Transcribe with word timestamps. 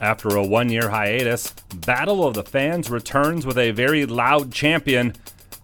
After 0.00 0.28
a 0.36 0.44
one 0.44 0.68
year 0.68 0.90
hiatus, 0.90 1.54
Battle 1.74 2.26
of 2.26 2.34
the 2.34 2.42
Fans 2.42 2.90
returns 2.90 3.46
with 3.46 3.56
a 3.56 3.70
very 3.70 4.04
loud 4.04 4.52
champion, 4.52 5.14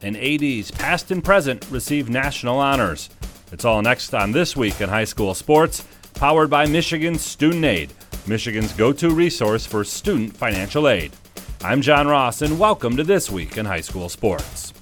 and 0.00 0.16
ADs 0.16 0.70
past 0.70 1.10
and 1.10 1.22
present 1.22 1.66
receive 1.70 2.08
national 2.08 2.58
honors. 2.58 3.10
It's 3.52 3.66
all 3.66 3.82
next 3.82 4.14
on 4.14 4.32
This 4.32 4.56
Week 4.56 4.80
in 4.80 4.88
High 4.88 5.04
School 5.04 5.34
Sports, 5.34 5.84
powered 6.14 6.48
by 6.48 6.66
Michigan 6.66 7.18
Student 7.18 7.66
Aid, 7.66 7.92
Michigan's 8.26 8.72
go 8.72 8.92
to 8.92 9.10
resource 9.10 9.66
for 9.66 9.84
student 9.84 10.34
financial 10.34 10.88
aid. 10.88 11.12
I'm 11.62 11.82
John 11.82 12.08
Ross, 12.08 12.40
and 12.40 12.58
welcome 12.58 12.96
to 12.96 13.04
This 13.04 13.30
Week 13.30 13.58
in 13.58 13.66
High 13.66 13.80
School 13.82 14.08
Sports. 14.08 14.72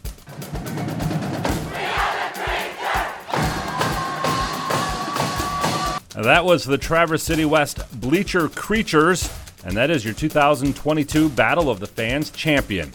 That 6.15 6.45
was 6.45 6.65
the 6.65 6.77
Traverse 6.77 7.23
City 7.23 7.47
West 7.47 7.81
Bleacher 7.99 8.51
Creatures, 8.51 9.31
and 9.65 9.77
that 9.77 9.91
is 9.91 10.05
your 10.05 10.15
2022 10.15 11.29
Battle 11.31 11.71
of 11.71 11.81
the 11.81 11.87
Fans 11.87 12.31
champion. 12.31 12.91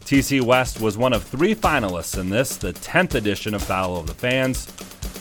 TC 0.00 0.42
West 0.42 0.80
was 0.80 0.98
one 0.98 1.12
of 1.12 1.22
three 1.22 1.54
finalists 1.54 2.18
in 2.18 2.30
this, 2.30 2.56
the 2.56 2.72
10th 2.72 3.14
edition 3.14 3.54
of 3.54 3.66
Battle 3.68 3.96
of 3.96 4.06
the 4.06 4.14
Fans. 4.14 4.66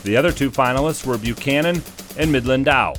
The 0.04 0.18
other 0.18 0.32
two 0.32 0.50
finalists 0.50 1.06
were 1.06 1.18
Buchanan 1.18 1.82
and 2.18 2.32
Midland 2.32 2.66
Dow. 2.66 2.96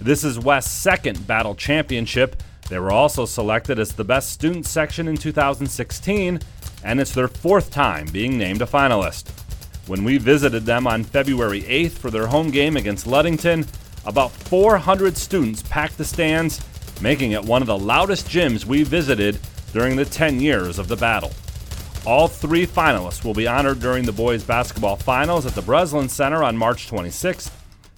This 0.00 0.22
is 0.22 0.38
West's 0.38 0.72
second 0.72 1.26
battle 1.26 1.54
championship. 1.54 2.42
They 2.68 2.78
were 2.78 2.92
also 2.92 3.24
selected 3.24 3.78
as 3.78 3.92
the 3.92 4.04
best 4.04 4.30
student 4.30 4.66
section 4.66 5.08
in 5.08 5.16
2016, 5.16 6.40
and 6.82 7.00
it's 7.00 7.12
their 7.12 7.28
fourth 7.28 7.70
time 7.70 8.06
being 8.12 8.38
named 8.38 8.62
a 8.62 8.66
finalist. 8.66 9.30
When 9.86 10.02
we 10.04 10.18
visited 10.18 10.64
them 10.64 10.86
on 10.86 11.04
February 11.04 11.62
8th 11.62 11.92
for 11.92 12.10
their 12.10 12.26
home 12.26 12.50
game 12.50 12.76
against 12.76 13.06
Ludington, 13.06 13.66
about 14.06 14.30
400 14.32 15.16
students 15.16 15.62
packed 15.62 15.98
the 15.98 16.04
stands, 16.04 16.60
making 17.04 17.32
it 17.32 17.44
one 17.44 17.60
of 17.60 17.68
the 17.68 17.76
loudest 17.76 18.26
gyms 18.26 18.64
we 18.64 18.82
visited 18.82 19.38
during 19.74 19.94
the 19.94 20.06
10 20.06 20.40
years 20.40 20.78
of 20.78 20.88
the 20.88 20.96
battle. 20.96 21.30
All 22.06 22.28
three 22.28 22.66
finalists 22.66 23.22
will 23.22 23.34
be 23.34 23.46
honored 23.46 23.78
during 23.80 24.06
the 24.06 24.12
boys 24.12 24.42
basketball 24.42 24.96
finals 24.96 25.44
at 25.44 25.54
the 25.54 25.60
Breslin 25.60 26.08
Center 26.08 26.42
on 26.42 26.56
March 26.56 26.90
26th. 26.90 27.50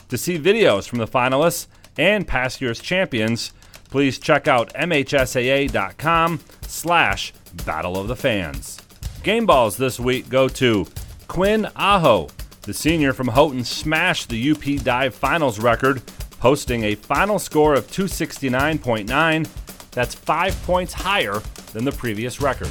To 0.09 0.19
see 0.19 0.41
videos 0.41 0.89
from 0.89 0.99
the 0.99 1.07
finalists 1.07 1.69
and 1.97 2.27
past 2.27 2.61
year's 2.61 2.81
champions, 2.81 3.53
please 3.91 4.19
check 4.19 4.49
out 4.49 4.75
mhsaa.com 4.75 6.41
slash 6.63 7.33
Battle 7.65 7.97
of 7.97 8.09
the 8.09 8.17
Fans. 8.17 8.81
Game 9.23 9.47
balls 9.47 9.77
this 9.77 10.01
week 10.01 10.29
go 10.29 10.49
to 10.49 10.85
Quinn 11.29 11.69
Aho, 11.77 12.29
the 12.63 12.75
senior 12.75 13.13
from 13.13 13.29
Houghton 13.29 13.63
smashed 13.63 14.31
the 14.31 14.51
UP 14.51 14.83
dive 14.83 15.15
finals 15.15 15.61
record, 15.61 16.03
posting 16.39 16.85
a 16.85 16.95
final 16.95 17.39
score 17.39 17.75
of 17.75 17.87
269.9. 17.89 19.49
That's 19.91 20.15
five 20.15 20.61
points 20.65 20.93
higher 20.93 21.41
than 21.73 21.85
the 21.85 21.93
previous 21.93 22.41
record. 22.41 22.71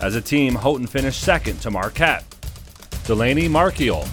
As 0.00 0.14
a 0.16 0.20
team, 0.20 0.54
Houghton 0.54 0.86
finished 0.86 1.22
second 1.22 1.60
to 1.62 1.70
Marquette. 1.70 2.24
Delaney 3.04 3.48
Markiel. 3.48 4.08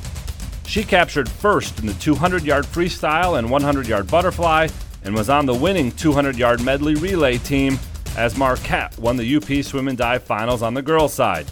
She 0.67 0.83
captured 0.83 1.27
first 1.27 1.79
in 1.79 1.87
the 1.87 1.93
200 1.95 2.43
yard 2.43 2.65
freestyle 2.65 3.39
and 3.39 3.49
100 3.49 3.87
yard 3.87 4.07
butterfly 4.07 4.67
and 5.03 5.15
was 5.15 5.29
on 5.29 5.45
the 5.45 5.53
winning 5.53 5.91
200 5.93 6.37
yard 6.37 6.61
medley 6.61 6.95
relay 6.95 7.37
team 7.37 7.79
as 8.17 8.37
Marquette 8.37 8.97
won 8.99 9.17
the 9.17 9.35
UP 9.35 9.63
swim 9.63 9.87
and 9.87 9.97
dive 9.97 10.23
finals 10.23 10.61
on 10.61 10.73
the 10.73 10.81
girls' 10.81 11.13
side. 11.13 11.47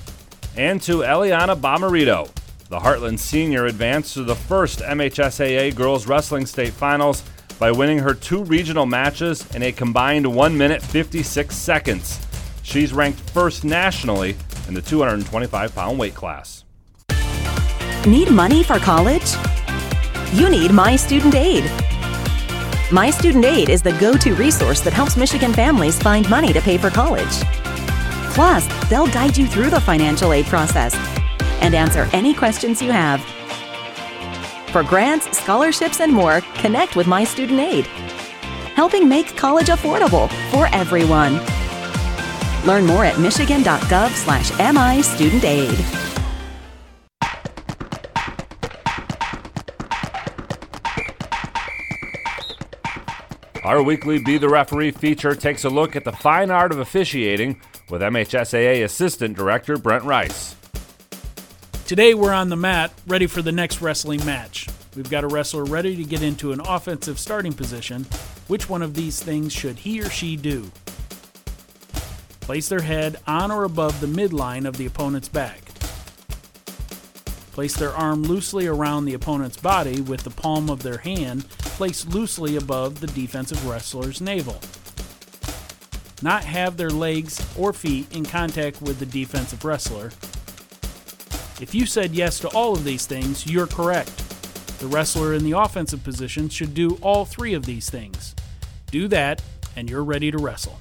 And 0.55 0.81
to 0.83 0.97
Eliana 0.97 1.59
Bomarito. 1.59 2.30
The 2.69 2.79
Heartland 2.79 3.19
senior 3.19 3.67
advanced 3.67 4.15
to 4.15 4.25
the 4.25 4.35
first 4.35 4.79
MHSAA 4.79 5.73
Girls 5.73 6.05
Wrestling 6.05 6.45
State 6.45 6.73
Finals 6.73 7.23
by 7.59 7.71
winning 7.71 7.99
her 7.99 8.13
two 8.13 8.43
regional 8.43 8.85
matches 8.85 9.49
in 9.55 9.63
a 9.63 9.71
combined 9.71 10.27
1 10.27 10.57
minute 10.57 10.81
56 10.81 11.55
seconds. 11.55 12.19
She's 12.63 12.91
ranked 12.91 13.21
first 13.29 13.63
nationally 13.63 14.35
in 14.67 14.73
the 14.73 14.81
225 14.81 15.73
pound 15.73 15.97
weight 15.97 16.13
class. 16.13 16.65
Need 18.05 18.31
money 18.31 18.64
for 18.64 18.80
college? 18.80 19.31
You 20.33 20.49
need 20.49 20.71
My 20.71 20.97
Student 20.97 21.36
Aid. 21.36 21.63
My 22.92 23.09
Student 23.09 23.45
Aid 23.45 23.69
is 23.69 23.81
the 23.81 23.93
go 23.93 24.17
to 24.17 24.36
resource 24.36 24.81
that 24.81 24.92
helps 24.92 25.15
Michigan 25.15 25.53
families 25.53 25.97
find 25.97 26.30
money 26.30 26.52
to 26.52 26.59
pay 26.59 26.77
for 26.77 26.89
college. 26.89 27.31
Plus, 28.33 28.67
they'll 28.89 29.08
guide 29.08 29.37
you 29.37 29.47
through 29.47 29.69
the 29.69 29.80
financial 29.80 30.33
aid 30.33 30.45
process 30.47 30.93
and 31.61 31.73
answer 31.75 32.09
any 32.13 32.33
questions 32.33 32.81
you 32.81 32.91
have. 32.91 33.21
For 34.71 34.83
grants, 34.83 35.37
scholarships, 35.37 36.01
and 36.01 36.11
more, 36.11 36.41
connect 36.55 36.95
with 36.95 37.07
My 37.07 37.23
Student 37.23 37.59
Aid, 37.59 37.85
helping 38.75 39.07
make 39.07 39.35
college 39.37 39.67
affordable 39.67 40.29
for 40.51 40.67
everyone. 40.75 41.39
Learn 42.65 42.85
more 42.85 43.05
at 43.05 43.17
michigan.gov 43.17 44.09
slash 44.11 44.51
MI 44.59 45.01
Student 45.01 45.45
Aid. 45.45 46.07
Our 53.63 53.81
weekly 53.81 54.19
Be 54.19 54.37
the 54.37 54.47
Referee 54.47 54.91
feature 54.91 55.35
takes 55.35 55.63
a 55.65 55.69
look 55.69 55.95
at 55.95 56.03
the 56.03 56.11
fine 56.11 56.51
art 56.51 56.71
of 56.71 56.79
officiating 56.79 57.61
with 57.89 58.01
MHSAA 58.01 58.83
Assistant 58.83 59.35
Director 59.35 59.77
Brent 59.77 60.03
Rice. 60.03 60.56
Today 61.87 62.14
we're 62.14 62.33
on 62.33 62.49
the 62.49 62.58
mat, 62.58 62.92
ready 63.08 63.27
for 63.27 63.42
the 63.42 63.53
next 63.53 63.80
wrestling 63.80 64.25
match. 64.25 64.67
We've 64.98 65.09
got 65.09 65.23
a 65.23 65.27
wrestler 65.30 65.64
ready 65.64 65.95
to 65.95 66.03
get 66.03 66.21
into 66.21 66.52
an 66.52 66.59
offensive 66.59 67.17
starting 67.17 67.53
position. 67.53 68.05
Which 68.49 68.67
one 68.67 68.81
of 68.81 68.93
these 68.93 69.23
things 69.23 69.53
should 69.53 69.77
he 69.77 70.02
or 70.02 70.09
she 70.09 70.36
do? 70.36 70.70
Place 72.42 72.67
their 72.67 72.81
head 72.81 73.15
on 73.25 73.52
or 73.52 73.64
above 73.64 74.02
the 74.02 74.08
midline 74.08 74.67
of 74.67 74.75
the 74.75 74.86
opponent's 74.86 75.30
back. 75.30 75.64
Place 77.53 77.77
their 77.77 77.93
arm 77.93 78.21
loosely 78.21 78.67
around 78.67 79.05
the 79.05 79.14
opponent's 79.14 79.55
body 79.55 80.02
with 80.02 80.25
the 80.25 80.30
palm 80.30 80.69
of 80.69 80.83
their 80.83 80.98
hand 80.98 81.48
placed 81.49 82.09
loosely 82.09 82.58
above 82.58 82.99
the 82.99 83.08
defensive 83.08 83.65
wrestler's 83.65 84.19
navel. 84.19 84.59
Not 86.21 86.43
have 86.43 86.75
their 86.75 86.89
legs 86.89 87.42
or 87.58 87.71
feet 87.71 88.14
in 88.14 88.25
contact 88.25 88.81
with 88.81 88.99
the 88.99 89.05
defensive 89.05 89.64
wrestler 89.64 90.11
if 91.59 91.73
you 91.73 91.85
said 91.85 92.13
yes 92.13 92.39
to 92.39 92.49
all 92.49 92.73
of 92.73 92.83
these 92.83 93.05
things, 93.05 93.47
you're 93.47 93.67
correct. 93.67 94.15
The 94.79 94.87
wrestler 94.87 95.33
in 95.33 95.43
the 95.43 95.57
offensive 95.57 96.03
position 96.03 96.49
should 96.49 96.73
do 96.73 96.99
all 97.01 97.25
three 97.25 97.53
of 97.53 97.65
these 97.65 97.89
things. 97.89 98.35
Do 98.91 99.07
that, 99.07 99.41
and 99.75 99.89
you're 99.89 100.03
ready 100.03 100.29
to 100.29 100.37
wrestle. 100.37 100.79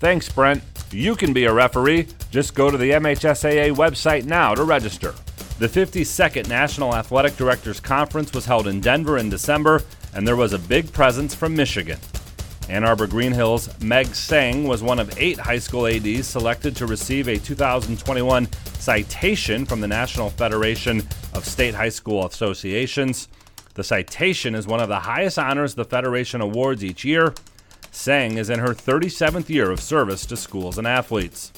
Thanks, 0.00 0.28
Brent. 0.28 0.62
You 0.90 1.14
can 1.14 1.32
be 1.32 1.44
a 1.44 1.52
referee. 1.52 2.08
Just 2.30 2.54
go 2.54 2.70
to 2.70 2.76
the 2.76 2.90
MHSAA 2.90 3.74
website 3.76 4.24
now 4.24 4.54
to 4.54 4.64
register. 4.64 5.14
The 5.60 5.68
52nd 5.68 6.48
National 6.48 6.94
Athletic 6.94 7.36
Directors 7.36 7.78
Conference 7.78 8.32
was 8.32 8.46
held 8.46 8.66
in 8.66 8.80
Denver 8.80 9.18
in 9.18 9.30
December, 9.30 9.82
and 10.12 10.26
there 10.26 10.34
was 10.34 10.52
a 10.52 10.58
big 10.58 10.92
presence 10.92 11.36
from 11.36 11.54
Michigan. 11.54 12.00
Ann 12.68 12.84
Arbor 12.84 13.06
Greenhills' 13.06 13.80
Meg 13.80 14.14
Sang 14.14 14.66
was 14.66 14.82
one 14.82 14.98
of 14.98 15.16
eight 15.18 15.38
high 15.38 15.58
school 15.58 15.86
ADs 15.86 16.26
selected 16.26 16.74
to 16.76 16.86
receive 16.86 17.28
a 17.28 17.38
2021 17.38 18.48
citation 18.82 19.64
from 19.64 19.80
the 19.80 19.86
National 19.86 20.28
Federation 20.28 20.98
of 21.34 21.44
State 21.44 21.72
High 21.72 21.88
School 21.88 22.26
Associations. 22.26 23.28
The 23.74 23.84
citation 23.84 24.56
is 24.56 24.66
one 24.66 24.80
of 24.80 24.88
the 24.88 24.98
highest 24.98 25.38
honors 25.38 25.76
the 25.76 25.84
Federation 25.84 26.40
awards 26.40 26.82
each 26.82 27.04
year. 27.04 27.32
Sang 27.92 28.38
is 28.38 28.50
in 28.50 28.58
her 28.58 28.74
37th 28.74 29.48
year 29.48 29.70
of 29.70 29.80
service 29.80 30.26
to 30.26 30.36
schools 30.36 30.78
and 30.78 30.86
athletes. 30.88 31.52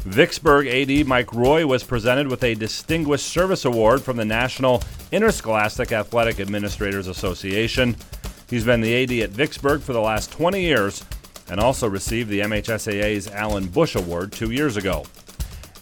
Vicksburg 0.00 0.66
AD 0.66 1.06
Mike 1.06 1.32
Roy 1.32 1.64
was 1.64 1.84
presented 1.84 2.26
with 2.26 2.42
a 2.42 2.56
Distinguished 2.56 3.28
Service 3.28 3.64
Award 3.64 4.02
from 4.02 4.16
the 4.16 4.24
National 4.24 4.82
Interscholastic 5.12 5.92
Athletic 5.92 6.40
Administrators 6.40 7.06
Association. 7.06 7.94
He's 8.50 8.64
been 8.64 8.80
the 8.80 9.04
AD 9.04 9.12
at 9.12 9.30
Vicksburg 9.30 9.82
for 9.82 9.92
the 9.92 10.00
last 10.00 10.32
20 10.32 10.60
years 10.60 11.04
and 11.48 11.60
also 11.60 11.88
received 11.88 12.28
the 12.28 12.40
MHSAA's 12.40 13.28
Alan 13.28 13.68
Bush 13.68 13.94
Award 13.94 14.32
two 14.32 14.50
years 14.50 14.76
ago. 14.76 15.04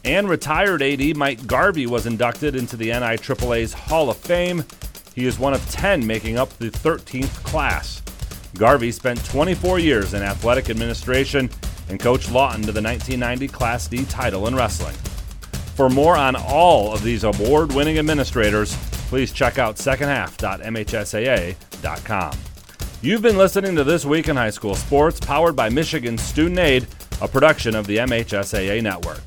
And 0.05 0.29
retired 0.29 0.83
AD 0.83 1.17
Mike 1.17 1.47
Garvey 1.47 1.87
was 1.87 2.06
inducted 2.06 2.55
into 2.55 2.77
the 2.77 2.91
NIAAA's 2.91 3.73
Hall 3.73 4.11
of 4.11 4.19
Fame. 4.19 4.62
He 5.15 5.27
is 5.27 5.39
one 5.39 5.55
of 5.55 5.71
10 5.71 6.06
making 6.06 6.37
up 6.37 6.51
the 6.59 6.71
13th 6.71 7.43
class. 7.43 8.03
Garvey 8.55 8.93
spent 8.93 9.25
24 9.25 9.79
years 9.79 10.15
in 10.15 10.23
athletic 10.23 10.71
administration 10.71 11.51
and 11.89 11.99
coached 11.99 12.31
Lawton 12.31 12.62
to 12.62 12.73
the 12.73 12.83
1990 12.83 13.49
Class 13.49 13.89
D 13.89 14.05
title 14.05 14.47
in 14.47 14.55
wrestling. 14.55 14.95
For 15.75 15.89
more 15.89 16.17
on 16.17 16.37
all 16.37 16.93
of 16.93 17.03
these 17.03 17.25
award 17.25 17.73
winning 17.73 17.99
administrators, 17.99 18.77
please 19.09 19.33
check 19.33 19.59
out 19.59 19.77
secondhalf.mhsaa.com. 19.77 22.39
You've 23.03 23.23
been 23.23 23.37
listening 23.37 23.77
to 23.77 23.85
This 23.85 24.05
Week 24.05 24.29
in 24.29 24.37
High 24.37 24.51
School 24.51 24.75
Sports, 24.75 25.21
powered 25.21 25.56
by 25.56 25.69
Michigan 25.69 26.17
Student 26.17 26.59
Aid, 26.59 26.87
a 27.21 27.29
production 27.29 27.75
of 27.75 27.87
the 27.87 27.99
MHSAA 27.99 28.83
Network. 28.83 29.21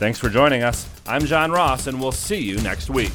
Thanks 0.00 0.18
for 0.18 0.28
joining 0.30 0.62
us. 0.62 0.88
I'm 1.06 1.26
John 1.26 1.52
Ross, 1.52 1.86
and 1.86 2.00
we'll 2.00 2.10
see 2.10 2.40
you 2.40 2.58
next 2.62 2.88
week. 2.88 3.12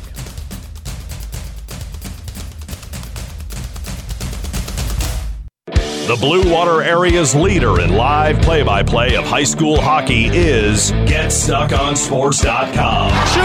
The 5.65 6.15
Blue 6.19 6.53
Water 6.53 6.83
area's 6.83 7.33
leader 7.33 7.81
in 7.81 7.95
live 7.95 8.39
play 8.43 8.61
by 8.61 8.83
play 8.83 9.15
of 9.15 9.23
high 9.23 9.45
school 9.45 9.81
hockey 9.81 10.27
is 10.27 10.91
GetStuckOnSports.com. 10.91 13.09
Shoots! 13.09 13.33
He! 13.33 13.41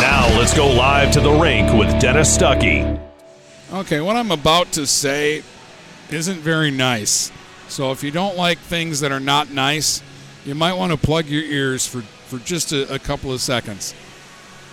Now 0.00 0.26
let's 0.36 0.54
go 0.54 0.66
live 0.66 1.12
to 1.12 1.20
the 1.20 1.30
rink 1.30 1.72
with 1.72 2.00
Dennis 2.00 2.36
Stuckey. 2.36 3.00
Okay, 3.72 4.00
what 4.00 4.16
I'm 4.16 4.32
about 4.32 4.72
to 4.72 4.88
say 4.88 5.44
isn't 6.10 6.40
very 6.40 6.72
nice. 6.72 7.30
So 7.68 7.92
if 7.92 8.02
you 8.02 8.10
don't 8.10 8.36
like 8.36 8.58
things 8.58 8.98
that 8.98 9.12
are 9.12 9.20
not 9.20 9.52
nice, 9.52 10.02
you 10.44 10.54
might 10.54 10.74
want 10.74 10.92
to 10.92 10.98
plug 10.98 11.26
your 11.26 11.42
ears 11.42 11.86
for, 11.86 12.02
for 12.02 12.38
just 12.44 12.72
a, 12.72 12.92
a 12.92 12.98
couple 12.98 13.32
of 13.32 13.40
seconds. 13.40 13.94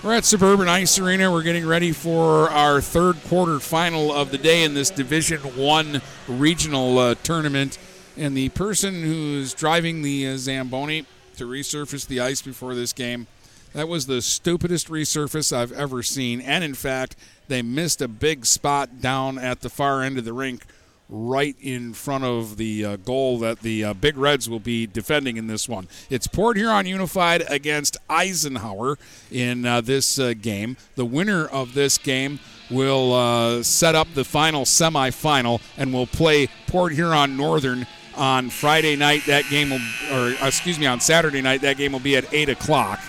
We're 0.03 0.13
at 0.13 0.25
Suburban 0.25 0.67
Ice 0.67 0.99
Arena. 0.99 1.31
We're 1.31 1.43
getting 1.43 1.65
ready 1.65 1.91
for 1.91 2.49
our 2.49 2.81
third 2.81 3.23
quarter 3.25 3.59
final 3.59 4.11
of 4.11 4.31
the 4.31 4.37
day 4.37 4.63
in 4.63 4.73
this 4.73 4.89
Division 4.89 5.39
One 5.55 6.01
regional 6.27 6.97
uh, 6.97 7.15
tournament. 7.23 7.77
And 8.17 8.35
the 8.35 8.49
person 8.49 9.01
who's 9.01 9.53
driving 9.53 10.01
the 10.01 10.27
uh, 10.27 10.37
Zamboni 10.37 11.05
to 11.37 11.45
resurface 11.45 12.05
the 12.05 12.19
ice 12.19 12.41
before 12.41 12.75
this 12.75 12.91
game, 12.91 13.27
that 13.73 13.87
was 13.87 14.07
the 14.07 14.21
stupidest 14.21 14.89
resurface 14.89 15.55
I've 15.55 15.71
ever 15.71 16.03
seen. 16.03 16.41
And 16.41 16.63
in 16.63 16.73
fact, 16.73 17.15
they 17.47 17.61
missed 17.61 18.01
a 18.01 18.07
big 18.07 18.45
spot 18.45 19.01
down 19.01 19.37
at 19.37 19.61
the 19.61 19.69
far 19.69 20.01
end 20.01 20.17
of 20.17 20.25
the 20.25 20.33
rink 20.33 20.65
right 21.11 21.57
in 21.59 21.93
front 21.93 22.23
of 22.23 22.55
the 22.55 22.85
uh, 22.85 22.95
goal 22.95 23.37
that 23.39 23.59
the 23.59 23.83
uh, 23.83 23.93
Big 23.93 24.17
Reds 24.17 24.49
will 24.49 24.61
be 24.61 24.87
defending 24.87 25.35
in 25.35 25.47
this 25.47 25.67
one. 25.67 25.87
It's 26.09 26.25
Port 26.25 26.55
Huron 26.55 26.85
Unified 26.85 27.43
against 27.49 27.97
Eisenhower 28.09 28.97
in 29.29 29.65
uh, 29.65 29.81
this 29.81 30.17
uh, 30.17 30.33
game. 30.41 30.77
The 30.95 31.05
winner 31.05 31.45
of 31.45 31.73
this 31.73 31.97
game 31.97 32.39
will 32.71 33.13
uh, 33.13 33.61
set 33.61 33.93
up 33.93 34.07
the 34.15 34.23
final 34.23 34.63
semifinal 34.63 35.61
and 35.77 35.93
will 35.93 36.07
play 36.07 36.47
Port 36.67 36.93
Huron 36.93 37.35
Northern 37.35 37.85
on 38.15 38.49
Friday 38.49 38.95
night. 38.95 39.25
That 39.25 39.43
game 39.49 39.71
will, 39.71 39.81
or 40.13 40.33
excuse 40.47 40.79
me, 40.79 40.85
on 40.85 41.01
Saturday 41.01 41.41
night. 41.41 41.61
That 41.61 41.75
game 41.75 41.91
will 41.91 41.99
be 41.99 42.15
at 42.15 42.33
eight 42.33 42.49
o'clock. 42.49 43.01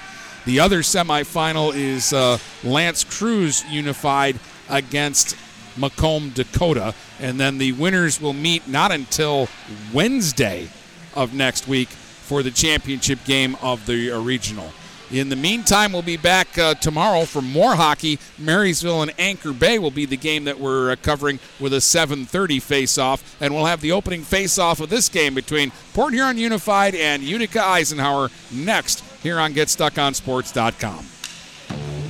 The 0.45 0.59
other 0.59 0.81
semifinal 0.81 1.73
is 1.73 2.13
uh, 2.13 2.39
L'Anse 2.65 3.05
Creuse 3.05 3.65
Unified 3.71 4.41
against 4.69 5.37
Macomb, 5.77 6.31
Dakota. 6.31 6.95
And 7.21 7.39
then 7.39 7.59
the 7.59 7.73
winners 7.73 8.21
will 8.21 8.33
meet 8.33 8.69
not 8.69 8.93
until 8.93 9.49
Wednesday 9.93 10.69
of 11.15 11.35
next 11.35 11.69
week 11.69 11.89
for 11.89 12.43
the 12.43 12.51
championship 12.51 13.25
game 13.25 13.57
of 13.63 13.87
the 13.87 14.11
regional. 14.11 14.73
In 15.13 15.29
the 15.29 15.37
meantime, 15.37 15.93
we'll 15.93 16.01
be 16.01 16.17
back 16.17 16.57
uh, 16.57 16.73
tomorrow 16.73 17.27
for 17.27 17.43
more 17.43 17.75
hockey. 17.75 18.19
Marysville 18.39 19.03
and 19.03 19.13
Anchor 19.19 19.53
Bay 19.53 19.79
will 19.79 19.91
be 19.91 20.07
the 20.07 20.17
game 20.17 20.45
that 20.45 20.59
we're 20.59 20.91
uh, 20.93 20.97
covering 21.03 21.39
with 21.61 21.75
a 21.75 21.81
7:30 21.83 22.63
face-off, 22.63 23.37
and 23.39 23.55
we'll 23.55 23.67
have 23.67 23.83
the 23.83 23.93
opening 23.93 24.23
face-off 24.23 24.81
of 24.81 24.89
this 24.89 25.11
game 25.11 25.35
between 25.35 25.71
Port 25.93 26.15
Huron 26.15 26.39
Unified 26.39 26.95
and 26.95 27.23
Utica 27.23 27.63
Eisenhower 27.63 28.31
next 28.51 29.05
here 29.23 29.39
on 29.39 29.53
GetStuckOnSports.com. 29.53 31.05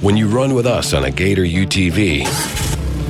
When 0.01 0.17
you 0.17 0.29
run 0.29 0.55
with 0.55 0.67
us 0.67 0.95
on 0.95 1.05
a 1.05 1.11
Gator 1.11 1.43
UTV, 1.43 2.82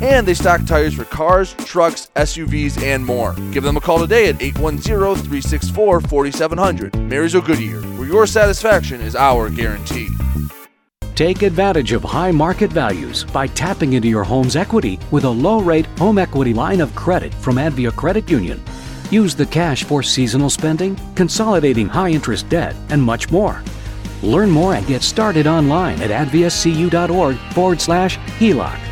and 0.00 0.26
they 0.26 0.34
stock 0.34 0.64
tires 0.64 0.94
for 0.94 1.04
cars, 1.04 1.54
trucks, 1.64 2.10
SUVs, 2.16 2.80
and 2.82 3.04
more. 3.04 3.34
Give 3.52 3.62
them 3.62 3.76
a 3.76 3.80
call 3.80 3.98
today 3.98 4.28
at 4.28 4.40
810 4.40 5.16
364 5.16 6.00
4700. 6.00 6.94
Marysville 6.96 7.42
Goodyear, 7.42 7.82
where 7.98 8.06
your 8.06 8.26
satisfaction 8.26 9.00
is 9.00 9.16
our 9.16 9.50
guarantee. 9.50 10.08
Take 11.14 11.42
advantage 11.42 11.92
of 11.92 12.02
high 12.02 12.30
market 12.30 12.72
values 12.72 13.24
by 13.24 13.46
tapping 13.46 13.92
into 13.92 14.08
your 14.08 14.24
home's 14.24 14.56
equity 14.56 14.98
with 15.10 15.24
a 15.24 15.30
low 15.30 15.60
rate 15.60 15.86
home 15.98 16.18
equity 16.18 16.54
line 16.54 16.80
of 16.80 16.94
credit 16.94 17.34
from 17.34 17.56
Advia 17.56 17.94
Credit 17.94 18.28
Union. 18.30 18.62
Use 19.10 19.34
the 19.34 19.44
cash 19.44 19.84
for 19.84 20.02
seasonal 20.02 20.48
spending, 20.48 20.96
consolidating 21.14 21.86
high 21.86 22.08
interest 22.08 22.48
debt, 22.48 22.74
and 22.88 23.02
much 23.02 23.30
more. 23.30 23.62
Learn 24.22 24.50
more 24.50 24.74
and 24.74 24.86
get 24.86 25.02
started 25.02 25.46
online 25.46 26.00
at 26.00 26.10
adviacu.org 26.10 27.36
forward 27.52 27.80
slash 27.80 28.16
HELOC. 28.38 28.91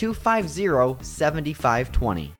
250 0.00 1.02
7520. 1.02 2.39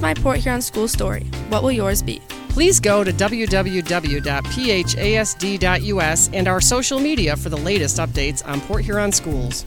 my 0.00 0.14
Port 0.14 0.38
Huron 0.38 0.62
school 0.62 0.88
story. 0.88 1.24
What 1.48 1.62
will 1.62 1.72
yours 1.72 2.02
be? 2.02 2.22
Please 2.48 2.80
go 2.80 3.02
to 3.02 3.12
www.phasd.us 3.12 4.20
and 6.32 6.48
our 6.48 6.60
social 6.60 7.00
media 7.00 7.36
for 7.36 7.48
the 7.48 7.56
latest 7.56 7.98
updates 7.98 8.46
on 8.46 8.60
Port 8.62 8.84
Huron 8.84 9.10
schools. 9.10 9.66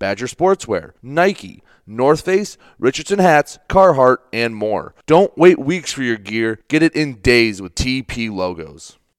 Badger 0.00 0.26
Sportswear, 0.26 0.92
Nike, 1.02 1.62
North 1.86 2.22
Face, 2.22 2.56
Richardson 2.78 3.18
hats, 3.20 3.58
Carhartt, 3.68 4.16
and 4.32 4.56
more. 4.56 4.94
Don't 5.06 5.36
wait 5.36 5.58
weeks 5.58 5.92
for 5.92 6.02
your 6.02 6.16
gear. 6.16 6.58
Get 6.68 6.82
it 6.82 6.96
in 6.96 7.20
days 7.20 7.60
with 7.60 7.74
TP 7.74 8.32
logos. 8.32 8.98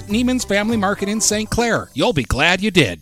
Neiman's 0.00 0.44
Family 0.44 0.76
Market 0.76 1.08
in 1.08 1.20
St. 1.20 1.48
Clair. 1.48 1.88
You'll 1.94 2.12
be 2.12 2.24
glad 2.24 2.60
you 2.60 2.70
did. 2.70 3.00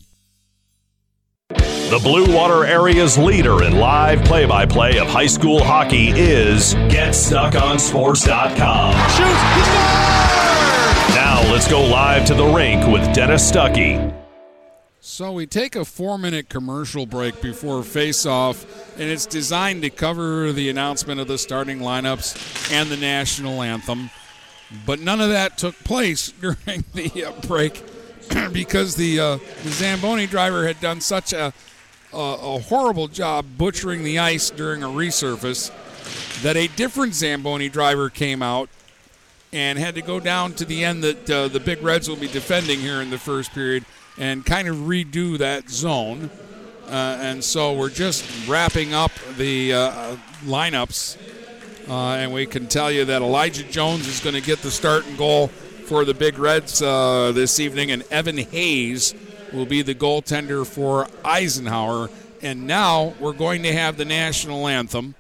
The 1.49 1.99
Blue 2.03 2.33
Water 2.33 2.65
area's 2.65 3.19
leader 3.19 3.65
in 3.65 3.79
live 3.79 4.25
play 4.25 4.47
by 4.47 4.65
play 4.67 4.99
of 4.99 5.09
high 5.09 5.27
school 5.27 5.61
hockey 5.63 6.11
is 6.11 6.75
GetStuckOnSports.com. 6.75 8.93
Shoots, 9.11 9.19
he! 9.19 9.25
Now 11.17 11.43
let's 11.53 11.67
go 11.67 11.83
live 11.83 12.25
to 12.27 12.35
the 12.35 12.47
rink 12.47 12.87
with 12.87 13.13
Dennis 13.13 13.51
Stuckey. 13.51 14.15
So 15.01 15.33
we 15.33 15.47
take 15.47 15.75
a 15.75 15.85
four 15.85 16.19
minute 16.19 16.49
commercial 16.49 17.07
break 17.07 17.43
before 17.43 17.83
face 17.83 18.25
off, 18.27 18.65
and 18.97 19.11
it's 19.11 19.27
designed 19.27 19.83
to 19.83 19.91
cover 19.91 20.53
the 20.53 20.69
announcement 20.69 21.21
of 21.21 21.27
the 21.27 21.39
starting 21.39 21.79
lineups 21.79 22.71
and 22.73 22.91
the 22.91 22.99
national 22.99 23.63
anthem. 23.63 24.11
But 24.87 25.01
none 25.01 25.21
of 25.21 25.31
that 25.31 25.59
took 25.59 25.75
place 25.85 26.33
during 26.41 26.85
the 26.95 27.25
uh, 27.25 27.33
break 27.47 27.83
because 28.53 28.97
the, 28.97 29.21
uh, 29.21 29.39
the 29.63 29.71
Zamboni 29.71 30.27
driver 30.27 30.67
had 30.67 30.81
done 30.81 31.01
such 31.01 31.33
a, 31.33 31.53
a, 32.13 32.17
a 32.17 32.59
horrible 32.59 33.09
job 33.09 33.47
butchering 33.59 34.05
the 34.05 34.19
ice 34.19 34.51
during 34.51 34.83
a 34.83 34.89
resurface 34.89 35.71
that 36.43 36.57
a 36.57 36.69
different 36.69 37.15
Zamboni 37.15 37.69
driver 37.69 38.09
came 38.09 38.43
out 38.43 38.69
and 39.53 39.79
had 39.79 39.95
to 39.97 40.03
go 40.03 40.21
down 40.21 40.55
to 40.55 40.65
the 40.65 40.85
end 40.85 41.03
that 41.03 41.31
uh, 41.31 41.49
the 41.49 41.61
Big 41.61 41.83
Reds 41.83 42.09
will 42.09 42.17
be 42.17 42.29
defending 42.29 42.79
here 42.79 43.01
in 43.01 43.11
the 43.11 43.19
first 43.19 43.53
period 43.53 43.85
and 44.19 44.47
kind 44.47 44.69
of 44.69 44.77
redo 44.77 45.39
that 45.39 45.69
zone. 45.69 46.31
Uh, 46.87 47.19
and 47.21 47.43
so 47.43 47.73
we're 47.73 47.91
just 47.91 48.49
wrapping 48.49 48.95
up 48.95 49.13
the 49.37 49.73
uh, 49.73 50.17
lineups. 50.45 51.17
Uh, 51.91 52.13
and 52.13 52.33
we 52.33 52.47
can 52.47 52.69
tell 52.69 52.89
you 52.89 53.05
that 53.05 53.21
Elijah 53.21 53.65
Jones 53.65 54.07
is 54.07 54.21
going 54.21 54.37
to 54.37 54.41
get 54.41 54.63
the 54.63 54.71
start 54.71 55.05
and 55.09 55.19
goal 55.19 55.49
for 55.49 56.05
the 56.05 56.15
Big 56.15 56.39
Reds 56.39 56.81
uh, 56.81 57.33
this 57.33 57.59
evening, 57.59 57.91
and 57.91 58.05
Evan 58.13 58.39
Hayes 58.39 59.13
will 59.53 59.67
be 59.67 59.83
the 59.83 59.97
goaltender 59.97 60.65
for 60.65 61.09
Eisenhower. 61.25 62.09
And 62.43 62.69
now 62.69 63.15
we're 63.19 63.33
going 63.33 63.65
to 63.65 63.73
have 63.73 63.97
the 63.97 64.05
national 64.05 64.69
anthem 64.69 65.17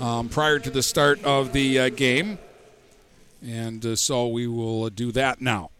um, 0.00 0.28
prior 0.28 0.58
to 0.58 0.70
the 0.70 0.82
start 0.82 1.24
of 1.24 1.52
the 1.52 1.78
uh, 1.78 1.88
game. 1.90 2.38
And 3.46 3.86
uh, 3.86 3.94
so 3.94 4.26
we 4.26 4.48
will 4.48 4.86
uh, 4.86 4.88
do 4.88 5.12
that 5.12 5.40
now. 5.40 5.70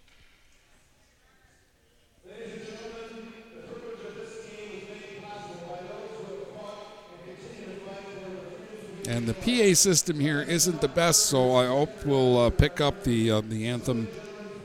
And 9.08 9.26
the 9.26 9.34
PA 9.34 9.75
system 9.75 10.18
here 10.18 10.40
isn't 10.40 10.80
the 10.80 10.88
best, 10.88 11.26
so 11.26 11.54
I 11.54 11.66
hope 11.66 12.04
we'll 12.04 12.38
uh, 12.38 12.50
pick 12.50 12.80
up 12.80 13.04
the 13.04 13.30
uh, 13.30 13.40
the 13.40 13.68
anthem 13.68 14.08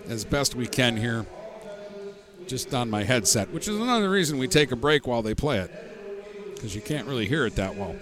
as 0.07 0.25
best 0.25 0.55
we 0.55 0.65
can 0.65 0.97
here, 0.97 1.25
just 2.47 2.73
on 2.73 2.89
my 2.89 3.03
headset. 3.03 3.51
Which 3.51 3.67
is 3.67 3.77
another 3.77 4.09
reason 4.09 4.39
we 4.39 4.47
take 4.47 4.71
a 4.71 4.75
break 4.75 5.05
while 5.05 5.21
they 5.21 5.35
play 5.35 5.59
it, 5.59 5.71
because 6.55 6.73
you 6.73 6.81
can't 6.81 7.07
really 7.07 7.27
hear 7.27 7.45
it 7.45 7.55
that 7.55 7.75
well. 7.75 7.95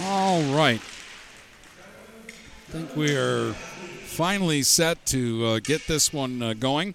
All 0.00 0.42
right. 0.54 0.80
I 2.28 2.70
think 2.70 2.94
we 2.94 3.16
are 3.16 3.52
finally 4.04 4.62
set 4.62 5.04
to 5.06 5.44
uh, 5.44 5.58
get 5.60 5.86
this 5.86 6.12
one 6.12 6.40
uh, 6.42 6.52
going. 6.54 6.94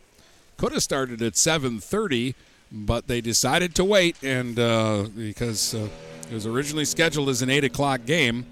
Could 0.58 0.72
have 0.72 0.84
started 0.84 1.22
at 1.22 1.34
7:30, 1.34 2.36
but 2.72 3.08
they 3.08 3.20
decided 3.20 3.76
to 3.76 3.84
wait, 3.84 4.16
and 4.24 4.58
uh, 4.58 5.08
because 5.16 5.76
uh, 5.76 5.90
it 6.30 6.34
was 6.34 6.46
originally 6.46 6.86
scheduled 6.86 7.28
as 7.30 7.42
an 7.42 7.50
8 7.50 7.66
o'clock 7.66 8.06
game, 8.06 8.46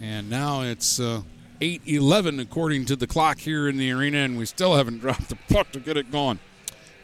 and 0.00 0.28
now 0.28 0.62
it's 0.62 0.98
8:11 0.98 2.40
according 2.40 2.86
to 2.86 2.96
the 2.96 3.06
clock 3.06 3.38
here 3.38 3.68
in 3.68 3.76
the 3.76 3.92
arena, 3.92 4.18
and 4.18 4.38
we 4.38 4.46
still 4.46 4.74
haven't 4.76 4.98
dropped 5.00 5.28
the 5.28 5.36
puck 5.48 5.70
to 5.72 5.80
get 5.80 5.96
it 5.96 6.10
going. 6.10 6.40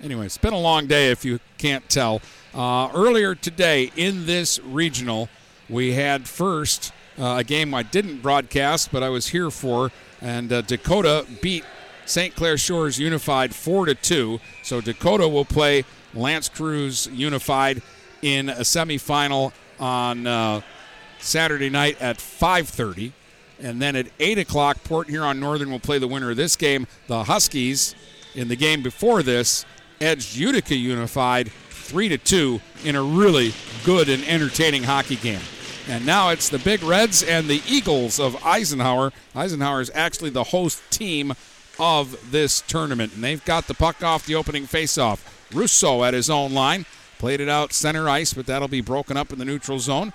Anyway, 0.00 0.26
it's 0.26 0.38
been 0.38 0.52
a 0.52 0.60
long 0.60 0.86
day 0.86 1.10
if 1.10 1.24
you 1.24 1.38
can't 1.58 1.88
tell. 1.88 2.20
Uh, 2.54 2.88
earlier 2.94 3.34
today 3.34 3.92
in 3.96 4.26
this 4.26 4.58
regional, 4.60 5.28
we 5.68 5.92
had 5.92 6.28
first 6.28 6.92
uh, 7.18 7.36
a 7.38 7.44
game 7.44 7.74
I 7.74 7.82
didn't 7.82 8.22
broadcast, 8.22 8.90
but 8.92 9.02
I 9.02 9.08
was 9.08 9.28
here 9.28 9.50
for, 9.50 9.90
and 10.20 10.52
uh, 10.52 10.62
Dakota 10.62 11.26
beat 11.42 11.64
St. 12.06 12.34
Clair 12.34 12.56
Shores 12.56 12.98
Unified 12.98 13.54
four 13.54 13.86
to 13.86 13.94
two. 13.94 14.40
So 14.62 14.80
Dakota 14.80 15.28
will 15.28 15.44
play 15.44 15.84
L'Anse 16.14 16.48
Creuse 16.48 17.06
Unified 17.12 17.82
in 18.22 18.48
a 18.48 18.60
semifinal 18.60 19.52
on 19.78 20.26
uh, 20.26 20.60
Saturday 21.18 21.70
night 21.70 22.00
at 22.00 22.18
5:30, 22.18 23.12
and 23.60 23.82
then 23.82 23.96
at 23.96 24.06
eight 24.20 24.38
o'clock, 24.38 24.82
Port 24.84 25.08
Huron 25.08 25.40
Northern 25.40 25.70
will 25.70 25.80
play 25.80 25.98
the 25.98 26.08
winner 26.08 26.30
of 26.30 26.36
this 26.36 26.56
game, 26.56 26.86
the 27.06 27.24
Huskies. 27.24 27.94
In 28.34 28.48
the 28.48 28.56
game 28.56 28.82
before 28.82 29.22
this, 29.22 29.64
edged 30.00 30.36
Utica 30.36 30.76
Unified 30.76 31.50
3 31.70 32.10
to 32.10 32.18
2 32.18 32.60
in 32.84 32.94
a 32.94 33.02
really 33.02 33.52
good 33.84 34.08
and 34.08 34.22
entertaining 34.24 34.84
hockey 34.84 35.16
game. 35.16 35.40
And 35.88 36.04
now 36.04 36.28
it's 36.28 36.50
the 36.50 36.58
Big 36.58 36.82
Reds 36.82 37.22
and 37.22 37.48
the 37.48 37.62
Eagles 37.66 38.20
of 38.20 38.44
Eisenhower. 38.44 39.10
Eisenhower 39.34 39.80
is 39.80 39.90
actually 39.94 40.28
the 40.28 40.44
host 40.44 40.82
team 40.90 41.32
of 41.78 42.30
this 42.30 42.60
tournament, 42.60 43.14
and 43.14 43.24
they've 43.24 43.44
got 43.46 43.68
the 43.68 43.74
puck 43.74 44.02
off 44.02 44.26
the 44.26 44.34
opening 44.34 44.64
faceoff. 44.64 45.20
Russo 45.50 46.04
at 46.04 46.12
his 46.12 46.28
own 46.28 46.52
line 46.52 46.84
played 47.18 47.40
it 47.40 47.48
out 47.48 47.72
center 47.72 48.06
ice, 48.06 48.34
but 48.34 48.44
that'll 48.44 48.68
be 48.68 48.82
broken 48.82 49.16
up 49.16 49.32
in 49.32 49.38
the 49.38 49.46
neutral 49.46 49.78
zone. 49.78 50.12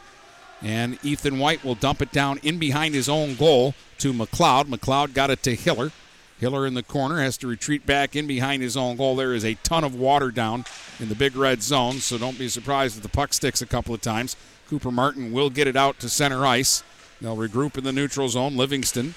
And 0.62 1.04
Ethan 1.04 1.40
White 1.40 1.64
will 1.64 1.74
dump 1.74 2.04
it 2.04 2.12
down 2.12 2.38
in 2.44 2.60
behind 2.60 2.94
his 2.94 3.10
own 3.10 3.34
goal 3.34 3.74
to 3.98 4.14
McLeod. 4.14 4.66
McLeod 4.66 5.16
got 5.16 5.32
it 5.32 5.42
to 5.42 5.56
Hiller. 5.56 5.92
Hiller 6.40 6.68
in 6.68 6.76
the 6.76 6.84
corner 6.84 7.20
has 7.20 7.36
to 7.38 7.48
retreat 7.48 7.86
back 7.88 8.16
in 8.16 8.28
behind 8.28 8.62
his 8.62 8.78
own 8.78 8.96
goal. 8.96 9.16
There 9.16 9.34
is 9.34 9.44
a 9.44 9.56
ton 9.56 9.84
of 9.84 9.96
water 9.96 10.30
down 10.30 10.66
in 11.00 11.10
the 11.10 11.16
big 11.16 11.36
red 11.36 11.64
zone, 11.64 11.96
so 11.96 12.20
don't 12.20 12.38
be 12.38 12.48
surprised 12.48 12.98
if 12.98 13.02
the 13.02 13.10
puck 13.10 13.34
sticks 13.34 13.62
a 13.62 13.66
couple 13.66 13.96
of 13.96 14.02
times. 14.02 14.36
Cooper 14.70 14.92
Martin 14.92 15.32
will 15.32 15.50
get 15.50 15.68
it 15.68 15.76
out 15.76 16.00
to 16.00 16.10
center 16.10 16.46
ice. 16.46 16.84
They'll 17.22 17.38
regroup 17.38 17.78
in 17.78 17.84
the 17.84 17.92
neutral 17.92 18.30
zone. 18.30 18.58
Livingston 18.58 19.16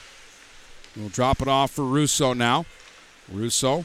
will 0.96 1.08
drop 1.08 1.40
it 1.40 1.48
off 1.48 1.72
for 1.72 1.84
Russo 1.84 2.32
now. 2.32 2.66
Russo 3.30 3.84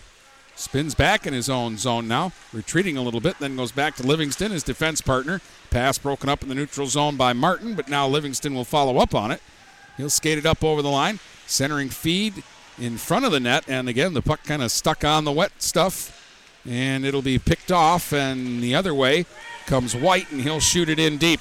spins 0.55 0.93
back 0.93 1.25
in 1.25 1.33
his 1.33 1.49
own 1.49 1.77
zone 1.77 2.07
now, 2.07 2.31
retreating 2.53 2.97
a 2.97 3.01
little 3.01 3.19
bit, 3.19 3.39
then 3.39 3.55
goes 3.55 3.71
back 3.71 3.95
to 3.95 4.03
Livingston, 4.03 4.51
his 4.51 4.63
defense 4.63 5.01
partner. 5.01 5.41
Pass 5.69 5.97
broken 5.97 6.29
up 6.29 6.43
in 6.43 6.49
the 6.49 6.55
neutral 6.55 6.87
zone 6.87 7.17
by 7.17 7.33
Martin, 7.33 7.73
but 7.73 7.89
now 7.89 8.07
Livingston 8.07 8.53
will 8.53 8.65
follow 8.65 8.97
up 8.97 9.15
on 9.15 9.31
it. 9.31 9.41
He'll 9.97 10.09
skate 10.09 10.37
it 10.37 10.45
up 10.45 10.63
over 10.63 10.81
the 10.81 10.89
line, 10.89 11.19
centering 11.47 11.89
feed 11.89 12.43
in 12.77 12.97
front 12.97 13.25
of 13.25 13.31
the 13.31 13.39
net, 13.39 13.65
and 13.67 13.89
again, 13.89 14.13
the 14.13 14.21
puck 14.21 14.43
kind 14.43 14.61
of 14.61 14.71
stuck 14.71 15.03
on 15.03 15.25
the 15.25 15.31
wet 15.31 15.51
stuff, 15.59 16.17
and 16.65 17.05
it'll 17.05 17.21
be 17.21 17.39
picked 17.39 17.71
off, 17.71 18.13
and 18.13 18.61
the 18.61 18.75
other 18.75 18.93
way 18.93 19.25
comes 19.65 19.95
White, 19.95 20.31
and 20.31 20.41
he'll 20.41 20.59
shoot 20.59 20.89
it 20.89 20.99
in 20.99 21.17
deep. 21.17 21.39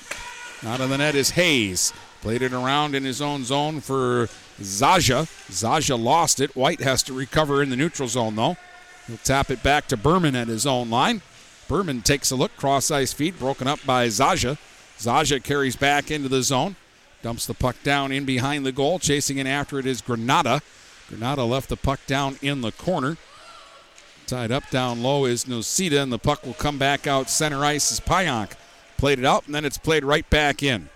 Out 0.65 0.81
of 0.81 0.91
the 0.91 0.99
net 0.99 1.15
is 1.15 1.31
Hayes. 1.31 1.93
Played 2.21 2.43
it 2.43 2.53
around 2.53 2.95
in 2.95 3.05
his 3.05 3.23
own 3.23 3.45
zone 3.45 3.81
for 3.81 4.29
Zaja. 4.61 5.27
Zaja 5.51 6.03
lost 6.03 6.41
it. 6.41 6.55
White 6.55 6.81
has 6.81 7.03
to 7.05 7.13
recover 7.13 7.63
in 7.63 7.71
the 7.71 7.77
neutral 7.77 8.09
zone, 8.09 8.37
though. 8.37 8.57
He'll 9.07 9.17
tap 9.19 9.51
it 9.51 9.63
back 9.63 9.89
to 9.89 9.97
Berman 9.97 10.37
at 10.37 10.49
his 10.49 10.67
own 10.67 10.91
line. 10.91 11.23
Berman 11.67 12.03
takes 12.03 12.31
a 12.31 12.37
look, 12.37 12.57
cross 12.57 12.91
ice 12.91 13.13
feed, 13.13 13.39
broken 13.39 13.67
up 13.67 13.79
by 13.87 14.07
Zaja. 14.09 14.59
Zaja 14.99 15.43
carries 15.43 15.77
back 15.77 16.11
into 16.11 16.29
the 16.29 16.43
zone, 16.43 16.77
dumps 17.23 17.47
the 17.47 17.55
puck 17.55 17.77
down 17.83 18.13
in 18.13 18.25
behind 18.25 18.67
the 18.67 18.73
goal. 18.73 18.99
Chasing 18.99 19.39
in 19.39 19.47
after 19.47 19.79
it 19.79 19.87
is 19.87 20.03
Granada. 20.03 20.61
Granada 21.09 21.45
left 21.45 21.69
the 21.71 21.77
puck 21.77 22.01
down 22.07 22.37
in 22.43 22.61
the 22.61 22.73
corner. 22.73 23.17
Tied 24.31 24.53
up 24.53 24.71
down 24.71 25.03
low 25.03 25.25
is 25.25 25.47
Nocita, 25.47 26.01
and 26.01 26.13
the 26.13 26.17
puck 26.17 26.47
will 26.47 26.55
come 26.55 26.79
back 26.79 27.09
out 27.09 27.29
center 27.29 27.65
ice 27.65 27.91
as 27.91 27.99
Pionk 27.99 28.53
played 28.97 29.19
it 29.19 29.25
out, 29.25 29.45
and 29.47 29.53
then 29.53 29.65
it's 29.65 29.77
played 29.77 30.05
right 30.05 30.31
back 30.31 30.63
in. 30.63 30.89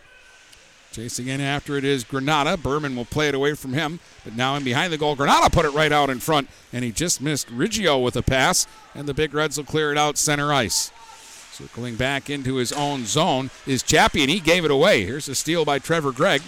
Chasing 0.92 1.26
in 1.26 1.40
after 1.40 1.76
it 1.76 1.84
is 1.84 2.04
Granada. 2.04 2.56
Berman 2.56 2.94
will 2.94 3.04
play 3.04 3.26
it 3.26 3.34
away 3.34 3.54
from 3.54 3.72
him, 3.72 3.98
but 4.22 4.36
now 4.36 4.54
in 4.54 4.62
behind 4.62 4.92
the 4.92 4.98
goal, 4.98 5.16
Granada 5.16 5.50
put 5.50 5.64
it 5.64 5.74
right 5.74 5.90
out 5.90 6.10
in 6.10 6.20
front, 6.20 6.48
and 6.72 6.84
he 6.84 6.92
just 6.92 7.20
missed 7.20 7.48
Riggio 7.48 8.00
with 8.00 8.14
a 8.14 8.22
pass, 8.22 8.68
and 8.94 9.08
the 9.08 9.14
Big 9.14 9.34
Reds 9.34 9.56
will 9.56 9.64
clear 9.64 9.90
it 9.90 9.98
out 9.98 10.16
center 10.16 10.52
ice. 10.52 10.92
Circling 11.50 11.96
back 11.96 12.30
into 12.30 12.54
his 12.54 12.72
own 12.72 13.04
zone 13.04 13.50
is 13.66 13.82
Chappie, 13.82 14.22
and 14.22 14.30
he 14.30 14.38
gave 14.38 14.64
it 14.64 14.70
away. 14.70 15.04
Here's 15.04 15.28
a 15.28 15.34
steal 15.34 15.64
by 15.64 15.80
Trevor 15.80 16.12
Gregg. 16.12 16.42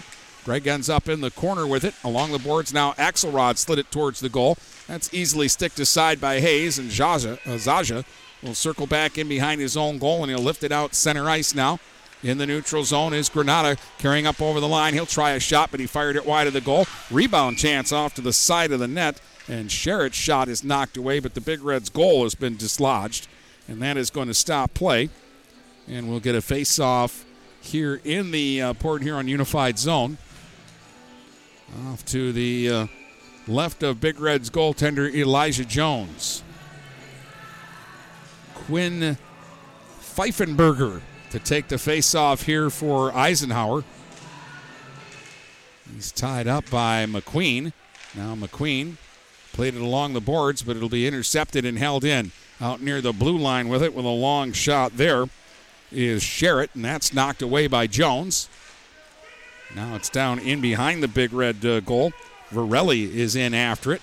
Gregg 0.46 0.68
ends 0.68 0.88
up 0.88 1.08
in 1.08 1.22
the 1.22 1.32
corner 1.32 1.66
with 1.66 1.82
it. 1.82 1.92
Along 2.04 2.30
the 2.30 2.38
boards 2.38 2.72
now, 2.72 2.92
Axelrod 2.92 3.58
slid 3.58 3.80
it 3.80 3.90
towards 3.90 4.20
the 4.20 4.28
goal. 4.28 4.56
That's 4.86 5.12
easily 5.12 5.48
sticked 5.48 5.80
aside 5.80 6.20
by 6.20 6.38
Hayes, 6.38 6.78
and 6.78 6.88
Zaja, 6.88 7.32
uh, 7.44 7.58
Zaja 7.58 8.04
will 8.44 8.54
circle 8.54 8.86
back 8.86 9.18
in 9.18 9.28
behind 9.28 9.60
his 9.60 9.76
own 9.76 9.98
goal, 9.98 10.22
and 10.22 10.30
he'll 10.30 10.38
lift 10.38 10.62
it 10.62 10.70
out 10.70 10.94
center 10.94 11.28
ice 11.28 11.52
now. 11.52 11.80
In 12.22 12.38
the 12.38 12.46
neutral 12.46 12.84
zone 12.84 13.12
is 13.12 13.28
Granada 13.28 13.76
carrying 13.98 14.24
up 14.24 14.40
over 14.40 14.60
the 14.60 14.68
line. 14.68 14.94
He'll 14.94 15.04
try 15.04 15.32
a 15.32 15.40
shot, 15.40 15.72
but 15.72 15.80
he 15.80 15.86
fired 15.86 16.14
it 16.14 16.24
wide 16.24 16.46
of 16.46 16.52
the 16.52 16.60
goal. 16.60 16.86
Rebound 17.10 17.58
chance 17.58 17.90
off 17.90 18.14
to 18.14 18.20
the 18.20 18.32
side 18.32 18.70
of 18.70 18.78
the 18.78 18.86
net, 18.86 19.20
and 19.48 19.68
Sherritt's 19.68 20.16
shot 20.16 20.48
is 20.48 20.62
knocked 20.62 20.96
away, 20.96 21.18
but 21.18 21.34
the 21.34 21.40
Big 21.40 21.60
Reds' 21.60 21.88
goal 21.88 22.22
has 22.22 22.36
been 22.36 22.56
dislodged, 22.56 23.26
and 23.66 23.82
that 23.82 23.96
is 23.96 24.10
going 24.10 24.28
to 24.28 24.34
stop 24.34 24.74
play. 24.74 25.10
And 25.88 26.08
we'll 26.08 26.20
get 26.20 26.36
a 26.36 26.40
face-off 26.40 27.24
here 27.60 28.00
in 28.04 28.30
the 28.30 28.62
uh, 28.62 28.74
Port 28.74 29.02
Huron 29.02 29.26
Unified 29.26 29.76
Zone. 29.76 30.18
Off 31.86 32.04
to 32.06 32.32
the 32.32 32.70
uh, 32.70 32.86
left 33.48 33.82
of 33.82 34.00
Big 34.00 34.20
Red's 34.20 34.50
goaltender 34.50 35.12
Elijah 35.12 35.64
Jones. 35.64 36.42
Quinn 38.54 39.18
Pfeifenberger 40.00 41.00
to 41.30 41.38
take 41.38 41.68
the 41.68 41.78
face-off 41.78 42.42
here 42.42 42.70
for 42.70 43.14
Eisenhower. 43.14 43.84
He's 45.92 46.10
tied 46.12 46.46
up 46.46 46.68
by 46.70 47.04
McQueen. 47.06 47.72
Now 48.14 48.34
McQueen 48.34 48.96
played 49.52 49.74
it 49.74 49.82
along 49.82 50.12
the 50.12 50.20
boards, 50.20 50.62
but 50.62 50.76
it'll 50.76 50.88
be 50.88 51.06
intercepted 51.06 51.64
and 51.64 51.78
held 51.78 52.04
in. 52.04 52.32
Out 52.60 52.80
near 52.80 53.00
the 53.00 53.12
blue 53.12 53.36
line 53.36 53.68
with 53.68 53.82
it 53.82 53.94
with 53.94 54.04
a 54.04 54.08
long 54.08 54.52
shot 54.52 54.96
there 54.96 55.26
is 55.92 56.22
Sherritt, 56.22 56.74
and 56.74 56.84
that's 56.84 57.12
knocked 57.12 57.42
away 57.42 57.66
by 57.66 57.86
Jones. 57.86 58.48
Now 59.74 59.94
it's 59.94 60.08
down 60.08 60.38
in 60.38 60.60
behind 60.60 61.02
the 61.02 61.08
big 61.08 61.32
red 61.32 61.64
uh, 61.64 61.80
goal. 61.80 62.12
Varelli 62.50 63.12
is 63.12 63.34
in 63.34 63.54
after 63.54 63.92
it. 63.92 64.02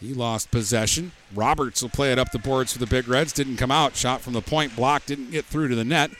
He 0.00 0.14
lost 0.14 0.50
possession. 0.50 1.12
Roberts 1.34 1.82
will 1.82 1.88
play 1.88 2.12
it 2.12 2.18
up 2.18 2.30
the 2.30 2.38
boards 2.38 2.72
for 2.72 2.78
the 2.78 2.86
Big 2.86 3.08
Reds. 3.08 3.32
Didn't 3.32 3.56
come 3.56 3.70
out. 3.70 3.96
Shot 3.96 4.20
from 4.20 4.32
the 4.32 4.40
point 4.40 4.76
block. 4.76 5.06
Didn't 5.06 5.32
get 5.32 5.44
through 5.44 5.68
to 5.68 5.74
the 5.74 5.84
net. 5.84 6.10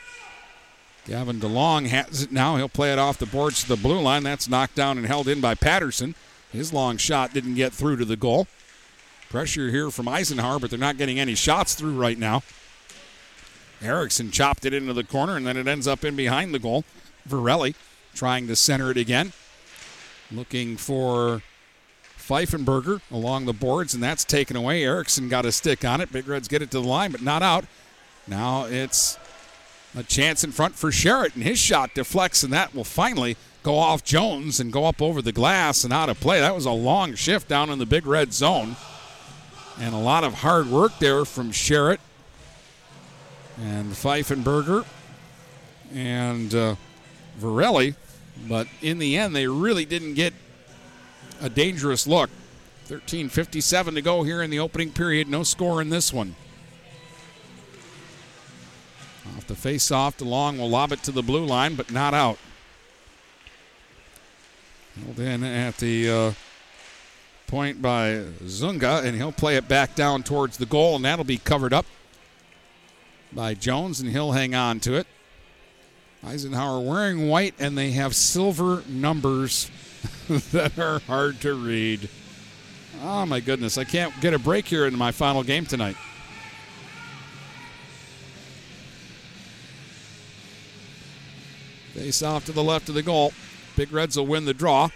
Gavin 1.06 1.40
DeLong 1.40 1.86
has 1.86 2.22
it 2.22 2.32
now. 2.32 2.56
He'll 2.56 2.68
play 2.68 2.92
it 2.92 2.98
off 2.98 3.18
the 3.18 3.24
boards 3.24 3.62
to 3.62 3.68
the 3.68 3.76
blue 3.76 4.00
line. 4.00 4.24
That's 4.24 4.48
knocked 4.48 4.74
down 4.74 4.98
and 4.98 5.06
held 5.06 5.28
in 5.28 5.40
by 5.40 5.54
Patterson. 5.54 6.14
His 6.52 6.72
long 6.72 6.96
shot 6.96 7.32
didn't 7.32 7.54
get 7.54 7.72
through 7.72 7.96
to 7.98 8.04
the 8.04 8.16
goal. 8.16 8.46
Pressure 9.30 9.70
here 9.70 9.90
from 9.90 10.08
Eisenhower, 10.08 10.58
but 10.58 10.70
they're 10.70 10.78
not 10.78 10.98
getting 10.98 11.20
any 11.20 11.34
shots 11.34 11.74
through 11.74 11.98
right 11.98 12.18
now. 12.18 12.42
Erickson 13.80 14.30
chopped 14.30 14.64
it 14.64 14.74
into 14.74 14.92
the 14.92 15.04
corner, 15.04 15.36
and 15.36 15.46
then 15.46 15.56
it 15.56 15.68
ends 15.68 15.86
up 15.86 16.04
in 16.04 16.16
behind 16.16 16.52
the 16.52 16.58
goal. 16.58 16.84
Varelli 17.28 17.74
trying 18.14 18.46
to 18.48 18.56
center 18.56 18.90
it 18.90 18.96
again. 18.96 19.32
Looking 20.30 20.76
for 20.76 21.42
Pfeifenberger 22.18 23.00
along 23.10 23.46
the 23.46 23.52
boards, 23.52 23.94
and 23.94 24.02
that's 24.02 24.24
taken 24.24 24.56
away. 24.56 24.84
Erickson 24.84 25.28
got 25.28 25.46
a 25.46 25.52
stick 25.52 25.84
on 25.84 26.00
it. 26.00 26.12
Big 26.12 26.28
Reds 26.28 26.48
get 26.48 26.62
it 26.62 26.70
to 26.72 26.80
the 26.80 26.86
line, 26.86 27.12
but 27.12 27.22
not 27.22 27.42
out. 27.42 27.64
Now 28.26 28.64
it's 28.64 29.18
a 29.96 30.02
chance 30.02 30.44
in 30.44 30.52
front 30.52 30.74
for 30.74 30.90
Sherritt, 30.90 31.34
and 31.34 31.42
his 31.42 31.58
shot 31.58 31.94
deflects, 31.94 32.42
and 32.42 32.52
that 32.52 32.74
will 32.74 32.84
finally 32.84 33.36
go 33.62 33.76
off 33.76 34.04
Jones 34.04 34.60
and 34.60 34.72
go 34.72 34.84
up 34.84 35.00
over 35.00 35.22
the 35.22 35.32
glass 35.32 35.84
and 35.84 35.92
out 35.92 36.08
of 36.08 36.20
play. 36.20 36.40
That 36.40 36.54
was 36.54 36.66
a 36.66 36.70
long 36.70 37.14
shift 37.14 37.48
down 37.48 37.70
in 37.70 37.78
the 37.78 37.86
Big 37.86 38.06
Red 38.06 38.32
zone. 38.32 38.76
And 39.80 39.94
a 39.94 39.98
lot 39.98 40.24
of 40.24 40.34
hard 40.34 40.68
work 40.68 40.98
there 40.98 41.24
from 41.24 41.52
Sherritt 41.52 41.98
and 43.60 43.92
Pfeifenberger 43.92 44.84
and 45.94 46.54
uh, 46.54 46.74
Varelli. 47.38 47.94
But 48.48 48.68
in 48.82 48.98
the 48.98 49.16
end, 49.16 49.34
they 49.34 49.46
really 49.46 49.84
didn't 49.84 50.14
get 50.14 50.32
a 51.40 51.48
dangerous 51.48 52.06
look. 52.06 52.30
13.57 52.88 53.94
to 53.94 54.02
go 54.02 54.22
here 54.22 54.42
in 54.42 54.50
the 54.50 54.58
opening 54.58 54.92
period. 54.92 55.28
No 55.28 55.42
score 55.42 55.80
in 55.82 55.90
this 55.90 56.12
one. 56.12 56.36
Off 59.36 59.46
the 59.46 59.54
face 59.54 59.90
off, 59.90 60.16
DeLong 60.16 60.58
will 60.58 60.70
lob 60.70 60.92
it 60.92 61.02
to 61.02 61.12
the 61.12 61.22
blue 61.22 61.44
line, 61.44 61.74
but 61.74 61.90
not 61.90 62.14
out. 62.14 62.38
Held 65.04 65.20
in 65.20 65.44
at 65.44 65.76
the 65.76 66.10
uh, 66.10 66.32
point 67.46 67.82
by 67.82 68.24
Zuzga, 68.44 69.04
and 69.04 69.16
he'll 69.16 69.32
play 69.32 69.56
it 69.56 69.68
back 69.68 69.94
down 69.94 70.22
towards 70.22 70.56
the 70.56 70.66
goal, 70.66 70.96
and 70.96 71.04
that'll 71.04 71.24
be 71.24 71.38
covered 71.38 71.74
up 71.74 71.86
by 73.32 73.52
Jones, 73.54 74.00
and 74.00 74.10
he'll 74.10 74.32
hang 74.32 74.54
on 74.54 74.80
to 74.80 74.94
it. 74.94 75.06
Eisenhower 76.24 76.80
wearing 76.80 77.28
white, 77.28 77.54
and 77.58 77.78
they 77.78 77.92
have 77.92 78.14
silver 78.14 78.82
numbers 78.88 79.70
that 80.28 80.78
are 80.78 80.98
hard 81.00 81.40
to 81.42 81.54
read. 81.54 82.08
Oh, 83.02 83.24
my 83.26 83.40
goodness. 83.40 83.78
I 83.78 83.84
can't 83.84 84.18
get 84.20 84.34
a 84.34 84.38
break 84.38 84.66
here 84.66 84.86
in 84.86 84.96
my 84.96 85.12
final 85.12 85.42
game 85.42 85.64
tonight. 85.64 85.96
Face 91.94 92.22
off 92.22 92.44
to 92.46 92.52
the 92.52 92.62
left 92.62 92.88
of 92.88 92.94
the 92.94 93.02
goal. 93.02 93.32
Big 93.76 93.92
Reds 93.92 94.16
will 94.16 94.26
win 94.26 94.44
the 94.44 94.54
draw. 94.54 94.88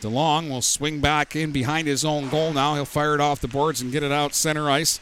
DeLong 0.00 0.50
will 0.50 0.62
swing 0.62 1.00
back 1.00 1.34
in 1.34 1.52
behind 1.52 1.86
his 1.86 2.04
own 2.04 2.28
goal 2.28 2.52
now. 2.52 2.74
He'll 2.74 2.84
fire 2.84 3.14
it 3.14 3.20
off 3.20 3.40
the 3.40 3.48
boards 3.48 3.80
and 3.80 3.92
get 3.92 4.02
it 4.02 4.12
out 4.12 4.34
center 4.34 4.70
ice. 4.70 5.00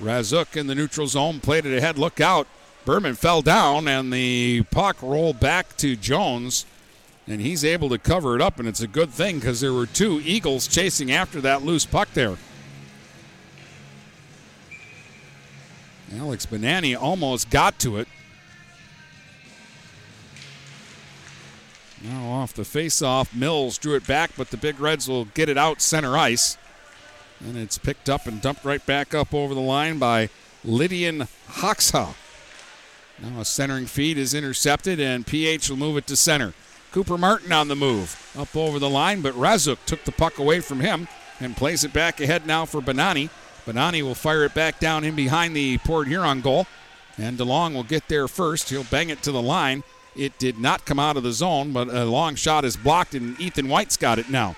Razuk 0.00 0.56
in 0.56 0.66
the 0.66 0.74
neutral 0.74 1.06
zone 1.06 1.40
played 1.40 1.66
it 1.66 1.76
ahead. 1.76 1.98
Look 1.98 2.20
out. 2.20 2.46
Berman 2.84 3.14
fell 3.14 3.40
down, 3.42 3.88
and 3.88 4.12
the 4.12 4.62
puck 4.70 5.00
rolled 5.00 5.40
back 5.40 5.76
to 5.78 5.96
Jones, 5.96 6.66
and 7.26 7.40
he's 7.40 7.64
able 7.64 7.88
to 7.88 7.98
cover 7.98 8.34
it 8.36 8.42
up, 8.42 8.58
and 8.58 8.68
it's 8.68 8.82
a 8.82 8.86
good 8.86 9.10
thing 9.10 9.38
because 9.38 9.60
there 9.60 9.72
were 9.72 9.86
two 9.86 10.20
Eagles 10.22 10.68
chasing 10.68 11.10
after 11.10 11.40
that 11.40 11.62
loose 11.62 11.86
puck 11.86 12.08
there. 12.12 12.36
Alex 16.14 16.46
Banani 16.46 16.94
almost 17.00 17.50
got 17.50 17.78
to 17.80 17.96
it. 17.96 18.06
Now 22.02 22.28
off 22.28 22.52
the 22.52 22.64
face-off, 22.64 23.34
Mills 23.34 23.78
drew 23.78 23.94
it 23.94 24.06
back, 24.06 24.32
but 24.36 24.50
the 24.50 24.58
Big 24.58 24.78
Reds 24.78 25.08
will 25.08 25.24
get 25.24 25.48
it 25.48 25.56
out 25.56 25.80
center 25.80 26.18
ice. 26.18 26.58
And 27.40 27.56
it's 27.56 27.78
picked 27.78 28.10
up 28.10 28.26
and 28.26 28.42
dumped 28.42 28.64
right 28.64 28.84
back 28.84 29.14
up 29.14 29.32
over 29.32 29.54
the 29.54 29.60
line 29.60 29.98
by 29.98 30.28
Lydian 30.62 31.26
Hoxa. 31.48 32.14
Now 33.20 33.40
a 33.40 33.44
centering 33.44 33.86
feed 33.86 34.18
is 34.18 34.34
intercepted, 34.34 35.00
and 35.00 35.26
PH 35.26 35.70
will 35.70 35.76
move 35.76 35.96
it 35.96 36.06
to 36.08 36.16
center. 36.16 36.52
Cooper 36.92 37.18
Martin 37.18 37.52
on 37.52 37.68
the 37.68 37.76
move. 37.76 38.32
Up 38.38 38.54
over 38.54 38.78
the 38.78 38.90
line, 38.90 39.20
but 39.20 39.34
Razuk 39.34 39.78
took 39.86 40.04
the 40.04 40.12
puck 40.12 40.38
away 40.38 40.60
from 40.60 40.80
him 40.80 41.08
and 41.40 41.56
plays 41.56 41.84
it 41.84 41.92
back 41.92 42.20
ahead 42.20 42.46
now 42.46 42.64
for 42.64 42.80
Banani. 42.80 43.30
Banani 43.66 44.02
will 44.02 44.14
fire 44.14 44.44
it 44.44 44.54
back 44.54 44.78
down 44.78 45.04
in 45.04 45.14
behind 45.14 45.56
the 45.56 45.78
Port 45.78 46.06
Huron 46.06 46.40
goal. 46.40 46.66
And 47.16 47.38
DeLong 47.38 47.74
will 47.74 47.84
get 47.84 48.08
there 48.08 48.28
first. 48.28 48.70
He'll 48.70 48.84
bang 48.84 49.10
it 49.10 49.22
to 49.22 49.32
the 49.32 49.42
line. 49.42 49.84
It 50.16 50.38
did 50.38 50.58
not 50.58 50.84
come 50.84 50.98
out 50.98 51.16
of 51.16 51.22
the 51.22 51.32
zone, 51.32 51.72
but 51.72 51.88
a 51.88 52.04
long 52.04 52.34
shot 52.34 52.64
is 52.64 52.76
blocked, 52.76 53.14
and 53.14 53.40
Ethan 53.40 53.68
White's 53.68 53.96
got 53.96 54.18
it 54.18 54.30
now. 54.30 54.56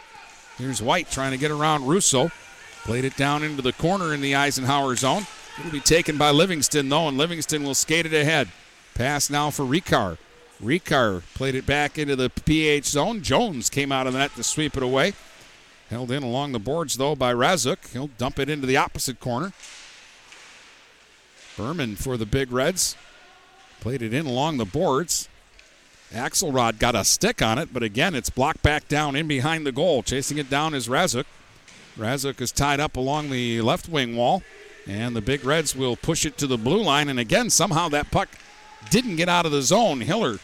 Here's 0.58 0.82
White 0.82 1.10
trying 1.10 1.32
to 1.32 1.38
get 1.38 1.50
around 1.50 1.86
Russo. 1.86 2.30
Played 2.84 3.04
it 3.04 3.16
down 3.16 3.42
into 3.42 3.62
the 3.62 3.72
corner 3.72 4.14
in 4.14 4.20
the 4.20 4.34
Eisenhower 4.34 4.96
zone. 4.96 5.26
It'll 5.58 5.70
be 5.70 5.80
taken 5.80 6.18
by 6.18 6.30
Livingston, 6.30 6.88
though, 6.88 7.08
and 7.08 7.16
Livingston 7.16 7.64
will 7.64 7.74
skate 7.74 8.06
it 8.06 8.12
ahead. 8.12 8.48
Pass 8.94 9.30
now 9.30 9.50
for 9.50 9.64
Ricard. 9.64 10.18
Ricard 10.62 11.22
played 11.34 11.54
it 11.54 11.66
back 11.66 11.98
into 11.98 12.16
the 12.16 12.30
PH 12.30 12.84
zone. 12.84 13.22
Jones 13.22 13.70
came 13.70 13.90
out 13.90 14.06
of 14.06 14.12
that 14.12 14.34
to 14.36 14.42
sweep 14.42 14.76
it 14.76 14.82
away. 14.82 15.14
Held 15.90 16.10
in 16.10 16.22
along 16.22 16.52
the 16.52 16.58
boards, 16.58 16.96
though, 16.96 17.14
by 17.14 17.32
Razuk. 17.32 17.92
He'll 17.92 18.08
dump 18.08 18.38
it 18.38 18.50
into 18.50 18.66
the 18.66 18.76
opposite 18.76 19.20
corner. 19.20 19.52
Berman 21.56 21.96
for 21.96 22.16
the 22.16 22.26
Big 22.26 22.52
Reds. 22.52 22.96
Played 23.80 24.02
it 24.02 24.12
in 24.12 24.26
along 24.26 24.58
the 24.58 24.64
boards. 24.64 25.28
Axelrod 26.12 26.78
got 26.78 26.94
a 26.94 27.04
stick 27.04 27.40
on 27.40 27.58
it, 27.58 27.72
but 27.72 27.82
again, 27.82 28.14
it's 28.14 28.30
blocked 28.30 28.62
back 28.62 28.88
down 28.88 29.16
in 29.16 29.26
behind 29.26 29.66
the 29.66 29.72
goal. 29.72 30.02
Chasing 30.02 30.38
it 30.38 30.50
down 30.50 30.74
is 30.74 30.88
Razuk. 30.88 31.24
Razuk 31.98 32.40
is 32.40 32.52
tied 32.52 32.78
up 32.78 32.96
along 32.96 33.30
the 33.30 33.60
left 33.60 33.88
wing 33.88 34.16
wall, 34.16 34.42
and 34.86 35.16
the 35.16 35.20
Big 35.20 35.44
Reds 35.44 35.74
will 35.74 35.96
push 35.96 36.24
it 36.24 36.38
to 36.38 36.46
the 36.46 36.58
blue 36.58 36.82
line. 36.82 37.08
And 37.08 37.18
again, 37.18 37.50
somehow 37.50 37.88
that 37.90 38.10
puck 38.10 38.28
didn't 38.90 39.16
get 39.16 39.28
out 39.28 39.46
of 39.46 39.52
the 39.52 39.62
zone. 39.62 40.00
Hiller 40.00 40.38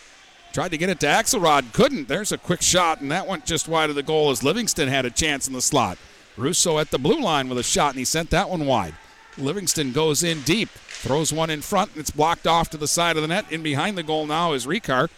tried 0.53 0.71
to 0.71 0.79
get 0.79 0.91
it 0.91 1.01
to 1.01 1.07
Axelrod, 1.07 1.73
couldn't. 1.73 2.09
There's 2.09 2.33
a 2.33 2.39
quick 2.39 2.63
shot, 2.63 3.01
and 3.01 3.11
that 3.11 3.27
went 3.27 3.47
just 3.47 3.69
wide 3.69 3.91
of 3.91 3.97
the 3.97 4.03
goal 4.03 4.31
as 4.31 4.43
Livingston 4.43 4.89
had 4.89 5.05
a 5.05 5.11
chance 5.11 5.47
in 5.47 5.55
the 5.55 5.63
slot. 5.63 5.99
Russo 6.37 6.79
at 6.79 6.91
the 6.91 6.99
blue 6.99 7.21
line 7.21 7.49
with 7.49 7.59
a 7.59 7.63
shot, 7.63 7.91
and 7.91 7.99
he 7.99 8.05
sent 8.05 8.31
that 8.31 8.51
one 8.51 8.67
wide. 8.67 8.95
Livingston 9.39 9.93
goes 9.93 10.23
in 10.23 10.43
deep, 10.43 10.69
throws 10.69 11.33
one 11.33 11.51
in 11.51 11.63
front, 11.63 11.93
and 11.93 12.01
it's 12.01 12.11
blocked 12.11 12.47
off 12.47 12.69
to 12.71 12.77
the 12.77 12.89
side 12.89 13.17
of 13.17 13.23
the 13.23 13.29
net. 13.29 13.51
In 13.51 13.63
behind 13.63 13.97
the 13.97 14.03
goal 14.03 14.27
now 14.27 14.53
is 14.53 14.67
Ricard. 14.67 15.09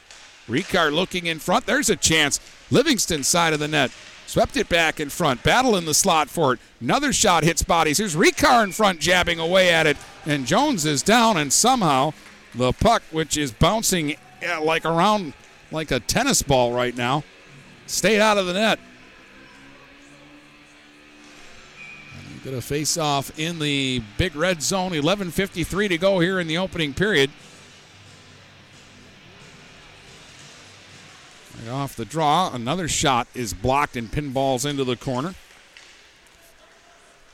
Ricard 0.49 0.93
looking 0.93 1.27
in 1.27 1.39
front. 1.39 1.67
There's 1.67 1.91
a 1.91 1.97
chance. 1.97 2.39
Livingston 2.71 3.25
side 3.25 3.53
of 3.53 3.61
the 3.61 3.69
net. 3.69 3.91
Swept 4.35 4.57
it 4.57 4.69
back 4.69 4.99
in 4.99 5.11
front. 5.11 5.45
Battle 5.45 5.77
in 5.77 5.85
the 5.85 5.95
slot 5.95 6.29
for 6.29 6.55
it. 6.55 6.61
Another 6.81 7.13
shot 7.13 7.45
hits 7.45 7.63
bodies. 7.63 7.99
Here's 7.99 8.17
Ricard 8.17 8.65
in 8.65 8.73
front, 8.73 8.99
jabbing 8.99 9.39
away 9.39 9.73
at 9.73 9.87
it. 9.87 9.97
And 10.27 10.45
Jones 10.45 10.85
is 10.85 11.05
down, 11.05 11.37
and 11.37 11.53
somehow 11.53 12.15
the 12.53 12.73
puck, 12.73 13.05
which 13.13 13.37
is 13.37 13.53
bouncing 13.53 14.17
like 14.61 14.85
around 14.85 15.35
like 15.71 15.93
a 15.93 16.01
tennis 16.01 16.43
ball 16.43 16.73
right 16.73 16.97
now, 16.97 17.23
stayed 17.87 18.19
out 18.19 18.37
of 18.37 18.47
the 18.47 18.55
net. 18.55 18.81
Going 22.43 22.57
to 22.57 22.61
face 22.61 22.99
off 22.99 23.39
in 23.39 23.61
the 23.61 24.03
big 24.19 24.35
red 24.35 24.65
zone. 24.65 24.91
11.53 24.91 25.91
to 25.91 25.97
go 25.97 26.19
here 26.19 26.41
in 26.41 26.49
the 26.49 26.59
opening 26.59 26.93
period. 26.93 27.31
Right 31.65 31.73
off 31.73 31.97
the 31.97 32.05
draw, 32.05 32.53
another 32.53 32.89
shot 32.89 33.27
is 33.35 33.55
blocked 33.55 33.97
and 33.97 34.11
pinballs 34.11 34.69
into 34.69 34.85
the 34.85 34.97
corner. 34.97 35.35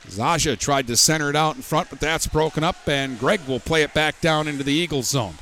Zaja 0.07 0.57
tried 0.57 0.87
to 0.87 0.95
center 0.95 1.29
it 1.29 1.35
out 1.35 1.57
in 1.57 1.61
front, 1.61 1.89
but 1.89 1.99
that's 1.99 2.27
broken 2.27 2.63
up, 2.63 2.87
and 2.87 3.19
Gregg 3.19 3.41
will 3.45 3.59
play 3.59 3.83
it 3.83 3.93
back 3.93 4.21
down 4.21 4.47
into 4.47 4.63
the 4.63 4.71
Eagles 4.71 5.09
zone. 5.09 5.35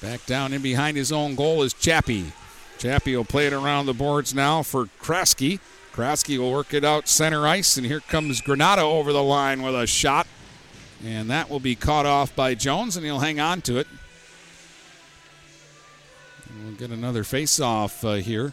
Back 0.00 0.24
down 0.24 0.54
in 0.54 0.62
behind 0.62 0.96
his 0.96 1.12
own 1.12 1.34
goal 1.34 1.62
is 1.62 1.74
Chappie. 1.74 2.32
Chappie 2.78 3.14
will 3.14 3.24
play 3.24 3.46
it 3.46 3.52
around 3.52 3.84
the 3.84 3.94
boards 3.94 4.34
now 4.34 4.62
for 4.62 4.86
Kraski. 4.98 5.60
Kraski 5.92 6.38
will 6.38 6.52
work 6.52 6.72
it 6.72 6.84
out 6.84 7.06
center 7.06 7.46
ice, 7.46 7.76
and 7.76 7.86
here 7.86 8.00
comes 8.00 8.40
Granada 8.40 8.82
over 8.82 9.12
the 9.12 9.22
line 9.22 9.62
with 9.62 9.74
a 9.74 9.86
shot. 9.86 10.26
And 11.04 11.28
that 11.30 11.50
will 11.50 11.60
be 11.60 11.74
caught 11.74 12.06
off 12.06 12.34
by 12.34 12.54
Jones, 12.54 12.96
and 12.96 13.04
he'll 13.04 13.18
hang 13.18 13.40
on 13.40 13.60
to 13.62 13.76
it. 13.76 13.86
We'll 16.66 16.74
get 16.74 16.90
another 16.90 17.22
face 17.22 17.60
off 17.60 18.04
uh, 18.04 18.14
here. 18.14 18.52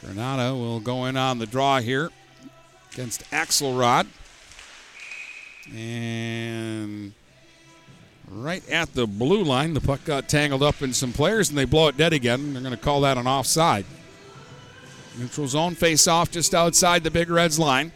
Granada 0.00 0.52
will 0.52 0.80
go 0.80 1.04
in 1.04 1.16
on 1.16 1.38
the 1.38 1.46
draw 1.46 1.78
here 1.78 2.10
against 2.92 3.22
Axelrod. 3.30 4.08
And 5.72 7.12
right 8.28 8.68
at 8.68 8.92
the 8.94 9.06
blue 9.06 9.44
line, 9.44 9.74
the 9.74 9.80
puck 9.80 10.04
got 10.04 10.28
tangled 10.28 10.64
up 10.64 10.82
in 10.82 10.92
some 10.92 11.12
players 11.12 11.50
and 11.50 11.56
they 11.56 11.66
blow 11.66 11.86
it 11.86 11.96
dead 11.96 12.12
again. 12.12 12.52
They're 12.52 12.62
going 12.62 12.74
to 12.74 12.82
call 12.82 13.02
that 13.02 13.16
an 13.16 13.28
offside. 13.28 13.84
Neutral 15.16 15.46
zone 15.46 15.76
face 15.76 16.08
off 16.08 16.32
just 16.32 16.52
outside 16.52 17.04
the 17.04 17.12
Big 17.12 17.30
Reds 17.30 17.60
line. 17.60 17.92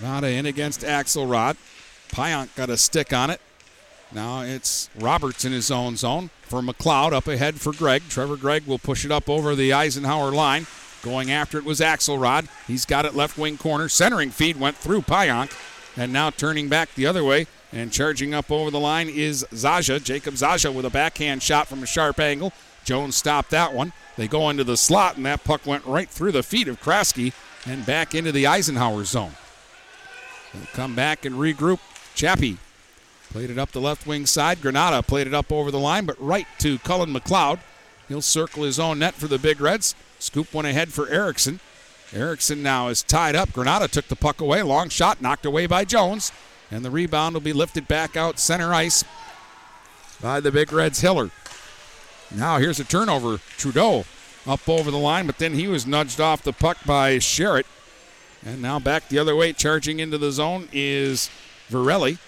Granada 0.00 0.28
in 0.28 0.46
against 0.46 0.80
Axelrod. 0.80 1.56
Pionk 2.10 2.54
got 2.54 2.70
a 2.70 2.76
stick 2.76 3.12
on 3.12 3.30
it. 3.30 3.40
Now 4.12 4.40
it's 4.40 4.88
Roberts 4.98 5.44
in 5.44 5.52
his 5.52 5.70
own 5.70 5.96
zone 5.96 6.30
for 6.42 6.62
McLeod 6.62 7.12
up 7.12 7.28
ahead 7.28 7.60
for 7.60 7.72
Gregg. 7.72 8.02
Trevor 8.08 8.36
Gregg 8.36 8.66
will 8.66 8.78
push 8.78 9.04
it 9.04 9.12
up 9.12 9.28
over 9.28 9.54
the 9.54 9.72
Eisenhower 9.72 10.30
line. 10.30 10.66
Going 11.02 11.30
after 11.30 11.58
it 11.58 11.64
was 11.64 11.80
Axelrod. 11.80 12.48
He's 12.66 12.84
got 12.84 13.04
it 13.04 13.14
left 13.14 13.38
wing 13.38 13.58
corner. 13.58 13.88
Centering 13.88 14.30
feed 14.30 14.58
went 14.58 14.76
through 14.76 15.02
Pionk. 15.02 15.52
And 15.96 16.12
now 16.12 16.30
turning 16.30 16.68
back 16.68 16.94
the 16.94 17.06
other 17.06 17.24
way 17.24 17.46
and 17.72 17.92
charging 17.92 18.32
up 18.32 18.50
over 18.50 18.70
the 18.70 18.80
line 18.80 19.08
is 19.08 19.44
Zaja. 19.52 20.02
Jacob 20.02 20.34
Zaja 20.34 20.72
with 20.72 20.84
a 20.84 20.90
backhand 20.90 21.42
shot 21.42 21.68
from 21.68 21.82
a 21.82 21.86
sharp 21.86 22.18
angle. 22.18 22.52
Jones 22.84 23.16
stopped 23.16 23.50
that 23.50 23.74
one. 23.74 23.92
They 24.16 24.28
go 24.28 24.48
into 24.48 24.64
the 24.64 24.76
slot, 24.76 25.16
and 25.16 25.26
that 25.26 25.44
puck 25.44 25.66
went 25.66 25.84
right 25.84 26.08
through 26.08 26.32
the 26.32 26.42
feet 26.42 26.68
of 26.68 26.80
Kraski 26.80 27.32
and 27.66 27.84
back 27.84 28.14
into 28.14 28.32
the 28.32 28.46
Eisenhower 28.46 29.04
zone. 29.04 29.32
They'll 30.52 30.66
come 30.72 30.94
back 30.94 31.24
and 31.24 31.36
regroup. 31.36 31.80
Chappie 32.14 32.58
played 33.30 33.50
it 33.50 33.58
up 33.58 33.72
the 33.72 33.80
left 33.80 34.06
wing 34.06 34.26
side. 34.26 34.60
Granada 34.60 35.02
played 35.02 35.26
it 35.26 35.34
up 35.34 35.52
over 35.52 35.70
the 35.70 35.78
line, 35.78 36.06
but 36.06 36.20
right 36.20 36.46
to 36.58 36.78
Cullen 36.78 37.12
McLeod. 37.12 37.60
He'll 38.08 38.22
circle 38.22 38.62
his 38.62 38.80
own 38.80 38.98
net 38.98 39.14
for 39.14 39.28
the 39.28 39.38
Big 39.38 39.60
Reds. 39.60 39.94
Scoop 40.18 40.52
one 40.52 40.64
ahead 40.64 40.92
for 40.92 41.08
Erickson. 41.08 41.60
Erickson 42.12 42.62
now 42.62 42.88
is 42.88 43.02
tied 43.02 43.36
up. 43.36 43.52
Granada 43.52 43.86
took 43.86 44.08
the 44.08 44.16
puck 44.16 44.40
away. 44.40 44.62
Long 44.62 44.88
shot 44.88 45.20
knocked 45.20 45.44
away 45.44 45.66
by 45.66 45.84
Jones. 45.84 46.32
And 46.70 46.84
the 46.84 46.90
rebound 46.90 47.34
will 47.34 47.40
be 47.40 47.52
lifted 47.52 47.86
back 47.86 48.16
out 48.16 48.38
center 48.38 48.72
ice 48.72 49.04
by 50.20 50.40
the 50.40 50.50
Big 50.50 50.72
Reds 50.72 51.00
Hiller. 51.00 51.30
Now 52.34 52.58
here's 52.58 52.80
a 52.80 52.84
turnover. 52.84 53.38
Trudeau 53.56 54.04
up 54.46 54.68
over 54.68 54.90
the 54.90 54.98
line, 54.98 55.26
but 55.26 55.38
then 55.38 55.54
he 55.54 55.68
was 55.68 55.86
nudged 55.86 56.20
off 56.20 56.42
the 56.42 56.52
puck 56.52 56.78
by 56.86 57.16
Sherritt. 57.16 57.66
And 58.44 58.62
now 58.62 58.78
back 58.78 59.08
the 59.08 59.18
other 59.18 59.34
way, 59.34 59.52
charging 59.52 60.00
into 60.00 60.18
the 60.18 60.30
zone 60.30 60.68
is 60.72 61.30
Varelli. 61.68 62.18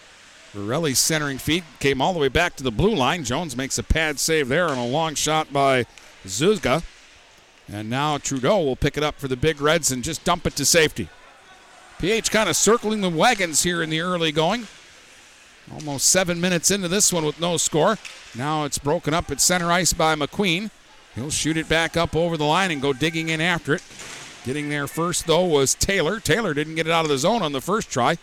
Varelli's 0.52 0.98
centering 0.98 1.38
feet 1.38 1.62
came 1.78 2.02
all 2.02 2.12
the 2.12 2.18
way 2.18 2.28
back 2.28 2.56
to 2.56 2.64
the 2.64 2.72
blue 2.72 2.94
line. 2.94 3.22
Jones 3.22 3.56
makes 3.56 3.78
a 3.78 3.82
pad 3.82 4.18
save 4.18 4.48
there 4.48 4.68
on 4.68 4.78
a 4.78 4.86
long 4.86 5.14
shot 5.14 5.52
by 5.52 5.86
Zuzga. 6.24 6.82
And 7.72 7.88
now 7.88 8.18
Trudeau 8.18 8.60
will 8.60 8.74
pick 8.76 8.96
it 8.96 9.04
up 9.04 9.18
for 9.18 9.28
the 9.28 9.36
Big 9.36 9.60
Reds 9.60 9.92
and 9.92 10.02
just 10.02 10.24
dump 10.24 10.46
it 10.46 10.56
to 10.56 10.64
safety. 10.64 11.08
PH 12.00 12.30
kind 12.32 12.48
of 12.48 12.56
circling 12.56 13.00
the 13.00 13.10
wagons 13.10 13.62
here 13.62 13.82
in 13.82 13.90
the 13.90 14.00
early 14.00 14.32
going. 14.32 14.66
Almost 15.72 16.08
seven 16.08 16.40
minutes 16.40 16.70
into 16.72 16.88
this 16.88 17.12
one 17.12 17.24
with 17.24 17.38
no 17.38 17.56
score. 17.56 17.96
Now 18.36 18.64
it's 18.64 18.78
broken 18.78 19.14
up 19.14 19.30
at 19.30 19.40
center 19.40 19.70
ice 19.70 19.92
by 19.92 20.16
McQueen. 20.16 20.70
He'll 21.14 21.30
shoot 21.30 21.56
it 21.56 21.68
back 21.68 21.96
up 21.96 22.16
over 22.16 22.36
the 22.36 22.44
line 22.44 22.70
and 22.72 22.82
go 22.82 22.92
digging 22.92 23.28
in 23.28 23.40
after 23.40 23.74
it. 23.74 23.82
Getting 24.44 24.70
there 24.70 24.86
first, 24.86 25.26
though, 25.26 25.44
was 25.44 25.74
Taylor. 25.74 26.18
Taylor 26.18 26.54
didn't 26.54 26.74
get 26.74 26.86
it 26.86 26.92
out 26.92 27.04
of 27.04 27.10
the 27.10 27.18
zone 27.18 27.42
on 27.42 27.52
the 27.52 27.60
first 27.60 27.90
try. 27.90 28.16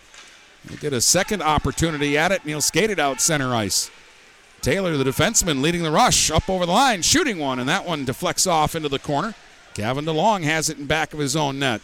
He'll 0.67 0.77
get 0.77 0.93
a 0.93 1.01
second 1.01 1.41
opportunity 1.41 2.17
at 2.17 2.31
it, 2.31 2.41
and 2.41 2.49
he'll 2.49 2.61
skate 2.61 2.89
it 2.89 2.99
out 2.99 3.21
center 3.21 3.53
ice. 3.53 3.91
Taylor, 4.61 4.97
the 4.97 5.03
defenseman, 5.03 5.61
leading 5.61 5.83
the 5.83 5.91
rush 5.91 6.31
up 6.31 6.49
over 6.49 6.65
the 6.65 6.71
line, 6.71 7.03
shooting 7.03 7.37
one, 7.37 7.59
and 7.59 7.69
that 7.69 7.85
one 7.85 8.05
deflects 8.05 8.47
off 8.47 8.75
into 8.75 8.89
the 8.89 8.99
corner. 8.99 9.35
Gavin 9.75 10.05
DeLong 10.05 10.43
has 10.43 10.69
it 10.69 10.79
in 10.79 10.87
back 10.87 11.13
of 11.13 11.19
his 11.19 11.35
own 11.35 11.59
net. 11.59 11.81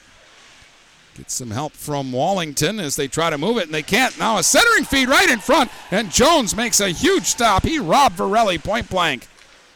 Gets 1.15 1.35
some 1.35 1.51
help 1.51 1.73
from 1.73 2.11
Wallington 2.11 2.79
as 2.79 2.95
they 2.95 3.07
try 3.07 3.29
to 3.29 3.37
move 3.37 3.57
it, 3.57 3.65
and 3.65 3.73
they 3.73 3.83
can't. 3.83 4.17
Now 4.17 4.39
a 4.39 4.43
centering 4.43 4.83
feed 4.83 5.09
right 5.09 5.29
in 5.29 5.37
front, 5.37 5.69
and 5.91 6.11
Jones 6.11 6.55
makes 6.55 6.79
a 6.79 6.89
huge 6.89 7.25
stop. 7.25 7.63
He 7.63 7.77
robbed 7.77 8.17
Varelli 8.17 8.61
point 8.61 8.89
blank. 8.89 9.27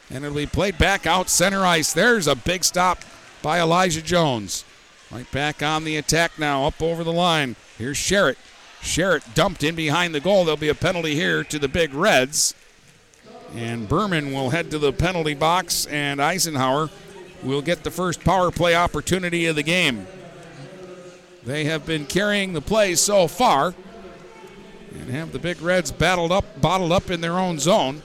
And 0.09 0.23
it'll 0.23 0.37
be 0.37 0.45
played 0.47 0.77
back 0.77 1.05
out 1.05 1.29
center 1.29 1.65
ice. 1.65 1.93
There's 1.93 2.27
a 2.27 2.35
big 2.35 2.63
stop 2.63 2.99
by 3.47 3.61
Elijah 3.61 4.01
Jones. 4.01 4.65
Right 5.09 5.31
back 5.31 5.63
on 5.63 5.85
the 5.85 5.95
attack 5.95 6.37
now, 6.37 6.65
up 6.65 6.81
over 6.81 7.05
the 7.05 7.13
line. 7.13 7.55
Here's 7.77 7.95
Sherritt. 7.95 8.35
Sherritt 8.81 9.33
dumped 9.35 9.63
in 9.63 9.73
behind 9.73 10.13
the 10.13 10.19
goal. 10.19 10.43
There'll 10.43 10.57
be 10.57 10.67
a 10.67 10.75
penalty 10.75 11.15
here 11.15 11.45
to 11.45 11.57
the 11.57 11.69
Big 11.69 11.93
Reds. 11.93 12.53
And 13.55 13.87
Berman 13.87 14.33
will 14.33 14.49
head 14.49 14.69
to 14.71 14.79
the 14.79 14.91
penalty 14.91 15.33
box, 15.33 15.85
and 15.85 16.21
Eisenhower 16.21 16.89
will 17.41 17.61
get 17.61 17.85
the 17.85 17.89
first 17.89 18.19
power 18.25 18.51
play 18.51 18.75
opportunity 18.75 19.45
of 19.45 19.55
the 19.55 19.63
game. 19.63 20.07
They 21.45 21.63
have 21.63 21.85
been 21.85 22.05
carrying 22.05 22.51
the 22.51 22.59
play 22.59 22.95
so 22.95 23.29
far 23.29 23.73
and 24.91 25.09
have 25.09 25.31
the 25.31 25.39
Big 25.39 25.61
Reds 25.61 25.93
battled 25.93 26.33
up, 26.33 26.59
bottled 26.59 26.91
up 26.91 27.09
in 27.09 27.21
their 27.21 27.39
own 27.39 27.59
zone. 27.59 28.01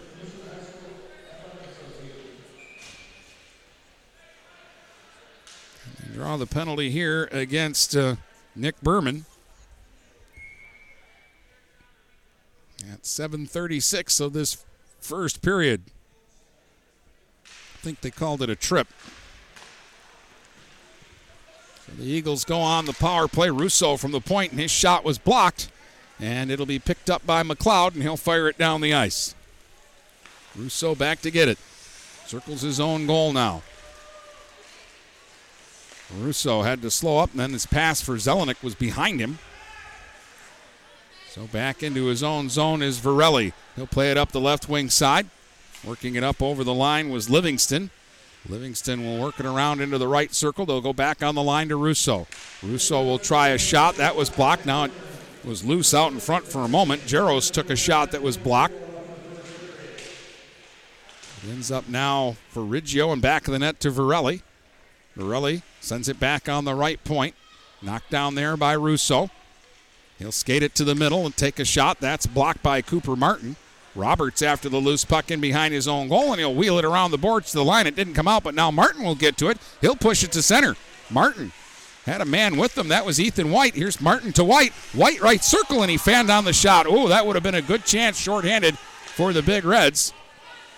And 5.84 5.98
they 5.98 6.01
draw 6.12 6.36
the 6.36 6.46
penalty 6.46 6.90
here 6.90 7.28
against 7.32 7.96
uh, 7.96 8.16
Nick 8.54 8.80
Berman. 8.82 9.24
At 12.90 13.02
7:36 13.02 14.20
of 14.20 14.32
this 14.32 14.64
first 15.00 15.40
period. 15.42 15.82
I 17.44 17.78
think 17.82 18.00
they 18.00 18.10
called 18.10 18.42
it 18.42 18.50
a 18.50 18.56
trip. 18.56 18.88
So 21.86 21.92
the 21.96 22.04
Eagles 22.04 22.44
go 22.44 22.60
on 22.60 22.84
the 22.84 22.92
power 22.92 23.26
play. 23.26 23.50
Russo 23.50 23.96
from 23.96 24.12
the 24.12 24.20
point, 24.20 24.52
and 24.52 24.60
his 24.60 24.70
shot 24.70 25.04
was 25.04 25.18
blocked. 25.18 25.70
And 26.20 26.50
it'll 26.50 26.66
be 26.66 26.78
picked 26.78 27.10
up 27.10 27.26
by 27.26 27.42
McLeod, 27.42 27.94
and 27.94 28.02
he'll 28.02 28.16
fire 28.16 28.48
it 28.48 28.58
down 28.58 28.80
the 28.80 28.94
ice. 28.94 29.34
Russo 30.54 30.94
back 30.94 31.20
to 31.22 31.30
get 31.30 31.48
it. 31.48 31.58
Circles 32.26 32.60
his 32.60 32.78
own 32.78 33.06
goal 33.06 33.32
now. 33.32 33.62
Russo 36.18 36.62
had 36.62 36.82
to 36.82 36.90
slow 36.90 37.18
up, 37.18 37.30
and 37.30 37.40
then 37.40 37.52
his 37.52 37.66
pass 37.66 38.00
for 38.00 38.16
Zelenik 38.16 38.62
was 38.62 38.74
behind 38.74 39.20
him. 39.20 39.38
So 41.28 41.46
back 41.46 41.82
into 41.82 42.06
his 42.06 42.22
own 42.22 42.50
zone 42.50 42.82
is 42.82 42.98
Varelli. 42.98 43.52
He'll 43.74 43.86
play 43.86 44.10
it 44.10 44.18
up 44.18 44.32
the 44.32 44.40
left 44.40 44.68
wing 44.68 44.90
side. 44.90 45.28
Working 45.82 46.14
it 46.14 46.22
up 46.22 46.42
over 46.42 46.62
the 46.62 46.74
line 46.74 47.08
was 47.08 47.30
Livingston. 47.30 47.90
Livingston 48.48 49.04
will 49.04 49.18
work 49.18 49.40
it 49.40 49.46
around 49.46 49.80
into 49.80 49.98
the 49.98 50.08
right 50.08 50.34
circle. 50.34 50.66
They'll 50.66 50.80
go 50.80 50.92
back 50.92 51.22
on 51.22 51.34
the 51.34 51.42
line 51.42 51.68
to 51.70 51.76
Russo. 51.76 52.26
Russo 52.62 53.02
will 53.02 53.18
try 53.18 53.48
a 53.48 53.58
shot. 53.58 53.96
That 53.96 54.14
was 54.14 54.28
blocked. 54.28 54.66
Now 54.66 54.84
it 54.84 54.92
was 55.44 55.64
loose 55.64 55.94
out 55.94 56.12
in 56.12 56.20
front 56.20 56.44
for 56.44 56.60
a 56.60 56.68
moment. 56.68 57.02
Jaros 57.02 57.50
took 57.50 57.70
a 57.70 57.76
shot 57.76 58.12
that 58.12 58.22
was 58.22 58.36
blocked. 58.36 58.74
It 61.44 61.50
ends 61.50 61.72
up 61.72 61.88
now 61.88 62.36
for 62.50 62.62
Riggio 62.62 63.12
and 63.12 63.22
back 63.22 63.48
of 63.48 63.52
the 63.52 63.58
net 63.58 63.80
to 63.80 63.90
Varelli. 63.90 64.42
Varelli 65.16 65.62
sends 65.82 66.08
it 66.08 66.18
back 66.20 66.48
on 66.48 66.64
the 66.64 66.74
right 66.74 67.02
point. 67.04 67.34
Knocked 67.82 68.10
down 68.10 68.34
there 68.34 68.56
by 68.56 68.72
Russo. 68.74 69.30
He'll 70.18 70.32
skate 70.32 70.62
it 70.62 70.74
to 70.76 70.84
the 70.84 70.94
middle 70.94 71.26
and 71.26 71.36
take 71.36 71.58
a 71.58 71.64
shot. 71.64 71.98
That's 72.00 72.26
blocked 72.26 72.62
by 72.62 72.80
Cooper 72.80 73.16
Martin. 73.16 73.56
Roberts 73.94 74.40
after 74.40 74.68
the 74.68 74.78
loose 74.78 75.04
puck 75.04 75.30
in 75.30 75.40
behind 75.40 75.74
his 75.74 75.86
own 75.86 76.08
goal, 76.08 76.32
and 76.32 76.38
he'll 76.38 76.54
wheel 76.54 76.78
it 76.78 76.84
around 76.84 77.10
the 77.10 77.18
boards 77.18 77.50
to 77.50 77.58
the 77.58 77.64
line. 77.64 77.86
It 77.86 77.96
didn't 77.96 78.14
come 78.14 78.28
out, 78.28 78.42
but 78.42 78.54
now 78.54 78.70
Martin 78.70 79.04
will 79.04 79.14
get 79.14 79.36
to 79.38 79.48
it. 79.48 79.58
He'll 79.80 79.96
push 79.96 80.24
it 80.24 80.32
to 80.32 80.42
center. 80.42 80.76
Martin 81.10 81.52
had 82.06 82.20
a 82.20 82.24
man 82.24 82.56
with 82.56 82.74
them. 82.74 82.88
That 82.88 83.04
was 83.04 83.20
Ethan 83.20 83.50
White. 83.50 83.74
Here's 83.74 84.00
Martin 84.00 84.32
to 84.34 84.44
White. 84.44 84.72
White 84.94 85.20
right 85.20 85.44
circle, 85.44 85.82
and 85.82 85.90
he 85.90 85.98
fanned 85.98 86.30
on 86.30 86.44
the 86.44 86.52
shot. 86.52 86.86
Oh, 86.88 87.08
that 87.08 87.26
would 87.26 87.36
have 87.36 87.42
been 87.42 87.54
a 87.54 87.62
good 87.62 87.84
chance 87.84 88.18
shorthanded 88.18 88.78
for 88.78 89.32
the 89.32 89.42
Big 89.42 89.64
Reds. 89.64 90.14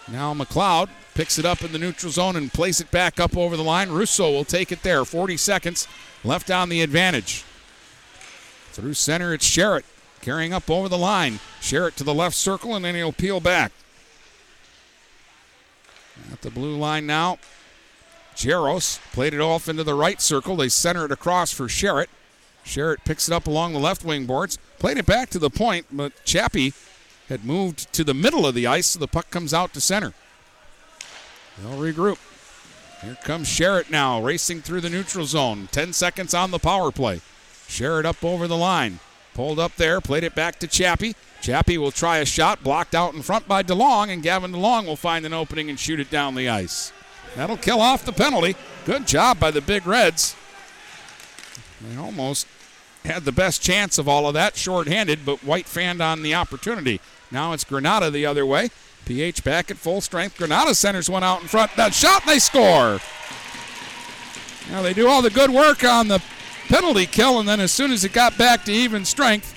Now 0.08 0.34
McLeod 0.34 0.88
picks 1.14 1.38
it 1.38 1.44
up 1.44 1.62
in 1.62 1.72
the 1.72 1.78
neutral 1.78 2.12
zone 2.12 2.36
and 2.36 2.52
plays 2.52 2.80
it 2.80 2.90
back 2.90 3.20
up 3.20 3.36
over 3.36 3.56
the 3.56 3.62
line. 3.62 3.90
Russo 3.90 4.30
will 4.30 4.44
take 4.44 4.72
it 4.72 4.82
there. 4.82 5.04
40 5.04 5.36
seconds 5.36 5.88
left 6.22 6.50
on 6.50 6.68
the 6.68 6.82
advantage. 6.82 7.44
Through 8.72 8.94
center, 8.94 9.32
it's 9.32 9.48
Sherritt 9.48 9.84
carrying 10.20 10.52
up 10.52 10.70
over 10.70 10.88
the 10.88 10.98
line. 10.98 11.38
Sherritt 11.60 11.94
to 11.96 12.04
the 12.04 12.14
left 12.14 12.34
circle, 12.34 12.74
and 12.74 12.84
then 12.84 12.94
he'll 12.94 13.12
peel 13.12 13.40
back. 13.40 13.72
At 16.32 16.42
the 16.42 16.50
blue 16.50 16.76
line 16.76 17.06
now. 17.06 17.38
Jaros 18.34 18.98
played 19.12 19.34
it 19.34 19.40
off 19.40 19.68
into 19.68 19.84
the 19.84 19.94
right 19.94 20.20
circle. 20.20 20.56
They 20.56 20.68
center 20.68 21.04
it 21.04 21.12
across 21.12 21.52
for 21.52 21.66
Sherritt. 21.66 22.08
Sherritt 22.64 23.04
picks 23.04 23.28
it 23.28 23.34
up 23.34 23.46
along 23.46 23.72
the 23.72 23.78
left 23.78 24.04
wing 24.04 24.26
boards. 24.26 24.58
Played 24.78 24.98
it 24.98 25.06
back 25.06 25.30
to 25.30 25.38
the 25.38 25.50
point, 25.50 25.86
but 25.92 26.12
Chappie 26.24 26.72
had 27.28 27.44
moved 27.44 27.92
to 27.92 28.02
the 28.02 28.14
middle 28.14 28.46
of 28.46 28.54
the 28.54 28.66
ice, 28.66 28.88
so 28.88 28.98
the 28.98 29.06
puck 29.06 29.30
comes 29.30 29.54
out 29.54 29.72
to 29.74 29.80
center. 29.80 30.14
They'll 31.58 31.78
regroup. 31.78 32.18
Here 33.02 33.16
comes 33.22 33.48
Sherritt 33.48 33.90
now, 33.90 34.20
racing 34.20 34.62
through 34.62 34.80
the 34.80 34.90
neutral 34.90 35.26
zone. 35.26 35.68
10 35.72 35.92
seconds 35.92 36.34
on 36.34 36.50
the 36.50 36.58
power 36.58 36.90
play. 36.90 37.20
Sherritt 37.68 38.04
up 38.04 38.24
over 38.24 38.46
the 38.46 38.56
line. 38.56 39.00
Pulled 39.34 39.58
up 39.58 39.76
there, 39.76 40.00
played 40.00 40.24
it 40.24 40.34
back 40.34 40.58
to 40.60 40.66
Chappie. 40.66 41.16
Chappie 41.42 41.76
will 41.76 41.90
try 41.90 42.18
a 42.18 42.24
shot, 42.24 42.62
blocked 42.62 42.94
out 42.94 43.14
in 43.14 43.22
front 43.22 43.48
by 43.48 43.62
DeLong, 43.62 44.08
and 44.08 44.22
Gavin 44.22 44.52
DeLong 44.52 44.86
will 44.86 44.96
find 44.96 45.26
an 45.26 45.32
opening 45.32 45.68
and 45.68 45.78
shoot 45.78 46.00
it 46.00 46.10
down 46.10 46.34
the 46.34 46.48
ice. 46.48 46.92
That'll 47.34 47.56
kill 47.56 47.80
off 47.80 48.04
the 48.04 48.12
penalty. 48.12 48.56
Good 48.84 49.06
job 49.06 49.40
by 49.40 49.50
the 49.50 49.60
Big 49.60 49.86
Reds. 49.86 50.36
They 51.80 51.96
almost 51.96 52.46
had 53.04 53.24
the 53.24 53.32
best 53.32 53.60
chance 53.60 53.98
of 53.98 54.08
all 54.08 54.26
of 54.26 54.34
that, 54.34 54.56
shorthanded, 54.56 55.26
but 55.26 55.44
White 55.44 55.66
fanned 55.66 56.00
on 56.00 56.22
the 56.22 56.34
opportunity. 56.34 57.00
Now 57.30 57.52
it's 57.52 57.64
Granada 57.64 58.10
the 58.10 58.24
other 58.24 58.46
way. 58.46 58.70
PH 59.04 59.44
back 59.44 59.70
at 59.70 59.76
full 59.76 60.00
strength. 60.00 60.38
Granada 60.38 60.74
centers 60.74 61.10
one 61.10 61.22
out 61.22 61.42
in 61.42 61.48
front. 61.48 61.74
That 61.76 61.94
shot, 61.94 62.24
they 62.26 62.38
score. 62.38 63.00
Now 64.70 64.82
they 64.82 64.94
do 64.94 65.08
all 65.08 65.22
the 65.22 65.30
good 65.30 65.50
work 65.50 65.84
on 65.84 66.08
the 66.08 66.22
penalty 66.68 67.06
kill, 67.06 67.38
and 67.38 67.48
then 67.48 67.60
as 67.60 67.72
soon 67.72 67.90
as 67.90 68.04
it 68.04 68.12
got 68.12 68.38
back 68.38 68.64
to 68.64 68.72
even 68.72 69.04
strength, 69.04 69.54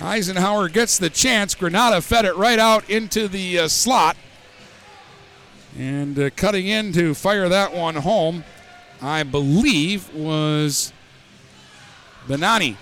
Eisenhower 0.00 0.68
gets 0.68 0.98
the 0.98 1.10
chance. 1.10 1.54
Granada 1.54 2.00
fed 2.00 2.24
it 2.24 2.36
right 2.36 2.58
out 2.58 2.88
into 2.88 3.28
the 3.28 3.60
uh, 3.60 3.68
slot. 3.68 4.16
And 5.76 6.18
uh, 6.18 6.30
cutting 6.34 6.66
in 6.66 6.92
to 6.94 7.14
fire 7.14 7.48
that 7.48 7.74
one 7.74 7.96
home, 7.96 8.44
I 9.02 9.22
believe, 9.22 10.12
was 10.14 10.92
Benani. 12.26 12.76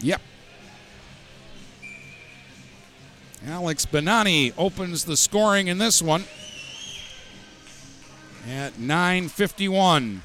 Yep. 0.00 0.20
Alex 3.48 3.86
Benani 3.86 4.52
opens 4.58 5.06
the 5.06 5.16
scoring 5.16 5.68
in 5.68 5.78
this 5.78 6.02
one 6.02 6.24
at 8.46 8.74
9:51. 8.74 10.20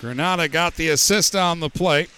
Granada 0.00 0.48
got 0.48 0.74
the 0.74 0.88
assist 0.88 1.36
on 1.36 1.60
the 1.60 1.70
play. 1.70 2.08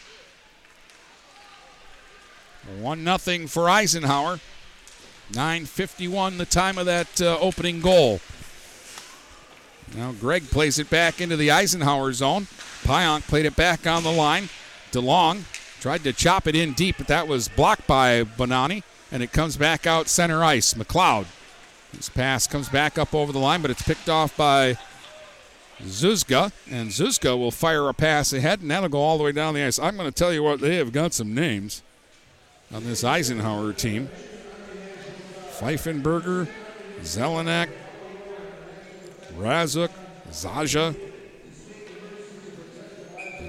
1 2.81 3.18
0 3.18 3.46
for 3.46 3.68
Eisenhower. 3.68 4.40
9.51 5.33 6.38
the 6.38 6.44
time 6.44 6.79
of 6.79 6.87
that 6.87 7.20
uh, 7.20 7.38
opening 7.40 7.81
goal. 7.81 8.20
Now 9.96 10.12
Gregg 10.12 10.50
plays 10.50 10.79
it 10.79 10.90
back 10.90 11.20
into 11.20 11.37
the 11.37 11.50
Eisenhower 11.50 12.12
zone. 12.12 12.46
Pionk 12.83 13.22
played 13.22 13.46
it 13.46 13.57
back 13.57 13.87
on 13.87 14.03
the 14.03 14.12
line. 14.12 14.48
DeLong 14.92 15.44
tried 15.81 16.05
to 16.05 16.12
chop 16.12 16.46
it 16.46 16.55
in 16.55 16.72
deep, 16.72 16.96
but 16.98 17.09
that 17.09 17.29
was 17.29 17.48
blocked 17.48 17.87
by 17.87 18.24
Bonani, 18.24 18.83
and 19.11 19.22
it 19.22 19.33
comes 19.33 19.57
back 19.57 19.87
out 19.87 20.09
center 20.09 20.44
ice. 20.44 20.74
McLeod. 20.74 21.27
His 21.96 22.09
pass 22.09 22.46
comes 22.46 22.68
back 22.68 22.98
up 22.98 23.14
over 23.14 23.33
the 23.33 23.38
line, 23.38 23.62
but 23.62 23.70
it's 23.70 23.83
picked 23.83 24.09
off 24.09 24.37
by 24.37 24.77
Zuzga, 25.81 26.50
and 26.68 26.90
Zuzga 26.90 27.38
will 27.38 27.53
fire 27.53 27.88
a 27.88 27.94
pass 27.94 28.33
ahead, 28.33 28.61
and 28.61 28.70
that'll 28.70 28.88
go 28.88 29.00
all 29.00 29.16
the 29.16 29.24
way 29.24 29.33
down 29.33 29.55
the 29.55 29.62
ice. 29.62 29.79
I'm 29.79 29.96
going 29.96 30.09
to 30.09 30.14
tell 30.14 30.33
you 30.33 30.42
what, 30.42 30.61
they 30.61 30.77
have 30.77 30.90
got 30.90 31.12
some 31.14 31.35
names 31.35 31.83
on 32.74 32.82
this 32.82 33.04
Eisenhower 33.04 33.72
team. 33.72 34.10
Pfeifenberger, 35.58 36.48
Zelenak, 37.02 37.70
Razuk, 39.38 39.90
Zaja. 40.30 40.96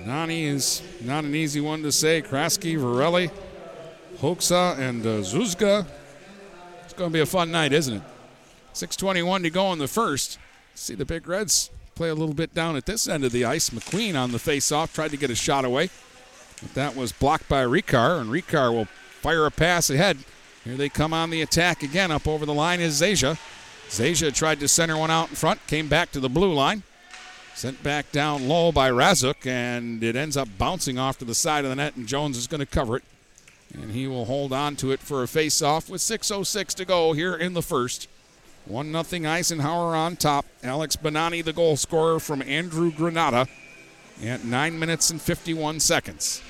Nani 0.05 0.45
is 0.45 0.83
not 1.01 1.23
an 1.23 1.33
easy 1.33 1.59
one 1.59 1.81
to 1.81 1.91
say. 1.91 2.21
Kraski, 2.21 2.75
Varelli, 2.75 3.31
Hoxa, 4.19 4.77
and 4.77 5.03
uh, 5.03 5.21
Zuzga. 5.21 5.87
It's 6.83 6.93
going 6.93 7.09
to 7.09 7.13
be 7.13 7.21
a 7.21 7.25
fun 7.25 7.49
night, 7.49 7.73
isn't 7.73 7.95
it? 7.95 8.03
6.21 8.75 9.41
to 9.41 9.49
go 9.49 9.73
in 9.73 9.79
the 9.79 9.87
first. 9.87 10.37
See 10.75 10.93
the 10.93 11.05
Big 11.05 11.27
Reds 11.27 11.71
play 11.95 12.09
a 12.09 12.13
little 12.13 12.35
bit 12.35 12.53
down 12.53 12.75
at 12.75 12.85
this 12.85 13.07
end 13.07 13.25
of 13.25 13.31
the 13.31 13.45
ice. 13.45 13.71
McQueen 13.71 14.21
on 14.21 14.31
the 14.31 14.37
face-off 14.37 14.93
tried 14.93 15.11
to 15.11 15.17
get 15.17 15.31
a 15.31 15.35
shot 15.35 15.65
away. 15.65 15.89
But 16.61 16.75
that 16.75 16.95
was 16.95 17.11
blocked 17.11 17.49
by 17.49 17.63
Ricard, 17.63 18.21
and 18.21 18.29
Ricard 18.29 18.73
will 18.73 18.87
fire 19.25 19.47
a 19.47 19.49
pass 19.49 19.89
ahead. 19.89 20.19
Here 20.63 20.75
they 20.75 20.87
come 20.87 21.11
on 21.11 21.31
the 21.31 21.41
attack 21.41 21.81
again. 21.81 22.11
Up 22.11 22.27
over 22.27 22.45
the 22.45 22.53
line 22.53 22.79
is 22.79 23.01
Zaja. 23.01 23.39
Zaja 23.89 24.31
tried 24.31 24.59
to 24.59 24.67
center 24.67 24.95
one 24.95 25.09
out 25.09 25.29
in 25.29 25.35
front, 25.35 25.65
came 25.65 25.87
back 25.87 26.11
to 26.11 26.19
the 26.19 26.29
blue 26.29 26.53
line. 26.53 26.83
Sent 27.55 27.81
back 27.81 28.11
down 28.11 28.47
low 28.47 28.71
by 28.71 28.91
Razuk, 28.91 29.47
and 29.47 30.03
it 30.03 30.15
ends 30.15 30.37
up 30.37 30.47
bouncing 30.59 30.99
off 30.99 31.17
to 31.17 31.25
the 31.25 31.33
side 31.33 31.63
of 31.63 31.71
the 31.71 31.75
net, 31.75 31.95
and 31.95 32.05
Jones 32.05 32.37
is 32.37 32.45
going 32.45 32.59
to 32.59 32.67
cover 32.67 32.97
it. 32.97 33.03
And 33.73 33.93
he 33.93 34.05
will 34.05 34.25
hold 34.25 34.53
on 34.53 34.75
to 34.75 34.91
it 34.91 34.99
for 34.99 35.23
a 35.23 35.27
face-off 35.27 35.89
with 35.89 36.01
6.06 36.01 36.75
to 36.75 36.85
go 36.85 37.13
here 37.13 37.33
in 37.33 37.55
the 37.55 37.63
first. 37.63 38.07
1 38.65 38.91
0 39.05 39.27
Eisenhower 39.27 39.95
on 39.95 40.17
top. 40.17 40.45
Alex 40.61 40.95
Bonani, 40.95 41.43
the 41.43 41.51
goal 41.51 41.77
scorer 41.77 42.19
from 42.19 42.43
Andrew 42.43 42.91
Granada, 42.91 43.47
at 44.23 44.43
9 44.43 44.77
minutes 44.77 45.09
and 45.09 45.19
51 45.19 45.79
seconds. 45.79 46.43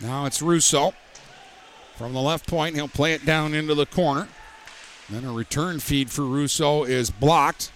Now 0.00 0.26
it's 0.26 0.42
Russo. 0.42 0.94
From 1.96 2.12
the 2.12 2.20
left 2.20 2.48
point, 2.48 2.74
he'll 2.74 2.88
play 2.88 3.12
it 3.12 3.24
down 3.24 3.54
into 3.54 3.74
the 3.74 3.86
corner. 3.86 4.28
Then 5.08 5.24
a 5.24 5.32
return 5.32 5.80
feed 5.80 6.10
for 6.10 6.22
Russo 6.22 6.84
is 6.84 7.10
blocked. 7.10 7.70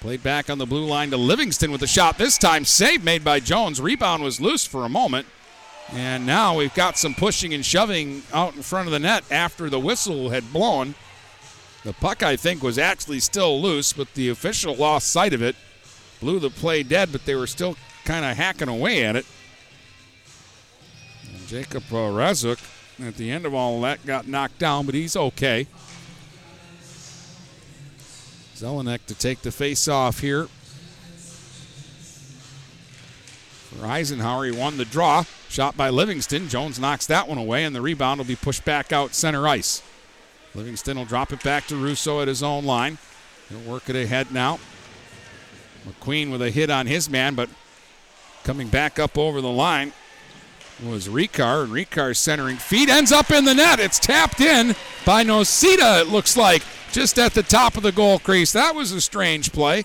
Played 0.00 0.22
back 0.22 0.50
on 0.50 0.58
the 0.58 0.66
blue 0.66 0.84
line 0.84 1.10
to 1.10 1.16
Livingston 1.16 1.70
with 1.70 1.82
a 1.82 1.86
shot. 1.86 2.18
This 2.18 2.36
time, 2.36 2.64
save 2.64 3.04
made 3.04 3.22
by 3.22 3.38
Jones. 3.38 3.80
Rebound 3.80 4.22
was 4.22 4.40
loose 4.40 4.66
for 4.66 4.84
a 4.84 4.88
moment. 4.88 5.26
And 5.92 6.26
now 6.26 6.56
we've 6.56 6.74
got 6.74 6.98
some 6.98 7.14
pushing 7.14 7.54
and 7.54 7.64
shoving 7.64 8.22
out 8.32 8.56
in 8.56 8.62
front 8.62 8.88
of 8.88 8.92
the 8.92 8.98
net 8.98 9.24
after 9.30 9.70
the 9.70 9.78
whistle 9.78 10.30
had 10.30 10.52
blown. 10.52 10.94
The 11.84 11.92
puck, 11.92 12.22
I 12.22 12.36
think, 12.36 12.62
was 12.62 12.78
actually 12.78 13.20
still 13.20 13.60
loose, 13.60 13.92
but 13.92 14.12
the 14.14 14.28
official 14.28 14.74
lost 14.74 15.10
sight 15.10 15.32
of 15.32 15.42
it. 15.42 15.54
Blew 16.20 16.38
the 16.38 16.50
play 16.50 16.82
dead, 16.82 17.10
but 17.12 17.24
they 17.24 17.34
were 17.34 17.46
still 17.46 17.76
kind 18.04 18.24
of 18.24 18.36
hacking 18.36 18.68
away 18.68 19.04
at 19.04 19.16
it. 19.16 19.26
Jacob 21.52 21.82
uh, 21.92 22.08
Razuk, 22.08 22.58
at 23.06 23.18
the 23.18 23.30
end 23.30 23.44
of 23.44 23.52
all 23.52 23.78
that, 23.82 24.06
got 24.06 24.26
knocked 24.26 24.58
down, 24.58 24.86
but 24.86 24.94
he's 24.94 25.14
okay. 25.14 25.66
Zelenek 28.56 29.04
to 29.04 29.14
take 29.14 29.42
the 29.42 29.52
face 29.52 29.86
off 29.86 30.20
here. 30.20 30.46
For 33.68 33.84
Eisenhower, 33.84 34.46
he 34.46 34.50
won 34.50 34.78
the 34.78 34.86
draw. 34.86 35.24
Shot 35.50 35.76
by 35.76 35.90
Livingston. 35.90 36.48
Jones 36.48 36.80
knocks 36.80 37.06
that 37.08 37.28
one 37.28 37.36
away, 37.36 37.64
and 37.64 37.76
the 37.76 37.82
rebound 37.82 38.16
will 38.16 38.24
be 38.24 38.34
pushed 38.34 38.64
back 38.64 38.90
out 38.90 39.12
center 39.12 39.46
ice. 39.46 39.82
Livingston 40.54 40.96
will 40.96 41.04
drop 41.04 41.34
it 41.34 41.42
back 41.42 41.66
to 41.66 41.76
Russo 41.76 42.22
at 42.22 42.28
his 42.28 42.42
own 42.42 42.64
line. 42.64 42.96
He'll 43.50 43.70
work 43.70 43.90
it 43.90 43.96
ahead 43.96 44.32
now. 44.32 44.58
McQueen 45.86 46.32
with 46.32 46.40
a 46.40 46.50
hit 46.50 46.70
on 46.70 46.86
his 46.86 47.10
man, 47.10 47.34
but 47.34 47.50
coming 48.42 48.68
back 48.68 48.98
up 48.98 49.18
over 49.18 49.42
the 49.42 49.50
line 49.50 49.92
was 50.84 51.08
Ricard, 51.08 51.64
and 51.64 51.72
Ricard's 51.72 52.18
centering 52.18 52.56
feet 52.56 52.88
ends 52.88 53.12
up 53.12 53.30
in 53.30 53.44
the 53.44 53.54
net. 53.54 53.80
It's 53.80 53.98
tapped 53.98 54.40
in 54.40 54.74
by 55.04 55.24
Nosita, 55.24 56.02
it 56.02 56.08
looks 56.08 56.36
like, 56.36 56.62
just 56.92 57.18
at 57.18 57.34
the 57.34 57.42
top 57.42 57.76
of 57.76 57.82
the 57.82 57.92
goal 57.92 58.18
crease. 58.18 58.52
That 58.52 58.74
was 58.74 58.92
a 58.92 59.00
strange 59.00 59.52
play. 59.52 59.84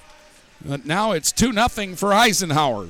But 0.63 0.85
now 0.85 1.11
it's 1.11 1.31
2 1.31 1.53
0 1.53 1.95
for 1.95 2.13
Eisenhower. 2.13 2.89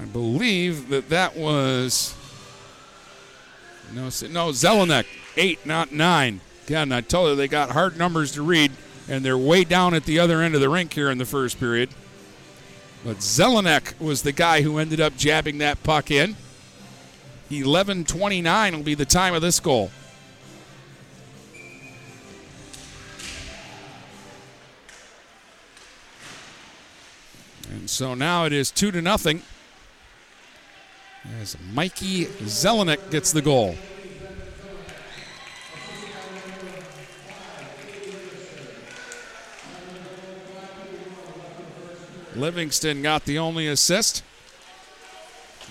I 0.00 0.04
believe 0.06 0.88
that 0.88 1.08
that 1.08 1.36
was. 1.36 2.14
No, 3.92 4.04
no, 4.04 4.50
Zelenek, 4.50 5.06
eight, 5.36 5.64
not 5.64 5.92
nine. 5.92 6.40
Again, 6.66 6.92
I 6.92 7.00
told 7.00 7.30
you 7.30 7.36
they 7.36 7.48
got 7.48 7.70
hard 7.70 7.96
numbers 7.96 8.32
to 8.32 8.42
read, 8.42 8.72
and 9.08 9.24
they're 9.24 9.38
way 9.38 9.64
down 9.64 9.94
at 9.94 10.04
the 10.04 10.18
other 10.18 10.42
end 10.42 10.54
of 10.54 10.60
the 10.60 10.68
rink 10.68 10.92
here 10.92 11.10
in 11.10 11.18
the 11.18 11.24
first 11.24 11.58
period. 11.58 11.88
But 13.08 13.20
Zelenek 13.20 13.98
was 13.98 14.20
the 14.20 14.32
guy 14.32 14.60
who 14.60 14.76
ended 14.76 15.00
up 15.00 15.16
jabbing 15.16 15.56
that 15.58 15.82
puck 15.82 16.10
in. 16.10 16.36
11:29 17.50 18.76
will 18.76 18.82
be 18.82 18.94
the 18.94 19.06
time 19.06 19.32
of 19.32 19.40
this 19.40 19.60
goal. 19.60 19.90
And 27.70 27.88
so 27.88 28.12
now 28.12 28.44
it 28.44 28.52
is 28.52 28.70
two 28.70 28.90
to 28.90 29.00
nothing. 29.00 29.42
As 31.40 31.56
Mikey 31.72 32.26
Zelenek 32.26 33.10
gets 33.10 33.32
the 33.32 33.40
goal. 33.40 33.78
Livingston 42.38 43.02
got 43.02 43.24
the 43.24 43.38
only 43.38 43.66
assist. 43.66 44.22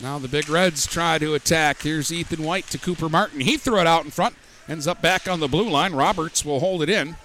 Now 0.01 0.19
the 0.19 0.27
Big 0.27 0.49
Reds 0.49 0.86
try 0.86 1.17
to 1.17 1.34
attack. 1.34 1.82
Here's 1.82 2.12
Ethan 2.12 2.43
White 2.43 2.67
to 2.67 2.77
Cooper 2.77 3.10
Martin. 3.10 3.39
He 3.39 3.58
threw 3.58 3.80
it 3.80 3.88
out 3.88 4.06
in 4.06 4.12
front. 4.12 4.36
Ends 4.69 4.86
up 4.86 5.01
back 5.01 5.27
on 5.27 5.39
the 5.39 5.47
blue 5.47 5.69
line. 5.69 5.93
Roberts 5.93 6.45
will 6.45 6.60
hold 6.60 6.84
it 6.84 6.89
in. 6.89 7.15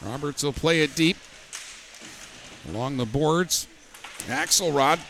Roberts 0.00 0.42
will 0.42 0.52
play 0.52 0.82
it 0.82 0.94
deep. 0.94 1.16
Along 2.68 2.96
the 2.96 3.04
boards. 3.04 3.66
Axelrod 4.26 5.00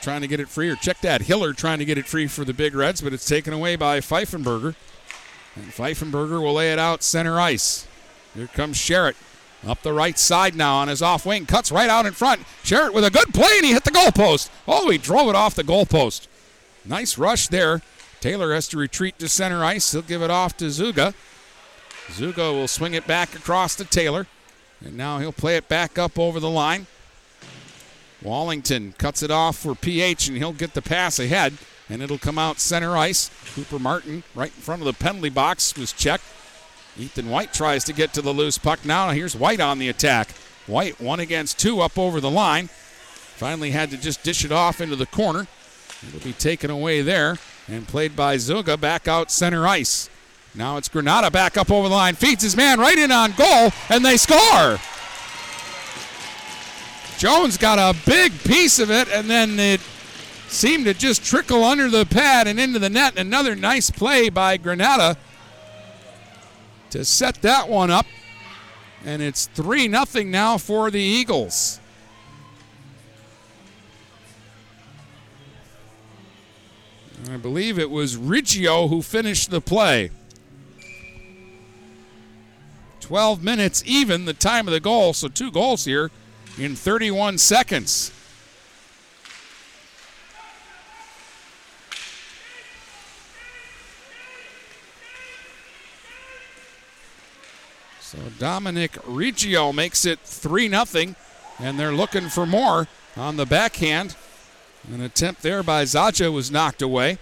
trying 0.00 0.20
to 0.20 0.28
get 0.28 0.40
it 0.40 0.48
free. 0.48 0.70
Or 0.70 0.76
check 0.76 1.00
that. 1.00 1.22
Hiller 1.22 1.52
trying 1.52 1.78
to 1.80 1.84
get 1.84 1.98
it 1.98 2.06
free 2.06 2.26
for 2.26 2.44
the 2.44 2.54
Big 2.54 2.74
Reds, 2.74 3.00
but 3.00 3.12
it's 3.12 3.26
taken 3.26 3.52
away 3.52 3.76
by 3.76 4.00
Pfeifenberger. 4.00 4.74
And 5.56 5.66
Pfeifenberger 5.66 6.40
will 6.40 6.54
lay 6.54 6.72
it 6.72 6.78
out 6.78 7.02
center 7.02 7.40
ice. 7.40 7.86
Here 8.34 8.46
comes 8.46 8.76
Sherritt. 8.76 9.16
Up 9.66 9.82
the 9.82 9.92
right 9.92 10.18
side 10.18 10.54
now 10.54 10.76
on 10.76 10.88
his 10.88 11.00
off 11.00 11.24
wing. 11.24 11.46
Cuts 11.46 11.72
right 11.72 11.88
out 11.88 12.06
in 12.06 12.12
front. 12.12 12.42
Sherritt 12.62 12.92
with 12.92 13.04
a 13.04 13.10
good 13.10 13.32
play, 13.32 13.50
and 13.56 13.64
he 13.64 13.72
hit 13.72 13.84
the 13.84 13.90
goalpost. 13.90 14.50
Oh, 14.68 14.90
he 14.90 14.98
drove 14.98 15.28
it 15.28 15.34
off 15.34 15.54
the 15.54 15.64
goalpost. 15.64 16.26
Nice 16.84 17.16
rush 17.16 17.48
there. 17.48 17.80
Taylor 18.20 18.52
has 18.52 18.68
to 18.68 18.78
retreat 18.78 19.18
to 19.18 19.28
center 19.28 19.64
ice. 19.64 19.92
He'll 19.92 20.02
give 20.02 20.22
it 20.22 20.30
off 20.30 20.56
to 20.58 20.66
Zuzga. 20.66 21.14
Zuzga 22.08 22.52
will 22.52 22.68
swing 22.68 22.94
it 22.94 23.06
back 23.06 23.34
across 23.34 23.74
to 23.76 23.84
Taylor. 23.84 24.26
And 24.84 24.96
now 24.96 25.18
he'll 25.18 25.32
play 25.32 25.56
it 25.56 25.68
back 25.68 25.98
up 25.98 26.18
over 26.18 26.40
the 26.40 26.50
line. 26.50 26.86
Wallington 28.22 28.94
cuts 28.98 29.22
it 29.22 29.30
off 29.30 29.56
for 29.56 29.74
PH, 29.74 30.28
and 30.28 30.36
he'll 30.36 30.52
get 30.52 30.74
the 30.74 30.82
pass 30.82 31.18
ahead. 31.18 31.54
And 31.88 32.02
it'll 32.02 32.18
come 32.18 32.38
out 32.38 32.60
center 32.60 32.96
ice. 32.96 33.30
Cooper 33.54 33.78
Martin, 33.78 34.24
right 34.34 34.52
in 34.54 34.62
front 34.62 34.82
of 34.82 34.86
the 34.86 34.92
penalty 34.92 35.28
box, 35.30 35.76
was 35.76 35.92
checked. 35.92 36.24
Ethan 36.96 37.28
White 37.28 37.52
tries 37.52 37.84
to 37.84 37.92
get 37.92 38.12
to 38.12 38.22
the 38.22 38.32
loose 38.32 38.58
puck. 38.58 38.84
Now 38.84 39.10
here's 39.10 39.36
White 39.36 39.60
on 39.60 39.78
the 39.78 39.88
attack. 39.88 40.30
White 40.66 41.00
one 41.00 41.20
against 41.20 41.58
two 41.58 41.80
up 41.80 41.98
over 41.98 42.20
the 42.20 42.30
line. 42.30 42.68
Finally 42.68 43.72
had 43.72 43.90
to 43.90 43.96
just 43.96 44.22
dish 44.22 44.44
it 44.44 44.52
off 44.52 44.80
into 44.80 44.96
the 44.96 45.06
corner. 45.06 45.46
It'll 46.06 46.20
be 46.20 46.32
taken 46.32 46.70
away 46.70 47.02
there 47.02 47.38
and 47.66 47.88
played 47.88 48.14
by 48.14 48.36
Zuzga 48.36 48.80
back 48.80 49.08
out 49.08 49.30
center 49.30 49.66
ice. 49.66 50.08
Now 50.54 50.76
it's 50.76 50.88
Granada 50.88 51.30
back 51.30 51.56
up 51.56 51.70
over 51.70 51.88
the 51.88 51.94
line. 51.94 52.14
Feeds 52.14 52.42
his 52.42 52.56
man 52.56 52.78
right 52.78 52.96
in 52.96 53.10
on 53.10 53.32
goal 53.32 53.72
and 53.88 54.04
they 54.04 54.16
score. 54.16 54.78
Jones 57.18 57.56
got 57.56 57.78
a 57.78 57.98
big 58.06 58.32
piece 58.44 58.78
of 58.78 58.90
it 58.90 59.08
and 59.08 59.28
then 59.28 59.58
it 59.58 59.80
seemed 60.48 60.84
to 60.84 60.94
just 60.94 61.24
trickle 61.24 61.64
under 61.64 61.88
the 61.88 62.06
pad 62.06 62.46
and 62.46 62.60
into 62.60 62.78
the 62.78 62.90
net. 62.90 63.18
Another 63.18 63.56
nice 63.56 63.90
play 63.90 64.28
by 64.28 64.56
Granada 64.56 65.16
to 66.94 67.04
set 67.04 67.42
that 67.42 67.68
one 67.68 67.90
up. 67.90 68.06
And 69.04 69.20
it's 69.20 69.46
3 69.46 69.90
0 69.90 70.24
now 70.26 70.58
for 70.58 70.92
the 70.92 71.00
Eagles. 71.00 71.80
I 77.28 77.36
believe 77.36 77.80
it 77.80 77.90
was 77.90 78.16
Riggio 78.16 78.88
who 78.88 79.02
finished 79.02 79.50
the 79.50 79.60
play. 79.60 80.12
12 83.00 83.42
minutes 83.42 83.82
even, 83.84 84.24
the 84.24 84.32
time 84.32 84.68
of 84.68 84.72
the 84.72 84.78
goal, 84.78 85.12
so 85.14 85.26
two 85.26 85.50
goals 85.50 85.84
here 85.84 86.12
in 86.56 86.76
31 86.76 87.38
seconds. 87.38 88.12
Dominic 98.38 98.92
Riggio 99.06 99.74
makes 99.74 100.04
it 100.04 100.20
3 100.20 100.68
0, 100.68 101.14
and 101.58 101.78
they're 101.78 101.92
looking 101.92 102.28
for 102.28 102.46
more 102.46 102.88
on 103.16 103.36
the 103.36 103.46
backhand. 103.46 104.16
An 104.92 105.00
attempt 105.00 105.42
there 105.42 105.62
by 105.62 105.84
Zaja 105.84 106.32
was 106.32 106.50
knocked 106.50 106.82
away. 106.82 107.18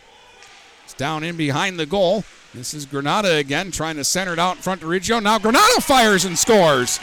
It's 0.84 0.94
down 0.94 1.22
in 1.22 1.36
behind 1.36 1.78
the 1.78 1.86
goal. 1.86 2.24
This 2.52 2.74
is 2.74 2.86
Granada 2.86 3.36
again, 3.36 3.70
trying 3.70 3.96
to 3.96 4.04
center 4.04 4.32
it 4.32 4.38
out 4.38 4.56
in 4.56 4.62
front 4.62 4.80
to 4.80 4.86
Riggio. 4.86 5.22
Now 5.22 5.38
Granada 5.38 5.80
fires 5.80 6.24
and 6.24 6.38
scores. 6.38 6.98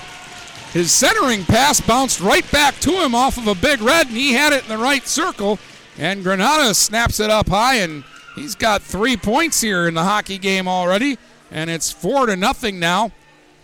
His 0.74 0.92
centering 0.92 1.46
pass 1.46 1.82
bounced 1.82 2.20
right 2.20 2.50
back 2.52 2.76
to 2.82 2.92
him 2.92 3.16
off 3.16 3.38
of 3.38 3.48
a 3.48 3.56
big 3.56 3.82
red, 3.82 4.08
and 4.08 4.16
he 4.16 4.34
had 4.34 4.54
it 4.54 4.64
in 4.64 4.70
the 4.70 4.78
right 4.78 5.08
circle. 5.08 5.58
And 5.98 6.24
Granada 6.24 6.74
snaps 6.74 7.20
it 7.20 7.30
up 7.30 7.50
high 7.50 7.76
and 7.76 8.04
He's 8.40 8.56
got 8.56 8.82
three 8.82 9.18
points 9.18 9.60
here 9.60 9.88
in 9.88 9.94
the 9.94 10.04
hockey 10.04 10.38
game 10.38 10.68
already, 10.68 11.18
and 11.52 11.70
it's 11.70 11.92
four 11.92 12.26
to 12.26 12.38
nothing 12.38 12.80
now 12.80 13.12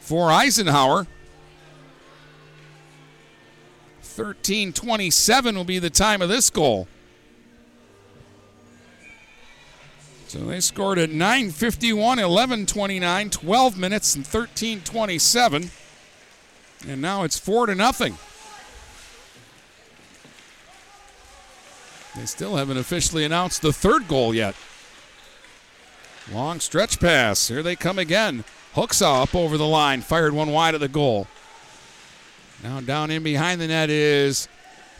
for 0.05 0.31
Eisenhower. 0.31 1.07
13:27 4.03 5.55
will 5.55 5.65
be 5.65 5.79
the 5.79 5.89
time 5.89 6.21
of 6.21 6.29
this 6.29 6.49
goal. 6.49 6.87
So 10.27 10.39
they 10.39 10.61
scored 10.61 10.99
at 10.99 11.09
9:51, 11.09 12.19
11:29, 12.19 13.29
12 13.29 13.77
minutes 13.77 14.15
and 14.15 14.25
13:27, 14.25 15.71
and 16.87 17.01
now 17.01 17.23
it's 17.23 17.39
four 17.39 17.65
to 17.65 17.73
nothing. 17.75 18.17
They 22.15 22.25
still 22.25 22.55
haven't 22.55 22.77
officially 22.77 23.25
announced 23.25 23.61
the 23.61 23.73
third 23.73 24.07
goal 24.07 24.33
yet. 24.33 24.55
Long 26.31 26.59
stretch 26.59 26.99
pass. 26.99 27.47
Here 27.47 27.63
they 27.63 27.75
come 27.75 27.99
again. 27.99 28.45
Hooksaw 28.75 29.23
up 29.23 29.33
over 29.33 29.57
the 29.57 29.65
line, 29.65 30.01
fired 30.01 30.33
one 30.33 30.51
wide 30.51 30.73
of 30.75 30.81
the 30.81 30.89
goal. 30.89 31.27
Now 32.61 32.81
down 32.81 33.09
in 33.09 33.23
behind 33.23 33.61
the 33.61 33.67
net 33.67 33.89
is 33.89 34.49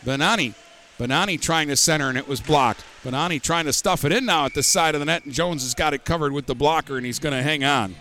Bonani. 0.05 0.53
Bonani 0.97 1.39
trying 1.39 1.67
to 1.67 1.75
center 1.75 2.07
and 2.07 2.17
it 2.17 2.25
was 2.25 2.39
blocked. 2.39 2.85
Bonani 3.03 3.41
trying 3.41 3.65
to 3.65 3.73
stuff 3.73 4.05
it 4.05 4.13
in 4.13 4.25
now 4.25 4.45
at 4.45 4.53
the 4.53 4.63
side 4.63 4.95
of 4.95 4.99
the 4.99 5.05
net, 5.05 5.25
and 5.25 5.33
Jones 5.33 5.61
has 5.63 5.73
got 5.73 5.93
it 5.93 6.05
covered 6.05 6.31
with 6.31 6.45
the 6.45 6.55
blocker, 6.55 6.95
and 6.95 7.05
he's 7.05 7.19
going 7.19 7.35
to 7.35 7.43
hang 7.43 7.65
on. 7.65 7.95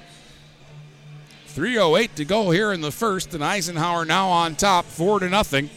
3.08 1.48 2.14
to 2.14 2.24
go 2.24 2.52
here 2.52 2.72
in 2.72 2.80
the 2.80 2.92
first, 2.92 3.34
and 3.34 3.42
Eisenhower 3.42 4.04
now 4.04 4.28
on 4.28 4.54
top, 4.54 4.84
four 4.84 5.18
to 5.18 5.28
nothing. 5.28 5.70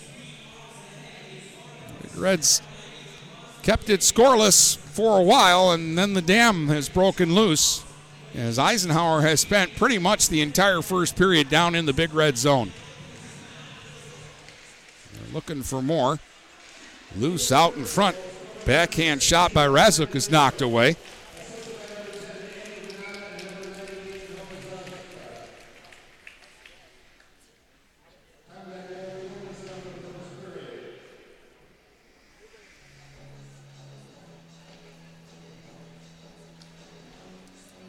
The 2.14 2.22
Reds 2.22 2.62
kept 3.64 3.89
it 3.89 4.02
scoreless 4.02 4.78
for 4.78 5.20
a 5.20 5.24
while, 5.24 5.72
and 5.72 5.98
then 5.98 6.14
the 6.14 6.22
dam 6.22 6.68
has 6.68 6.88
broken 6.88 7.34
loose 7.34 7.84
as 8.36 8.60
Eisenhower 8.60 9.22
has 9.22 9.40
spent 9.40 9.76
pretty 9.76 9.98
much 9.98 10.30
the 10.30 10.42
entire 10.42 10.82
first 10.82 11.16
period 11.16 11.50
down 11.50 11.76
in 11.76 11.86
the 11.86 11.94
big 11.94 12.14
red 12.14 12.38
zone. 12.38 12.72
They're 15.14 15.34
looking 15.34 15.64
for 15.64 15.82
more. 15.82 16.20
Loose 17.16 17.52
out 17.52 17.76
in 17.76 17.86
front. 17.86 18.16
Backhand 18.66 19.24
shot 19.24 19.54
by 19.54 19.66
Razuk 19.66 20.14
is 20.16 20.30
knocked 20.30 20.62
away. 20.62 20.98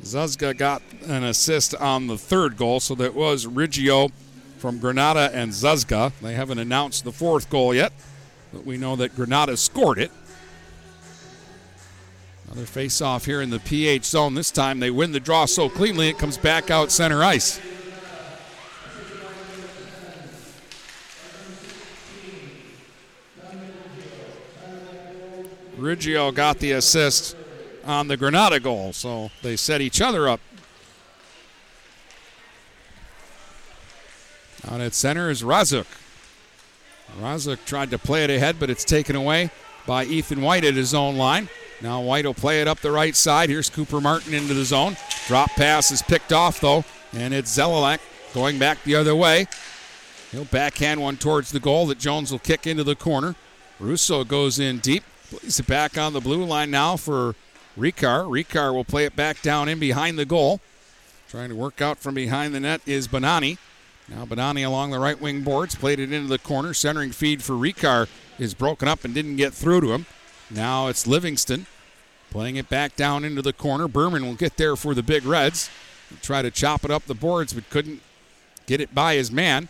Zuzga 0.09 0.57
got 0.57 0.81
an 1.07 1.23
assist 1.23 1.75
on 1.75 2.07
the 2.07 2.17
third 2.17 2.57
goal, 2.57 2.81
so 2.81 2.95
that 2.95 3.15
was 3.15 3.45
Riggio 3.45 4.11
from 4.57 4.79
Granada 4.79 5.31
and 5.35 5.53
Zuzga. 5.53 6.13
They 6.23 6.33
haven't 6.33 6.59
announced 6.59 7.05
the 7.05 7.13
fourth 7.13 7.51
goal 7.51 7.75
yet, 7.75 7.93
but 8.51 8.65
we 8.65 8.79
know 8.79 8.97
that 8.97 9.15
Granada 9.15 9.59
scored 9.59 9.99
it. 9.99 10.11
Another 12.47 12.65
face-off 12.65 13.27
here 13.27 13.43
in 13.43 13.51
the 13.51 13.59
PH 13.59 14.07
zone. 14.07 14.33
This 14.33 14.51
time 14.51 14.81
they 14.81 14.91
win 14.91 15.13
the 15.13 15.21
draw 15.21 15.45
so 15.45 15.69
cleanly 15.69 16.09
it 16.09 16.17
comes 16.17 16.39
back 16.39 16.71
out 16.71 16.91
center 16.91 17.23
ice. 17.23 17.61
Riggio 25.77 26.35
got 26.35 26.61
the 26.61 26.73
assist 26.73 27.37
on 27.89 28.07
the 28.07 28.17
Granada 28.17 28.61
goal, 28.61 28.93
so 28.93 29.31
they 29.43 29.57
set 29.57 29.81
each 29.81 30.01
other 30.01 30.29
up. 30.29 30.41
Out 34.69 34.81
at 34.81 34.93
center 34.93 35.31
is 35.31 35.43
Razuk. 35.43 35.87
Razuk 37.19 37.65
tried 37.65 37.91
to 37.91 37.99
play 37.99 38.25
it 38.25 38.31
ahead, 38.31 38.57
but 38.61 38.69
it's 38.69 38.85
taken 38.85 39.17
away 39.17 39.51
by 39.87 40.05
Ethan 40.05 40.43
White 40.43 40.65
at 40.65 40.75
his 40.75 40.93
own 40.93 41.17
line. 41.17 41.49
Now 41.81 42.03
White 42.03 42.27
will 42.27 42.35
play 42.35 42.61
it 42.61 42.69
up 42.69 42.81
the 42.81 42.91
right 42.91 43.17
side. 43.17 43.49
Here's 43.49 43.71
Cooper 43.71 44.01
Martin 44.01 44.35
into 44.35 44.53
the 44.53 44.65
zone. 44.65 44.97
Drop 45.27 45.51
pass 45.51 45.91
is 45.91 46.03
picked 46.03 46.33
off, 46.33 46.61
though, 46.61 46.85
and 47.15 47.33
it's 47.33 47.57
Zelenek 47.57 48.01
going 48.35 48.59
back 48.59 48.85
the 48.85 48.97
other 48.97 49.17
way. 49.17 49.47
He'll 50.31 50.45
backhand 50.45 51.01
one 51.01 51.17
towards 51.17 51.53
the 51.53 51.61
goal 51.61 51.87
that 51.87 51.99
Jones 51.99 52.31
will 52.31 52.39
kick 52.39 52.67
into 52.67 52.85
the 52.85 52.97
corner. 52.97 53.35
Russo 53.81 54.25
goes 54.25 54.59
in 54.59 54.79
deep. 54.79 55.05
Plays 55.31 55.61
it 55.61 55.67
back 55.67 55.97
on 55.97 56.13
the 56.13 56.21
blue 56.21 56.45
line 56.45 56.71
now 56.71 56.97
for 56.97 57.35
Ricard. 57.79 58.29
Ricard 58.29 58.75
will 58.75 58.85
play 58.85 59.05
it 59.05 59.15
back 59.15 59.41
down 59.41 59.69
in 59.69 59.79
behind 59.79 60.19
the 60.19 60.25
goal. 60.25 60.61
Trying 61.29 61.51
to 61.51 61.55
work 61.55 61.81
out 61.81 61.99
from 61.99 62.15
behind 62.15 62.55
the 62.55 62.61
net 62.61 62.81
is 62.87 63.07
Bonani. 63.07 63.59
Now 64.09 64.25
Bonani 64.25 64.67
along 64.67 64.91
the 64.91 64.99
right 64.99 65.21
wing 65.21 65.43
boards, 65.43 65.75
played 65.75 66.01
it 66.01 66.13
into 66.13 66.29
the 66.29 66.39
corner. 66.39 66.75
Centering 66.75 67.13
feed 67.13 67.43
for 67.43 67.53
Ricard 67.53 68.09
is 68.39 68.55
broken 68.55 68.89
up 68.89 69.05
and 69.05 69.15
didn't 69.15 69.37
get 69.37 69.53
through 69.53 69.83
to 69.83 69.93
him. 69.93 70.07
Now 70.51 70.89
it's 70.89 71.07
Livingston 71.07 71.67
playing 72.31 72.57
it 72.57 72.69
back 72.69 72.97
down 72.97 73.25
into 73.25 73.43
the 73.43 73.53
corner. 73.53 73.89
Berman 73.89 74.25
will 74.27 74.35
get 74.35 74.57
there 74.57 74.77
for 74.77 74.95
the 74.95 75.03
Big 75.03 75.25
Reds. 75.25 75.71
He'll 76.09 76.19
try 76.19 76.43
to 76.43 76.51
chop 76.51 76.85
it 76.85 76.91
up 76.91 77.05
the 77.05 77.15
boards, 77.15 77.53
but 77.53 77.69
couldn't 77.71 78.03
get 78.67 78.81
it 78.81 78.95
by 78.95 79.15
his 79.15 79.31
man. 79.31 79.69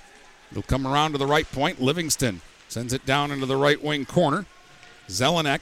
He'll 0.53 0.63
come 0.63 0.87
around 0.87 1.13
to 1.13 1.19
the 1.19 1.27
right 1.27 1.51
point. 1.51 1.81
Livingston 1.81 2.41
sends 2.69 2.93
it 2.93 3.05
down 3.05 3.31
into 3.31 3.47
the 3.47 3.57
right 3.57 3.83
wing 3.83 4.05
corner. 4.07 4.47
Zelenek 5.09 5.61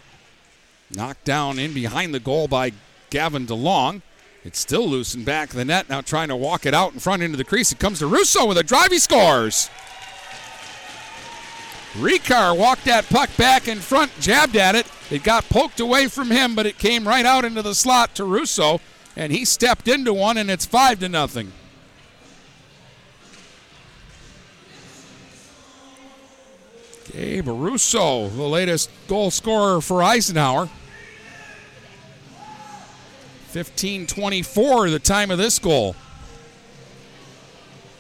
knocked 0.91 1.25
down 1.25 1.59
in 1.59 1.73
behind 1.73 2.15
the 2.15 2.21
goal 2.21 2.49
by 2.49 2.73
Gavin 3.11 3.47
DeLong. 3.47 4.03
It's 4.45 4.59
still 4.59 4.89
loose 4.89 5.15
in 5.15 5.25
back 5.25 5.51
of 5.51 5.57
the 5.57 5.65
net. 5.65 5.89
Now 5.89 6.01
trying 6.01 6.29
to 6.29 6.37
walk 6.37 6.67
it 6.67 6.75
out 6.75 6.93
in 6.93 7.01
front 7.01 7.23
into 7.23 7.37
the 7.37 7.45
crease. 7.45 7.73
It 7.73 7.79
comes 7.79 7.99
to 7.99 8.07
Russo 8.07 8.47
with 8.47 8.59
a 8.59 8.63
drive. 8.63 8.93
He 8.93 8.99
scores. 8.99 9.71
Ricard 11.95 12.59
walked 12.59 12.85
that 12.85 13.09
puck 13.09 13.31
back 13.39 13.69
in 13.69 13.79
front, 13.79 14.13
jabbed 14.21 14.55
at 14.55 14.75
it. 14.75 14.87
It 15.11 15.23
got 15.23 15.49
poked 15.49 15.81
away 15.81 16.09
from 16.09 16.31
him, 16.31 16.55
but 16.55 16.67
it 16.67 16.79
came 16.79 17.09
right 17.09 17.25
out 17.25 17.45
into 17.45 17.63
the 17.63 17.75
slot 17.75 18.15
to 18.17 18.25
Russo, 18.25 18.81
and 19.17 19.33
he 19.33 19.47
stepped 19.47 19.89
into 19.89 20.13
one, 20.13 20.37
and 20.37 20.51
it's 20.51 20.67
five 20.67 21.01
to 21.01 21.09
nothing. 21.09 21.53
Gabe 27.13 27.49
Russo, 27.49 28.29
the 28.29 28.43
latest 28.43 28.91
goal 29.09 29.31
scorer 29.31 29.81
for 29.81 30.03
Eisenhower. 30.03 30.69
15:24, 33.53 34.91
the 34.91 34.99
time 34.99 35.31
of 35.31 35.39
this 35.39 35.59
goal. 35.59 35.97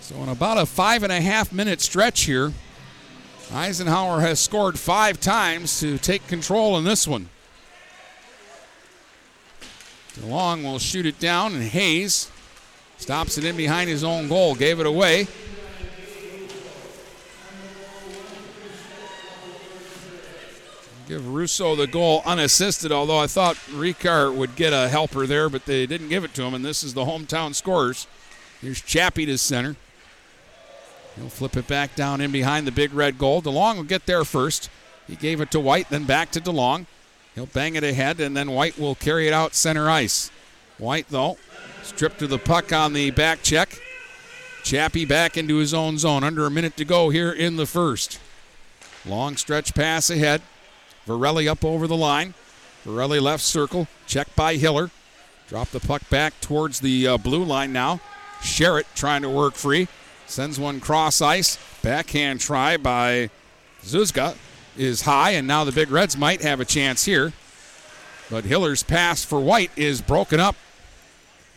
So 0.00 0.16
in 0.22 0.28
about 0.28 0.58
a 0.58 0.66
five 0.66 1.02
and 1.02 1.12
a 1.12 1.20
half 1.20 1.52
minute 1.52 1.80
stretch 1.80 2.22
here, 2.22 2.52
Eisenhower 3.52 4.20
has 4.20 4.40
scored 4.40 4.78
five 4.78 5.20
times 5.20 5.80
to 5.80 5.98
take 5.98 6.26
control 6.26 6.76
in 6.76 6.84
this 6.84 7.06
one. 7.06 7.28
DeLong 10.18 10.62
will 10.62 10.78
shoot 10.78 11.06
it 11.06 11.18
down, 11.18 11.54
and 11.54 11.62
Hayes 11.62 12.30
stops 12.98 13.36
it 13.38 13.44
in 13.44 13.56
behind 13.56 13.88
his 13.88 14.02
own 14.02 14.28
goal, 14.28 14.54
gave 14.54 14.80
it 14.80 14.86
away. 14.86 15.28
Give 21.06 21.32
Russo 21.32 21.76
the 21.76 21.86
goal 21.86 22.22
unassisted, 22.26 22.90
although 22.90 23.18
I 23.18 23.28
thought 23.28 23.54
Ricard 23.70 24.34
would 24.34 24.56
get 24.56 24.72
a 24.72 24.88
helper 24.88 25.24
there, 25.24 25.48
but 25.48 25.64
they 25.64 25.86
didn't 25.86 26.08
give 26.08 26.24
it 26.24 26.34
to 26.34 26.42
him, 26.42 26.52
and 26.52 26.64
this 26.64 26.82
is 26.82 26.94
the 26.94 27.04
hometown 27.04 27.54
scorers. 27.54 28.08
Here's 28.60 28.80
Chappie 28.80 29.26
to 29.26 29.38
center. 29.38 29.76
He'll 31.14 31.28
flip 31.28 31.56
it 31.56 31.68
back 31.68 31.94
down 31.94 32.20
in 32.20 32.32
behind 32.32 32.66
the 32.66 32.72
big 32.72 32.92
red 32.92 33.18
goal. 33.18 33.40
DeLong 33.40 33.76
will 33.76 33.84
get 33.84 34.06
there 34.06 34.24
first. 34.24 34.68
He 35.06 35.14
gave 35.14 35.40
it 35.40 35.52
to 35.52 35.60
White, 35.60 35.90
then 35.90 36.04
back 36.04 36.32
to 36.32 36.40
DeLong. 36.40 36.86
He'll 37.36 37.46
bang 37.46 37.76
it 37.76 37.84
ahead, 37.84 38.18
and 38.18 38.36
then 38.36 38.50
White 38.50 38.76
will 38.76 38.96
carry 38.96 39.28
it 39.28 39.32
out 39.32 39.54
center 39.54 39.88
ice. 39.88 40.32
White, 40.78 41.06
though, 41.10 41.38
stripped 41.84 42.18
to 42.18 42.26
the 42.26 42.38
puck 42.38 42.72
on 42.72 42.94
the 42.94 43.12
back 43.12 43.42
check. 43.42 43.78
Chappie 44.64 45.04
back 45.04 45.36
into 45.36 45.58
his 45.58 45.72
own 45.72 45.98
zone. 45.98 46.24
Under 46.24 46.44
a 46.46 46.50
minute 46.50 46.76
to 46.78 46.84
go 46.84 47.10
here 47.10 47.30
in 47.30 47.56
the 47.56 47.66
first. 47.66 48.18
Long 49.06 49.36
stretch 49.36 49.72
pass 49.72 50.10
ahead. 50.10 50.42
Varelli 51.06 51.48
up 51.48 51.64
over 51.64 51.86
the 51.86 51.96
line. 51.96 52.34
Varelli 52.84 53.20
left 53.20 53.42
circle. 53.42 53.88
Checked 54.06 54.34
by 54.36 54.56
Hiller. 54.56 54.90
Drop 55.48 55.68
the 55.68 55.80
puck 55.80 56.08
back 56.10 56.40
towards 56.40 56.80
the 56.80 57.06
uh, 57.06 57.18
blue 57.18 57.44
line 57.44 57.72
now. 57.72 58.00
Sherritt 58.40 58.86
trying 58.94 59.22
to 59.22 59.30
work 59.30 59.54
free. 59.54 59.88
Sends 60.26 60.58
one 60.58 60.80
cross 60.80 61.20
ice. 61.20 61.58
Backhand 61.82 62.40
try 62.40 62.76
by 62.76 63.30
Zuzga 63.82 64.36
is 64.76 65.02
high, 65.02 65.30
and 65.30 65.46
now 65.46 65.64
the 65.64 65.72
Big 65.72 65.90
Reds 65.90 66.16
might 66.16 66.42
have 66.42 66.60
a 66.60 66.64
chance 66.64 67.04
here. 67.04 67.32
But 68.28 68.44
Hiller's 68.44 68.82
pass 68.82 69.24
for 69.24 69.40
White 69.40 69.70
is 69.76 70.02
broken 70.02 70.40
up 70.40 70.56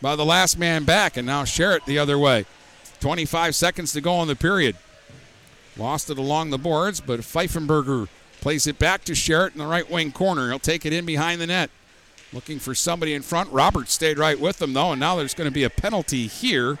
by 0.00 0.14
the 0.14 0.24
last 0.24 0.56
man 0.56 0.84
back, 0.84 1.16
and 1.16 1.26
now 1.26 1.42
Sherritt 1.42 1.84
the 1.84 1.98
other 1.98 2.16
way. 2.16 2.46
25 3.00 3.54
seconds 3.54 3.92
to 3.92 4.00
go 4.00 4.22
in 4.22 4.28
the 4.28 4.36
period. 4.36 4.76
Lost 5.76 6.10
it 6.10 6.18
along 6.18 6.50
the 6.50 6.58
boards, 6.58 7.00
but 7.00 7.20
Pfeifenberger 7.20 8.08
plays 8.40 8.66
it 8.66 8.78
back 8.78 9.04
to 9.04 9.12
Sherritt 9.12 9.52
in 9.52 9.58
the 9.58 9.66
right 9.66 9.88
wing 9.88 10.12
corner. 10.12 10.48
He'll 10.48 10.58
take 10.58 10.86
it 10.86 10.92
in 10.92 11.04
behind 11.04 11.40
the 11.40 11.46
net. 11.46 11.70
Looking 12.32 12.58
for 12.58 12.74
somebody 12.74 13.14
in 13.14 13.22
front. 13.22 13.50
Robert 13.50 13.88
stayed 13.88 14.18
right 14.18 14.38
with 14.38 14.58
them, 14.58 14.72
though, 14.72 14.92
and 14.92 15.00
now 15.00 15.16
there's 15.16 15.34
going 15.34 15.48
to 15.50 15.54
be 15.54 15.64
a 15.64 15.70
penalty 15.70 16.26
here. 16.26 16.78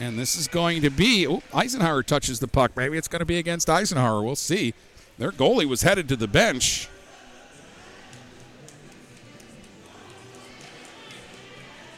And 0.00 0.18
this 0.18 0.36
is 0.36 0.48
going 0.48 0.82
to 0.82 0.90
be. 0.90 1.26
Oh, 1.26 1.42
Eisenhower 1.52 2.02
touches 2.02 2.40
the 2.40 2.48
puck. 2.48 2.76
Maybe 2.76 2.96
it's 2.96 3.08
going 3.08 3.20
to 3.20 3.26
be 3.26 3.38
against 3.38 3.70
Eisenhower. 3.70 4.22
We'll 4.22 4.36
see. 4.36 4.74
Their 5.16 5.32
goalie 5.32 5.64
was 5.64 5.82
headed 5.82 6.08
to 6.08 6.16
the 6.16 6.28
bench. 6.28 6.88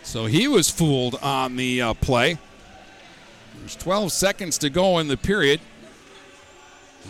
So 0.02 0.26
he 0.26 0.48
was 0.48 0.68
fooled 0.70 1.14
on 1.22 1.56
the 1.56 1.82
uh, 1.82 1.94
play. 1.94 2.38
There's 3.58 3.76
12 3.76 4.10
seconds 4.12 4.58
to 4.58 4.70
go 4.70 4.98
in 4.98 5.08
the 5.08 5.16
period. 5.16 5.60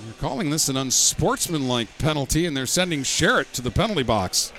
They're 0.04 0.14
calling 0.14 0.50
this 0.50 0.68
an 0.68 0.76
unsportsmanlike 0.76 1.98
penalty, 1.98 2.46
and 2.46 2.56
they're 2.56 2.66
sending 2.66 3.02
Sherritt 3.02 3.52
to 3.52 3.62
the 3.62 3.70
penalty 3.70 4.02
box. 4.02 4.52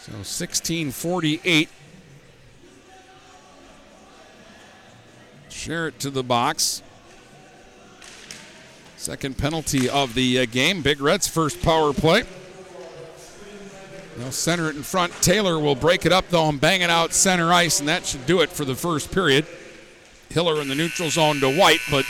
So 0.00 0.12
1648. 0.12 1.68
Sherritt 5.48 5.98
to 5.98 6.10
the 6.10 6.22
box. 6.22 6.82
Second 8.96 9.36
penalty 9.36 9.88
of 9.88 10.14
the 10.14 10.40
uh, 10.40 10.46
game. 10.46 10.82
Big 10.82 11.00
Red's 11.00 11.26
first 11.26 11.60
power 11.60 11.92
play. 11.92 12.24
They'll 14.20 14.32
center 14.32 14.68
it 14.68 14.76
in 14.76 14.82
front. 14.82 15.14
Taylor 15.22 15.58
will 15.58 15.74
break 15.74 16.04
it 16.04 16.12
up, 16.12 16.28
though, 16.28 16.50
and 16.50 16.60
bang 16.60 16.82
it 16.82 16.90
out 16.90 17.14
center 17.14 17.50
ice, 17.54 17.80
and 17.80 17.88
that 17.88 18.04
should 18.04 18.26
do 18.26 18.42
it 18.42 18.50
for 18.50 18.66
the 18.66 18.74
first 18.74 19.10
period. 19.10 19.46
Hiller 20.28 20.60
in 20.60 20.68
the 20.68 20.74
neutral 20.74 21.08
zone 21.08 21.40
to 21.40 21.50
White, 21.50 21.80
but 21.90 22.04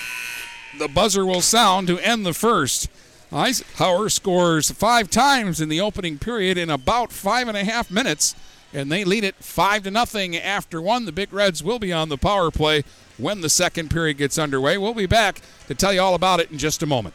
the 0.76 0.88
buzzer 0.88 1.24
will 1.24 1.40
sound 1.40 1.86
to 1.86 2.00
end 2.00 2.26
the 2.26 2.34
first. 2.34 2.88
Eisenhower 3.32 4.08
scores 4.08 4.72
five 4.72 5.08
times 5.08 5.60
in 5.60 5.68
the 5.68 5.80
opening 5.80 6.18
period 6.18 6.58
in 6.58 6.68
about 6.68 7.12
five 7.12 7.46
and 7.46 7.56
a 7.56 7.64
half 7.64 7.92
minutes, 7.92 8.34
and 8.74 8.90
they 8.90 9.04
lead 9.04 9.22
it 9.22 9.36
five 9.36 9.84
to 9.84 9.90
nothing 9.92 10.36
after 10.36 10.82
one. 10.82 11.04
The 11.04 11.12
Big 11.12 11.32
Reds 11.32 11.62
will 11.62 11.78
be 11.78 11.92
on 11.92 12.08
the 12.08 12.18
power 12.18 12.50
play 12.50 12.82
when 13.18 13.40
the 13.40 13.48
second 13.48 13.88
period 13.88 14.16
gets 14.16 14.36
underway. 14.36 14.76
We'll 14.78 14.94
be 14.94 15.06
back 15.06 15.42
to 15.68 15.76
tell 15.76 15.92
you 15.92 16.00
all 16.00 16.16
about 16.16 16.40
it 16.40 16.50
in 16.50 16.58
just 16.58 16.82
a 16.82 16.86
moment. 16.86 17.14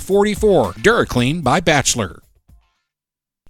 44. 0.01 0.73
DuraClean 0.73 1.43
by 1.43 1.59
Bachelor. 1.59 2.21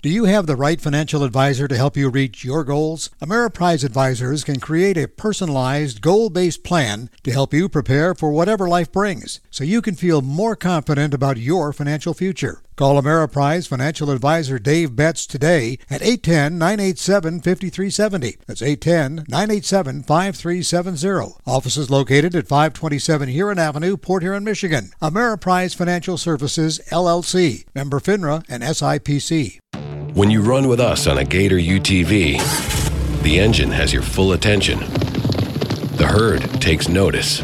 Do 0.02 0.10
you 0.10 0.26
have 0.26 0.48
the 0.48 0.56
right 0.56 0.82
financial 0.82 1.24
advisor 1.24 1.68
to 1.68 1.78
help 1.78 1.96
you 1.96 2.10
reach 2.10 2.44
your 2.44 2.64
goals? 2.64 3.12
Ameriprise 3.22 3.84
Advisors 3.84 4.44
can 4.44 4.60
create 4.60 4.98
a 4.98 5.08
personalized, 5.08 6.02
goal 6.02 6.32
based 6.32 6.64
plan 6.64 7.12
to 7.22 7.32
help 7.32 7.54
you 7.54 7.70
prepare 7.70 8.16
for 8.16 8.32
whatever 8.32 8.68
life 8.68 8.92
brings 8.92 9.42
so 9.52 9.64
you 9.64 9.80
can 9.80 9.94
feel 9.94 10.24
more 10.24 10.56
confident 10.56 11.14
about 11.14 11.38
your 11.38 11.72
financial 11.72 12.16
future. 12.16 12.64
Call 12.82 13.00
Ameriprise 13.00 13.68
Financial 13.68 14.10
Advisor 14.10 14.58
Dave 14.58 14.96
Betts 14.96 15.28
today 15.28 15.78
at 15.88 16.02
810 16.02 16.58
987 16.58 17.42
5370. 17.42 18.38
That's 18.48 18.64
810 18.64 19.26
987 19.30 20.02
5370. 20.02 21.36
Office 21.46 21.78
is 21.78 21.92
located 21.92 22.34
at 22.34 22.48
527 22.48 23.30
Huron 23.30 23.60
Avenue, 23.60 23.98
Port 23.98 24.24
Huron, 24.24 24.44
Michigan. 24.44 24.90
Ameriprise 25.00 25.76
Financial 25.76 26.18
Services, 26.18 26.82
LLC. 26.90 27.66
Member 27.76 28.00
FINRA 28.00 28.44
and 28.50 28.64
SIPC. 28.64 29.60
When 30.16 30.32
you 30.32 30.42
run 30.42 30.68
with 30.68 30.80
us 30.80 31.06
on 31.06 31.20
a 31.20 31.24
Gator 31.24 31.58
UTV, 31.58 33.22
the 33.22 33.40
engine 33.40 33.70
has 33.70 33.94
your 33.94 34.02
full 34.02 34.32
attention. 34.32 34.80
The 35.98 36.08
herd 36.10 36.60
takes 36.60 36.90
notice. 36.90 37.44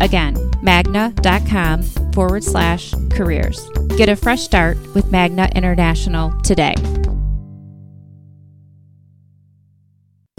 Again, 0.00 0.36
magna.com 0.62 1.82
forward 2.12 2.44
slash 2.44 2.92
careers. 3.10 3.68
Get 3.96 4.08
a 4.08 4.16
fresh 4.16 4.42
start 4.42 4.78
with 4.94 5.10
Magna 5.10 5.48
International 5.54 6.32
today. 6.42 6.74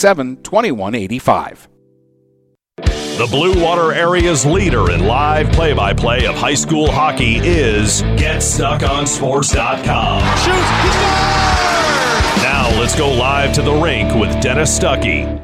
2185. 0.00 1.68
The 2.76 3.26
Blue 3.30 3.62
Water 3.62 3.94
Area's 3.94 4.44
leader 4.44 4.90
in 4.90 5.06
live 5.06 5.50
play 5.52 5.72
by 5.72 5.94
play 5.94 6.26
of 6.26 6.34
high 6.34 6.52
school 6.52 6.90
hockey 6.90 7.36
is 7.38 8.02
GetStuckOnSports.com. 8.02 10.20
Shoots! 10.36 10.82
He 10.82 10.90
scored! 10.90 12.42
Now 12.42 12.68
let's 12.78 12.94
go 12.94 13.10
live 13.10 13.54
to 13.54 13.62
the 13.62 13.72
rink 13.72 14.14
with 14.14 14.38
Dennis 14.42 14.78
Stuckey. 14.78 15.42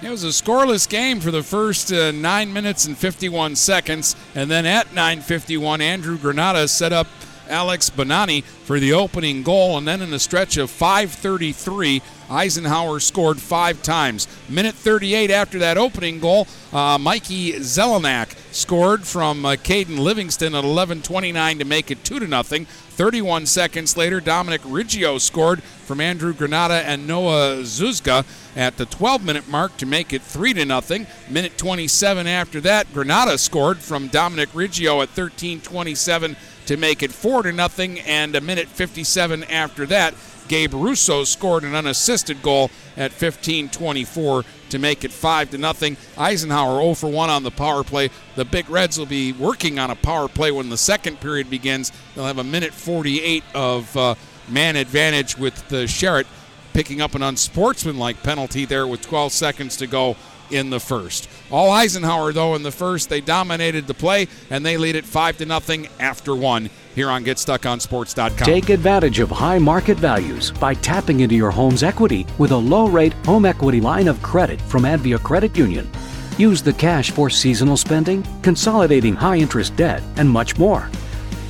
It 0.00 0.08
was 0.08 0.22
a 0.22 0.28
scoreless 0.28 0.88
game 0.88 1.18
for 1.18 1.32
the 1.32 1.42
first 1.42 1.92
uh, 1.92 2.12
9 2.12 2.52
minutes 2.52 2.84
and 2.86 2.96
51 2.96 3.56
seconds. 3.56 4.14
And 4.36 4.48
then 4.48 4.64
at 4.64 4.86
9.51, 4.90 5.80
Andrew 5.80 6.16
Granada 6.16 6.68
set 6.68 6.92
up 6.92 7.08
Alex 7.50 7.90
Bonani 7.90 8.42
for 8.42 8.80
the 8.80 8.92
opening 8.92 9.42
goal, 9.42 9.76
and 9.76 9.86
then 9.86 10.00
in 10.00 10.12
a 10.12 10.18
stretch 10.18 10.56
of 10.56 10.70
5:33, 10.70 12.00
Eisenhower 12.30 13.00
scored 13.00 13.40
five 13.40 13.82
times. 13.82 14.28
Minute 14.48 14.76
38 14.76 15.30
after 15.30 15.58
that 15.58 15.76
opening 15.76 16.20
goal, 16.20 16.46
uh, 16.72 16.96
Mikey 16.98 17.54
Zelenek 17.54 18.36
scored 18.52 19.04
from 19.04 19.44
uh, 19.44 19.50
Caden 19.56 19.98
Livingston 19.98 20.54
at 20.54 20.64
11:29 20.64 21.58
to 21.58 21.64
make 21.64 21.90
it 21.90 22.04
two 22.04 22.20
to 22.20 22.26
nothing. 22.26 22.66
31 22.90 23.46
seconds 23.46 23.96
later, 23.96 24.20
Dominic 24.20 24.60
Riggio 24.62 25.18
scored 25.18 25.62
from 25.62 26.00
Andrew 26.00 26.34
Granada 26.34 26.86
and 26.86 27.06
Noah 27.06 27.62
Zuzga 27.62 28.24
at 28.54 28.76
the 28.76 28.84
12-minute 28.86 29.48
mark 29.48 29.76
to 29.78 29.86
make 29.86 30.12
it 30.12 30.22
three 30.22 30.52
to 30.52 30.64
nothing. 30.64 31.06
Minute 31.28 31.56
27 31.56 32.26
after 32.26 32.60
that, 32.60 32.92
Granada 32.92 33.38
scored 33.38 33.78
from 33.78 34.08
Dominic 34.08 34.50
Riggio 34.50 35.02
at 35.02 35.08
13:27 35.14 36.36
to 36.70 36.76
make 36.76 37.02
it 37.02 37.10
four 37.10 37.42
to 37.42 37.50
nothing, 37.50 37.98
and 37.98 38.36
a 38.36 38.40
minute 38.40 38.68
57 38.68 39.42
after 39.42 39.86
that, 39.86 40.14
Gabe 40.46 40.72
Russo 40.72 41.24
scored 41.24 41.64
an 41.64 41.74
unassisted 41.74 42.42
goal 42.42 42.70
at 42.96 43.10
15:24 43.10 44.44
to 44.68 44.78
make 44.78 45.02
it 45.02 45.10
five 45.10 45.50
to 45.50 45.58
nothing. 45.58 45.96
Eisenhower 46.16 46.80
0 46.80 46.94
for 46.94 47.08
1 47.08 47.28
on 47.28 47.42
the 47.42 47.50
power 47.50 47.82
play. 47.82 48.08
The 48.36 48.44
Big 48.44 48.70
Reds 48.70 49.00
will 49.00 49.06
be 49.06 49.32
working 49.32 49.80
on 49.80 49.90
a 49.90 49.96
power 49.96 50.28
play 50.28 50.52
when 50.52 50.68
the 50.68 50.76
second 50.76 51.18
period 51.18 51.50
begins. 51.50 51.90
They'll 52.14 52.26
have 52.26 52.38
a 52.38 52.44
minute 52.44 52.72
48 52.72 53.42
of 53.52 53.96
uh, 53.96 54.14
man 54.46 54.76
advantage 54.76 55.36
with 55.36 55.68
the 55.70 55.88
Sherritt 55.88 56.26
picking 56.72 57.00
up 57.00 57.16
an 57.16 57.22
unsportsmanlike 57.24 58.22
penalty 58.22 58.64
there 58.64 58.86
with 58.86 59.02
12 59.02 59.32
seconds 59.32 59.76
to 59.78 59.88
go 59.88 60.14
in 60.52 60.70
the 60.70 60.78
first. 60.78 61.28
All 61.50 61.70
Eisenhower 61.70 62.32
though 62.32 62.54
in 62.54 62.62
the 62.62 62.70
first, 62.70 63.08
they 63.08 63.20
dominated 63.20 63.86
the 63.86 63.94
play 63.94 64.28
and 64.50 64.64
they 64.64 64.76
lead 64.76 64.96
it 64.96 65.04
5 65.04 65.38
to 65.38 65.46
nothing 65.46 65.88
after 65.98 66.34
1 66.34 66.70
here 66.94 67.10
on 67.10 67.24
GetStuckOnSports.com. 67.24 68.46
Take 68.46 68.68
advantage 68.68 69.18
of 69.20 69.30
high 69.30 69.58
market 69.58 69.98
values 69.98 70.50
by 70.52 70.74
tapping 70.74 71.20
into 71.20 71.34
your 71.34 71.50
home's 71.50 71.82
equity 71.82 72.26
with 72.38 72.50
a 72.50 72.56
low 72.56 72.88
rate 72.88 73.12
home 73.24 73.44
equity 73.44 73.80
line 73.80 74.08
of 74.08 74.20
credit 74.22 74.60
from 74.60 74.82
Advia 74.82 75.22
Credit 75.22 75.56
Union. 75.56 75.90
Use 76.38 76.62
the 76.62 76.72
cash 76.72 77.10
for 77.10 77.28
seasonal 77.28 77.76
spending, 77.76 78.24
consolidating 78.42 79.14
high 79.14 79.36
interest 79.36 79.76
debt, 79.76 80.02
and 80.16 80.28
much 80.28 80.58
more. 80.58 80.88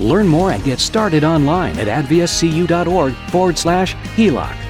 Learn 0.01 0.27
more 0.27 0.53
and 0.53 0.65
get 0.65 0.81
started 0.81 1.25
online 1.25 1.79
at 1.79 1.87
adviacu.org 1.87 3.15
forward 3.31 3.59
slash 3.59 3.95
HELOC. 4.17 4.70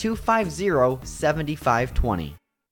250 0.00 1.04
7520. 1.04 2.39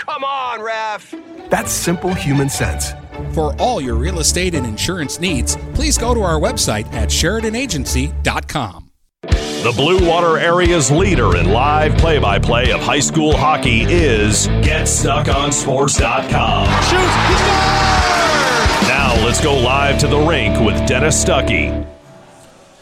Come 0.00 0.24
on, 0.24 0.62
ref. 0.62 1.14
That's 1.50 1.70
simple 1.70 2.14
human 2.14 2.48
sense. 2.48 2.94
For 3.34 3.54
all 3.60 3.82
your 3.82 3.96
real 3.96 4.20
estate 4.20 4.54
and 4.54 4.64
insurance 4.66 5.20
needs, 5.20 5.58
please 5.74 5.98
go 5.98 6.14
to 6.14 6.22
our 6.22 6.40
website 6.40 6.90
at 6.94 7.10
SheridanAgency.com. 7.10 8.90
The 9.22 9.74
Blue 9.76 10.08
Water 10.08 10.38
area's 10.38 10.90
leader 10.90 11.36
in 11.36 11.50
live 11.50 11.98
play 11.98 12.18
by 12.18 12.38
play 12.38 12.72
of 12.72 12.80
high 12.80 13.00
school 13.00 13.36
hockey 13.36 13.82
is 13.82 14.48
GetStuckOnSports.com. 14.48 16.66
Now 18.88 19.22
let's 19.22 19.42
go 19.42 19.54
live 19.54 19.98
to 19.98 20.06
the 20.06 20.18
rink 20.18 20.58
with 20.60 20.88
Dennis 20.88 21.22
Stuckey. 21.22 21.86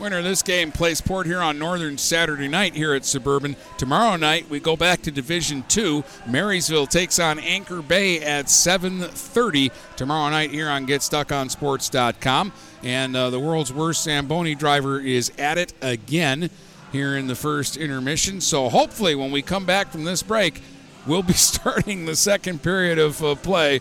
Winner 0.01 0.18
of 0.18 0.24
this 0.24 0.42
game 0.42 0.70
plays 0.70 1.01
Port 1.01 1.26
Huron 1.26 1.59
Northern 1.59 1.99
Saturday 1.99 2.46
night 2.46 2.74
here 2.74 2.94
at 2.94 3.05
Suburban. 3.05 3.57
Tomorrow 3.78 4.16
night 4.16 4.49
we 4.49 4.61
go 4.61 4.76
back 4.76 5.03
to 5.03 5.11
Division 5.11 5.64
Two. 5.66 6.05
Marysville 6.26 6.86
takes 6.86 7.18
on 7.18 7.38
Anchor 7.40 7.82
Bay 7.82 8.20
at 8.20 8.46
7:30 8.46 9.70
tomorrow 9.96 10.30
night 10.30 10.51
here 10.51 10.68
on 10.68 10.86
GetStuckOnSports.com. 10.86 12.53
And 12.84 13.16
uh, 13.16 13.30
the 13.30 13.40
world's 13.40 13.72
worst 13.72 14.05
Zamboni 14.05 14.55
driver 14.55 15.01
is 15.01 15.32
at 15.36 15.59
it 15.59 15.72
again 15.82 16.51
here 16.92 17.16
in 17.16 17.26
the 17.26 17.34
first 17.34 17.76
intermission. 17.76 18.40
So 18.40 18.68
hopefully 18.68 19.16
when 19.16 19.32
we 19.32 19.42
come 19.42 19.66
back 19.66 19.90
from 19.90 20.05
this 20.05 20.22
break, 20.22 20.62
we'll 21.07 21.24
be 21.24 21.32
starting 21.34 22.05
the 22.05 22.16
second 22.16 22.62
period 22.62 22.99
of 22.99 23.22
uh, 23.22 23.34
play. 23.34 23.80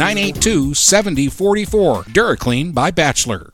982 0.01 0.73
7044. 0.73 2.03
DuraClean 2.05 2.73
by 2.73 2.89
Bachelor. 2.89 3.53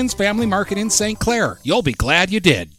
Family 0.09 0.45
Market 0.45 0.77
in 0.77 0.89
St. 0.89 1.19
Clair. 1.19 1.59
You'll 1.63 1.81
be 1.81 1.93
glad 1.93 2.31
you 2.31 2.39
did. 2.39 2.71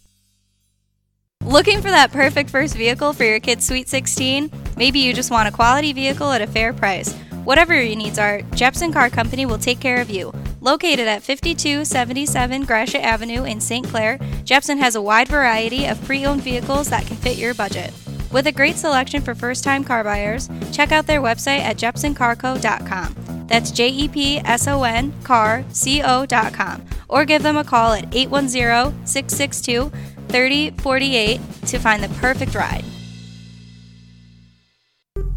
Looking 1.44 1.82
for 1.82 1.90
that 1.90 2.12
perfect 2.12 2.50
first 2.50 2.76
vehicle 2.76 3.12
for 3.12 3.24
your 3.24 3.40
kid's 3.40 3.66
Sweet 3.66 3.88
16? 3.88 4.50
Maybe 4.76 5.00
you 5.00 5.12
just 5.12 5.30
want 5.30 5.48
a 5.48 5.52
quality 5.52 5.92
vehicle 5.92 6.30
at 6.30 6.40
a 6.40 6.46
fair 6.46 6.72
price. 6.72 7.12
Whatever 7.44 7.74
your 7.74 7.96
needs 7.96 8.18
are, 8.18 8.42
Jepson 8.54 8.92
Car 8.92 9.10
Company 9.10 9.46
will 9.46 9.58
take 9.58 9.80
care 9.80 10.00
of 10.00 10.10
you. 10.10 10.32
Located 10.60 11.08
at 11.08 11.22
5277 11.22 12.64
Gratiot 12.64 13.02
Avenue 13.02 13.44
in 13.44 13.60
St. 13.60 13.86
Clair, 13.86 14.18
Jepson 14.44 14.78
has 14.78 14.94
a 14.94 15.02
wide 15.02 15.28
variety 15.28 15.86
of 15.86 16.02
pre 16.04 16.24
owned 16.24 16.42
vehicles 16.42 16.88
that 16.90 17.06
can 17.06 17.16
fit 17.16 17.36
your 17.36 17.54
budget. 17.54 17.92
With 18.32 18.46
a 18.46 18.52
great 18.52 18.76
selection 18.76 19.20
for 19.20 19.34
first 19.34 19.62
time 19.62 19.84
car 19.84 20.02
buyers, 20.02 20.48
check 20.72 20.90
out 20.90 21.06
their 21.06 21.20
website 21.20 21.60
at 21.60 21.76
jepsoncarco.com. 21.76 23.46
That's 23.46 23.70
J 23.70 23.88
E 23.90 24.08
P 24.08 24.38
S 24.38 24.66
O 24.66 24.84
N 24.84 25.12
car 25.22 25.64
C 25.68 26.02
O.com. 26.02 26.84
Or 27.10 27.26
give 27.26 27.42
them 27.42 27.58
a 27.58 27.64
call 27.64 27.92
at 27.92 28.14
810 28.14 29.06
662 29.06 29.90
3048 30.28 31.40
to 31.66 31.78
find 31.78 32.02
the 32.02 32.08
perfect 32.20 32.54
ride. 32.54 32.84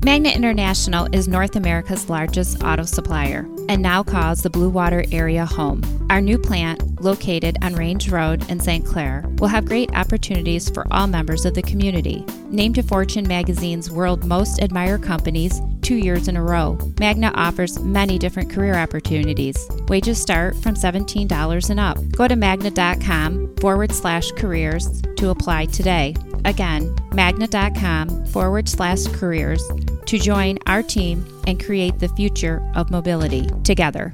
Magna 0.06 0.30
International 0.30 1.10
is 1.12 1.28
North 1.28 1.58
America's 1.58 2.10
largest 2.10 2.64
auto 2.64 2.84
supplier 2.84 3.46
and 3.70 3.82
now 3.82 4.04
calls 4.04 4.42
the 4.42 4.50
Blue 4.50 4.70
Water 4.70 5.04
area 5.12 5.46
home. 5.46 5.82
Our 6.10 6.22
new 6.22 6.38
plant, 6.38 7.02
located 7.02 7.58
on 7.62 7.76
Range 7.76 8.10
Road 8.10 8.50
in 8.50 8.60
St. 8.60 8.86
Clair, 8.86 9.24
will 9.40 9.48
have 9.48 9.66
great 9.66 9.94
opportunities 9.96 10.70
for 10.70 10.86
all 10.92 11.08
members 11.08 11.46
of 11.46 11.54
the 11.54 11.62
community. 11.62 12.26
Named 12.50 12.76
to 12.76 12.84
Fortune 12.84 13.28
magazine's 13.28 13.90
World 13.90 14.26
Most 14.26 14.62
Admired 14.62 15.04
Companies 15.04 15.60
two 15.82 15.96
years 15.96 16.28
in 16.28 16.36
a 16.36 16.44
row, 16.44 16.78
Magna 17.00 17.32
offers 17.36 17.80
many 17.80 18.18
different 18.18 18.50
career 18.50 18.76
opportunities. 18.76 19.56
Wages 19.88 20.20
start 20.20 20.56
from 20.58 20.76
$17 20.76 21.70
and 21.70 21.80
up. 21.80 21.98
Go 22.12 22.28
to 22.28 22.36
magna.com 22.36 23.56
forward 23.58 23.92
slash 23.92 24.32
careers 24.32 25.02
to 25.18 25.30
apply 25.30 25.66
today. 25.66 26.16
Again, 26.44 26.96
magna.com 27.14 28.26
forward 28.28 28.68
slash 28.68 29.06
careers 29.08 29.64
to 30.06 30.20
join 30.20 30.58
our 30.68 30.84
team 30.84 31.26
and 31.48 31.64
create 31.64 32.00
the 32.00 32.10
future 32.10 32.62
of 32.76 32.92
mobility 32.92 33.48
together. 33.64 34.14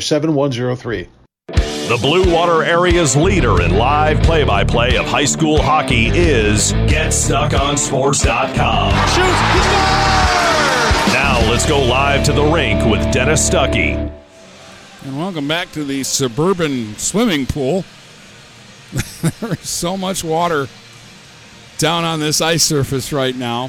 7103. 0.00 1.08
The 1.90 1.98
Blue 2.00 2.32
Water 2.32 2.62
area's 2.62 3.16
leader 3.16 3.60
in 3.62 3.76
live 3.76 4.22
play 4.22 4.44
by 4.44 4.62
play 4.62 4.96
of 4.96 5.06
high 5.06 5.24
school 5.24 5.60
hockey 5.60 6.06
is 6.06 6.72
GetStuckOnSports.com. 6.72 8.92
Now 11.12 11.40
let's 11.50 11.66
go 11.66 11.82
live 11.82 12.22
to 12.26 12.32
the 12.32 12.44
rink 12.44 12.84
with 12.84 13.12
Dennis 13.12 13.50
Stuckey. 13.50 13.96
And 15.04 15.18
welcome 15.18 15.48
back 15.48 15.72
to 15.72 15.82
the 15.82 16.04
suburban 16.04 16.96
swimming 16.96 17.46
pool. 17.46 17.84
there 19.40 19.54
is 19.54 19.68
so 19.68 19.96
much 19.96 20.22
water 20.22 20.68
down 21.78 22.04
on 22.04 22.20
this 22.20 22.40
ice 22.40 22.62
surface 22.62 23.12
right 23.12 23.34
now 23.34 23.68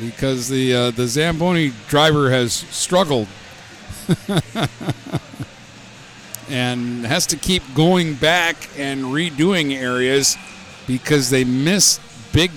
because 0.00 0.48
the 0.48 0.74
uh, 0.74 0.90
the 0.90 1.06
Zamboni 1.06 1.72
driver 1.86 2.30
has 2.30 2.52
struggled 2.52 3.28
and 6.50 7.06
has 7.06 7.26
to 7.26 7.36
keep 7.36 7.62
going 7.74 8.14
back 8.14 8.56
and 8.76 9.04
redoing 9.04 9.74
areas 9.74 10.36
because 10.86 11.30
they 11.30 11.44
miss 11.44 11.98
big 12.32 12.50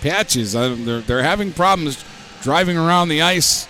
patches. 0.00 0.52
They're, 0.52 1.00
they're 1.00 1.22
having 1.22 1.52
problems 1.52 2.04
driving 2.42 2.76
around 2.76 3.08
the 3.08 3.22
ice 3.22 3.68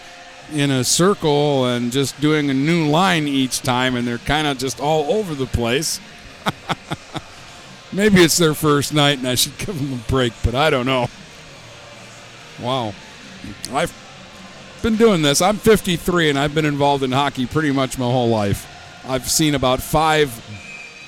in 0.52 0.70
a 0.70 0.84
circle 0.84 1.66
and 1.66 1.90
just 1.90 2.20
doing 2.20 2.50
a 2.50 2.54
new 2.54 2.86
line 2.86 3.26
each 3.26 3.62
time, 3.62 3.96
and 3.96 4.06
they're 4.06 4.18
kind 4.18 4.46
of 4.46 4.58
just 4.58 4.80
all 4.80 5.12
over 5.12 5.34
the 5.34 5.46
place. 5.46 6.00
Maybe 7.92 8.22
it's 8.22 8.36
their 8.36 8.54
first 8.54 8.92
night, 8.92 9.18
and 9.18 9.28
I 9.28 9.34
should 9.36 9.56
give 9.58 9.78
them 9.78 9.92
a 9.92 10.10
break, 10.10 10.32
but 10.44 10.54
I 10.54 10.70
don't 10.70 10.86
know. 10.86 11.08
Wow. 12.60 12.94
I've 13.72 13.92
been 14.84 14.96
doing 14.96 15.22
this. 15.22 15.40
I'm 15.40 15.56
53, 15.56 16.28
and 16.28 16.38
I've 16.38 16.54
been 16.54 16.66
involved 16.66 17.02
in 17.02 17.10
hockey 17.10 17.46
pretty 17.46 17.72
much 17.72 17.98
my 17.98 18.04
whole 18.04 18.28
life. 18.28 18.68
I've 19.08 19.30
seen 19.30 19.54
about 19.54 19.80
five 19.80 20.28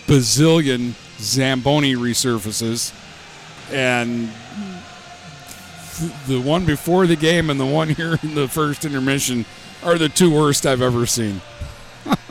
bazillion 0.06 0.94
Zamboni 1.18 1.94
resurfaces, 1.94 2.94
and 3.70 4.30
the 6.26 6.40
one 6.40 6.64
before 6.64 7.06
the 7.06 7.16
game 7.16 7.50
and 7.50 7.60
the 7.60 7.66
one 7.66 7.88
here 7.90 8.18
in 8.22 8.34
the 8.34 8.48
first 8.48 8.86
intermission 8.86 9.44
are 9.84 9.98
the 9.98 10.08
two 10.08 10.34
worst 10.34 10.64
I've 10.64 10.80
ever 10.80 11.04
seen. 11.04 11.42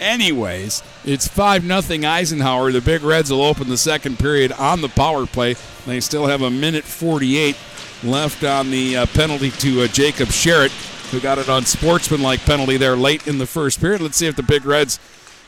Anyways, 0.00 0.82
it's 1.04 1.28
5 1.28 1.62
nothing 1.62 2.04
Eisenhower. 2.04 2.72
The 2.72 2.80
Big 2.80 3.02
Reds 3.02 3.30
will 3.30 3.42
open 3.42 3.68
the 3.68 3.76
second 3.76 4.18
period 4.18 4.50
on 4.50 4.80
the 4.80 4.88
power 4.88 5.26
play. 5.26 5.54
They 5.86 6.00
still 6.00 6.26
have 6.26 6.42
a 6.42 6.50
minute 6.50 6.82
48 6.82 7.54
left 8.02 8.44
on 8.44 8.70
the 8.70 8.96
uh, 8.96 9.06
penalty 9.06 9.50
to 9.50 9.82
uh, 9.82 9.86
Jacob 9.88 10.28
Sherritt, 10.28 10.70
who 11.10 11.20
got 11.20 11.38
it 11.38 11.48
on 11.48 11.64
sportsmanlike 11.64 12.40
penalty 12.40 12.76
there 12.76 12.96
late 12.96 13.26
in 13.26 13.38
the 13.38 13.46
first 13.46 13.80
period. 13.80 14.00
Let's 14.00 14.16
see 14.16 14.26
if 14.26 14.36
the 14.36 14.42
Big 14.42 14.64
Reds 14.64 14.98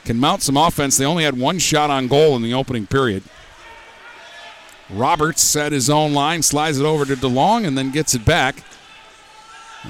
can 0.05 0.19
mount 0.19 0.43
some 0.43 0.57
offense. 0.57 0.97
They 0.97 1.05
only 1.05 1.25
had 1.25 1.39
one 1.39 1.59
shot 1.59 1.91
on 1.91 2.09
goal 2.09 2.37
in 2.37 2.43
the 2.43 2.55
opening 2.55 2.87
period. 2.87 3.23
Roberts 4.91 5.41
set 5.41 5.73
his 5.73 5.89
own 5.89 6.13
line, 6.13 6.43
slides 6.43 6.79
it 6.79 6.85
over 6.85 7.05
to 7.05 7.17
DeLong, 7.17 7.67
and 7.67 7.79
then 7.79 7.91
gets 7.91 8.15
it 8.15 8.25
back. 8.25 8.63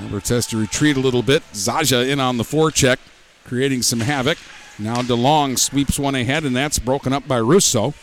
Roberts 0.01 0.29
has 0.29 0.47
to 0.49 0.57
retreat 0.57 0.97
a 0.97 1.01
little 1.01 1.23
bit. 1.23 1.43
Zaja 1.53 2.09
in 2.09 2.21
on 2.21 2.37
the 2.37 2.45
forecheck, 2.45 2.99
creating 3.45 3.83
some 3.83 4.01
havoc. 4.01 4.39
Now 4.79 4.97
DeLong 4.97 5.59
sweeps 5.59 5.99
one 5.99 6.15
ahead, 6.15 6.45
and 6.45 6.55
that's 6.55 6.79
broken 6.79 7.13
up 7.13 7.27
by 7.27 7.41
Russo. 7.41 7.95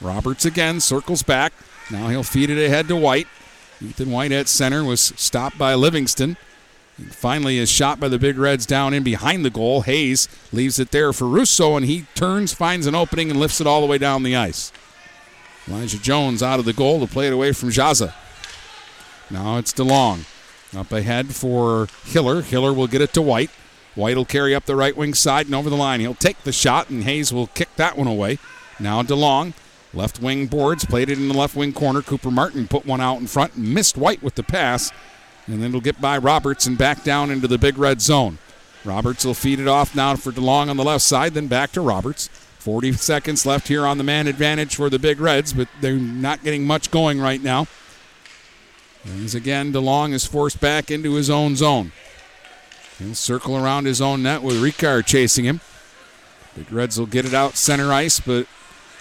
Roberts 0.00 0.44
again 0.44 0.80
circles 0.80 1.22
back. 1.22 1.52
Now 1.90 2.08
he'll 2.08 2.22
feed 2.22 2.50
it 2.50 2.64
ahead 2.64 2.88
to 2.88 2.96
White. 2.96 3.26
Ethan 3.80 4.10
White 4.10 4.32
at 4.32 4.48
center 4.48 4.82
was 4.82 5.00
stopped 5.00 5.58
by 5.58 5.74
Livingston. 5.74 6.36
And 6.96 7.14
finally, 7.14 7.58
is 7.58 7.70
shot 7.70 8.00
by 8.00 8.08
the 8.08 8.18
Big 8.18 8.36
Reds 8.38 8.66
down 8.66 8.92
in 8.92 9.04
behind 9.04 9.44
the 9.44 9.50
goal. 9.50 9.82
Hayes 9.82 10.28
leaves 10.52 10.80
it 10.80 10.90
there 10.90 11.12
for 11.12 11.28
Russo, 11.28 11.76
and 11.76 11.86
he 11.86 12.06
turns, 12.16 12.52
finds 12.52 12.86
an 12.86 12.96
opening, 12.96 13.30
and 13.30 13.38
lifts 13.38 13.60
it 13.60 13.68
all 13.68 13.80
the 13.80 13.86
way 13.86 13.98
down 13.98 14.24
the 14.24 14.34
ice. 14.34 14.72
Elijah 15.68 16.00
Jones 16.00 16.42
out 16.42 16.58
of 16.58 16.64
the 16.64 16.72
goal 16.72 16.98
to 16.98 17.06
play 17.06 17.28
it 17.28 17.32
away 17.32 17.52
from 17.52 17.68
Jaza. 17.68 18.14
Now 19.30 19.58
it's 19.58 19.72
DeLong. 19.72 20.24
Up 20.76 20.90
ahead 20.90 21.34
for 21.34 21.86
Hiller. 22.04 22.42
Hiller 22.42 22.72
will 22.72 22.88
get 22.88 23.00
it 23.00 23.12
to 23.14 23.22
White. 23.22 23.50
White 23.94 24.16
will 24.16 24.24
carry 24.24 24.54
up 24.54 24.64
the 24.64 24.76
right 24.76 24.96
wing 24.96 25.14
side 25.14 25.46
and 25.46 25.54
over 25.54 25.70
the 25.70 25.76
line. 25.76 26.00
He'll 26.00 26.14
take 26.14 26.42
the 26.42 26.52
shot, 26.52 26.90
and 26.90 27.04
Hayes 27.04 27.32
will 27.32 27.46
kick 27.48 27.68
that 27.76 27.96
one 27.96 28.08
away. 28.08 28.38
Now 28.80 29.02
DeLong, 29.02 29.54
left 29.98 30.22
wing 30.22 30.46
boards, 30.46 30.84
played 30.84 31.10
it 31.10 31.18
in 31.18 31.28
the 31.28 31.36
left 31.36 31.56
wing 31.56 31.72
corner. 31.72 32.00
Cooper 32.00 32.30
Martin 32.30 32.68
put 32.68 32.86
one 32.86 33.00
out 33.00 33.18
in 33.18 33.26
front, 33.26 33.56
missed 33.56 33.98
White 33.98 34.22
with 34.22 34.36
the 34.36 34.42
pass, 34.44 34.92
and 35.46 35.60
then 35.60 35.70
it'll 35.70 35.80
get 35.80 36.00
by 36.00 36.16
Roberts 36.16 36.66
and 36.66 36.78
back 36.78 37.02
down 37.02 37.30
into 37.30 37.48
the 37.48 37.58
big 37.58 37.76
red 37.76 38.00
zone. 38.00 38.38
Roberts 38.84 39.24
will 39.24 39.34
feed 39.34 39.58
it 39.58 39.66
off 39.66 39.96
now 39.96 40.14
for 40.14 40.30
DeLong 40.30 40.70
on 40.70 40.76
the 40.76 40.84
left 40.84 41.02
side, 41.02 41.34
then 41.34 41.48
back 41.48 41.72
to 41.72 41.80
Roberts. 41.80 42.28
40 42.60 42.92
seconds 42.92 43.44
left 43.44 43.68
here 43.68 43.86
on 43.86 43.98
the 43.98 44.04
man 44.04 44.28
advantage 44.28 44.76
for 44.76 44.88
the 44.88 44.98
Big 44.98 45.20
Reds, 45.20 45.52
but 45.52 45.68
they're 45.80 45.96
not 45.96 46.42
getting 46.44 46.64
much 46.64 46.90
going 46.90 47.20
right 47.20 47.42
now. 47.42 47.66
As 49.22 49.34
again, 49.34 49.72
DeLong 49.72 50.12
is 50.12 50.26
forced 50.26 50.60
back 50.60 50.90
into 50.90 51.14
his 51.14 51.30
own 51.30 51.56
zone. 51.56 51.92
He'll 52.98 53.14
circle 53.14 53.56
around 53.56 53.86
his 53.86 54.00
own 54.00 54.22
net 54.22 54.42
with 54.42 54.62
Ricard 54.62 55.06
chasing 55.06 55.44
him. 55.44 55.60
Big 56.56 56.70
Reds 56.72 56.98
will 56.98 57.06
get 57.06 57.24
it 57.24 57.32
out 57.32 57.56
center 57.56 57.92
ice, 57.92 58.20
but 58.20 58.46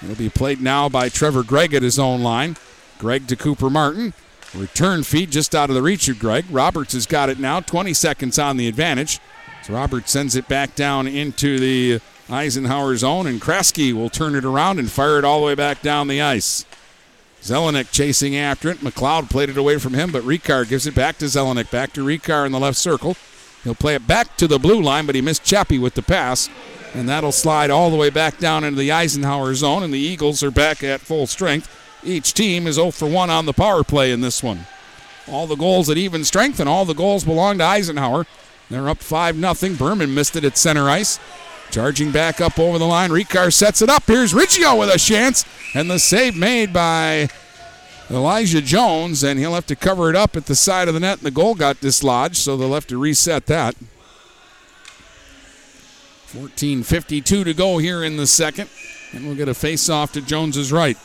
it'll 0.03 0.15
be 0.15 0.29
played 0.29 0.61
now 0.61 0.89
by 0.89 1.09
Trevor 1.09 1.43
Gregg 1.43 1.73
at 1.73 1.83
his 1.83 1.99
own 1.99 2.21
line. 2.21 2.57
Gregg 2.99 3.27
to 3.27 3.35
Cooper 3.35 3.69
Martin. 3.69 4.13
Return 4.55 5.03
feed 5.03 5.31
just 5.31 5.53
out 5.53 5.69
of 5.69 5.75
the 5.75 5.81
reach 5.81 6.07
of 6.07 6.19
Gregg. 6.19 6.45
Roberts 6.49 6.93
has 6.93 7.05
got 7.05 7.29
it 7.29 7.39
now. 7.39 7.59
20 7.59 7.93
seconds 7.93 8.39
on 8.39 8.57
the 8.57 8.67
advantage. 8.67 9.19
So 9.63 9.73
Roberts 9.73 10.11
sends 10.11 10.35
it 10.35 10.47
back 10.47 10.75
down 10.75 11.07
into 11.07 11.59
the 11.59 12.01
Eisenhower 12.29 12.95
zone, 12.97 13.27
and 13.27 13.41
Kraske 13.41 13.93
will 13.93 14.09
turn 14.09 14.35
it 14.35 14.45
around 14.45 14.79
and 14.79 14.89
fire 14.89 15.19
it 15.19 15.25
all 15.25 15.39
the 15.39 15.45
way 15.45 15.55
back 15.55 15.81
down 15.81 16.07
the 16.07 16.21
ice. 16.21 16.65
Zelenek 17.41 17.91
chasing 17.91 18.35
after 18.35 18.69
it. 18.69 18.79
McLeod 18.79 19.29
played 19.29 19.49
it 19.49 19.57
away 19.57 19.77
from 19.77 19.93
him, 19.93 20.11
but 20.11 20.23
Ricard 20.23 20.69
gives 20.69 20.87
it 20.87 20.95
back 20.95 21.17
to 21.19 21.25
Zelenek. 21.25 21.69
Back 21.71 21.93
to 21.93 22.05
Ricard 22.05 22.47
in 22.47 22.51
the 22.51 22.59
left 22.59 22.77
circle. 22.77 23.15
He'll 23.63 23.75
play 23.75 23.95
it 23.95 24.07
back 24.07 24.37
to 24.37 24.47
the 24.47 24.59
blue 24.59 24.81
line, 24.81 25.05
but 25.05 25.15
he 25.15 25.21
missed 25.21 25.43
Chappie 25.43 25.79
with 25.79 25.93
the 25.93 26.01
pass. 26.01 26.49
And 26.97 27.07
that'll 27.07 27.31
slide 27.31 27.69
all 27.69 27.91
the 27.91 27.95
way 27.95 28.09
back 28.09 28.39
down 28.39 28.63
into 28.63 28.79
the 28.79 28.91
Eisenhower 28.91 29.53
zone, 29.53 29.83
and 29.83 29.93
the 29.93 29.99
Eagles 29.99 30.41
are 30.41 30.49
back 30.49 30.83
at 30.83 30.99
full 30.99 31.27
strength. 31.27 31.71
Each 32.03 32.33
team 32.33 32.65
is 32.65 32.75
0 32.75 32.89
for 32.89 33.07
1 33.07 33.29
on 33.29 33.45
the 33.45 33.53
power 33.53 33.83
play 33.83 34.11
in 34.11 34.21
this 34.21 34.41
one. 34.41 34.65
All 35.27 35.45
the 35.45 35.55
goals 35.55 35.91
at 35.91 35.97
even 35.97 36.23
strength, 36.23 36.59
and 36.59 36.67
all 36.67 36.85
the 36.85 36.95
goals 36.95 37.23
belong 37.23 37.59
to 37.59 37.65
Eisenhower. 37.65 38.25
They're 38.71 38.89
up 38.89 38.97
5 38.97 39.35
0. 39.39 39.75
Berman 39.75 40.15
missed 40.15 40.35
it 40.35 40.43
at 40.43 40.57
center 40.57 40.89
ice. 40.89 41.19
Charging 41.69 42.11
back 42.11 42.41
up 42.41 42.57
over 42.57 42.79
the 42.79 42.87
line. 42.87 43.11
Ricard 43.11 43.53
sets 43.53 43.83
it 43.83 43.89
up. 43.89 44.05
Here's 44.07 44.33
Riggio 44.33 44.79
with 44.79 44.89
a 44.89 44.97
chance. 44.97 45.45
And 45.75 45.91
the 45.91 45.99
save 45.99 46.35
made 46.35 46.73
by 46.73 47.29
Elijah 48.09 48.61
Jones, 48.61 49.23
and 49.23 49.39
he'll 49.39 49.53
have 49.53 49.67
to 49.67 49.75
cover 49.75 50.09
it 50.09 50.15
up 50.15 50.35
at 50.35 50.47
the 50.47 50.55
side 50.55 50.87
of 50.87 50.95
the 50.95 50.99
net, 50.99 51.19
and 51.19 51.27
the 51.27 51.31
goal 51.31 51.53
got 51.53 51.79
dislodged, 51.79 52.37
so 52.37 52.57
they'll 52.57 52.73
have 52.73 52.87
to 52.87 52.97
reset 52.97 53.45
that. 53.45 53.75
14.52 56.27 57.23
to 57.45 57.53
go 57.53 57.77
here 57.77 58.03
in 58.03 58.17
the 58.17 58.27
second, 58.27 58.69
and 59.13 59.25
we'll 59.25 59.35
get 59.35 59.47
a 59.47 59.53
face 59.53 59.89
off 59.89 60.11
to 60.13 60.21
Jones's 60.21 60.71
right. 60.71 60.97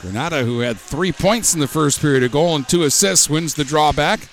Granada, 0.00 0.44
who 0.44 0.60
had 0.60 0.78
three 0.78 1.10
points 1.10 1.54
in 1.54 1.60
the 1.60 1.66
first 1.66 2.00
period, 2.00 2.22
a 2.22 2.28
goal 2.28 2.54
and 2.54 2.68
two 2.68 2.84
assists, 2.84 3.28
wins 3.28 3.54
the 3.54 3.64
drawback. 3.64 4.28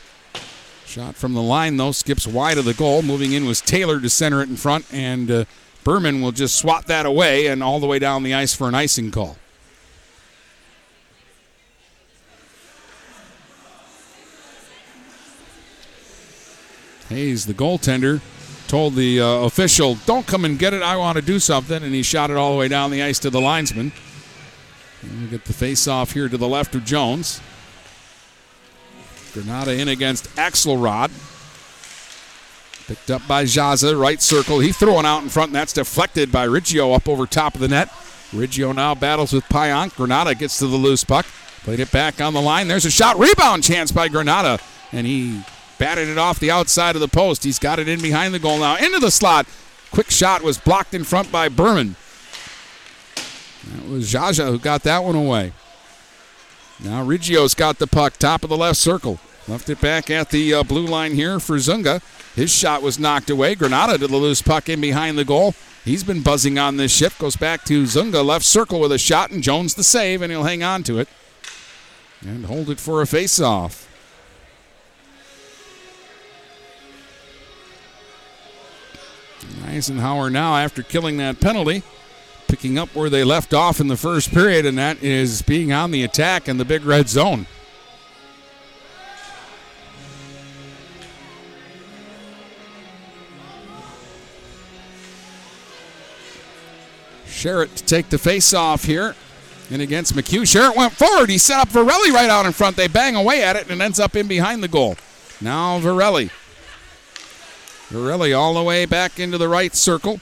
Shot 0.85 1.15
from 1.15 1.33
the 1.33 1.41
line, 1.41 1.77
though, 1.77 1.91
skips 1.91 2.27
wide 2.27 2.59
of 2.59 2.65
the 2.65 2.75
goal. 2.75 3.01
Moving 3.01 3.33
in 3.33 3.45
was 3.45 3.61
Taylor 3.61 3.99
to 3.99 4.09
center 4.09 4.41
it 4.43 4.49
in 4.49 4.55
front, 4.55 4.85
and 4.93 5.31
uh, 5.31 5.45
Berman 5.83 6.21
will 6.21 6.31
just 6.31 6.55
swat 6.55 6.85
that 6.85 7.07
away 7.07 7.47
and 7.47 7.63
all 7.63 7.79
the 7.79 7.87
way 7.87 7.97
down 7.97 8.21
the 8.21 8.35
ice 8.35 8.53
for 8.53 8.67
an 8.67 8.75
icing 8.75 9.09
call. 9.09 9.37
Hayes, 17.09 17.45
the 17.45 17.53
goaltender, 17.53 18.21
told 18.67 18.95
the 18.95 19.21
uh, 19.21 19.25
official, 19.41 19.95
Don't 20.05 20.25
come 20.25 20.45
and 20.45 20.57
get 20.57 20.73
it. 20.73 20.81
I 20.81 20.97
want 20.97 21.17
to 21.17 21.21
do 21.21 21.39
something. 21.39 21.83
And 21.83 21.93
he 21.93 22.03
shot 22.03 22.29
it 22.29 22.37
all 22.37 22.51
the 22.51 22.57
way 22.57 22.67
down 22.67 22.91
the 22.91 23.03
ice 23.03 23.19
to 23.19 23.29
the 23.29 23.41
linesman. 23.41 23.91
And 25.01 25.21
we 25.21 25.27
get 25.27 25.45
the 25.45 25.53
face 25.53 25.87
off 25.87 26.11
here 26.11 26.27
to 26.27 26.37
the 26.37 26.47
left 26.47 26.73
of 26.75 26.83
Jones. 26.83 27.41
Granada 29.33 29.73
in 29.73 29.87
against 29.87 30.25
Axelrod. 30.35 31.11
Picked 32.87 33.09
up 33.09 33.27
by 33.27 33.43
Jaza, 33.45 33.99
right 33.99 34.21
circle. 34.21 34.59
He 34.59 34.71
threw 34.71 34.93
one 34.93 35.05
out 35.05 35.23
in 35.23 35.29
front, 35.29 35.49
and 35.49 35.55
that's 35.55 35.73
deflected 35.73 36.31
by 36.31 36.47
Riggio 36.47 36.95
up 36.95 37.09
over 37.09 37.25
top 37.25 37.55
of 37.55 37.61
the 37.61 37.67
net. 37.67 37.89
Riggio 38.31 38.75
now 38.75 38.93
battles 38.93 39.33
with 39.33 39.43
Pionk. 39.45 39.95
Granada 39.95 40.35
gets 40.35 40.59
to 40.59 40.67
the 40.67 40.75
loose 40.77 41.03
puck. 41.03 41.25
Played 41.63 41.79
it 41.79 41.91
back 41.91 42.21
on 42.21 42.33
the 42.33 42.41
line. 42.41 42.67
There's 42.67 42.85
a 42.85 42.91
shot. 42.91 43.17
Rebound 43.17 43.63
chance 43.63 43.91
by 43.91 44.07
Granada. 44.07 44.59
And 44.91 45.07
he 45.07 45.41
batted 45.77 46.07
it 46.07 46.17
off 46.17 46.39
the 46.39 46.51
outside 46.51 46.95
of 46.95 47.01
the 47.01 47.07
post. 47.07 47.43
He's 47.43 47.59
got 47.59 47.79
it 47.79 47.87
in 47.87 48.01
behind 48.01 48.33
the 48.33 48.39
goal 48.39 48.59
now. 48.59 48.77
Into 48.77 48.99
the 48.99 49.11
slot. 49.11 49.47
Quick 49.91 50.09
shot 50.09 50.41
was 50.41 50.57
blocked 50.57 50.93
in 50.93 51.03
front 51.03 51.31
by 51.31 51.49
Berman. 51.49 51.95
That 53.71 53.87
was 53.87 54.11
Jaja 54.11 54.47
who 54.47 54.59
got 54.59 54.83
that 54.83 55.03
one 55.03 55.15
away. 55.15 55.53
Now 56.83 57.05
Riggio's 57.05 57.53
got 57.53 57.79
the 57.79 57.87
puck, 57.87 58.17
top 58.17 58.43
of 58.43 58.49
the 58.49 58.57
left 58.57 58.77
circle. 58.77 59.19
Left 59.47 59.69
it 59.69 59.79
back 59.79 60.09
at 60.09 60.31
the 60.31 60.53
uh, 60.55 60.63
blue 60.63 60.85
line 60.85 61.13
here 61.13 61.39
for 61.39 61.57
Zuzga. 61.57 62.01
His 62.35 62.51
shot 62.51 62.81
was 62.81 62.99
knocked 62.99 63.29
away. 63.29 63.55
Granada 63.55 63.97
to 63.97 64.07
the 64.07 64.17
loose 64.17 64.41
puck 64.41 64.67
in 64.67 64.81
behind 64.81 65.17
the 65.17 65.23
goal. 65.23 65.53
He's 65.85 66.03
been 66.03 66.21
buzzing 66.21 66.57
on 66.57 66.77
this 66.77 66.91
shift. 66.91 67.19
Goes 67.19 67.35
back 67.35 67.63
to 67.65 67.83
Zuzga, 67.83 68.25
left 68.25 68.43
circle 68.43 68.79
with 68.79 68.91
a 68.91 68.97
shot, 68.97 69.31
and 69.31 69.43
Jones 69.43 69.75
the 69.75 69.83
save, 69.83 70.21
and 70.21 70.31
he'll 70.31 70.43
hang 70.43 70.63
on 70.63 70.83
to 70.83 70.99
it. 70.99 71.07
And 72.21 72.47
hold 72.47 72.71
it 72.71 72.79
for 72.79 73.01
a 73.01 73.07
face-off. 73.07 73.87
Eisenhower 79.65 80.29
now, 80.29 80.55
after 80.55 80.83
killing 80.83 81.17
that 81.17 81.39
penalty, 81.39 81.83
picking 82.47 82.77
up 82.77 82.93
where 82.95 83.09
they 83.09 83.23
left 83.23 83.53
off 83.53 83.79
in 83.79 83.87
the 83.87 83.97
first 83.97 84.31
period, 84.31 84.65
and 84.65 84.77
that 84.77 85.01
is 85.03 85.41
being 85.41 85.71
on 85.71 85.91
the 85.91 86.03
attack 86.03 86.47
in 86.47 86.57
the 86.57 86.65
big 86.65 86.85
red 86.85 87.09
zone. 87.09 87.47
Sherritt 97.25 97.75
to 97.75 97.83
take 97.83 98.09
the 98.09 98.17
face 98.17 98.53
off 98.53 98.85
here. 98.85 99.15
And 99.71 99.81
against 99.81 100.13
McHugh. 100.13 100.43
Sherritt 100.43 100.75
went 100.75 100.93
forward. 100.93 101.29
He 101.29 101.39
set 101.39 101.59
up 101.59 101.69
Varelli 101.69 102.11
right 102.11 102.29
out 102.29 102.45
in 102.45 102.51
front. 102.51 102.75
They 102.75 102.87
bang 102.87 103.15
away 103.15 103.43
at 103.43 103.55
it 103.55 103.69
and 103.69 103.81
ends 103.81 103.99
up 103.99 104.15
in 104.15 104.27
behind 104.27 104.61
the 104.61 104.67
goal. 104.67 104.95
Now 105.41 105.79
Varelli. 105.79 106.29
Varelli 107.95 108.37
all 108.37 108.53
the 108.53 108.63
way 108.63 108.85
back 108.85 109.19
into 109.19 109.37
the 109.37 109.47
right 109.47 109.73
circle. 109.73 110.19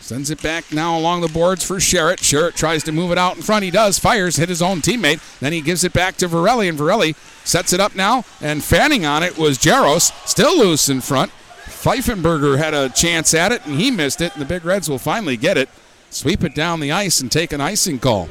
Sends 0.00 0.30
it 0.30 0.42
back 0.42 0.72
now 0.72 0.98
along 0.98 1.20
the 1.20 1.28
boards 1.28 1.64
for 1.64 1.76
Sherritt. 1.76 2.18
Sherritt 2.18 2.54
tries 2.54 2.82
to 2.84 2.92
move 2.92 3.12
it 3.12 3.18
out 3.18 3.36
in 3.36 3.42
front. 3.42 3.64
He 3.64 3.70
does. 3.70 3.98
Fires, 3.98 4.36
hit 4.36 4.48
his 4.48 4.60
own 4.60 4.80
teammate. 4.80 5.38
Then 5.38 5.52
he 5.52 5.60
gives 5.60 5.84
it 5.84 5.92
back 5.92 6.16
to 6.16 6.28
Varelli, 6.28 6.68
and 6.68 6.78
Varelli 6.78 7.14
sets 7.46 7.72
it 7.72 7.80
up 7.80 7.94
now. 7.94 8.24
And 8.40 8.62
fanning 8.62 9.06
on 9.06 9.22
it 9.22 9.38
was 9.38 9.58
Jaros, 9.58 10.12
still 10.28 10.58
loose 10.58 10.88
in 10.88 11.00
front. 11.00 11.30
Pfeifenberger 11.64 12.58
had 12.58 12.74
a 12.74 12.88
chance 12.88 13.32
at 13.32 13.52
it, 13.52 13.64
and 13.64 13.80
he 13.80 13.90
missed 13.90 14.20
it. 14.20 14.32
And 14.32 14.42
the 14.42 14.46
Big 14.46 14.64
Reds 14.64 14.90
will 14.90 14.98
finally 14.98 15.36
get 15.36 15.56
it, 15.56 15.68
sweep 16.10 16.44
it 16.44 16.54
down 16.54 16.80
the 16.80 16.92
ice, 16.92 17.20
and 17.20 17.30
take 17.30 17.52
an 17.52 17.60
icing 17.60 17.98
call. 17.98 18.28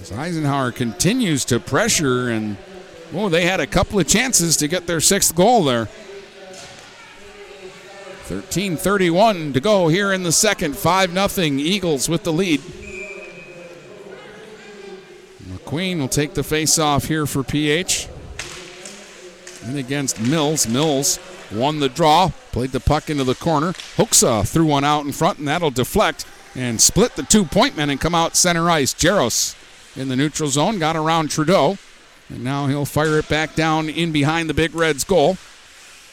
As 0.00 0.12
Eisenhower 0.12 0.72
continues 0.72 1.44
to 1.46 1.60
pressure, 1.60 2.30
and 2.30 2.56
oh, 3.14 3.28
they 3.28 3.44
had 3.44 3.60
a 3.60 3.66
couple 3.66 3.98
of 3.98 4.06
chances 4.06 4.56
to 4.58 4.68
get 4.68 4.86
their 4.86 5.00
sixth 5.00 5.34
goal 5.34 5.64
there. 5.64 5.88
13:31 8.26 9.52
to 9.52 9.60
go 9.60 9.88
here 9.88 10.12
in 10.12 10.22
the 10.22 10.32
second. 10.32 10.76
5 10.76 11.12
0 11.12 11.44
Eagles 11.58 12.08
with 12.08 12.22
the 12.22 12.32
lead. 12.32 12.60
McQueen 15.48 15.98
will 15.98 16.08
take 16.08 16.34
the 16.34 16.42
face 16.42 16.78
off 16.78 17.06
here 17.06 17.26
for 17.26 17.42
PH. 17.42 18.08
And 19.64 19.78
against 19.78 20.20
Mills. 20.20 20.66
Mills 20.66 21.18
won 21.52 21.80
the 21.80 21.88
draw, 21.88 22.30
played 22.50 22.70
the 22.70 22.80
puck 22.80 23.10
into 23.10 23.24
the 23.24 23.34
corner. 23.34 23.72
Hooksa 23.96 24.46
threw 24.48 24.66
one 24.66 24.84
out 24.84 25.04
in 25.04 25.12
front, 25.12 25.38
and 25.38 25.48
that'll 25.48 25.70
deflect 25.70 26.24
and 26.54 26.80
split 26.80 27.16
the 27.16 27.22
two 27.22 27.44
point 27.44 27.76
men 27.76 27.90
and 27.90 28.00
come 28.00 28.14
out 28.14 28.36
center 28.36 28.68
ice. 28.70 28.94
Jaros 28.94 29.56
in 29.96 30.08
the 30.08 30.16
neutral 30.16 30.48
zone 30.48 30.78
got 30.78 30.96
around 30.96 31.30
Trudeau, 31.30 31.78
and 32.32 32.42
now 32.42 32.66
he'll 32.66 32.86
fire 32.86 33.18
it 33.18 33.28
back 33.28 33.54
down 33.54 33.88
in 33.88 34.10
behind 34.10 34.48
the 34.48 34.54
Big 34.54 34.74
Reds 34.74 35.04
goal. 35.04 35.36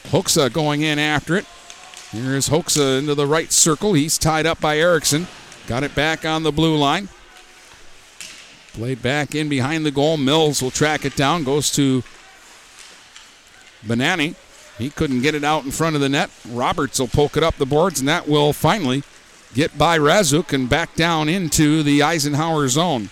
Hooksa 0.04 0.52
going 0.52 0.82
in 0.82 0.98
after 0.98 1.36
it. 1.36 1.46
Here's 2.10 2.48
Hoekse 2.48 2.98
into 2.98 3.14
the 3.14 3.26
right 3.26 3.50
circle. 3.50 3.94
He's 3.94 4.18
tied 4.18 4.46
up 4.46 4.60
by 4.60 4.78
Erickson. 4.78 5.28
Got 5.66 5.84
it 5.84 5.94
back 5.94 6.24
on 6.24 6.42
the 6.42 6.52
blue 6.52 6.76
line. 6.76 7.08
Played 8.72 9.02
back 9.02 9.34
in 9.34 9.48
behind 9.48 9.86
the 9.86 9.90
goal. 9.90 10.16
Mills 10.16 10.62
will 10.62 10.70
track 10.70 11.04
it 11.04 11.16
down. 11.16 11.44
Goes 11.44 11.70
to 11.72 12.02
Bonani. 13.84 14.34
He 14.78 14.90
couldn't 14.90 15.22
get 15.22 15.34
it 15.34 15.44
out 15.44 15.64
in 15.64 15.70
front 15.70 15.94
of 15.94 16.02
the 16.02 16.08
net. 16.08 16.30
Roberts 16.48 16.98
will 16.98 17.08
poke 17.08 17.36
it 17.36 17.42
up 17.42 17.56
the 17.56 17.66
boards, 17.66 18.00
and 18.00 18.08
that 18.08 18.28
will 18.28 18.52
finally 18.52 19.02
get 19.54 19.76
by 19.76 19.98
Razuk 19.98 20.52
and 20.52 20.68
back 20.68 20.94
down 20.94 21.28
into 21.28 21.82
the 21.82 22.02
Eisenhower 22.02 22.68
zone. 22.68 23.10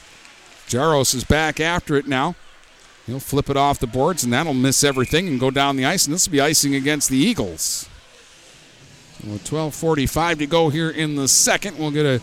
Jaros 0.67 1.15
is 1.15 1.25
back 1.25 1.61
after 1.61 1.97
it 1.97 2.07
now. 2.07 2.35
He'll 3.09 3.21
flip 3.21 3.49
it 3.49 3.57
off 3.57 3.79
the 3.79 3.87
boards, 3.87 4.23
and 4.23 4.35
that'll 4.35 4.53
miss 4.53 4.85
everything 4.85 5.29
and 5.29 5.41
go 5.41 5.51
down 5.51 5.77
the 5.77 5.87
ice, 5.87 6.05
and 6.05 6.13
this 6.13 6.29
will 6.29 6.33
be 6.33 6.43
icing 6.43 6.75
against 6.75 7.09
the 7.09 7.17
Eagles. 7.17 7.89
With 9.27 9.43
12.45 9.49 10.41
to 10.41 10.47
go 10.47 10.69
here 10.69 10.91
in 10.91 11.17
the 11.17 11.27
second, 11.27 11.79
we'll 11.79 11.91
get 11.91 12.05
a 12.05 12.21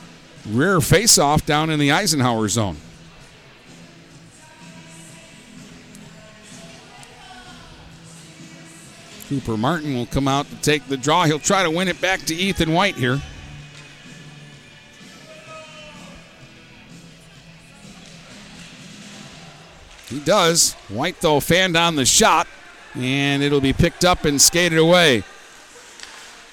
rear 0.47 0.79
face-off 0.81 1.43
down 1.43 1.71
in 1.71 1.79
the 1.79 1.91
Eisenhower 1.91 2.47
zone. 2.49 2.77
Cooper 9.27 9.57
Martin 9.57 9.95
will 9.95 10.05
come 10.05 10.27
out 10.27 10.47
to 10.51 10.55
take 10.57 10.87
the 10.87 10.97
draw. 10.97 11.25
He'll 11.25 11.39
try 11.39 11.63
to 11.63 11.71
win 11.71 11.87
it 11.87 11.99
back 11.99 12.21
to 12.25 12.35
Ethan 12.35 12.71
White 12.71 12.95
here. 12.95 13.19
He 20.09 20.19
does. 20.19 20.73
White, 20.89 21.19
though, 21.21 21.39
fanned 21.39 21.75
on 21.75 21.95
the 21.95 22.05
shot, 22.05 22.47
and 22.95 23.41
it'll 23.41 23.61
be 23.61 23.73
picked 23.73 24.05
up 24.05 24.25
and 24.25 24.39
skated 24.39 24.77
away. 24.77 25.23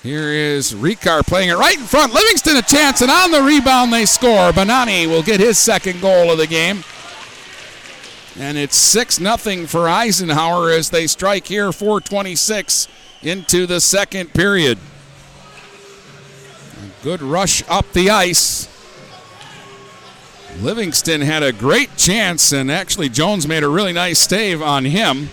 Here 0.02 0.32
is 0.32 0.72
Ricard 0.74 1.26
playing 1.26 1.50
it 1.50 1.56
right 1.56 1.78
in 1.78 1.84
front. 1.84 2.12
Livingston 2.12 2.56
a 2.56 2.62
chance, 2.62 3.02
and 3.02 3.10
on 3.10 3.30
the 3.30 3.42
rebound 3.42 3.92
they 3.92 4.04
score. 4.04 4.50
Bonani 4.50 5.06
will 5.06 5.22
get 5.22 5.38
his 5.38 5.58
second 5.58 6.00
goal 6.00 6.32
of 6.32 6.38
the 6.38 6.46
game. 6.46 6.82
And 8.36 8.56
it's 8.58 8.76
6 8.76 9.16
0 9.16 9.36
for 9.66 9.88
Eisenhower 9.88 10.70
as 10.70 10.90
they 10.90 11.06
strike 11.06 11.46
here 11.46 11.70
426 11.70 12.88
into 13.22 13.66
the 13.66 13.80
second 13.80 14.32
period. 14.32 14.78
Good 17.02 17.22
rush 17.22 17.62
up 17.68 17.92
the 17.92 18.10
ice. 18.10 18.71
Livingston 20.60 21.22
had 21.22 21.42
a 21.42 21.52
great 21.52 21.96
chance, 21.96 22.52
and 22.52 22.70
actually, 22.70 23.08
Jones 23.08 23.48
made 23.48 23.62
a 23.62 23.68
really 23.68 23.92
nice 23.92 24.18
stave 24.18 24.62
on 24.62 24.84
him. 24.84 25.30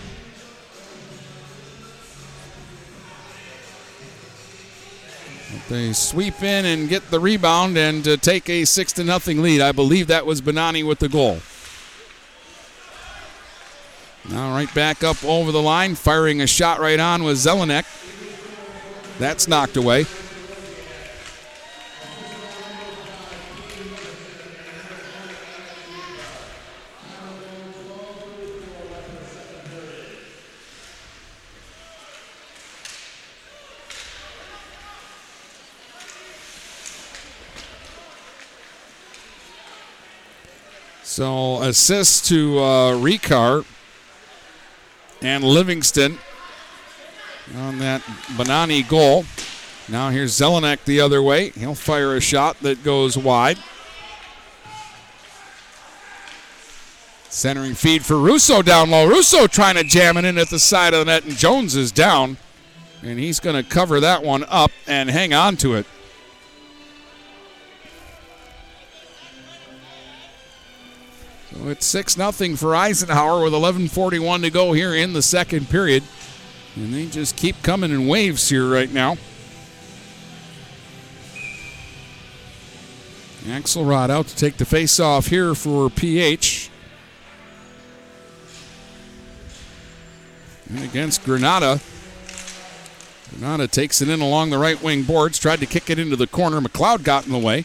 They 5.68 5.92
sweep 5.92 6.42
in 6.42 6.64
and 6.64 6.88
get 6.88 7.12
the 7.12 7.20
rebound 7.20 7.78
and 7.78 8.06
uh, 8.06 8.16
take 8.16 8.48
a 8.50 8.64
six 8.64 8.92
to 8.94 9.04
nothing 9.04 9.40
lead. 9.40 9.60
I 9.60 9.70
believe 9.70 10.08
that 10.08 10.26
was 10.26 10.40
Bonani 10.40 10.84
with 10.84 10.98
the 10.98 11.08
goal. 11.08 11.38
Now 14.28 14.52
right 14.52 14.72
back 14.74 15.04
up 15.04 15.22
over 15.24 15.52
the 15.52 15.62
line, 15.62 15.94
firing 15.94 16.40
a 16.40 16.46
shot 16.48 16.80
right 16.80 16.98
on 16.98 17.22
with 17.22 17.36
Zelenek. 17.36 17.84
That's 19.20 19.46
knocked 19.46 19.76
away. 19.76 20.06
So 41.20 41.60
assist 41.60 42.24
to 42.28 42.58
uh, 42.60 42.96
and 45.20 45.44
Livingston 45.44 46.18
on 47.58 47.78
that 47.80 48.00
Bonani 48.38 48.88
goal. 48.88 49.26
Now 49.86 50.08
here's 50.08 50.32
Zelenek 50.32 50.86
the 50.86 51.02
other 51.02 51.22
way. 51.22 51.50
He'll 51.50 51.74
fire 51.74 52.16
a 52.16 52.22
shot 52.22 52.58
that 52.60 52.82
goes 52.82 53.18
wide. 53.18 53.58
Centering 57.28 57.74
feed 57.74 58.02
for 58.02 58.16
Russo 58.16 58.62
down 58.62 58.88
low. 58.90 59.06
Russo 59.06 59.46
trying 59.46 59.74
to 59.74 59.84
jam 59.84 60.16
it 60.16 60.24
in 60.24 60.38
at 60.38 60.48
the 60.48 60.58
side 60.58 60.94
of 60.94 61.00
the 61.00 61.04
net, 61.04 61.26
and 61.26 61.36
Jones 61.36 61.76
is 61.76 61.92
down. 61.92 62.38
And 63.02 63.18
he's 63.18 63.40
going 63.40 63.62
to 63.62 63.70
cover 63.70 64.00
that 64.00 64.22
one 64.22 64.46
up 64.48 64.70
and 64.86 65.10
hang 65.10 65.34
on 65.34 65.58
to 65.58 65.74
it. 65.74 65.84
So 71.52 71.68
it's 71.68 71.86
6 71.86 72.14
0 72.14 72.32
for 72.56 72.76
Eisenhower 72.76 73.42
with 73.42 73.52
11.41 73.52 74.42
to 74.42 74.50
go 74.50 74.72
here 74.72 74.94
in 74.94 75.12
the 75.12 75.22
second 75.22 75.68
period. 75.68 76.04
And 76.76 76.94
they 76.94 77.06
just 77.06 77.36
keep 77.36 77.60
coming 77.62 77.90
in 77.90 78.06
waves 78.06 78.48
here 78.48 78.68
right 78.68 78.92
now. 78.92 79.16
Axelrod 83.46 84.10
out 84.10 84.26
to 84.28 84.36
take 84.36 84.58
the 84.58 84.64
face 84.64 85.00
off 85.00 85.26
here 85.26 85.54
for 85.54 85.90
PH. 85.90 86.70
And 90.68 90.84
against 90.84 91.24
Granada. 91.24 91.80
Granada 93.30 93.66
takes 93.66 94.00
it 94.00 94.08
in 94.08 94.20
along 94.20 94.50
the 94.50 94.58
right 94.58 94.80
wing 94.80 95.02
boards, 95.02 95.38
tried 95.38 95.60
to 95.60 95.66
kick 95.66 95.90
it 95.90 95.98
into 95.98 96.16
the 96.16 96.26
corner. 96.26 96.60
McLeod 96.60 97.02
got 97.02 97.26
in 97.26 97.32
the 97.32 97.38
way. 97.38 97.64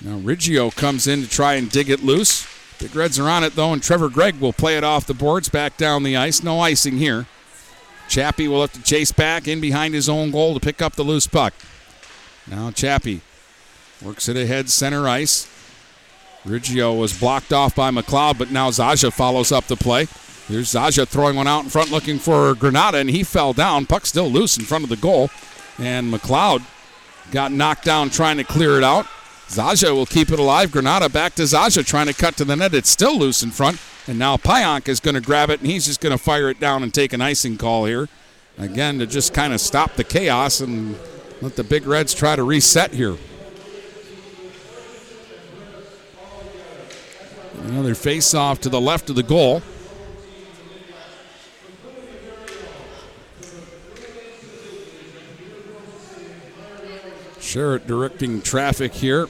Now 0.00 0.18
Riggio 0.18 0.74
comes 0.74 1.06
in 1.06 1.22
to 1.22 1.28
try 1.28 1.54
and 1.54 1.70
dig 1.70 1.88
it 1.88 2.02
loose. 2.02 2.46
Big 2.78 2.94
Reds 2.96 3.18
are 3.18 3.28
on 3.28 3.44
it 3.44 3.54
though, 3.54 3.72
and 3.72 3.82
Trevor 3.82 4.08
Gregg 4.08 4.40
will 4.40 4.52
play 4.52 4.76
it 4.76 4.84
off 4.84 5.06
the 5.06 5.14
boards 5.14 5.48
back 5.48 5.76
down 5.76 6.02
the 6.02 6.16
ice. 6.16 6.42
No 6.42 6.60
icing 6.60 6.98
here. 6.98 7.26
Chappie 8.08 8.48
will 8.48 8.60
have 8.60 8.72
to 8.72 8.82
chase 8.82 9.12
back 9.12 9.46
in 9.46 9.60
behind 9.60 9.94
his 9.94 10.08
own 10.08 10.30
goal 10.30 10.54
to 10.54 10.60
pick 10.60 10.82
up 10.82 10.94
the 10.94 11.04
loose 11.04 11.26
puck. 11.26 11.54
Now 12.46 12.70
Chappie 12.70 13.20
works 14.02 14.28
it 14.28 14.36
ahead 14.36 14.68
center 14.68 15.08
ice. 15.08 15.48
Riggio 16.44 16.98
was 16.98 17.18
blocked 17.18 17.52
off 17.52 17.74
by 17.74 17.90
McLeod, 17.90 18.38
but 18.38 18.50
now 18.50 18.70
Zaja 18.70 19.12
follows 19.12 19.52
up 19.52 19.66
the 19.66 19.76
play. 19.76 20.06
Here's 20.48 20.72
Zaja 20.72 21.06
throwing 21.06 21.36
one 21.36 21.46
out 21.46 21.62
in 21.62 21.70
front 21.70 21.92
looking 21.92 22.18
for 22.18 22.54
Granada, 22.54 22.98
and 22.98 23.08
he 23.08 23.22
fell 23.22 23.52
down. 23.52 23.86
Puck 23.86 24.06
still 24.06 24.28
loose 24.28 24.58
in 24.58 24.64
front 24.64 24.82
of 24.82 24.90
the 24.90 24.96
goal. 24.96 25.30
And 25.78 26.12
McLeod 26.12 26.64
got 27.30 27.52
knocked 27.52 27.84
down 27.84 28.10
trying 28.10 28.38
to 28.38 28.44
clear 28.44 28.76
it 28.76 28.84
out. 28.84 29.06
Zaja 29.52 29.94
will 29.94 30.06
keep 30.06 30.30
it 30.30 30.38
alive. 30.38 30.72
Granada 30.72 31.10
back 31.10 31.34
to 31.34 31.42
Zaja 31.42 31.84
trying 31.84 32.06
to 32.06 32.14
cut 32.14 32.38
to 32.38 32.44
the 32.44 32.56
net. 32.56 32.72
It's 32.72 32.88
still 32.88 33.18
loose 33.18 33.42
in 33.42 33.50
front. 33.50 33.78
And 34.08 34.18
now 34.18 34.38
Pionk 34.38 34.88
is 34.88 34.98
going 34.98 35.14
to 35.14 35.20
grab 35.20 35.50
it 35.50 35.60
and 35.60 35.68
he's 35.68 35.84
just 35.84 36.00
going 36.00 36.16
to 36.16 36.18
fire 36.18 36.48
it 36.48 36.58
down 36.58 36.82
and 36.82 36.92
take 36.92 37.12
an 37.12 37.20
icing 37.20 37.58
call 37.58 37.84
here. 37.84 38.08
Again, 38.56 38.98
to 38.98 39.06
just 39.06 39.34
kind 39.34 39.52
of 39.52 39.60
stop 39.60 39.92
the 39.96 40.04
chaos 40.04 40.60
and 40.60 40.98
let 41.42 41.56
the 41.56 41.64
Big 41.64 41.86
Reds 41.86 42.14
try 42.14 42.34
to 42.34 42.42
reset 42.42 42.94
here. 42.94 43.18
Another 47.64 47.94
face 47.94 48.32
off 48.32 48.58
to 48.62 48.70
the 48.70 48.80
left 48.80 49.10
of 49.10 49.16
the 49.16 49.22
goal. 49.22 49.60
Sherritt 57.38 57.86
directing 57.86 58.40
traffic 58.40 58.94
here. 58.94 59.28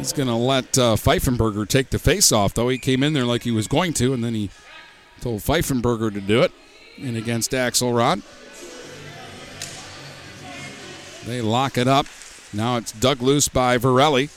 He's 0.00 0.14
going 0.14 0.28
to 0.28 0.34
let 0.34 0.78
uh, 0.78 0.96
Pfeifenberger 0.96 1.68
take 1.68 1.90
the 1.90 1.98
face 1.98 2.32
off, 2.32 2.54
though. 2.54 2.70
He 2.70 2.78
came 2.78 3.02
in 3.02 3.12
there 3.12 3.26
like 3.26 3.42
he 3.42 3.50
was 3.50 3.68
going 3.68 3.92
to, 3.94 4.14
and 4.14 4.24
then 4.24 4.32
he 4.32 4.48
told 5.20 5.42
Pfeifenberger 5.42 6.10
to 6.14 6.22
do 6.22 6.40
it. 6.40 6.52
And 6.98 7.18
against 7.18 7.50
Axelrod. 7.50 8.22
They 11.26 11.42
lock 11.42 11.76
it 11.76 11.86
up. 11.86 12.06
Now 12.54 12.78
it's 12.78 12.92
dug 12.92 13.20
loose 13.20 13.48
by 13.48 13.76
Varelli. 13.76 14.30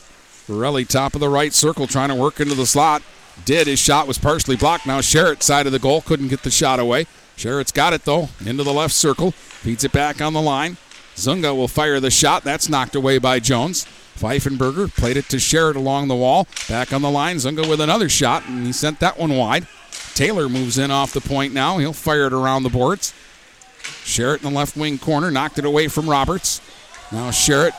Varelli, 0.47 0.85
top 0.85 1.13
of 1.13 1.21
the 1.21 1.29
right 1.29 1.53
circle, 1.53 1.87
trying 1.87 2.09
to 2.09 2.15
work 2.15 2.41
into 2.41 2.55
the 2.55 2.65
slot. 2.65 3.01
Did. 3.45 3.67
His 3.67 3.79
shot 3.79 4.05
was 4.05 4.17
partially 4.17 4.57
blocked. 4.57 4.85
Now 4.85 4.99
Sherritt, 4.99 5.41
side 5.41 5.65
of 5.65 5.71
the 5.71 5.79
goal, 5.79 6.01
couldn't 6.01 6.27
get 6.27 6.43
the 6.43 6.51
shot 6.51 6.81
away. 6.81 7.07
Sherritt's 7.37 7.71
got 7.71 7.93
it, 7.93 8.03
though, 8.03 8.27
into 8.45 8.63
the 8.63 8.73
left 8.73 8.93
circle. 8.93 9.31
Feeds 9.31 9.85
it 9.85 9.93
back 9.93 10.21
on 10.21 10.33
the 10.33 10.41
line. 10.41 10.75
Zuzga 11.15 11.55
will 11.55 11.67
fire 11.67 11.99
the 11.99 12.11
shot. 12.11 12.43
That's 12.43 12.69
knocked 12.69 12.95
away 12.95 13.17
by 13.17 13.39
Jones. 13.39 13.85
Pfeifenberger 14.17 14.93
played 14.95 15.17
it 15.17 15.29
to 15.29 15.37
Sherritt 15.37 15.75
along 15.75 16.07
the 16.07 16.15
wall. 16.15 16.47
Back 16.69 16.93
on 16.93 17.01
the 17.01 17.09
line. 17.09 17.37
Zuzga 17.37 17.67
with 17.67 17.81
another 17.81 18.09
shot, 18.09 18.47
and 18.47 18.65
he 18.65 18.73
sent 18.73 18.99
that 18.99 19.17
one 19.17 19.35
wide. 19.35 19.67
Taylor 20.13 20.47
moves 20.47 20.77
in 20.77 20.91
off 20.91 21.13
the 21.13 21.21
point 21.21 21.53
now. 21.53 21.77
He'll 21.77 21.93
fire 21.93 22.27
it 22.27 22.33
around 22.33 22.63
the 22.63 22.69
boards. 22.69 23.13
Sherritt 23.83 24.43
in 24.43 24.53
the 24.53 24.57
left 24.57 24.77
wing 24.77 24.97
corner, 24.97 25.31
knocked 25.31 25.57
it 25.57 25.65
away 25.65 25.87
from 25.87 26.09
Roberts. 26.09 26.61
Now 27.11 27.29
Sherritt 27.29 27.73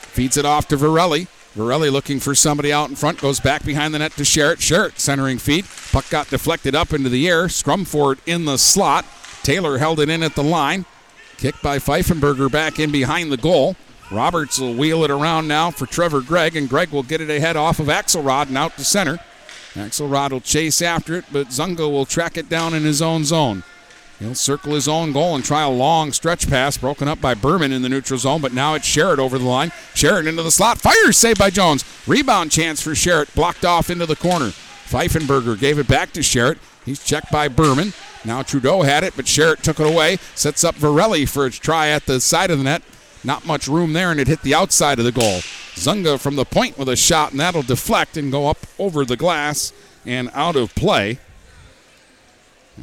feeds 0.00 0.36
it 0.36 0.44
off 0.44 0.68
to 0.68 0.76
Varelli. 0.76 1.28
Varelli 1.54 1.90
looking 1.90 2.20
for 2.20 2.34
somebody 2.34 2.72
out 2.72 2.88
in 2.88 2.96
front, 2.96 3.20
goes 3.20 3.40
back 3.40 3.64
behind 3.64 3.94
the 3.94 3.98
net 3.98 4.12
to 4.12 4.22
Sherritt. 4.22 4.58
Sherritt 4.58 4.98
centering 4.98 5.38
feet. 5.38 5.66
Puck 5.92 6.08
got 6.10 6.28
deflected 6.28 6.74
up 6.74 6.92
into 6.92 7.08
the 7.08 7.28
air. 7.28 7.48
Scrum 7.48 7.84
Scrumford 7.84 8.18
in 8.26 8.44
the 8.44 8.56
slot. 8.56 9.04
Taylor 9.42 9.78
held 9.78 10.00
it 10.00 10.08
in 10.08 10.22
at 10.22 10.34
the 10.34 10.42
line. 10.42 10.84
Kicked 11.38 11.62
by 11.62 11.78
Pfeifenberger 11.78 12.50
back 12.50 12.80
in 12.80 12.90
behind 12.90 13.30
the 13.30 13.36
goal. 13.36 13.76
Roberts 14.10 14.58
will 14.58 14.74
wheel 14.74 15.04
it 15.04 15.10
around 15.10 15.46
now 15.46 15.70
for 15.70 15.86
Trevor 15.86 16.20
Gregg, 16.20 16.56
and 16.56 16.68
Gregg 16.68 16.90
will 16.90 17.04
get 17.04 17.20
it 17.20 17.30
ahead 17.30 17.56
off 17.56 17.78
of 17.78 17.86
Axelrod 17.86 18.48
and 18.48 18.58
out 18.58 18.76
to 18.76 18.84
center. 18.84 19.20
Axelrod 19.74 20.32
will 20.32 20.40
chase 20.40 20.82
after 20.82 21.14
it, 21.14 21.26
but 21.30 21.48
Zuzga 21.48 21.90
will 21.90 22.06
track 22.06 22.36
it 22.36 22.48
down 22.48 22.74
in 22.74 22.82
his 22.82 23.00
own 23.00 23.24
zone. 23.24 23.62
He'll 24.18 24.34
circle 24.34 24.74
his 24.74 24.88
own 24.88 25.12
goal 25.12 25.36
and 25.36 25.44
try 25.44 25.62
a 25.62 25.70
long 25.70 26.12
stretch 26.12 26.48
pass, 26.48 26.76
broken 26.76 27.06
up 27.06 27.20
by 27.20 27.34
Berman 27.34 27.70
in 27.70 27.82
the 27.82 27.88
neutral 27.88 28.18
zone, 28.18 28.40
but 28.40 28.52
now 28.52 28.74
it's 28.74 28.88
Sherritt 28.88 29.18
over 29.18 29.38
the 29.38 29.44
line. 29.44 29.70
Sherritt 29.94 30.26
into 30.26 30.42
the 30.42 30.50
slot. 30.50 30.78
Fires 30.78 31.16
saved 31.16 31.38
by 31.38 31.50
Jones. 31.50 31.84
Rebound 32.08 32.50
chance 32.50 32.80
for 32.80 32.90
Sherritt, 32.90 33.32
blocked 33.36 33.64
off 33.64 33.90
into 33.90 34.06
the 34.06 34.16
corner. 34.16 34.48
Pfeifenberger 34.88 35.58
gave 35.58 35.78
it 35.78 35.86
back 35.86 36.12
to 36.14 36.20
Sherritt. 36.20 36.58
He's 36.84 37.04
checked 37.04 37.30
by 37.30 37.46
Berman. 37.46 37.92
Now 38.28 38.42
Trudeau 38.42 38.82
had 38.82 39.04
it, 39.04 39.14
but 39.16 39.24
Sherritt 39.24 39.62
took 39.62 39.80
it 39.80 39.86
away. 39.86 40.18
Sets 40.34 40.62
up 40.62 40.74
Varelli 40.74 41.26
for 41.26 41.46
a 41.46 41.50
try 41.50 41.88
at 41.88 42.04
the 42.04 42.20
side 42.20 42.50
of 42.50 42.58
the 42.58 42.64
net. 42.64 42.82
Not 43.24 43.46
much 43.46 43.66
room 43.66 43.94
there, 43.94 44.10
and 44.10 44.20
it 44.20 44.28
hit 44.28 44.42
the 44.42 44.54
outside 44.54 44.98
of 44.98 45.06
the 45.06 45.12
goal. 45.12 45.40
Zuzga 45.74 46.20
from 46.20 46.36
the 46.36 46.44
point 46.44 46.76
with 46.76 46.90
a 46.90 46.94
shot, 46.94 47.30
and 47.30 47.40
that'll 47.40 47.62
deflect 47.62 48.18
and 48.18 48.30
go 48.30 48.46
up 48.46 48.58
over 48.78 49.06
the 49.06 49.16
glass 49.16 49.72
and 50.04 50.30
out 50.34 50.56
of 50.56 50.74
play. 50.74 51.18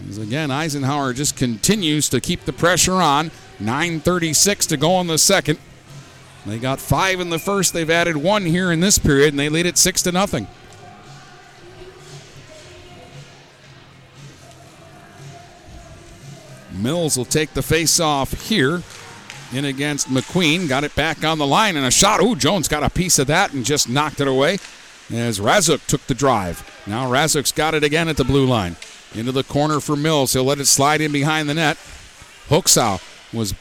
As 0.09 0.17
again, 0.17 0.49
Eisenhower 0.49 1.13
just 1.13 1.37
continues 1.37 2.09
to 2.09 2.19
keep 2.19 2.45
the 2.45 2.53
pressure 2.53 2.93
on. 2.93 3.29
9.36 3.59 4.67
to 4.69 4.77
go 4.77 4.99
in 4.99 5.05
the 5.05 5.19
second. 5.19 5.59
They 6.47 6.57
got 6.57 6.79
five 6.79 7.19
in 7.19 7.29
the 7.29 7.39
first. 7.39 7.71
They've 7.71 7.87
added 7.87 8.17
one 8.17 8.47
here 8.47 8.71
in 8.71 8.79
this 8.79 8.97
period, 8.97 9.33
and 9.33 9.39
they 9.39 9.49
lead 9.49 9.67
it 9.67 9.77
six 9.77 10.01
to 10.01 10.11
nothing. 10.11 10.47
Mills 16.75 17.17
will 17.17 17.25
take 17.25 17.53
the 17.53 17.61
face 17.61 17.99
off 17.99 18.33
here. 18.47 18.81
In 19.53 19.63
against 19.63 20.09
McQueen. 20.09 20.67
Got 20.67 20.83
it 20.83 20.95
back 20.95 21.23
on 21.23 21.37
the 21.37 21.45
line 21.45 21.77
and 21.77 21.85
a 21.85 21.91
shot. 21.91 22.21
Ooh, 22.21 22.35
Jones 22.35 22.67
got 22.67 22.83
a 22.83 22.89
piece 22.89 23.19
of 23.19 23.27
that 23.27 23.53
and 23.53 23.63
just 23.63 23.87
knocked 23.87 24.19
it 24.19 24.27
away 24.27 24.57
as 25.13 25.39
Razuk 25.39 25.85
took 25.85 26.05
the 26.07 26.15
drive. 26.15 26.67
Now 26.87 27.09
Razuk's 27.09 27.51
got 27.51 27.75
it 27.75 27.83
again 27.83 28.07
at 28.07 28.17
the 28.17 28.23
blue 28.23 28.45
line. 28.45 28.75
Into 29.13 29.31
the 29.31 29.43
corner 29.43 29.79
for 29.79 29.95
Mills. 29.95 30.33
He'll 30.33 30.43
let 30.43 30.59
it 30.59 30.65
slide 30.65 30.99
in 30.99 31.11
behind 31.11 31.47
the 31.47 31.53
net. 31.53 31.77
Hooksow 32.49 33.01
was 33.31 33.53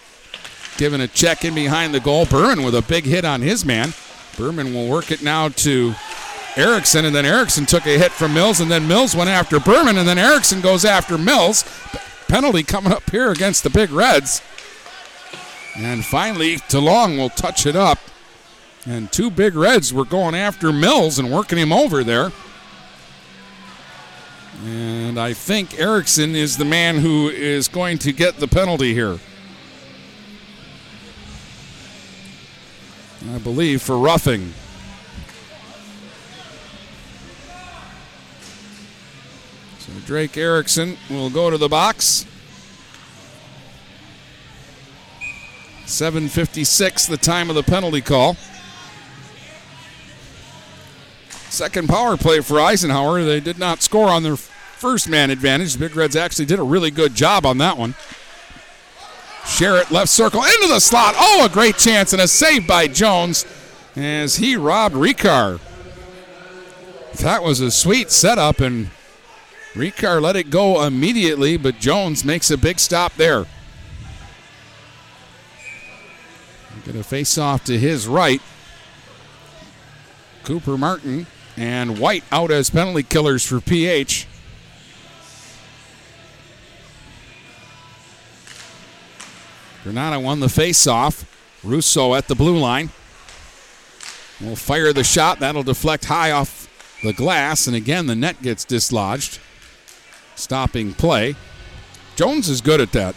given 0.79 1.01
a 1.01 1.07
check 1.07 1.45
in 1.45 1.55
behind 1.55 1.95
the 1.95 2.01
goal. 2.01 2.27
Berman 2.27 2.65
with 2.65 2.75
a 2.75 2.83
big 2.83 3.05
hit 3.05 3.25
on 3.25 3.43
his 3.43 3.65
man. 3.65 3.93
Berman 4.37 4.75
will 4.75 4.89
work 4.89 5.13
it 5.13 5.23
now 5.23 5.49
to 5.51 5.95
Erickson, 6.57 7.05
and 7.05 7.15
then 7.15 7.27
Erickson 7.27 7.67
took 7.67 7.87
a 7.87 7.99
hit 7.99 8.11
from 8.11 8.35
Mills, 8.35 8.61
and 8.61 8.71
then 8.71 8.89
Mills 8.89 9.15
went 9.15 9.31
after 9.31 9.61
Berman, 9.61 9.97
and 9.97 10.09
then 10.09 10.19
Erickson 10.19 10.61
goes 10.61 10.85
after 10.85 11.17
Mills. 11.17 11.65
Penalty 12.29 12.63
coming 12.63 12.93
up 12.93 13.11
here 13.11 13.31
against 13.31 13.63
the 13.63 13.71
Big 13.71 13.91
Reds. 13.91 14.43
And 15.77 16.05
finally, 16.05 16.57
DeLong 16.57 17.19
will 17.19 17.31
touch 17.31 17.67
it 17.67 17.77
up. 17.77 17.99
And 18.87 19.11
two 19.11 19.31
big 19.31 19.55
reds 19.55 19.95
were 19.95 20.05
going 20.05 20.35
after 20.35 20.73
Mills 20.73 21.19
and 21.19 21.33
working 21.33 21.59
him 21.59 21.73
over 21.73 22.05
there. 22.05 22.33
And 24.65 25.19
I 25.19 25.33
think 25.33 25.79
Erickson 25.79 26.37
is 26.37 26.57
the 26.57 26.65
man 26.65 26.99
who 26.99 27.29
is 27.29 27.67
going 27.67 27.99
to 27.99 28.13
get 28.13 28.39
the 28.39 28.47
penalty 28.47 28.95
here. 28.95 29.19
I 33.33 33.39
believe 33.39 33.83
for 33.83 33.99
roughing. 33.99 34.53
Drake 40.07 40.37
Erickson 40.37 40.99
will 41.09 41.31
go 41.31 41.51
to 41.51 41.57
the 41.57 41.69
box. 41.69 42.27
7.56, 45.87 47.09
the 47.09 47.17
time 47.17 47.49
of 47.49 47.57
the 47.57 47.63
penalty 47.63 48.01
call. 48.01 48.37
Second 51.49 51.89
power 51.89 52.17
play 52.17 52.41
for 52.41 52.61
Eisenhower. 52.61 53.23
They 53.23 53.41
did 53.41 53.59
not 53.59 53.83
score 53.83 54.09
on 54.09 54.23
their 54.23 54.37
first 54.37 55.09
man 55.09 55.31
advantage. 55.31 55.75
The 55.75 55.79
Big 55.79 55.97
Reds 55.97 56.17
actually 56.17 56.47
did 56.47 56.59
a 56.59 56.65
really 56.65 56.91
good 56.91 57.15
job 57.15 57.47
on 57.47 57.59
that 57.59 57.79
one. 57.79 57.95
Sherritt 59.45 59.91
left 59.91 60.09
circle 60.09 60.43
into 60.43 60.69
the 60.69 60.81
slot. 60.81 61.15
Oh, 61.17 61.47
a 61.47 61.53
great 61.53 61.77
chance 61.77 62.13
and 62.13 62.21
a 62.21 62.27
save 62.27 62.67
by 62.67 62.89
Jones 62.89 63.47
as 63.95 64.37
he 64.37 64.57
robbed 64.57 64.97
Ricard. 64.97 65.61
That 67.21 67.43
was 67.43 67.61
a 67.61 67.71
sweet 67.71 68.11
setup, 68.11 68.61
and 68.61 68.91
Ricard 69.75 70.23
let 70.23 70.37
it 70.37 70.51
go 70.51 70.85
immediately, 70.85 71.57
but 71.57 71.81
Jones 71.81 72.25
makes 72.25 72.51
a 72.51 72.57
big 72.57 72.79
stop 72.79 73.15
there. 73.15 73.47
Get 76.85 76.97
a 76.97 77.03
face 77.03 77.39
off 77.39 77.65
to 77.65 77.79
his 77.79 78.07
right. 78.07 78.43
Cooper 80.45 80.77
Martin 80.77 81.27
and 81.57 81.99
White 81.99 82.25
out 82.31 82.51
as 82.51 82.69
penalty 82.71 83.03
killers 83.03 83.45
for 83.45 83.61
PH. 83.61 84.27
Granada 89.83 90.21
won 90.21 90.41
the 90.41 90.49
face-off. 90.49 91.31
Russo 91.63 92.15
at 92.15 92.29
the 92.29 92.35
blue 92.35 92.59
line. 92.59 92.91
Will 94.41 94.57
fire 94.57 94.93
the 94.93 95.05
shot. 95.05 95.41
That'll 95.41 95.63
deflect 95.63 96.07
high 96.07 96.31
off 96.31 96.69
the 97.03 97.13
glass, 97.13 97.67
and 97.67 97.75
again 97.75 98.07
the 98.07 98.15
net 98.15 98.43
gets 98.43 98.65
dislodged. 98.65 99.39
Stopping 100.35 100.95
play. 100.95 101.37
Jones 102.17 102.49
is 102.49 102.61
good 102.61 102.81
at 102.81 102.93
that. 102.93 103.15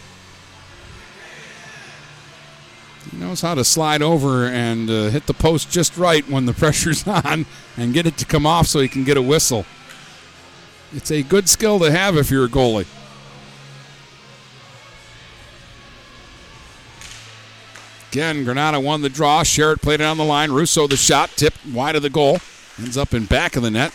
He 3.10 3.16
knows 3.16 3.40
how 3.40 3.54
to 3.54 3.64
slide 3.64 4.02
over 4.02 4.46
and 4.46 4.90
uh, 4.90 5.08
hit 5.08 5.26
the 5.26 5.34
post 5.34 5.70
just 5.70 5.96
right 5.96 6.28
when 6.28 6.46
the 6.46 6.52
pressure's 6.54 7.06
on 7.06 7.46
and 7.76 7.94
get 7.94 8.06
it 8.06 8.16
to 8.18 8.24
come 8.24 8.46
off 8.46 8.66
so 8.66 8.80
he 8.80 8.88
can 8.88 9.04
get 9.04 9.16
a 9.16 9.22
whistle. 9.22 9.64
It's 10.92 11.10
a 11.10 11.22
good 11.22 11.48
skill 11.48 11.78
to 11.80 11.90
have 11.90 12.16
if 12.16 12.30
you're 12.30 12.46
a 12.46 12.48
goalie. 12.48 12.86
Again, 18.10 18.44
Granada 18.44 18.80
won 18.80 19.02
the 19.02 19.10
draw. 19.10 19.42
Sherritt 19.42 19.82
played 19.82 20.00
it 20.00 20.04
on 20.04 20.16
the 20.16 20.24
line. 20.24 20.50
Russo 20.50 20.86
the 20.86 20.96
shot, 20.96 21.30
tipped 21.36 21.64
wide 21.66 21.94
of 21.94 22.02
the 22.02 22.08
goal. 22.08 22.38
Ends 22.78 22.96
up 22.96 23.12
in 23.12 23.26
back 23.26 23.54
of 23.54 23.62
the 23.62 23.70
net. 23.70 23.92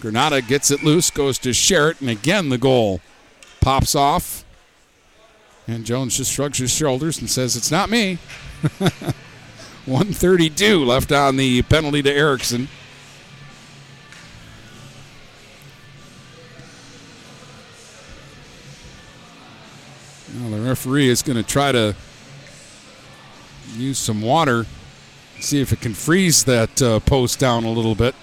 Granada 0.00 0.40
gets 0.40 0.70
it 0.70 0.82
loose, 0.82 1.10
goes 1.10 1.38
to 1.40 1.50
Sherritt, 1.50 2.00
and 2.00 2.08
again 2.08 2.48
the 2.48 2.58
goal 2.58 3.00
pops 3.60 3.94
off. 3.94 4.44
And 5.66 5.84
Jones 5.84 6.16
just 6.16 6.32
shrugs 6.32 6.58
his 6.58 6.70
shoulders 6.70 7.18
and 7.18 7.28
says, 7.28 7.56
It's 7.56 7.70
not 7.70 7.90
me. 7.90 8.18
132 9.88 10.84
left 10.84 11.12
on 11.12 11.36
the 11.36 11.62
penalty 11.62 12.02
to 12.02 12.12
Erickson. 12.12 12.68
Now 20.34 20.50
the 20.50 20.60
referee 20.60 21.08
is 21.08 21.22
going 21.22 21.36
to 21.36 21.42
try 21.42 21.72
to 21.72 21.96
use 23.76 23.98
some 23.98 24.20
water, 24.20 24.66
see 25.40 25.60
if 25.60 25.72
it 25.72 25.80
can 25.80 25.94
freeze 25.94 26.44
that 26.44 26.80
uh, 26.82 27.00
post 27.00 27.38
down 27.38 27.64
a 27.64 27.70
little 27.70 27.94
bit. 27.94 28.14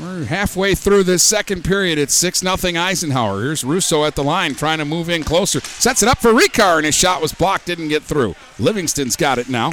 We're 0.00 0.24
halfway 0.24 0.74
through 0.74 1.04
this 1.04 1.22
second 1.22 1.62
period. 1.62 1.98
It's 1.98 2.14
6 2.14 2.40
0 2.40 2.56
Eisenhower. 2.76 3.42
Here's 3.42 3.62
Russo 3.62 4.04
at 4.04 4.16
the 4.16 4.24
line 4.24 4.56
trying 4.56 4.78
to 4.78 4.84
move 4.84 5.08
in 5.08 5.22
closer. 5.22 5.60
Sets 5.60 6.02
it 6.02 6.08
up 6.08 6.18
for 6.18 6.32
Ricard, 6.32 6.78
and 6.78 6.86
his 6.86 6.96
shot 6.96 7.22
was 7.22 7.32
blocked, 7.32 7.66
didn't 7.66 7.88
get 7.88 8.02
through. 8.02 8.34
Livingston's 8.58 9.14
got 9.14 9.38
it 9.38 9.48
now. 9.48 9.72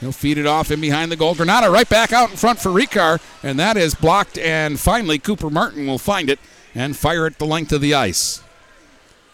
He'll 0.00 0.12
feed 0.12 0.36
it 0.36 0.46
off 0.46 0.70
in 0.70 0.80
behind 0.80 1.10
the 1.10 1.16
goal. 1.16 1.34
Granada 1.34 1.70
right 1.70 1.88
back 1.88 2.12
out 2.12 2.30
in 2.30 2.36
front 2.36 2.58
for 2.58 2.70
Ricard, 2.70 3.22
and 3.42 3.58
that 3.58 3.76
is 3.78 3.94
blocked. 3.94 4.36
And 4.36 4.78
finally, 4.78 5.18
Cooper 5.18 5.48
Martin 5.48 5.86
will 5.86 5.98
find 5.98 6.28
it 6.28 6.38
and 6.74 6.96
fire 6.96 7.26
it 7.26 7.38
the 7.38 7.46
length 7.46 7.72
of 7.72 7.80
the 7.80 7.94
ice. 7.94 8.42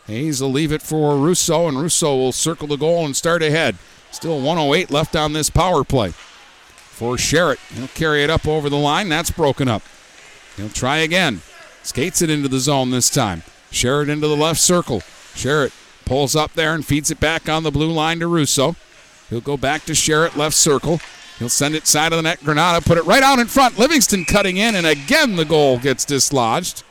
Hayes 0.06 0.40
will 0.40 0.52
leave 0.52 0.72
it 0.72 0.82
for 0.82 1.16
Russo, 1.16 1.66
and 1.66 1.80
Russo 1.80 2.14
will 2.16 2.32
circle 2.32 2.68
the 2.68 2.76
goal 2.76 3.04
and 3.04 3.16
start 3.16 3.42
ahead. 3.42 3.76
Still 4.12 4.40
108 4.40 4.90
left 4.90 5.16
on 5.16 5.32
this 5.32 5.50
power 5.50 5.82
play. 5.82 6.10
For 6.10 7.16
Sherritt, 7.16 7.58
he'll 7.76 7.88
carry 7.88 8.22
it 8.22 8.30
up 8.30 8.46
over 8.46 8.70
the 8.70 8.76
line. 8.76 9.08
That's 9.08 9.30
broken 9.30 9.68
up. 9.68 9.82
He'll 10.58 10.68
try 10.68 10.98
again. 10.98 11.40
Skates 11.82 12.20
it 12.20 12.28
into 12.28 12.48
the 12.48 12.58
zone 12.58 12.90
this 12.90 13.08
time. 13.08 13.44
Sherritt 13.70 14.08
into 14.08 14.26
the 14.26 14.36
left 14.36 14.60
circle. 14.60 15.00
Sherritt 15.34 15.72
pulls 16.04 16.34
up 16.34 16.52
there 16.54 16.74
and 16.74 16.84
feeds 16.84 17.10
it 17.10 17.20
back 17.20 17.48
on 17.48 17.62
the 17.62 17.70
blue 17.70 17.90
line 17.90 18.18
to 18.18 18.26
Russo. 18.26 18.76
He'll 19.30 19.40
go 19.40 19.56
back 19.56 19.84
to 19.84 19.92
Sherritt, 19.92 20.36
left 20.36 20.56
circle. 20.56 21.00
He'll 21.38 21.48
send 21.48 21.76
it 21.76 21.86
side 21.86 22.12
of 22.12 22.18
the 22.18 22.22
net. 22.22 22.42
Granada 22.42 22.84
put 22.84 22.98
it 22.98 23.04
right 23.04 23.22
out 23.22 23.38
in 23.38 23.46
front. 23.46 23.78
Livingston 23.78 24.24
cutting 24.24 24.56
in, 24.56 24.74
and 24.74 24.86
again 24.86 25.36
the 25.36 25.44
goal 25.44 25.78
gets 25.78 26.04
dislodged. 26.04 26.82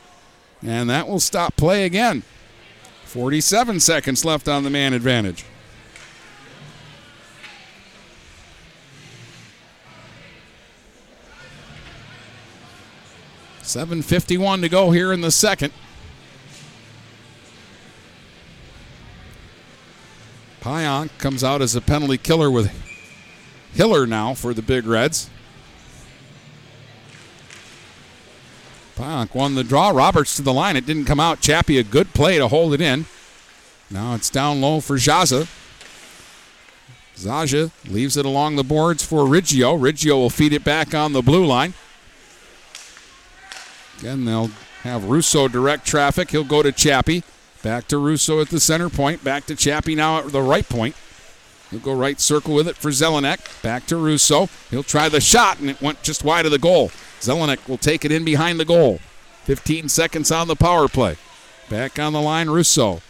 And 0.66 0.88
that 0.88 1.06
will 1.06 1.20
stop 1.20 1.54
play 1.56 1.84
again. 1.84 2.22
47 3.04 3.80
seconds 3.80 4.24
left 4.24 4.48
on 4.48 4.64
the 4.64 4.70
man 4.70 4.94
advantage. 4.94 5.44
Seven 13.68 14.00
fifty-one 14.00 14.62
to 14.62 14.70
go 14.70 14.92
here 14.92 15.12
in 15.12 15.20
the 15.20 15.30
second. 15.30 15.74
Pionk 20.62 21.10
comes 21.18 21.44
out 21.44 21.60
as 21.60 21.76
a 21.76 21.82
penalty 21.82 22.16
killer 22.16 22.50
with 22.50 22.72
Hiller 23.74 24.06
now 24.06 24.32
for 24.32 24.54
the 24.54 24.62
Big 24.62 24.86
Reds. 24.86 25.28
Pionk 28.96 29.34
won 29.34 29.54
the 29.54 29.62
draw. 29.62 29.90
Roberts 29.90 30.34
to 30.36 30.42
the 30.42 30.54
line. 30.54 30.74
It 30.74 30.86
didn't 30.86 31.04
come 31.04 31.20
out. 31.20 31.42
Chappie, 31.42 31.76
a 31.76 31.82
good 31.82 32.14
play 32.14 32.38
to 32.38 32.48
hold 32.48 32.72
it 32.72 32.80
in. 32.80 33.04
Now 33.90 34.14
it's 34.14 34.30
down 34.30 34.62
low 34.62 34.80
for 34.80 34.96
Zaza. 34.96 35.46
Zaza 37.18 37.70
leaves 37.84 38.16
it 38.16 38.24
along 38.24 38.56
the 38.56 38.64
boards 38.64 39.04
for 39.04 39.24
Riggio. 39.24 39.78
Riggio 39.78 40.14
will 40.14 40.30
feed 40.30 40.54
it 40.54 40.64
back 40.64 40.94
on 40.94 41.12
the 41.12 41.20
blue 41.20 41.44
line. 41.44 41.74
Again, 43.98 44.24
they'll 44.24 44.50
have 44.82 45.04
Russo 45.04 45.48
direct 45.48 45.86
traffic. 45.86 46.30
He'll 46.30 46.44
go 46.44 46.62
to 46.62 46.72
Chappie. 46.72 47.24
Back 47.62 47.88
to 47.88 47.98
Russo 47.98 48.40
at 48.40 48.48
the 48.48 48.60
center 48.60 48.88
point. 48.88 49.24
Back 49.24 49.46
to 49.46 49.56
Chappie 49.56 49.94
now 49.94 50.18
at 50.18 50.32
the 50.32 50.42
right 50.42 50.68
point. 50.68 50.94
He'll 51.70 51.80
go 51.80 51.92
right 51.92 52.20
circle 52.20 52.54
with 52.54 52.68
it 52.68 52.76
for 52.76 52.90
Zelenek. 52.90 53.62
Back 53.62 53.86
to 53.86 53.96
Russo. 53.96 54.48
He'll 54.70 54.82
try 54.82 55.08
the 55.08 55.20
shot, 55.20 55.58
and 55.60 55.68
it 55.68 55.82
went 55.82 56.02
just 56.02 56.24
wide 56.24 56.46
of 56.46 56.52
the 56.52 56.58
goal. 56.58 56.90
Zelenek 57.20 57.68
will 57.68 57.76
take 57.76 58.04
it 58.04 58.12
in 58.12 58.24
behind 58.24 58.58
the 58.58 58.64
goal. 58.64 59.00
15 59.44 59.88
seconds 59.88 60.30
on 60.30 60.48
the 60.48 60.56
power 60.56 60.88
play. 60.88 61.16
Back 61.68 61.98
on 61.98 62.12
the 62.12 62.20
line, 62.20 62.48
Russo. 62.48 63.02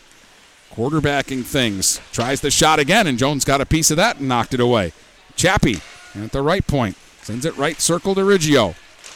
Quarterbacking 0.72 1.44
things. 1.44 2.00
Tries 2.12 2.40
the 2.40 2.50
shot 2.50 2.78
again, 2.78 3.06
and 3.06 3.18
Jones 3.18 3.44
got 3.44 3.60
a 3.60 3.66
piece 3.66 3.90
of 3.90 3.96
that 3.98 4.18
and 4.18 4.28
knocked 4.28 4.54
it 4.54 4.60
away. 4.60 4.92
Chappie 5.36 5.80
at 6.14 6.32
the 6.32 6.42
right 6.42 6.66
point. 6.66 6.96
Sends 7.22 7.44
it 7.44 7.56
right 7.56 7.80
circle 7.80 8.14
to 8.14 8.22
Riggio. 8.22 8.74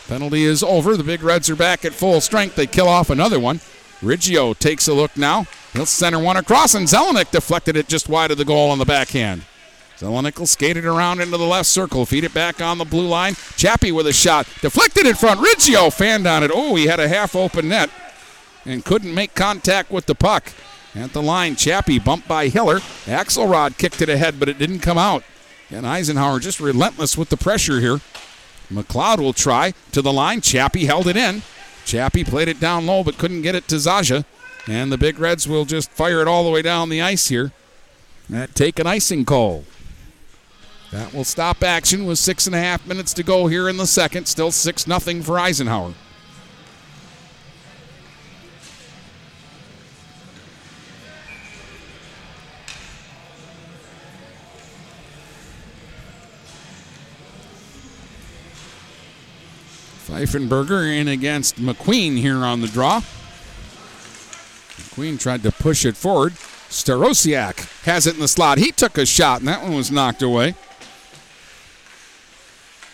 Penalty 0.08 0.44
is 0.44 0.62
over. 0.62 0.96
The 0.96 1.04
Big 1.04 1.22
Reds 1.22 1.48
are 1.48 1.56
back 1.56 1.84
at 1.84 1.92
full 1.92 2.20
strength. 2.20 2.56
They 2.56 2.66
kill 2.66 2.88
off 2.88 3.10
another 3.10 3.38
one. 3.40 3.60
Riggio 4.00 4.58
takes 4.58 4.88
a 4.88 4.94
look 4.94 5.16
now. 5.16 5.46
He'll 5.72 5.86
center 5.86 6.18
one 6.18 6.36
across, 6.36 6.74
and 6.74 6.86
Zelenek 6.86 7.30
deflected 7.30 7.76
it 7.76 7.88
just 7.88 8.08
wide 8.08 8.30
of 8.30 8.38
the 8.38 8.44
goal 8.44 8.70
on 8.70 8.78
the 8.78 8.84
backhand. 8.84 9.44
Zelenek 9.96 10.38
will 10.38 10.46
skate 10.46 10.76
it 10.76 10.84
around 10.84 11.20
into 11.20 11.36
the 11.36 11.46
left 11.46 11.68
circle, 11.68 12.04
feed 12.04 12.24
it 12.24 12.34
back 12.34 12.60
on 12.60 12.78
the 12.78 12.84
blue 12.84 13.06
line. 13.06 13.34
Chappie 13.56 13.92
with 13.92 14.06
a 14.08 14.12
shot, 14.12 14.48
deflected 14.60 15.06
in 15.06 15.14
front. 15.14 15.40
Riggio 15.40 15.92
fanned 15.92 16.26
on 16.26 16.42
it. 16.42 16.50
Oh, 16.52 16.74
he 16.74 16.86
had 16.86 16.98
a 16.98 17.08
half 17.08 17.36
open 17.36 17.68
net 17.68 17.88
and 18.64 18.84
couldn't 18.84 19.14
make 19.14 19.34
contact 19.34 19.90
with 19.90 20.06
the 20.06 20.14
puck. 20.14 20.52
At 20.94 21.12
the 21.12 21.22
line, 21.22 21.56
Chappie 21.56 21.98
bumped 21.98 22.28
by 22.28 22.48
Hiller. 22.48 22.80
Axelrod 23.06 23.78
kicked 23.78 24.02
it 24.02 24.08
ahead, 24.08 24.38
but 24.38 24.48
it 24.48 24.58
didn't 24.58 24.80
come 24.80 24.98
out. 24.98 25.24
And 25.70 25.86
Eisenhower 25.86 26.38
just 26.38 26.60
relentless 26.60 27.16
with 27.16 27.30
the 27.30 27.36
pressure 27.36 27.80
here. 27.80 28.00
McLeod 28.72 29.18
will 29.18 29.32
try 29.32 29.74
to 29.92 30.02
the 30.02 30.12
line. 30.12 30.40
Chappie 30.40 30.86
held 30.86 31.06
it 31.06 31.16
in. 31.16 31.42
Chappie 31.84 32.24
played 32.24 32.48
it 32.48 32.60
down 32.60 32.86
low 32.86 33.04
but 33.04 33.18
couldn't 33.18 33.42
get 33.42 33.54
it 33.54 33.68
to 33.68 33.76
Zaja. 33.76 34.24
And 34.66 34.92
the 34.92 34.98
Big 34.98 35.18
Reds 35.18 35.48
will 35.48 35.64
just 35.64 35.90
fire 35.90 36.22
it 36.22 36.28
all 36.28 36.44
the 36.44 36.50
way 36.50 36.62
down 36.62 36.88
the 36.88 37.02
ice 37.02 37.28
here. 37.28 37.52
That 38.30 38.54
take 38.54 38.78
an 38.78 38.86
icing 38.86 39.24
call. 39.24 39.64
That 40.92 41.12
will 41.12 41.24
stop 41.24 41.62
action 41.62 42.06
with 42.06 42.18
six 42.18 42.46
and 42.46 42.54
a 42.54 42.60
half 42.60 42.86
minutes 42.86 43.14
to 43.14 43.22
go 43.22 43.46
here 43.46 43.68
in 43.68 43.78
the 43.78 43.86
second. 43.86 44.26
Still 44.26 44.52
6 44.52 44.84
0 44.84 45.22
for 45.22 45.38
Eisenhower. 45.38 45.94
Pfeifenberger 60.12 60.94
in 60.94 61.09
against 61.09 61.56
McQueen 61.56 62.18
here 62.18 62.44
on 62.44 62.60
the 62.60 62.66
draw. 62.66 63.01
McQueen 64.76 65.18
tried 65.18 65.43
to 65.43 65.51
push 65.51 65.86
it 65.86 65.97
forward. 65.97 66.34
Starosiak 66.68 67.84
has 67.84 68.06
it 68.06 68.14
in 68.14 68.20
the 68.20 68.28
slot. 68.28 68.59
He 68.59 68.72
took 68.72 68.98
a 68.98 69.06
shot, 69.06 69.40
and 69.40 69.48
that 69.48 69.62
one 69.62 69.74
was 69.74 69.90
knocked 69.90 70.20
away. 70.20 70.55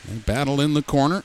They 0.07 0.19
battle 0.19 0.61
in 0.61 0.75
the 0.75 0.83
corner. 0.83 1.25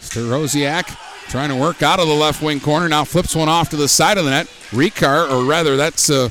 Starosiak 0.00 0.96
trying 1.28 1.48
to 1.48 1.56
work 1.56 1.82
out 1.82 1.98
of 1.98 2.06
the 2.06 2.14
left 2.14 2.40
wing 2.40 2.60
corner. 2.60 2.88
Now 2.88 3.04
flips 3.04 3.34
one 3.34 3.48
off 3.48 3.70
to 3.70 3.76
the 3.76 3.88
side 3.88 4.18
of 4.18 4.24
the 4.24 4.30
net. 4.30 4.46
Ricard, 4.70 5.32
or 5.32 5.44
rather, 5.44 5.76
that's 5.76 6.08
uh, 6.10 6.30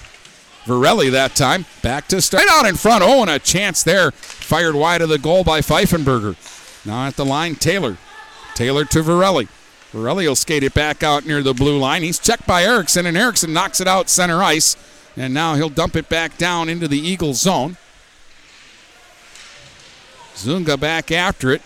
Varelli 0.68 1.10
that 1.12 1.34
time. 1.34 1.66
Back 1.82 2.08
to 2.10 2.22
straight 2.22 2.50
out 2.52 2.66
in 2.66 2.76
front. 2.76 3.04
Oh, 3.04 3.22
and 3.22 3.30
a 3.30 3.40
chance 3.40 3.84
there. 3.84 4.12
Fired 4.12 4.76
wide 4.76 5.02
of 5.02 5.10
the 5.10 5.18
goal 5.18 5.44
by 5.44 5.62
Pfeifenberger. 5.62 6.36
Now 6.86 7.08
at 7.08 7.16
the 7.16 7.26
line, 7.26 7.56
Taylor. 7.56 7.98
Taylor 8.54 8.86
to 8.86 9.00
Varelli. 9.00 9.48
Varelli 9.94 10.28
will 10.28 10.36
skate 10.36 10.64
it 10.64 10.74
back 10.74 11.02
out 11.02 11.26
near 11.26 11.42
the 11.42 11.54
blue 11.54 11.78
line. 11.78 12.04
He's 12.04 12.20
checked 12.20 12.46
by 12.46 12.64
Erickson, 12.64 13.06
and 13.06 13.18
Erickson 13.18 13.54
knocks 13.54 13.80
it 13.80 13.88
out 13.88 14.10
center 14.10 14.44
ice. 14.44 14.76
And 15.16 15.34
now 15.34 15.56
he'll 15.56 15.70
dump 15.70 15.96
it 15.96 16.10
back 16.10 16.38
down 16.38 16.70
into 16.70 16.88
the 16.88 17.00
Eagle 17.00 17.34
zone. 17.34 17.78
Zuzga 20.36 20.80
back 20.80 21.12
after 21.12 21.52
it. 21.52 21.62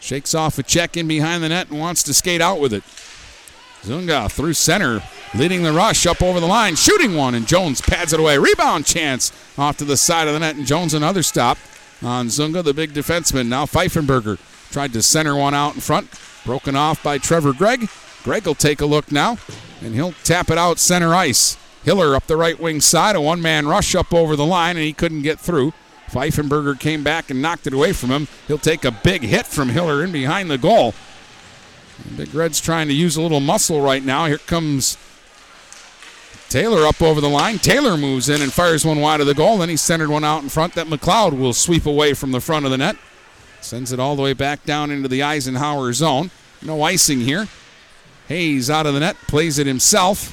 Shakes 0.00 0.34
off 0.34 0.58
a 0.58 0.62
check 0.62 0.96
in 0.96 1.06
behind 1.06 1.44
the 1.44 1.50
net 1.50 1.70
and 1.70 1.78
wants 1.78 2.02
to 2.04 2.14
skate 2.14 2.40
out 2.40 2.60
with 2.60 2.72
it. 2.72 2.82
Zuzga 3.82 4.30
through 4.30 4.54
center, 4.54 5.02
leading 5.36 5.62
the 5.62 5.72
rush 5.72 6.06
up 6.06 6.22
over 6.22 6.40
the 6.40 6.46
line, 6.46 6.76
shooting 6.76 7.14
one, 7.14 7.34
and 7.34 7.46
Jones 7.46 7.80
pads 7.80 8.12
it 8.12 8.20
away. 8.20 8.38
Rebound 8.38 8.86
chance 8.86 9.32
off 9.58 9.76
to 9.78 9.84
the 9.84 9.96
side 9.96 10.28
of 10.28 10.34
the 10.34 10.40
net, 10.40 10.56
and 10.56 10.66
Jones 10.66 10.94
another 10.94 11.22
stop 11.22 11.58
on 12.02 12.28
Zuzga, 12.28 12.64
the 12.64 12.72
big 12.72 12.92
defenseman. 12.92 13.48
Now 13.48 13.66
Pfeifenberger 13.66 14.38
tried 14.70 14.92
to 14.94 15.02
center 15.02 15.36
one 15.36 15.54
out 15.54 15.74
in 15.74 15.80
front, 15.80 16.08
broken 16.44 16.74
off 16.74 17.02
by 17.02 17.18
Trevor 17.18 17.52
Gregg. 17.52 17.88
Gregg 18.22 18.46
will 18.46 18.54
take 18.54 18.80
a 18.80 18.86
look 18.86 19.12
now, 19.12 19.36
and 19.82 19.94
he'll 19.94 20.12
tap 20.24 20.50
it 20.50 20.58
out 20.58 20.78
center 20.78 21.14
ice. 21.14 21.58
Hiller 21.84 22.16
up 22.16 22.26
the 22.26 22.36
right 22.36 22.58
wing 22.58 22.80
side, 22.80 23.14
a 23.14 23.20
one 23.20 23.40
man 23.40 23.68
rush 23.68 23.94
up 23.94 24.12
over 24.12 24.36
the 24.36 24.46
line, 24.46 24.76
and 24.76 24.84
he 24.84 24.92
couldn't 24.92 25.22
get 25.22 25.38
through. 25.38 25.72
Pfeifenberger 26.08 26.78
came 26.78 27.04
back 27.04 27.30
and 27.30 27.42
knocked 27.42 27.66
it 27.66 27.72
away 27.72 27.92
from 27.92 28.10
him. 28.10 28.28
He'll 28.48 28.58
take 28.58 28.84
a 28.84 28.90
big 28.90 29.22
hit 29.22 29.46
from 29.46 29.68
Hiller 29.68 30.02
in 30.02 30.12
behind 30.12 30.50
the 30.50 30.58
goal. 30.58 30.94
Big 32.16 32.34
Red's 32.34 32.60
trying 32.60 32.88
to 32.88 32.94
use 32.94 33.16
a 33.16 33.22
little 33.22 33.40
muscle 33.40 33.80
right 33.80 34.04
now. 34.04 34.26
Here 34.26 34.38
comes 34.38 34.96
Taylor 36.48 36.86
up 36.86 37.02
over 37.02 37.20
the 37.20 37.28
line. 37.28 37.58
Taylor 37.58 37.96
moves 37.96 38.28
in 38.28 38.40
and 38.40 38.52
fires 38.52 38.84
one 38.84 39.00
wide 39.00 39.20
of 39.20 39.26
the 39.26 39.34
goal. 39.34 39.58
Then 39.58 39.68
he 39.68 39.76
centered 39.76 40.08
one 40.08 40.24
out 40.24 40.42
in 40.42 40.48
front 40.48 40.74
that 40.74 40.86
McLeod 40.86 41.38
will 41.38 41.52
sweep 41.52 41.86
away 41.86 42.14
from 42.14 42.32
the 42.32 42.40
front 42.40 42.64
of 42.64 42.70
the 42.70 42.78
net. 42.78 42.96
Sends 43.60 43.92
it 43.92 43.98
all 43.98 44.14
the 44.14 44.22
way 44.22 44.32
back 44.32 44.64
down 44.64 44.90
into 44.90 45.08
the 45.08 45.22
Eisenhower 45.22 45.92
zone. 45.92 46.30
No 46.62 46.82
icing 46.82 47.20
here. 47.20 47.48
Hayes 48.28 48.70
out 48.70 48.86
of 48.86 48.94
the 48.94 49.00
net, 49.00 49.16
plays 49.28 49.58
it 49.58 49.66
himself. 49.66 50.32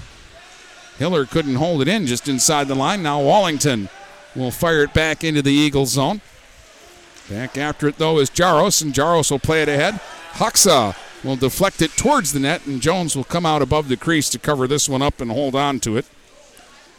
Hiller 0.97 1.25
couldn't 1.25 1.55
hold 1.55 1.81
it 1.81 1.87
in 1.87 2.05
just 2.05 2.27
inside 2.27 2.67
the 2.67 2.75
line. 2.75 3.01
Now 3.01 3.21
Wallington 3.21 3.89
will 4.35 4.51
fire 4.51 4.83
it 4.83 4.93
back 4.93 5.23
into 5.23 5.41
the 5.41 5.51
Eagle 5.51 5.85
zone. 5.85 6.21
Back 7.29 7.57
after 7.57 7.87
it, 7.87 7.97
though, 7.97 8.19
is 8.19 8.29
Jaros, 8.29 8.81
and 8.81 8.93
Jaros 8.93 9.31
will 9.31 9.39
play 9.39 9.61
it 9.61 9.69
ahead. 9.69 9.99
Huxa 10.33 10.95
will 11.23 11.35
deflect 11.35 11.81
it 11.81 11.91
towards 11.91 12.33
the 12.33 12.39
net, 12.39 12.65
and 12.65 12.81
Jones 12.81 13.15
will 13.15 13.23
come 13.23 13.45
out 13.45 13.61
above 13.61 13.87
the 13.87 13.97
crease 13.97 14.29
to 14.29 14.39
cover 14.39 14.67
this 14.67 14.89
one 14.89 15.01
up 15.01 15.21
and 15.21 15.31
hold 15.31 15.55
on 15.55 15.79
to 15.81 15.97
it. 15.97 16.05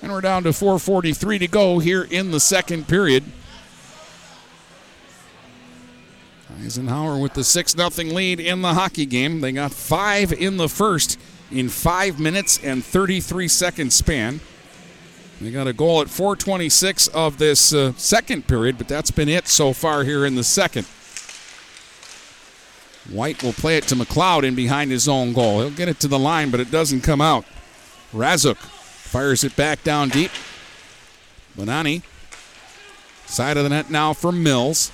And 0.02 0.12
we're 0.12 0.20
down 0.20 0.42
to 0.44 0.50
4.43 0.50 1.38
to 1.40 1.48
go 1.48 1.78
here 1.78 2.02
in 2.02 2.30
the 2.30 2.40
second 2.40 2.88
period. 2.88 3.24
Eisenhower 6.62 7.18
with 7.18 7.34
the 7.34 7.44
6 7.44 7.72
0 7.72 7.90
lead 8.14 8.40
in 8.40 8.62
the 8.62 8.74
hockey 8.74 9.06
game. 9.06 9.40
They 9.40 9.52
got 9.52 9.72
five 9.72 10.32
in 10.32 10.56
the 10.56 10.68
first 10.68 11.18
in 11.50 11.68
five 11.68 12.18
minutes 12.18 12.58
and 12.62 12.84
33 12.84 13.48
second 13.48 13.92
span. 13.92 14.40
They 15.40 15.50
got 15.50 15.66
a 15.66 15.72
goal 15.72 16.00
at 16.00 16.08
426 16.08 17.08
of 17.08 17.38
this 17.38 17.74
uh, 17.74 17.92
second 17.96 18.46
period, 18.46 18.78
but 18.78 18.88
that's 18.88 19.10
been 19.10 19.28
it 19.28 19.48
so 19.48 19.72
far 19.72 20.04
here 20.04 20.24
in 20.24 20.36
the 20.36 20.44
second. 20.44 20.86
White 23.10 23.42
will 23.42 23.52
play 23.52 23.76
it 23.76 23.84
to 23.88 23.96
McLeod 23.96 24.44
in 24.44 24.54
behind 24.54 24.90
his 24.90 25.08
own 25.08 25.32
goal. 25.32 25.60
He'll 25.60 25.70
get 25.70 25.88
it 25.88 26.00
to 26.00 26.08
the 26.08 26.18
line, 26.18 26.50
but 26.50 26.60
it 26.60 26.70
doesn't 26.70 27.02
come 27.02 27.20
out. 27.20 27.44
Razuk 28.12 28.56
fires 28.56 29.44
it 29.44 29.54
back 29.56 29.82
down 29.82 30.08
deep. 30.08 30.30
Bonani, 31.56 32.02
side 33.26 33.56
of 33.56 33.64
the 33.64 33.70
net 33.70 33.90
now 33.90 34.12
for 34.12 34.32
Mills. 34.32 34.90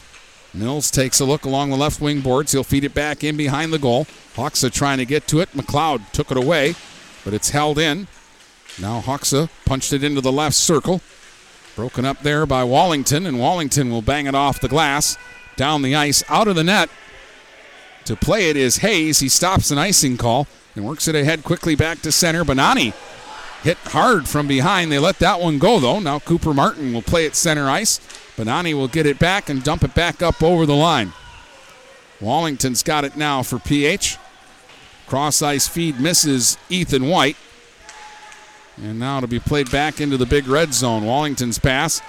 Mills 0.52 0.90
takes 0.90 1.20
a 1.20 1.24
look 1.24 1.44
along 1.44 1.70
the 1.70 1.76
left 1.76 2.00
wing 2.00 2.20
boards. 2.20 2.52
He'll 2.52 2.64
feed 2.64 2.84
it 2.84 2.94
back 2.94 3.22
in 3.22 3.36
behind 3.36 3.72
the 3.72 3.78
goal. 3.78 4.06
Hoxa 4.34 4.72
trying 4.72 4.98
to 4.98 5.06
get 5.06 5.28
to 5.28 5.40
it. 5.40 5.50
McLeod 5.52 6.10
took 6.12 6.30
it 6.30 6.36
away, 6.36 6.74
but 7.24 7.32
it's 7.32 7.50
held 7.50 7.78
in. 7.78 8.08
Now 8.80 9.00
Hoxa 9.00 9.48
punched 9.64 9.92
it 9.92 10.02
into 10.02 10.20
the 10.20 10.32
left 10.32 10.56
circle. 10.56 11.00
Broken 11.76 12.04
up 12.04 12.22
there 12.22 12.46
by 12.46 12.64
Wallington, 12.64 13.26
and 13.26 13.38
Wallington 13.38 13.90
will 13.90 14.02
bang 14.02 14.26
it 14.26 14.34
off 14.34 14.60
the 14.60 14.68
glass. 14.68 15.16
Down 15.56 15.82
the 15.82 15.94
ice, 15.94 16.24
out 16.28 16.48
of 16.48 16.56
the 16.56 16.64
net. 16.64 16.90
To 18.10 18.16
play 18.16 18.50
it 18.50 18.56
is 18.56 18.78
Hayes. 18.78 19.20
He 19.20 19.28
stops 19.28 19.70
an 19.70 19.78
icing 19.78 20.16
call 20.16 20.48
and 20.74 20.84
works 20.84 21.06
it 21.06 21.14
ahead 21.14 21.44
quickly 21.44 21.76
back 21.76 22.02
to 22.02 22.10
center. 22.10 22.44
Bonani 22.44 22.92
hit 23.62 23.76
hard 23.78 24.28
from 24.28 24.48
behind. 24.48 24.90
They 24.90 24.98
let 24.98 25.20
that 25.20 25.38
one 25.38 25.60
go, 25.60 25.78
though. 25.78 26.00
Now 26.00 26.18
Cooper 26.18 26.52
Martin 26.52 26.92
will 26.92 27.02
play 27.02 27.24
it 27.24 27.36
center 27.36 27.70
ice. 27.70 28.00
Bonani 28.36 28.74
will 28.74 28.88
get 28.88 29.06
it 29.06 29.20
back 29.20 29.48
and 29.48 29.62
dump 29.62 29.84
it 29.84 29.94
back 29.94 30.22
up 30.22 30.42
over 30.42 30.66
the 30.66 30.74
line. 30.74 31.12
Wallington's 32.20 32.82
got 32.82 33.04
it 33.04 33.16
now 33.16 33.44
for 33.44 33.60
PH. 33.60 34.18
Cross 35.06 35.40
ice 35.40 35.68
feed 35.68 36.00
misses 36.00 36.58
Ethan 36.68 37.06
White. 37.06 37.36
And 38.76 38.98
now 38.98 39.20
to 39.20 39.28
be 39.28 39.38
played 39.38 39.70
back 39.70 40.00
into 40.00 40.16
the 40.16 40.26
big 40.26 40.48
red 40.48 40.74
zone. 40.74 41.04
Wallington's 41.04 41.60
pass 41.60 42.02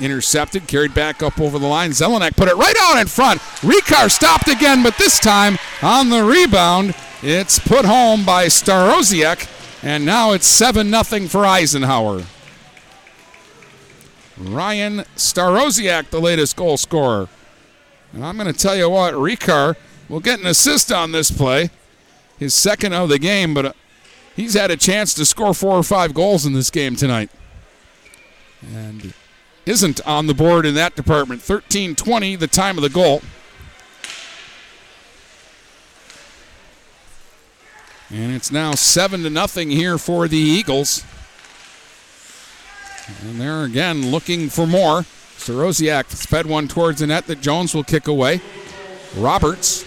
intercepted, 0.00 0.66
carried 0.66 0.94
back 0.94 1.22
up 1.22 1.40
over 1.40 1.58
the 1.58 1.66
line. 1.66 1.90
Zelenek 1.90 2.36
put 2.36 2.48
it 2.48 2.56
right 2.56 2.76
out 2.80 2.98
in 3.00 3.06
front. 3.06 3.40
Ricard 3.60 4.10
stopped 4.10 4.48
again, 4.48 4.82
but 4.82 4.96
this 4.98 5.18
time 5.18 5.58
on 5.82 6.10
the 6.10 6.24
rebound, 6.24 6.94
it's 7.22 7.58
put 7.58 7.84
home 7.84 8.24
by 8.24 8.46
Starosiak. 8.46 9.54
And 9.82 10.04
now 10.04 10.32
it's 10.32 10.46
7 10.46 10.90
0 10.90 11.28
for 11.28 11.46
Eisenhower. 11.46 12.24
Ryan 14.36 14.98
Starosiak, 15.16 16.10
the 16.10 16.20
latest 16.20 16.56
goal 16.56 16.76
scorer. 16.76 17.28
And 18.12 18.24
I'm 18.24 18.36
going 18.36 18.52
to 18.52 18.58
tell 18.58 18.76
you 18.76 18.88
what, 18.88 19.14
Ricard 19.14 19.76
will 20.08 20.20
get 20.20 20.40
an 20.40 20.46
assist 20.46 20.90
on 20.90 21.12
this 21.12 21.30
play, 21.30 21.70
his 22.38 22.54
second 22.54 22.92
of 22.92 23.08
the 23.08 23.18
game, 23.18 23.52
but 23.52 23.66
uh, 23.66 23.72
he's 24.34 24.54
had 24.54 24.70
a 24.70 24.76
chance 24.76 25.12
to 25.14 25.24
score 25.24 25.52
four 25.52 25.76
or 25.76 25.82
five 25.82 26.14
goals 26.14 26.46
in 26.46 26.52
this 26.54 26.70
game 26.70 26.96
tonight. 26.96 27.30
And 28.74 29.12
isn't 29.68 30.00
on 30.06 30.26
the 30.26 30.34
board 30.34 30.64
in 30.64 30.74
that 30.74 30.96
department. 30.96 31.42
13 31.42 31.94
20, 31.94 32.36
the 32.36 32.46
time 32.46 32.78
of 32.78 32.82
the 32.82 32.88
goal. 32.88 33.22
And 38.10 38.34
it's 38.34 38.50
now 38.50 38.72
7 38.72 39.22
to 39.24 39.30
nothing 39.30 39.70
here 39.70 39.98
for 39.98 40.28
the 40.28 40.38
Eagles. 40.38 41.04
And 43.22 43.38
they're 43.38 43.64
again 43.64 44.10
looking 44.10 44.48
for 44.48 44.66
more. 44.66 45.02
Starosiak 45.36 46.06
fed 46.06 46.46
one 46.46 46.68
towards 46.68 47.00
the 47.00 47.06
net 47.06 47.26
that 47.26 47.42
Jones 47.42 47.74
will 47.74 47.84
kick 47.84 48.08
away. 48.08 48.40
Roberts 49.16 49.84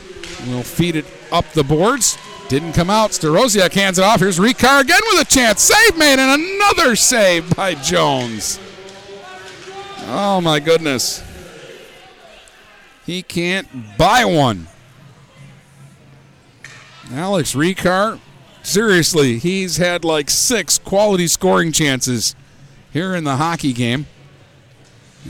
will 0.47 0.63
feed 0.63 0.95
it 0.95 1.05
up 1.31 1.45
the 1.53 1.63
boards. 1.63 2.17
Didn't 2.47 2.73
come 2.73 2.89
out. 2.89 3.11
Starosiak 3.11 3.73
hands 3.73 3.97
it 3.97 4.03
off. 4.03 4.19
Here's 4.19 4.37
Ricard 4.37 4.81
again 4.81 5.01
with 5.11 5.21
a 5.21 5.25
chance. 5.25 5.61
Save 5.61 5.97
made 5.97 6.19
and 6.19 6.41
another 6.41 6.95
save 6.95 7.55
by 7.55 7.73
Jones. 7.75 8.59
Oh 10.13 10.41
my 10.41 10.59
goodness. 10.59 11.23
He 13.05 13.23
can't 13.23 13.97
buy 13.97 14.25
one. 14.25 14.67
Alex 17.13 17.55
Ricard, 17.55 18.19
seriously, 18.61 19.37
he's 19.37 19.77
had 19.77 20.03
like 20.03 20.29
six 20.29 20.77
quality 20.77 21.27
scoring 21.27 21.71
chances 21.71 22.35
here 22.91 23.15
in 23.15 23.23
the 23.23 23.37
hockey 23.37 23.71
game. 23.71 24.05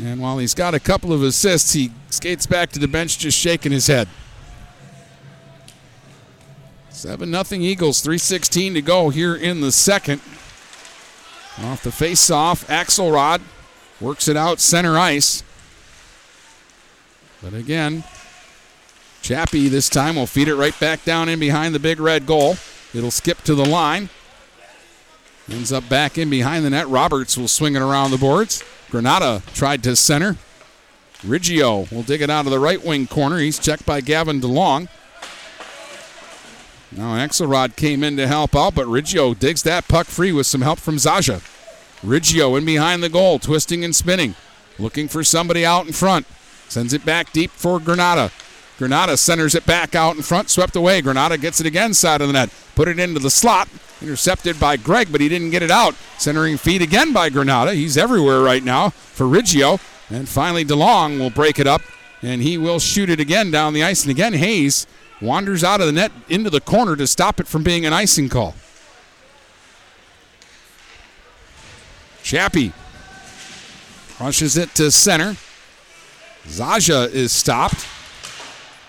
And 0.04 0.20
while 0.20 0.40
he's 0.40 0.56
got 0.56 0.74
a 0.74 0.80
couple 0.80 1.14
of 1.14 1.22
assists, 1.22 1.74
he 1.74 1.92
skates 2.10 2.48
back 2.48 2.72
to 2.72 2.80
the 2.80 2.88
bench 2.88 3.20
just 3.20 3.38
shaking 3.38 3.72
his 3.72 3.86
head. 3.86 4.08
7 6.90 7.32
0 7.32 7.62
Eagles, 7.62 8.04
3.16 8.04 8.74
to 8.74 8.82
go 8.82 9.10
here 9.12 9.36
in 9.36 9.62
the 9.62 9.72
second. 9.72 10.22
Off 11.60 11.84
the 11.84 11.92
face 11.92 12.32
off, 12.32 12.66
Axelrod 12.68 13.42
works 14.02 14.28
it 14.28 14.36
out 14.36 14.60
center 14.60 14.98
ice. 14.98 15.44
But 17.42 17.54
again, 17.54 18.04
Chappie 19.22 19.68
this 19.68 19.90
time 19.90 20.16
will 20.16 20.28
feed 20.28 20.48
it 20.48 20.56
right 20.56 20.78
back 20.80 21.06
down 21.06 21.30
in 21.30 21.40
behind 21.40 21.76
the 21.76 21.80
big 21.80 22.00
red 22.00 22.26
goal. 22.26 22.58
It'll 22.94 23.12
skip 23.12 23.42
to 23.44 23.56
the 23.56 23.66
line. 23.66 24.10
Ends 25.50 25.72
up 25.72 25.88
back 25.88 26.18
in 26.18 26.30
behind 26.30 26.66
the 26.66 26.70
net. 26.70 26.88
Roberts 26.88 27.38
will 27.38 27.48
swing 27.48 27.76
it 27.76 27.82
around 27.82 28.12
the 28.12 28.18
boards. 28.18 28.64
Granada 28.90 29.42
tried 29.54 29.84
to 29.84 29.96
center. 29.96 30.38
Riggio 31.24 31.92
will 31.92 32.04
dig 32.04 32.22
it 32.22 32.30
out 32.30 32.46
of 32.46 32.52
the 32.52 32.60
right 32.60 32.84
wing 32.84 33.08
corner. 33.08 33.38
He's 33.38 33.60
checked 33.60 33.86
by 33.86 34.02
Gavin 34.02 34.42
DeLong. 34.42 34.88
Now 36.92 37.16
Axelrod 37.16 37.76
came 37.76 38.04
in 38.04 38.18
to 38.18 38.28
help 38.28 38.56
out, 38.56 38.76
but 38.76 38.88
Riggio 38.88 39.38
digs 39.38 39.64
that 39.64 39.88
puck 39.88 40.08
free 40.08 40.32
with 40.32 40.48
some 40.48 40.62
help 40.62 40.80
from 40.80 40.96
Zaja. 40.98 41.42
Riggio 42.04 42.58
in 42.58 42.66
behind 42.66 43.04
the 43.04 43.10
goal, 43.10 43.40
twisting 43.40 43.84
and 43.84 43.96
spinning, 43.96 44.36
looking 44.80 45.08
for 45.08 45.24
somebody 45.24 45.66
out 45.66 45.86
in 45.86 45.94
front. 45.94 46.26
Sends 46.68 46.94
it 46.94 47.06
back 47.06 47.32
deep 47.32 47.52
for 47.52 47.80
Granada. 47.80 48.32
Granada 48.78 49.16
centers 49.16 49.54
it 49.54 49.66
back 49.66 49.94
out 49.94 50.16
in 50.16 50.24
front, 50.24 50.50
swept 50.50 50.76
away. 50.76 51.02
Granada 51.02 51.38
gets 51.38 51.60
it 51.60 51.68
again, 51.68 51.94
side 51.94 52.22
of 52.22 52.28
the 52.28 52.34
net. 52.34 52.50
Put 52.74 52.88
it 52.88 52.98
into 52.98 53.20
the 53.20 53.30
slot. 53.30 53.70
Intercepted 54.02 54.60
by 54.60 54.78
Gregg, 54.78 55.12
but 55.12 55.22
he 55.22 55.30
didn't 55.30 55.52
get 55.52 55.62
it 55.62 55.70
out. 55.70 55.94
Centering 56.18 56.58
feed 56.58 56.82
again 56.82 57.14
by 57.14 57.30
Granada. 57.30 57.76
He's 57.76 57.96
everywhere 57.98 58.42
right 58.42 58.64
now 58.64 58.90
for 58.90 59.28
Riggio. 59.28 59.80
And 60.10 60.28
finally, 60.28 60.66
DeLong 60.66 61.20
will 61.20 61.30
break 61.30 61.60
it 61.60 61.68
up, 61.68 61.82
and 62.24 62.42
he 62.42 62.58
will 62.58 62.80
shoot 62.80 63.12
it 63.12 63.20
again 63.20 63.52
down 63.52 63.74
the 63.74 63.84
ice. 63.84 64.02
And 64.02 64.10
again, 64.10 64.34
Hayes 64.34 64.88
wanders 65.22 65.64
out 65.64 65.80
of 65.80 65.86
the 65.86 65.94
net 65.94 66.12
into 66.28 66.50
the 66.50 66.60
corner 66.60 66.96
to 66.96 67.06
stop 67.06 67.40
it 67.40 67.48
from 67.48 67.64
being 67.64 67.86
an 67.86 67.94
icing 67.94 68.30
call. 68.30 68.56
Chappie 72.32 72.72
rushes 74.18 74.56
it 74.56 74.74
to 74.76 74.90
center. 74.90 75.36
Zaja 76.46 77.12
is 77.12 77.34
stopped. 77.34 77.86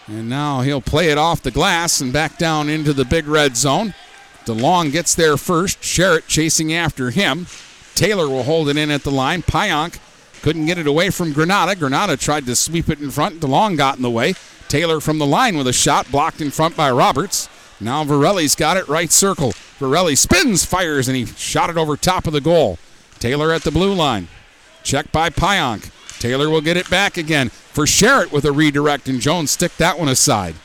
And 0.07 0.29
now 0.29 0.61
he'll 0.61 0.81
play 0.81 1.09
it 1.09 1.19
off 1.19 1.43
the 1.43 1.51
glass 1.51 2.01
and 2.01 2.13
back 2.13 2.39
down 2.39 2.69
into 2.69 2.93
the 2.93 3.05
big 3.05 3.27
red 3.27 3.57
zone. 3.57 3.95
DeLong 4.45 4.93
gets 4.93 5.17
there 5.17 5.37
first. 5.37 5.81
Sherritt 5.81 6.29
chasing 6.29 6.73
after 6.73 7.11
him. 7.11 7.49
Taylor 7.97 8.29
will 8.29 8.45
hold 8.45 8.69
it 8.69 8.77
in 8.77 8.93
at 8.93 9.03
the 9.03 9.11
line. 9.11 9.43
Pionk 9.43 9.99
couldn't 10.43 10.67
get 10.67 10.79
it 10.79 10.87
away 10.87 11.11
from 11.11 11.33
Granada. 11.33 11.75
Granada 11.75 12.17
tried 12.17 12.47
to 12.47 12.55
sweep 12.55 12.89
it 12.89 13.01
in 13.01 13.11
front. 13.11 13.41
DeLong 13.41 13.77
got 13.77 13.97
in 13.97 14.03
the 14.03 14.09
way. 14.09 14.35
Taylor 14.69 15.01
from 15.01 15.19
the 15.19 15.27
line 15.27 15.57
with 15.57 15.67
a 15.67 15.73
shot 15.73 16.09
blocked 16.13 16.41
in 16.41 16.53
front 16.53 16.77
by 16.77 16.93
Roberts. 16.93 17.49
Now 17.81 18.05
Varelli's 18.05 18.55
got 18.55 18.77
it 18.77 18.87
right 18.87 19.11
circle. 19.11 19.51
Varelli 19.81 20.17
spins, 20.17 20.65
fires, 20.65 21.09
and 21.09 21.17
he 21.17 21.27
shot 21.27 21.71
it 21.71 21.77
over 21.77 21.97
top 21.97 22.29
of 22.29 22.33
the 22.33 22.41
goal. 22.41 22.79
Taylor 23.23 23.53
at 23.53 23.63
the 23.63 23.71
blue 23.71 23.95
line. 23.95 24.27
Check 24.83 25.13
by 25.13 25.31
Pionk. 25.31 25.93
Taylor 26.19 26.51
will 26.51 26.61
get 26.61 26.77
it 26.77 26.91
back 26.91 27.17
again 27.17 27.51
for 27.51 27.85
Sherritt 27.85 28.33
with 28.33 28.45
a 28.45 28.51
redirect, 28.51 29.09
and 29.09 29.21
Jones 29.21 29.53
stick 29.53 29.77
that 29.77 29.97
one 29.97 30.09
aside. 30.09 30.57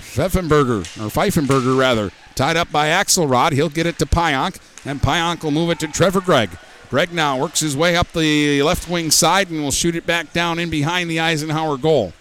Pfeffenberger, 0.00 0.80
or 1.00 1.10
Pfeifenberger 1.10 1.78
rather, 1.78 2.10
tied 2.34 2.56
up 2.56 2.72
by 2.72 2.88
Axelrod. 2.88 3.52
He'll 3.52 3.68
get 3.68 3.86
it 3.86 4.00
to 4.00 4.06
Pionk, 4.06 4.58
and 4.84 5.00
Pionk 5.00 5.44
will 5.44 5.52
move 5.52 5.70
it 5.70 5.78
to 5.78 5.86
Trevor 5.86 6.20
Gregg. 6.20 6.50
Gregg 6.90 7.12
now 7.12 7.38
works 7.38 7.60
his 7.60 7.76
way 7.76 7.94
up 7.94 8.10
the 8.10 8.60
left 8.64 8.90
wing 8.90 9.12
side 9.12 9.48
and 9.48 9.62
will 9.62 9.70
shoot 9.70 9.94
it 9.94 10.04
back 10.04 10.32
down 10.32 10.58
in 10.58 10.70
behind 10.70 11.08
the 11.08 11.20
Eisenhower 11.20 11.76
goal. 11.76 12.14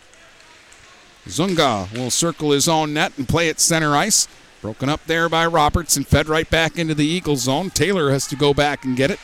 Zuzga 1.26 1.92
will 1.92 2.12
circle 2.12 2.52
his 2.52 2.70
own 2.70 2.94
net 2.94 3.14
and 3.18 3.28
play 3.28 3.50
it 3.50 3.60
center 3.60 3.96
ice. 3.96 4.28
Broken 4.62 4.90
up 4.90 5.04
there 5.08 5.28
by 5.28 5.48
Roberts 5.48 5.98
and 5.98 6.06
fed 6.06 6.30
right 6.30 6.48
back 6.52 6.78
into 6.78 6.94
the 6.94 7.08
Eagle 7.08 7.36
zone. 7.36 7.72
Taylor 7.72 8.12
has 8.12 8.28
to 8.28 8.36
go 8.36 8.54
back 8.54 8.86
and 8.86 8.96
get 8.96 9.10
it. 9.10 9.20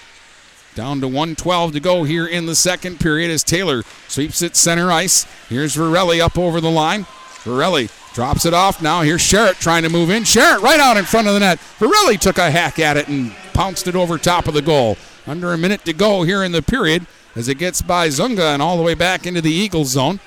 Down 0.77 1.01
to 1.01 1.07
112 1.07 1.71
to 1.71 1.79
go 1.79 2.03
here 2.03 2.27
in 2.27 2.45
the 2.45 2.53
second 2.53 2.99
period 2.99 3.31
as 3.31 3.43
Taylor 3.43 3.81
sweeps 4.07 4.43
it 4.43 4.55
center 4.55 4.91
ice. 4.91 5.25
Here's 5.49 5.75
Varelli 5.75 6.19
up 6.19 6.37
over 6.37 6.61
the 6.61 6.69
line. 6.69 7.05
Varelli 7.41 7.89
drops 8.13 8.45
it 8.45 8.53
off. 8.53 8.79
Now 8.79 9.01
here's 9.01 9.23
Sherritt 9.23 9.59
trying 9.59 9.81
to 9.81 9.89
move 9.89 10.11
in. 10.11 10.21
Sherritt 10.21 10.61
right 10.61 10.79
out 10.79 10.95
in 10.95 11.05
front 11.05 11.27
of 11.27 11.33
the 11.33 11.39
net. 11.39 11.57
Varelli 11.79 12.19
took 12.19 12.37
a 12.37 12.51
hack 12.51 12.77
at 12.77 12.95
it 12.95 13.07
and 13.07 13.31
pounced 13.55 13.87
it 13.87 13.95
over 13.95 14.19
top 14.19 14.47
of 14.47 14.53
the 14.53 14.61
goal. 14.61 14.97
Under 15.25 15.51
a 15.51 15.57
minute 15.57 15.83
to 15.85 15.93
go 15.93 16.21
here 16.21 16.43
in 16.43 16.51
the 16.51 16.61
period 16.61 17.07
as 17.35 17.47
it 17.47 17.57
gets 17.57 17.81
by 17.81 18.09
Zuzga 18.09 18.53
and 18.53 18.61
all 18.61 18.77
the 18.77 18.83
way 18.83 18.93
back 18.93 19.25
into 19.25 19.41
the 19.41 19.51
Eagles 19.51 19.89
zone. 19.89 20.19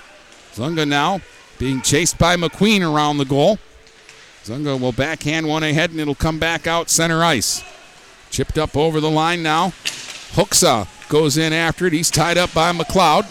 Zuzga 0.54 0.84
now 0.84 1.20
being 1.60 1.80
chased 1.80 2.18
by 2.18 2.34
McQueen 2.34 2.80
around 2.82 3.18
the 3.18 3.24
goal. 3.24 3.60
Zuzga 4.42 4.80
will 4.80 4.90
backhand 4.90 5.46
one 5.46 5.62
ahead 5.62 5.92
and 5.92 6.00
it'll 6.00 6.16
come 6.16 6.40
back 6.40 6.66
out 6.66 6.90
center 6.90 7.22
ice. 7.22 7.62
Chipped 8.32 8.58
up 8.58 8.76
over 8.76 9.00
the 9.00 9.10
line 9.10 9.44
now. 9.44 9.72
Hooksa 10.32 10.86
goes 11.08 11.36
in 11.36 11.52
after 11.52 11.86
it. 11.86 11.92
He's 11.92 12.10
tied 12.10 12.38
up 12.38 12.52
by 12.54 12.72
McLeod. 12.72 13.26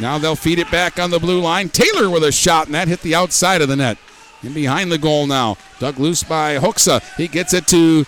Now 0.00 0.18
they'll 0.18 0.36
feed 0.36 0.58
it 0.58 0.70
back 0.70 0.98
on 0.98 1.10
the 1.10 1.18
blue 1.18 1.40
line. 1.40 1.68
Taylor 1.68 2.08
with 2.08 2.22
a 2.22 2.32
shot, 2.32 2.66
and 2.66 2.74
that 2.74 2.88
hit 2.88 3.00
the 3.00 3.14
outside 3.14 3.60
of 3.60 3.68
the 3.68 3.76
net. 3.76 3.98
In 4.42 4.52
behind 4.52 4.92
the 4.92 4.98
goal 4.98 5.26
now. 5.26 5.56
Dug 5.80 5.98
loose 5.98 6.22
by 6.22 6.58
Hooksa. 6.58 7.02
He 7.16 7.26
gets 7.26 7.52
it 7.52 7.66
to 7.68 8.04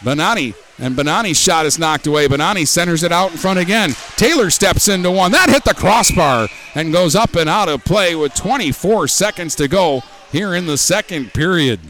Bonani. 0.00 0.54
And 0.78 0.96
Bonani's 0.96 1.38
shot 1.38 1.64
is 1.64 1.78
knocked 1.78 2.06
away. 2.06 2.26
Bonani 2.26 2.66
centers 2.66 3.02
it 3.02 3.12
out 3.12 3.30
in 3.30 3.38
front 3.38 3.58
again. 3.58 3.94
Taylor 4.16 4.50
steps 4.50 4.88
into 4.88 5.10
one. 5.10 5.32
That 5.32 5.48
hit 5.48 5.64
the 5.64 5.72
crossbar 5.72 6.48
and 6.74 6.92
goes 6.92 7.14
up 7.14 7.34
and 7.36 7.48
out 7.48 7.68
of 7.68 7.84
play 7.84 8.14
with 8.14 8.34
24 8.34 9.08
seconds 9.08 9.54
to 9.54 9.68
go 9.68 10.02
here 10.32 10.54
in 10.54 10.66
the 10.66 10.76
second 10.76 11.32
period. 11.32 11.80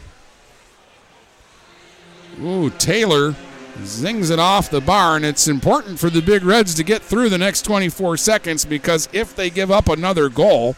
Ooh, 2.39 2.69
Taylor 2.69 3.35
zings 3.83 4.29
it 4.29 4.39
off 4.39 4.69
the 4.69 4.81
bar, 4.81 5.15
and 5.15 5.25
it's 5.25 5.47
important 5.47 5.99
for 5.99 6.09
the 6.09 6.21
Big 6.21 6.43
Reds 6.43 6.73
to 6.75 6.83
get 6.83 7.01
through 7.01 7.29
the 7.29 7.37
next 7.37 7.63
24 7.63 8.17
seconds 8.17 8.65
because 8.65 9.09
if 9.13 9.35
they 9.35 9.49
give 9.49 9.71
up 9.71 9.89
another 9.89 10.29
goal 10.29 10.75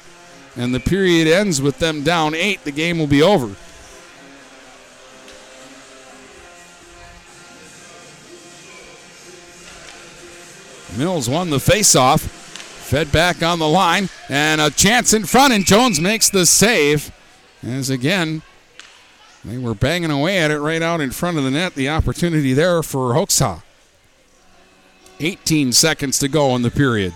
and 0.55 0.73
the 0.73 0.79
period 0.79 1.27
ends 1.27 1.61
with 1.61 1.79
them 1.79 2.03
down 2.03 2.33
eight, 2.35 2.63
the 2.63 2.71
game 2.71 2.99
will 2.99 3.07
be 3.07 3.21
over. 3.21 3.55
Mills 10.97 11.29
won 11.29 11.49
the 11.49 11.57
faceoff, 11.57 12.19
fed 12.19 13.11
back 13.11 13.43
on 13.43 13.59
the 13.59 13.67
line, 13.67 14.09
and 14.27 14.59
a 14.59 14.69
chance 14.69 15.13
in 15.13 15.23
front, 15.23 15.53
and 15.53 15.65
Jones 15.65 16.01
makes 16.01 16.29
the 16.29 16.45
save. 16.45 17.11
As 17.63 17.89
again, 17.89 18.41
they 19.45 19.57
were 19.57 19.73
banging 19.73 20.11
away 20.11 20.39
at 20.39 20.51
it 20.51 20.59
right 20.59 20.81
out 20.81 21.01
in 21.01 21.11
front 21.11 21.37
of 21.37 21.43
the 21.43 21.51
net. 21.51 21.75
The 21.75 21.89
opportunity 21.89 22.53
there 22.53 22.83
for 22.83 23.13
Hoeksa. 23.13 23.63
18 25.19 25.73
seconds 25.73 26.19
to 26.19 26.27
go 26.27 26.55
in 26.55 26.61
the 26.61 26.71
period. 26.71 27.13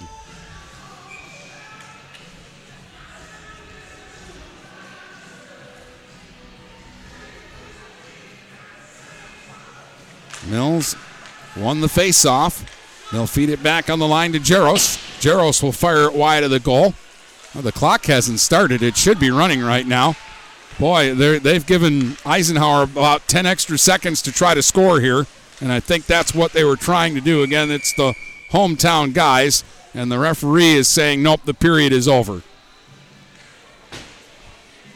Mills 10.47 10.95
won 11.57 11.81
the 11.81 11.87
faceoff. 11.87 12.65
They'll 13.11 13.27
feed 13.27 13.49
it 13.49 13.63
back 13.63 13.89
on 13.89 13.99
the 13.99 14.07
line 14.07 14.33
to 14.33 14.39
Jaros. 14.39 14.97
Jaros 15.21 15.63
will 15.63 15.71
fire 15.71 16.05
it 16.05 16.13
wide 16.13 16.43
of 16.43 16.51
the 16.51 16.59
goal. 16.59 16.93
Well, 17.53 17.63
the 17.63 17.71
clock 17.71 18.05
hasn't 18.05 18.39
started. 18.39 18.81
It 18.81 18.97
should 18.97 19.19
be 19.19 19.31
running 19.31 19.61
right 19.61 19.85
now. 19.85 20.15
Boy, 20.79 21.13
they've 21.13 21.65
given 21.65 22.17
Eisenhower 22.25 22.83
about 22.83 23.27
10 23.27 23.45
extra 23.45 23.77
seconds 23.77 24.21
to 24.23 24.31
try 24.31 24.53
to 24.53 24.63
score 24.63 24.99
here, 24.99 25.27
and 25.61 25.71
I 25.71 25.79
think 25.79 26.05
that's 26.05 26.33
what 26.33 26.51
they 26.53 26.63
were 26.63 26.75
trying 26.75 27.15
to 27.15 27.21
do. 27.21 27.43
Again, 27.43 27.69
it's 27.69 27.93
the 27.93 28.13
hometown 28.51 29.13
guys, 29.13 29.63
and 29.93 30.11
the 30.11 30.19
referee 30.19 30.73
is 30.73 30.87
saying, 30.87 31.21
nope, 31.21 31.41
the 31.45 31.53
period 31.53 31.93
is 31.93 32.07
over. 32.07 32.41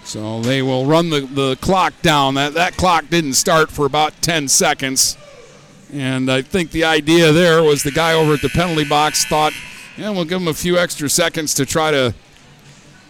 So 0.04 0.42
they 0.42 0.62
will 0.62 0.86
run 0.86 1.10
the, 1.10 1.22
the 1.22 1.58
clock 1.58 1.94
down. 2.02 2.36
That, 2.36 2.54
that 2.54 2.78
clock 2.78 3.10
didn't 3.10 3.34
start 3.34 3.70
for 3.70 3.86
about 3.86 4.22
10 4.22 4.48
seconds. 4.48 5.18
And 5.92 6.32
I 6.32 6.42
think 6.42 6.72
the 6.72 6.86
idea 6.86 7.32
there 7.34 7.62
was 7.62 7.84
the 7.84 7.92
guy 7.92 8.14
over 8.14 8.34
at 8.34 8.42
the 8.42 8.50
penalty 8.50 8.86
box 8.86 9.26
thought, 9.26 9.54
yeah, 9.98 10.10
we'll 10.10 10.26
give 10.26 10.42
him 10.42 10.48
a 10.48 10.54
few 10.54 10.78
extra 10.78 11.10
seconds 11.10 11.54
to 11.56 11.66
try 11.66 11.92
to 11.92 12.14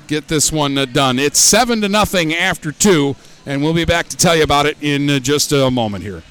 get 0.07 0.27
this 0.27 0.51
one 0.51 0.77
uh, 0.77 0.85
done. 0.85 1.19
It's 1.19 1.39
seven 1.39 1.81
to 1.81 1.89
nothing 1.89 2.33
after 2.33 2.71
two, 2.71 3.15
and 3.45 3.61
we'll 3.61 3.73
be 3.73 3.85
back 3.85 4.07
to 4.09 4.17
tell 4.17 4.35
you 4.35 4.43
about 4.43 4.65
it 4.65 4.77
in 4.81 5.09
uh, 5.09 5.19
just 5.19 5.51
a 5.51 5.69
moment 5.69 6.03
here. 6.03 6.23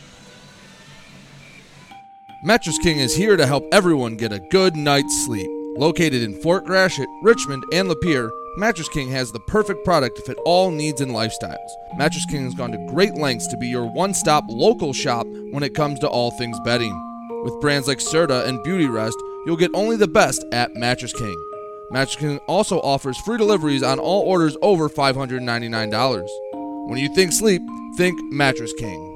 Mattress 2.44 2.78
King 2.78 2.98
is 2.98 3.16
here 3.16 3.36
to 3.36 3.46
help 3.46 3.64
everyone 3.72 4.16
get 4.16 4.32
a 4.32 4.38
good 4.38 4.76
night's 4.76 5.24
sleep. 5.24 5.50
Located 5.76 6.22
in 6.22 6.40
Fort 6.40 6.64
Gratiot, 6.64 7.08
Richmond, 7.22 7.64
and 7.72 7.88
Lapeer, 7.88 8.30
Mattress 8.56 8.88
King 8.88 9.10
has 9.10 9.30
the 9.30 9.40
perfect 9.40 9.84
product 9.84 10.16
to 10.16 10.22
fit 10.22 10.38
all 10.46 10.70
needs 10.70 11.02
and 11.02 11.12
lifestyles. 11.12 11.68
Mattress 11.98 12.24
King 12.24 12.44
has 12.44 12.54
gone 12.54 12.72
to 12.72 12.86
great 12.88 13.14
lengths 13.14 13.46
to 13.48 13.56
be 13.58 13.68
your 13.68 13.84
one 13.84 14.14
stop 14.14 14.44
local 14.48 14.94
shop 14.94 15.26
when 15.50 15.62
it 15.62 15.74
comes 15.74 15.98
to 15.98 16.08
all 16.08 16.30
things 16.30 16.58
bedding. 16.60 16.94
With 17.44 17.60
brands 17.60 17.86
like 17.86 17.98
Serta 17.98 18.46
and 18.46 18.62
Beauty 18.62 18.86
Rest, 18.86 19.18
you'll 19.44 19.56
get 19.56 19.70
only 19.74 19.96
the 19.96 20.08
best 20.08 20.42
at 20.52 20.74
Mattress 20.74 21.12
King. 21.12 21.36
Mattress 21.90 22.16
King 22.16 22.38
also 22.48 22.80
offers 22.80 23.16
free 23.18 23.38
deliveries 23.38 23.82
on 23.82 23.98
all 23.98 24.22
orders 24.22 24.56
over 24.60 24.88
$599. 24.88 26.26
When 26.88 26.98
you 26.98 27.14
think 27.14 27.32
sleep, 27.32 27.62
think 27.96 28.18
Mattress 28.32 28.72
King. 28.72 29.15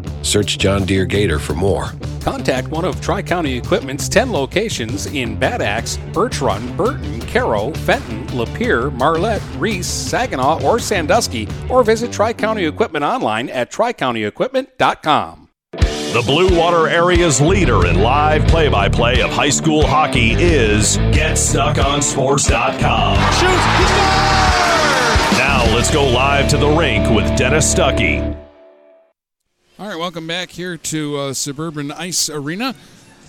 Search 0.21 0.57
John 0.57 0.85
Deere 0.85 1.05
Gator 1.05 1.39
for 1.39 1.53
more. 1.53 1.91
Contact 2.21 2.67
one 2.67 2.85
of 2.85 3.01
Tri 3.01 3.21
County 3.21 3.57
Equipment's 3.57 4.07
10 4.07 4.31
locations 4.31 5.07
in 5.07 5.35
Bad 5.35 5.61
Axe, 5.61 5.97
Birch 6.13 6.39
Run, 6.41 6.75
Burton, 6.77 7.19
Caro, 7.21 7.71
Fenton, 7.71 8.27
Lapeer, 8.27 8.93
Marlette, 8.93 9.41
Reese, 9.57 9.87
Saginaw, 9.87 10.63
or 10.63 10.79
Sandusky, 10.79 11.47
or 11.69 11.83
visit 11.83 12.11
Tri 12.11 12.33
County 12.33 12.65
Equipment 12.65 13.03
online 13.03 13.49
at 13.49 13.71
tricountyequipment.com. 13.71 15.47
The 15.71 16.21
Blue 16.25 16.59
Water 16.59 16.89
area's 16.89 17.39
leader 17.39 17.87
in 17.87 18.01
live 18.01 18.45
play 18.47 18.67
by 18.67 18.89
play 18.89 19.21
of 19.21 19.29
high 19.31 19.47
school 19.49 19.87
hockey 19.87 20.33
is 20.33 20.97
GetStuckOnSports.com. 20.97 23.15
Shoots! 23.15 23.77
He 23.77 23.85
scores! 23.85 25.37
Now 25.39 25.63
let's 25.73 25.89
go 25.89 26.05
live 26.05 26.49
to 26.49 26.57
the 26.57 26.67
rink 26.67 27.09
with 27.09 27.33
Dennis 27.37 27.73
Stuckey. 27.73 28.37
All 29.81 29.87
right, 29.87 29.97
welcome 29.97 30.27
back 30.27 30.51
here 30.51 30.77
to 30.77 31.17
uh, 31.17 31.33
Suburban 31.33 31.91
Ice 31.91 32.29
Arena. 32.29 32.75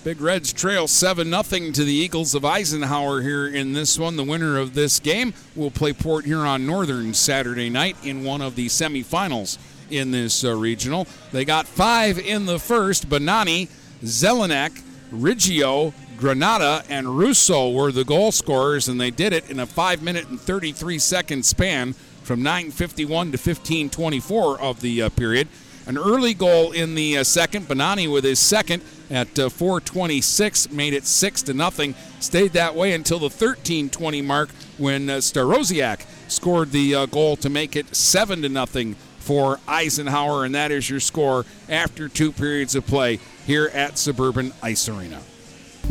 Big 0.05 0.21
Reds 0.21 0.53
trail 0.53 0.87
7 0.87 1.31
0 1.31 1.73
to 1.73 1.83
the 1.83 1.95
Eagles 1.95 2.35
of 2.35 2.45
Eisenhower 2.45 3.23
here 3.23 3.47
in 3.47 3.73
this 3.73 3.99
one. 3.99 4.17
The 4.17 4.23
winner 4.23 4.59
of 4.59 4.75
this 4.75 5.01
game 5.01 5.33
will 5.57 5.71
play 5.71 5.95
Port 5.95 6.27
Huron 6.27 6.67
Northern 6.67 7.15
Saturday 7.15 7.71
night 7.71 7.97
in 8.05 8.23
one 8.23 8.43
of 8.43 8.55
the 8.55 8.67
semifinals 8.67 9.57
in 9.89 10.11
this 10.11 10.45
uh, 10.45 10.55
regional. 10.55 11.07
They 11.33 11.47
got 11.47 11.67
five 11.67 12.19
in 12.19 12.45
the 12.45 12.59
first. 12.59 13.09
Bonani, 13.09 13.71
Zelenek, 14.03 14.79
Riggio, 15.11 15.95
Granada, 16.19 16.85
and 16.91 17.17
Russo 17.17 17.71
were 17.71 17.93
the 17.93 18.05
goal 18.05 18.31
scorers, 18.31 18.89
and 18.89 19.01
they 19.01 19.11
did 19.11 19.33
it 19.33 19.49
in 19.49 19.59
a 19.59 19.65
5 19.65 20.03
minute 20.03 20.29
and 20.29 20.39
33 20.39 20.99
second 20.99 21.47
span 21.47 21.95
from 21.95 22.43
9.51 22.43 23.33
to 23.33 23.39
15.24 23.39 24.61
of 24.61 24.83
the 24.83 25.01
uh, 25.01 25.09
period. 25.09 25.49
An 25.87 25.99
early 25.99 26.33
goal 26.33 26.71
in 26.71 26.95
the 26.95 27.19
uh, 27.19 27.25
second. 27.25 27.67
Bonani 27.67 28.11
with 28.11 28.25
his 28.25 28.39
second 28.39 28.83
at 29.11 29.37
uh, 29.39 29.49
4:26 29.49 30.71
made 30.71 30.95
it 30.95 31.07
six 31.07 31.43
to 31.43 31.55
nothing. 31.55 31.95
Stayed 32.21 32.53
that 32.53 32.75
way 32.77 32.93
until 32.93 33.19
the 33.19 33.29
13:20 33.29 34.25
mark 34.25 34.51
when 34.79 35.11
uh, 35.11 35.21
scored 35.21 36.71
the 36.71 36.95
uh, 36.95 37.07
goal 37.07 37.37
to 37.37 37.51
make 37.51 37.75
it 37.75 37.95
seven 37.95 38.43
to 38.43 38.49
nothing 38.49 38.95
for 39.19 39.59
Eisenhower, 39.67 40.45
and 40.45 40.55
that 40.55 40.71
is 40.71 40.89
your 40.89 41.01
score 41.01 41.45
after 41.69 42.09
two 42.09 42.33
periods 42.33 42.75
of 42.75 42.87
play 42.87 43.19
here 43.47 43.71
at 43.73 43.99
Suburban 43.99 44.53
Ice 44.63 44.89
Arena. 44.89 45.21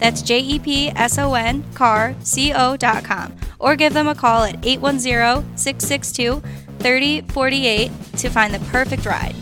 That's 0.00 0.22
J 0.22 0.40
E 0.40 0.58
P 0.58 0.88
S 0.96 1.18
O 1.18 1.34
N 1.34 1.62
car 1.74 2.16
C 2.20 2.52
O.com. 2.52 3.36
Or 3.58 3.76
give 3.76 3.92
them 3.92 4.08
a 4.08 4.14
call 4.14 4.42
at 4.44 4.64
810 4.64 5.56
662 5.56 6.42
3048 6.80 7.92
to 8.16 8.30
find 8.30 8.52
the 8.52 8.58
perfect 8.70 9.06
ride. 9.06 9.36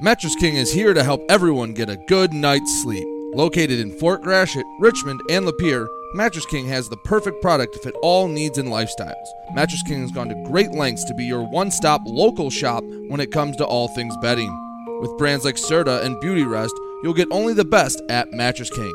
Mattress 0.00 0.36
King 0.36 0.56
is 0.56 0.72
here 0.72 0.94
to 0.94 1.02
help 1.02 1.24
everyone 1.28 1.72
get 1.72 1.88
a 1.88 1.96
good 1.96 2.32
night's 2.32 2.82
sleep. 2.82 3.06
Located 3.34 3.80
in 3.80 3.98
Fort 3.98 4.22
Gratiot, 4.22 4.64
Richmond, 4.78 5.20
and 5.30 5.46
Lapeer, 5.46 5.88
Mattress 6.14 6.46
King 6.46 6.66
has 6.68 6.88
the 6.88 6.96
perfect 6.98 7.42
product 7.42 7.74
to 7.74 7.80
fit 7.80 7.94
all 8.02 8.28
needs 8.28 8.58
and 8.58 8.68
lifestyles. 8.68 9.26
Mattress 9.54 9.82
King 9.82 10.02
has 10.02 10.12
gone 10.12 10.28
to 10.28 10.50
great 10.50 10.70
lengths 10.70 11.04
to 11.04 11.14
be 11.14 11.24
your 11.24 11.42
one 11.42 11.70
stop 11.70 12.02
local 12.06 12.50
shop 12.50 12.84
when 13.08 13.20
it 13.20 13.32
comes 13.32 13.56
to 13.56 13.64
all 13.64 13.88
things 13.88 14.16
bedding. 14.18 14.65
With 15.06 15.18
brands 15.18 15.44
like 15.44 15.54
Serta 15.54 16.02
and 16.02 16.18
Beauty 16.18 16.42
Rest, 16.42 16.74
you'll 17.00 17.14
get 17.14 17.28
only 17.30 17.54
the 17.54 17.64
best 17.64 18.02
at 18.08 18.32
Mattress 18.32 18.70
King. 18.70 18.92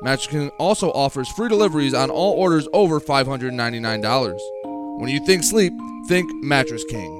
Mattress 0.00 0.28
King 0.28 0.50
also 0.58 0.90
offers 0.92 1.28
free 1.32 1.50
deliveries 1.50 1.92
on 1.92 2.08
all 2.08 2.32
orders 2.32 2.66
over 2.72 2.98
$599. 2.98 4.38
When 5.00 5.10
you 5.10 5.22
think 5.26 5.44
sleep, 5.44 5.74
think 6.08 6.30
Mattress 6.42 6.84
King. 6.84 7.19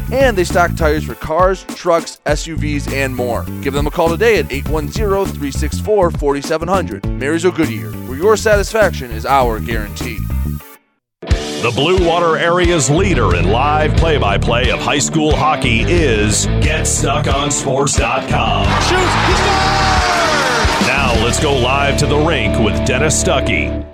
and 0.11 0.37
they 0.37 0.43
stock 0.43 0.75
tires 0.75 1.05
for 1.05 1.15
cars, 1.15 1.63
trucks, 1.75 2.19
SUVs, 2.25 2.91
and 2.91 3.15
more. 3.15 3.45
Give 3.61 3.73
them 3.73 3.87
a 3.87 3.91
call 3.91 4.09
today 4.09 4.37
at 4.39 4.51
810 4.51 5.25
364 5.25 6.11
4700. 6.11 7.05
Marysville 7.05 7.51
Goodyear, 7.51 7.91
where 8.07 8.17
your 8.17 8.37
satisfaction 8.37 9.11
is 9.11 9.25
our 9.25 9.59
guarantee. 9.59 10.19
The 11.61 11.71
Blue 11.75 12.07
Water 12.07 12.37
area's 12.37 12.89
leader 12.89 13.35
in 13.35 13.51
live 13.51 13.95
play 13.95 14.17
by 14.17 14.39
play 14.39 14.71
of 14.71 14.79
high 14.79 14.97
school 14.97 15.35
hockey 15.35 15.81
is 15.81 16.47
GetStuckOnSports.com. 16.47 18.65
Now 20.87 21.13
let's 21.23 21.39
go 21.39 21.55
live 21.55 21.99
to 21.99 22.07
the 22.07 22.17
rink 22.17 22.57
with 22.57 22.83
Dennis 22.87 23.23
Stuckey. 23.23 23.90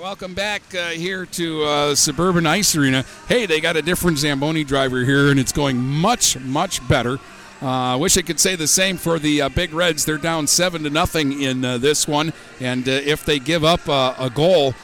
Right, 0.00 0.06
welcome 0.06 0.34
back 0.34 0.62
uh, 0.74 0.88
here 0.90 1.26
to 1.26 1.62
uh, 1.62 1.94
Suburban 1.94 2.46
Ice 2.46 2.74
Arena. 2.74 3.04
Hey, 3.28 3.46
they 3.46 3.60
got 3.60 3.76
a 3.76 3.82
different 3.82 4.18
Zamboni 4.18 4.64
driver 4.64 5.04
here, 5.04 5.30
and 5.30 5.38
it's 5.38 5.52
going 5.52 5.76
much, 5.76 6.38
much 6.38 6.86
better. 6.88 7.18
I 7.60 7.94
uh, 7.94 7.98
wish 7.98 8.16
I 8.16 8.22
could 8.22 8.40
say 8.40 8.56
the 8.56 8.66
same 8.66 8.96
for 8.96 9.18
the 9.18 9.42
uh, 9.42 9.48
Big 9.50 9.72
Reds. 9.72 10.04
They're 10.04 10.18
down 10.18 10.46
seven 10.46 10.84
to 10.84 10.90
nothing 10.90 11.40
in 11.40 11.64
uh, 11.64 11.78
this 11.78 12.08
one, 12.08 12.32
and 12.60 12.88
uh, 12.88 12.92
if 12.92 13.24
they 13.24 13.38
give 13.38 13.64
up 13.64 13.86
a 13.88 14.30
goal 14.34 14.74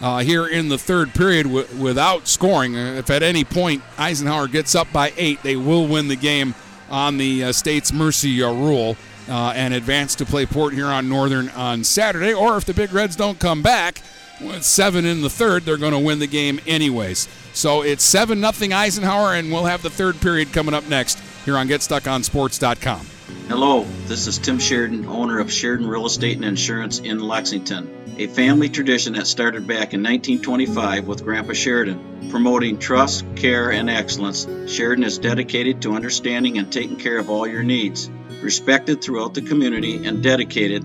here 0.00 0.46
in 0.46 0.68
the 0.68 0.78
third 0.78 1.12
period 1.14 1.44
w- 1.44 1.66
without 1.78 2.26
scoring, 2.26 2.74
if 2.74 3.10
at 3.10 3.22
any 3.22 3.44
point 3.44 3.82
Eisenhower 3.98 4.48
gets 4.48 4.74
up 4.74 4.90
by 4.92 5.12
eight, 5.16 5.42
they 5.42 5.56
will 5.56 5.86
win 5.86 6.08
the 6.08 6.16
game 6.16 6.54
on 6.90 7.18
the 7.18 7.52
state's 7.52 7.92
mercy 7.92 8.40
rule. 8.42 8.96
Uh, 9.28 9.52
and 9.56 9.74
advance 9.74 10.14
to 10.14 10.24
play 10.24 10.46
Port 10.46 10.72
Huron 10.72 11.08
Northern 11.08 11.48
on 11.48 11.82
Saturday. 11.82 12.32
Or 12.32 12.56
if 12.56 12.64
the 12.64 12.72
Big 12.72 12.92
Reds 12.92 13.16
don't 13.16 13.40
come 13.40 13.60
back 13.60 14.00
with 14.40 14.64
seven 14.64 15.04
in 15.04 15.22
the 15.22 15.30
third, 15.30 15.64
they're 15.64 15.76
going 15.76 15.92
to 15.92 15.98
win 15.98 16.18
the 16.18 16.26
game 16.26 16.60
anyways. 16.66 17.28
So 17.52 17.82
it's 17.82 18.04
seven 18.04 18.40
nothing 18.40 18.72
Eisenhower, 18.72 19.34
and 19.34 19.50
we'll 19.50 19.64
have 19.64 19.82
the 19.82 19.90
third 19.90 20.20
period 20.20 20.52
coming 20.52 20.74
up 20.74 20.88
next 20.88 21.18
here 21.44 21.56
on 21.56 21.68
GetStuckOnSports.com. 21.68 23.06
Hello, 23.48 23.84
this 24.06 24.26
is 24.26 24.38
Tim 24.38 24.58
Sheridan, 24.58 25.06
owner 25.06 25.38
of 25.38 25.52
Sheridan 25.52 25.86
Real 25.86 26.06
Estate 26.06 26.36
and 26.36 26.44
Insurance 26.44 26.98
in 26.98 27.18
Lexington, 27.18 28.14
a 28.18 28.26
family 28.26 28.68
tradition 28.68 29.14
that 29.14 29.26
started 29.26 29.66
back 29.66 29.94
in 29.94 30.02
1925 30.02 31.06
with 31.06 31.24
Grandpa 31.24 31.52
Sheridan. 31.52 32.28
Promoting 32.30 32.78
trust, 32.78 33.24
care, 33.36 33.70
and 33.70 33.88
excellence, 33.88 34.46
Sheridan 34.66 35.04
is 35.04 35.18
dedicated 35.18 35.82
to 35.82 35.94
understanding 35.94 36.58
and 36.58 36.72
taking 36.72 36.96
care 36.96 37.18
of 37.18 37.30
all 37.30 37.46
your 37.46 37.62
needs. 37.62 38.10
Respected 38.42 39.02
throughout 39.02 39.34
the 39.34 39.42
community 39.42 40.06
and 40.06 40.22
dedicated, 40.22 40.84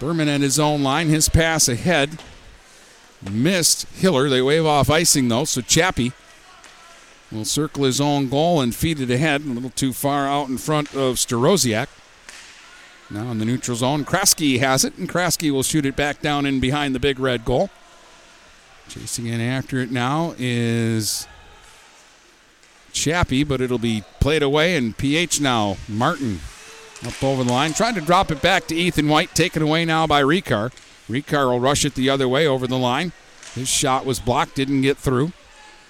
Berman 0.00 0.28
at 0.28 0.40
his 0.40 0.58
own 0.58 0.82
line. 0.82 1.08
His 1.08 1.28
pass 1.28 1.68
ahead. 1.68 2.18
Missed 3.30 3.86
Hiller. 3.94 4.28
They 4.28 4.42
wave 4.42 4.66
off 4.66 4.90
icing 4.90 5.28
though, 5.28 5.44
so 5.44 5.60
Chappie 5.60 6.12
will 7.30 7.44
circle 7.44 7.84
his 7.84 8.00
own 8.00 8.28
goal 8.28 8.60
and 8.60 8.74
feed 8.74 9.00
it 9.00 9.10
ahead. 9.10 9.42
A 9.42 9.48
little 9.48 9.70
too 9.70 9.92
far 9.92 10.26
out 10.26 10.48
in 10.48 10.58
front 10.58 10.94
of 10.94 11.16
Starosiak. 11.16 11.88
Now 13.10 13.30
in 13.30 13.38
the 13.38 13.44
neutral 13.44 13.76
zone, 13.76 14.04
Kraski 14.04 14.58
has 14.58 14.84
it, 14.84 14.96
and 14.96 15.08
Kraski 15.08 15.50
will 15.50 15.62
shoot 15.62 15.86
it 15.86 15.96
back 15.96 16.20
down 16.20 16.46
in 16.46 16.60
behind 16.60 16.94
the 16.94 17.00
big 17.00 17.18
red 17.18 17.44
goal. 17.44 17.70
Chasing 18.88 19.26
in 19.26 19.40
after 19.40 19.78
it 19.78 19.90
now 19.90 20.34
is 20.38 21.26
Chappie, 22.92 23.44
but 23.44 23.60
it'll 23.60 23.78
be 23.78 24.04
played 24.20 24.42
away, 24.42 24.76
and 24.76 24.96
PH 24.96 25.40
now. 25.40 25.76
Martin 25.88 26.40
up 27.06 27.22
over 27.22 27.44
the 27.44 27.52
line, 27.52 27.72
trying 27.72 27.94
to 27.94 28.00
drop 28.00 28.30
it 28.30 28.40
back 28.40 28.66
to 28.66 28.74
Ethan 28.74 29.08
White, 29.08 29.34
taken 29.34 29.62
away 29.62 29.84
now 29.84 30.06
by 30.06 30.22
Ricard. 30.22 30.72
Ricard 31.12 31.50
will 31.50 31.60
rush 31.60 31.84
it 31.84 31.94
the 31.94 32.08
other 32.08 32.26
way 32.26 32.46
over 32.46 32.66
the 32.66 32.78
line. 32.78 33.12
His 33.54 33.68
shot 33.68 34.06
was 34.06 34.18
blocked, 34.18 34.54
didn't 34.54 34.80
get 34.80 34.96
through. 34.96 35.32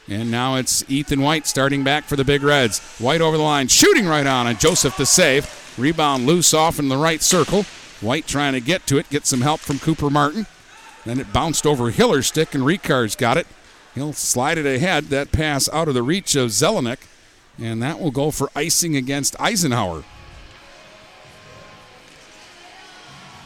And 0.09 0.33
now 0.33 0.57
it's 0.57 0.85
Ethan 0.91 1.23
White 1.23 1.47
starting 1.47 1.85
back 1.85 2.05
for 2.05 2.17
the 2.17 2.25
Big 2.25 2.43
Reds. 2.43 2.81
White 2.99 3.21
over 3.21 3.37
the 3.37 3.43
line, 3.43 3.69
shooting 3.69 4.07
right 4.07 4.27
on 4.27 4.49
it. 4.49 4.59
Joseph 4.59 4.97
the 4.97 5.07
save. 5.07 5.75
Rebound 5.79 6.27
loose 6.27 6.53
off 6.53 6.81
in 6.81 6.89
the 6.89 6.97
right 6.97 7.23
circle. 7.23 7.63
White 8.01 8.27
trying 8.27 8.55
to 8.55 8.61
get 8.61 8.85
to 8.89 8.99
it, 8.99 9.09
get 9.11 9.27
some 9.27 9.43
help 9.43 9.61
from 9.61 9.79
Cooper 9.79 10.11
Martin. 10.11 10.47
Then 11.05 11.21
it 11.21 11.33
bounced 11.33 11.67
over 11.67 11.93
Hiller's 11.93 12.27
stick, 12.27 12.53
and 12.53 12.65
Ricard's 12.65 13.15
got 13.15 13.37
it. 13.37 13.47
He'll 13.95 14.13
slide 14.13 14.59
it 14.59 14.67
ahead. 14.67 15.05
That 15.05 15.31
pass 15.31 15.69
out 15.73 15.87
of 15.87 15.95
the 15.95 16.03
reach 16.03 16.35
of 16.35 16.51
Zelenek. 16.51 16.99
And 17.59 17.81
that 17.81 18.01
will 18.01 18.11
go 18.11 18.33
for 18.33 18.51
icing 18.57 18.97
against 18.97 19.37
Eisenhower. 19.39 20.03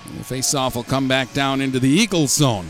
And 0.08 0.18
the 0.18 0.24
faceoff 0.24 0.74
will 0.74 0.84
come 0.84 1.08
back 1.08 1.32
down 1.32 1.60
into 1.60 1.78
the 1.78 1.88
Eagles 1.88 2.32
zone. 2.32 2.66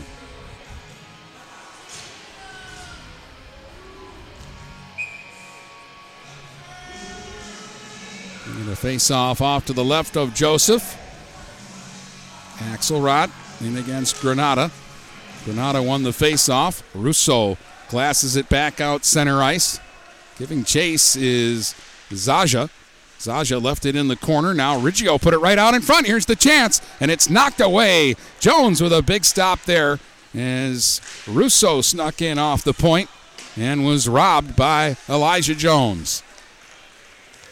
The 8.65 8.75
face-off 8.75 9.41
off 9.41 9.65
to 9.67 9.73
the 9.73 9.83
left 9.83 10.17
of 10.17 10.33
Joseph. 10.33 10.97
Axelrod 12.57 13.31
in 13.61 13.77
against 13.77 14.19
Granada. 14.19 14.71
Granada 15.45 15.81
won 15.81 16.03
the 16.03 16.11
face-off. 16.11 16.83
Russo 16.93 17.57
glasses 17.89 18.35
it 18.35 18.49
back 18.49 18.81
out 18.81 19.05
center 19.05 19.41
ice. 19.41 19.79
Giving 20.37 20.65
chase 20.65 21.15
is 21.15 21.75
Zaja. 22.09 22.69
Zaja 23.19 23.61
left 23.61 23.85
it 23.85 23.95
in 23.95 24.07
the 24.07 24.15
corner. 24.15 24.53
Now 24.53 24.79
Riggio 24.79 25.19
put 25.19 25.33
it 25.33 25.39
right 25.39 25.57
out 25.57 25.73
in 25.73 25.81
front. 25.81 26.07
Here's 26.07 26.25
the 26.25 26.35
chance, 26.35 26.81
and 26.99 27.09
it's 27.09 27.29
knocked 27.29 27.61
away. 27.61 28.15
Jones 28.39 28.81
with 28.81 28.93
a 28.93 29.01
big 29.01 29.25
stop 29.25 29.63
there 29.63 29.99
as 30.35 31.01
Russo 31.27 31.81
snuck 31.81 32.21
in 32.21 32.37
off 32.37 32.63
the 32.63 32.73
point 32.73 33.09
and 33.55 33.85
was 33.85 34.07
robbed 34.07 34.55
by 34.55 34.97
Elijah 35.09 35.55
Jones. 35.55 36.23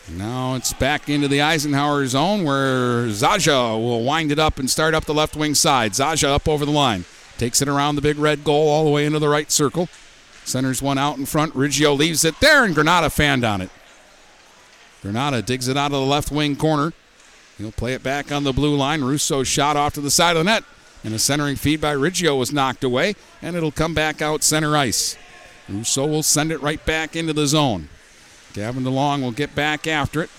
Now 0.08 0.54
it's 0.54 0.72
back 0.72 1.10
into 1.10 1.28
the 1.28 1.42
Eisenhower 1.42 2.06
zone 2.06 2.44
where 2.44 3.08
Zaja 3.08 3.76
will 3.76 4.04
wind 4.04 4.32
it 4.32 4.38
up 4.38 4.60
and 4.60 4.70
start 4.70 4.94
up 4.94 5.06
the 5.06 5.16
left 5.16 5.36
wing 5.36 5.56
side. 5.56 5.94
Zaja 5.94 6.28
up 6.28 6.48
over 6.48 6.64
the 6.64 6.72
line. 6.72 7.06
Takes 7.40 7.62
it 7.62 7.68
around 7.68 7.96
the 7.96 8.02
big 8.02 8.20
red 8.20 8.44
goal 8.44 8.70
all 8.70 8.86
the 8.86 8.92
way 8.92 9.06
into 9.06 9.18
the 9.18 9.28
right 9.28 9.52
circle. 9.52 9.90
Centers 10.44 10.80
one 10.80 11.00
out 11.00 11.18
in 11.18 11.26
front. 11.26 11.56
Riggio 11.56 11.98
leaves 11.98 12.24
it 12.24 12.40
there, 12.40 12.64
and 12.64 12.76
Granada 12.76 13.10
fanned 13.10 13.44
on 13.44 13.62
it. 13.62 13.72
Granada 15.06 15.44
digs 15.44 15.68
it 15.68 15.77
out 15.77 15.91
of 15.91 15.91
the 15.91 15.99
left 16.02 16.32
wing 16.32 16.56
corner. 16.56 16.91
He'll 17.60 17.72
play 17.72 17.94
it 17.94 18.02
back 18.02 18.32
on 18.32 18.44
the 18.44 18.52
blue 18.52 18.76
line. 18.76 19.03
Russo 19.03 19.44
shot 19.44 19.77
off 19.77 19.94
to 19.94 20.02
the 20.02 20.10
side 20.10 20.36
of 20.36 20.44
the 20.44 20.52
net. 20.52 20.64
And 21.03 21.14
a 21.14 21.19
centering 21.19 21.57
feed 21.57 21.80
by 21.80 21.94
Riggio 21.94 22.40
was 22.40 22.52
knocked 22.52 22.84
away, 22.84 23.14
and 23.40 23.56
it'll 23.56 23.72
come 23.72 23.94
back 23.94 24.23
out 24.23 24.41
center 24.41 24.76
ice. 24.76 25.15
Russo 25.69 26.07
will 26.07 26.23
send 26.23 26.52
it 26.52 26.60
right 26.60 26.84
back 26.84 27.15
into 27.15 27.34
the 27.34 27.45
zone. 27.45 27.90
Gavin 28.53 28.84
DeLong 28.84 29.22
will 29.22 29.32
get 29.32 29.53
back 29.53 29.86
after 29.86 30.23
it. 30.23 30.32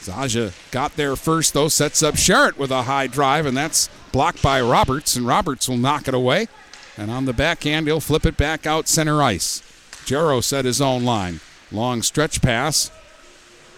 Zaja 0.00 0.52
got 0.70 0.96
there 0.96 1.16
first, 1.16 1.54
though, 1.54 1.68
sets 1.68 2.02
up 2.02 2.16
Sherritt 2.16 2.58
with 2.58 2.70
a 2.70 2.82
high 2.82 3.06
drive, 3.06 3.46
and 3.46 3.56
that's 3.56 3.88
blocked 4.12 4.42
by 4.42 4.60
Roberts, 4.60 5.16
and 5.16 5.26
Roberts 5.26 5.66
will 5.66 5.78
knock 5.78 6.08
it 6.08 6.14
away. 6.14 6.48
And 6.98 7.10
on 7.10 7.24
the 7.24 7.32
backhand, 7.32 7.86
he'll 7.86 8.00
flip 8.00 8.26
it 8.26 8.36
back 8.36 8.66
out 8.66 8.86
center 8.86 9.22
ice. 9.22 9.62
Jarrow 10.04 10.42
set 10.42 10.66
his 10.66 10.82
own 10.82 11.06
line. 11.06 11.40
Long 11.72 12.02
stretch 12.02 12.42
pass. 12.42 12.90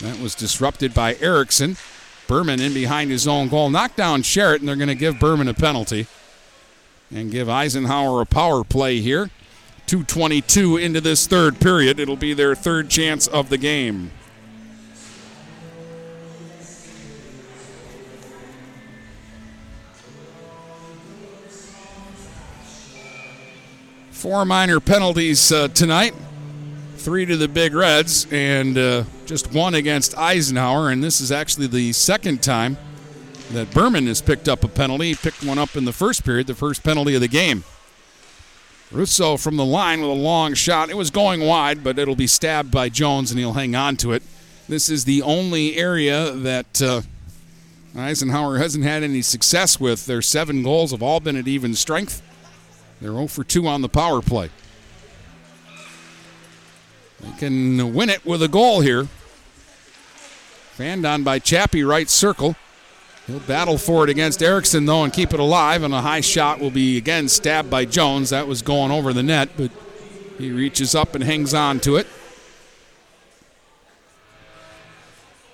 That 0.00 0.20
was 0.20 0.34
disrupted 0.34 0.94
by 0.94 1.16
Erickson. 1.16 1.76
Berman 2.28 2.60
in 2.60 2.72
behind 2.74 3.10
his 3.10 3.26
own 3.26 3.48
goal. 3.48 3.70
Knocked 3.70 3.96
down 3.96 4.22
Sherritt, 4.22 4.60
and 4.60 4.68
they're 4.68 4.76
going 4.76 4.88
to 4.88 4.94
give 4.94 5.18
Berman 5.18 5.48
a 5.48 5.54
penalty. 5.54 6.06
and 7.10 7.30
give 7.30 7.48
Eisenhower 7.48 8.20
a 8.20 8.26
power 8.26 8.62
play 8.64 9.00
here. 9.00 9.30
222 9.86 10.76
into 10.76 11.00
this 11.00 11.26
third 11.26 11.58
period. 11.58 11.98
It'll 11.98 12.16
be 12.16 12.34
their 12.34 12.54
third 12.54 12.90
chance 12.90 13.26
of 13.26 13.48
the 13.48 13.56
game. 13.56 14.10
Four 24.10 24.44
minor 24.44 24.80
penalties 24.80 25.50
uh, 25.52 25.68
tonight. 25.68 26.14
Three 27.08 27.24
to 27.24 27.38
the 27.38 27.48
Big 27.48 27.72
Reds, 27.72 28.26
and 28.30 28.76
uh, 28.76 29.04
just 29.24 29.54
one 29.54 29.74
against 29.74 30.14
Eisenhower. 30.18 30.90
And 30.90 31.02
this 31.02 31.22
is 31.22 31.32
actually 31.32 31.66
the 31.66 31.94
second 31.94 32.42
time 32.42 32.76
that 33.52 33.70
Berman 33.70 34.06
has 34.08 34.20
picked 34.20 34.46
up 34.46 34.62
a 34.62 34.68
penalty. 34.68 35.08
He 35.08 35.14
picked 35.14 35.42
one 35.42 35.56
up 35.56 35.74
in 35.74 35.86
the 35.86 35.92
first 35.94 36.22
period, 36.22 36.48
the 36.48 36.54
first 36.54 36.84
penalty 36.84 37.14
of 37.14 37.22
the 37.22 37.26
game. 37.26 37.64
Russo 38.92 39.38
from 39.38 39.56
the 39.56 39.64
line 39.64 40.02
with 40.02 40.10
a 40.10 40.12
long 40.12 40.52
shot. 40.52 40.90
It 40.90 40.98
was 40.98 41.10
going 41.10 41.40
wide, 41.40 41.82
but 41.82 41.98
it'll 41.98 42.14
be 42.14 42.26
stabbed 42.26 42.70
by 42.70 42.90
Jones, 42.90 43.30
and 43.30 43.40
he'll 43.40 43.54
hang 43.54 43.74
on 43.74 43.96
to 43.96 44.12
it. 44.12 44.22
This 44.68 44.90
is 44.90 45.06
the 45.06 45.22
only 45.22 45.78
area 45.78 46.32
that 46.32 46.82
uh, 46.82 47.00
Eisenhower 47.96 48.58
hasn't 48.58 48.84
had 48.84 49.02
any 49.02 49.22
success 49.22 49.80
with. 49.80 50.04
Their 50.04 50.20
seven 50.20 50.62
goals 50.62 50.90
have 50.90 51.02
all 51.02 51.20
been 51.20 51.36
at 51.36 51.48
even 51.48 51.74
strength. 51.74 52.20
They're 53.00 53.12
0 53.12 53.28
for 53.28 53.44
2 53.44 53.66
on 53.66 53.80
the 53.80 53.88
power 53.88 54.20
play. 54.20 54.50
They 57.20 57.32
can 57.38 57.94
win 57.94 58.10
it 58.10 58.24
with 58.24 58.42
a 58.42 58.48
goal 58.48 58.80
here. 58.80 59.08
Fanned 60.72 61.04
on 61.04 61.24
by 61.24 61.38
Chappie, 61.38 61.82
right 61.82 62.08
circle. 62.08 62.54
He'll 63.26 63.40
battle 63.40 63.76
for 63.76 64.04
it 64.04 64.10
against 64.10 64.42
Erickson, 64.42 64.86
though, 64.86 65.04
and 65.04 65.12
keep 65.12 65.34
it 65.34 65.40
alive. 65.40 65.82
And 65.82 65.92
a 65.92 66.00
high 66.00 66.20
shot 66.20 66.60
will 66.60 66.70
be 66.70 66.96
again 66.96 67.28
stabbed 67.28 67.68
by 67.68 67.84
Jones. 67.84 68.30
That 68.30 68.46
was 68.46 68.62
going 68.62 68.90
over 68.90 69.12
the 69.12 69.22
net, 69.22 69.50
but 69.56 69.70
he 70.38 70.50
reaches 70.50 70.94
up 70.94 71.14
and 71.14 71.24
hangs 71.24 71.52
on 71.52 71.80
to 71.80 71.96
it. 71.96 72.06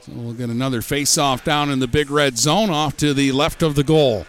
So 0.02 0.12
we'll 0.14 0.34
get 0.34 0.50
another 0.50 0.82
face 0.82 1.16
off 1.16 1.42
down 1.42 1.70
in 1.70 1.78
the 1.78 1.86
big 1.86 2.10
red 2.10 2.36
zone 2.36 2.68
off 2.68 2.94
to 2.98 3.14
the 3.14 3.32
left 3.32 3.62
of 3.62 3.74
the 3.74 3.82
goal. 3.82 4.26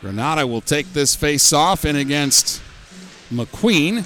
Granada 0.00 0.46
will 0.46 0.62
take 0.62 0.94
this 0.94 1.14
face 1.14 1.52
off 1.52 1.84
in 1.84 1.96
against 1.96 2.62
McQueen. 3.32 4.04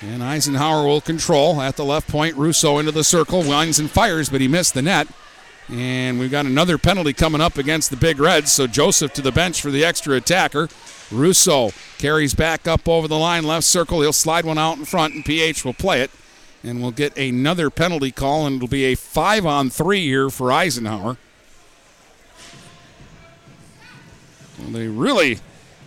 And 0.00 0.22
Eisenhower 0.22 0.84
will 0.84 1.00
control 1.00 1.60
at 1.60 1.76
the 1.76 1.84
left 1.84 2.08
point. 2.08 2.36
Russo 2.36 2.78
into 2.78 2.90
the 2.90 3.04
circle, 3.04 3.42
winds 3.42 3.78
and 3.78 3.88
fires, 3.88 4.28
but 4.28 4.40
he 4.40 4.48
missed 4.48 4.74
the 4.74 4.82
net. 4.82 5.06
And 5.68 6.18
we've 6.18 6.30
got 6.30 6.44
another 6.44 6.76
penalty 6.76 7.12
coming 7.12 7.40
up 7.40 7.56
against 7.56 7.90
the 7.90 7.96
Big 7.96 8.18
Reds. 8.18 8.50
So 8.50 8.66
Joseph 8.66 9.12
to 9.14 9.22
the 9.22 9.30
bench 9.30 9.62
for 9.62 9.70
the 9.70 9.84
extra 9.84 10.16
attacker. 10.16 10.68
Russo 11.12 11.70
carries 11.98 12.34
back 12.34 12.66
up 12.66 12.88
over 12.88 13.06
the 13.06 13.18
line, 13.18 13.44
left 13.44 13.64
circle. 13.64 14.00
He'll 14.00 14.12
slide 14.12 14.44
one 14.44 14.58
out 14.58 14.76
in 14.76 14.84
front, 14.84 15.14
and 15.14 15.24
PH 15.24 15.64
will 15.64 15.74
play 15.74 16.00
it. 16.00 16.10
And 16.64 16.82
we'll 16.82 16.90
get 16.90 17.16
another 17.16 17.70
penalty 17.70 18.10
call, 18.10 18.46
and 18.46 18.56
it'll 18.56 18.68
be 18.68 18.84
a 18.84 18.96
five 18.96 19.46
on 19.46 19.70
three 19.70 20.04
here 20.06 20.30
for 20.30 20.50
Eisenhower. 20.50 21.16
Well, 24.58 24.70
they 24.70 24.88
really 24.88 25.38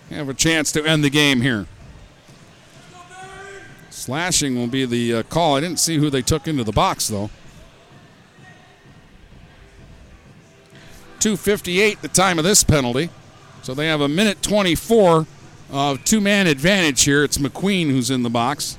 have 0.10 0.30
a 0.30 0.34
chance 0.34 0.72
to 0.74 0.86
end 0.86 1.04
the 1.04 1.10
game 1.10 1.42
here. 1.42 1.68
Slashing 4.06 4.56
will 4.56 4.68
be 4.68 4.86
the 4.86 5.16
uh, 5.16 5.24
call. 5.24 5.56
I 5.56 5.62
didn't 5.62 5.80
see 5.80 5.98
who 5.98 6.12
they 6.12 6.22
took 6.22 6.48
into 6.48 6.64
the 6.64 6.72
box, 6.72 7.08
though. 7.08 7.32
2.58 11.18 12.02
the 12.02 12.08
time 12.08 12.38
of 12.38 12.46
this 12.46 12.64
penalty. 12.64 13.10
So 13.64 13.74
they 13.74 13.88
have 13.88 14.02
a 14.02 14.08
minute 14.08 14.44
24 14.44 15.26
of 15.72 16.06
two 16.06 16.22
man 16.22 16.46
advantage 16.46 17.02
here. 17.02 17.24
It's 17.24 17.40
McQueen 17.40 17.90
who's 17.90 18.12
in 18.12 18.22
the 18.22 18.30
box. 18.30 18.78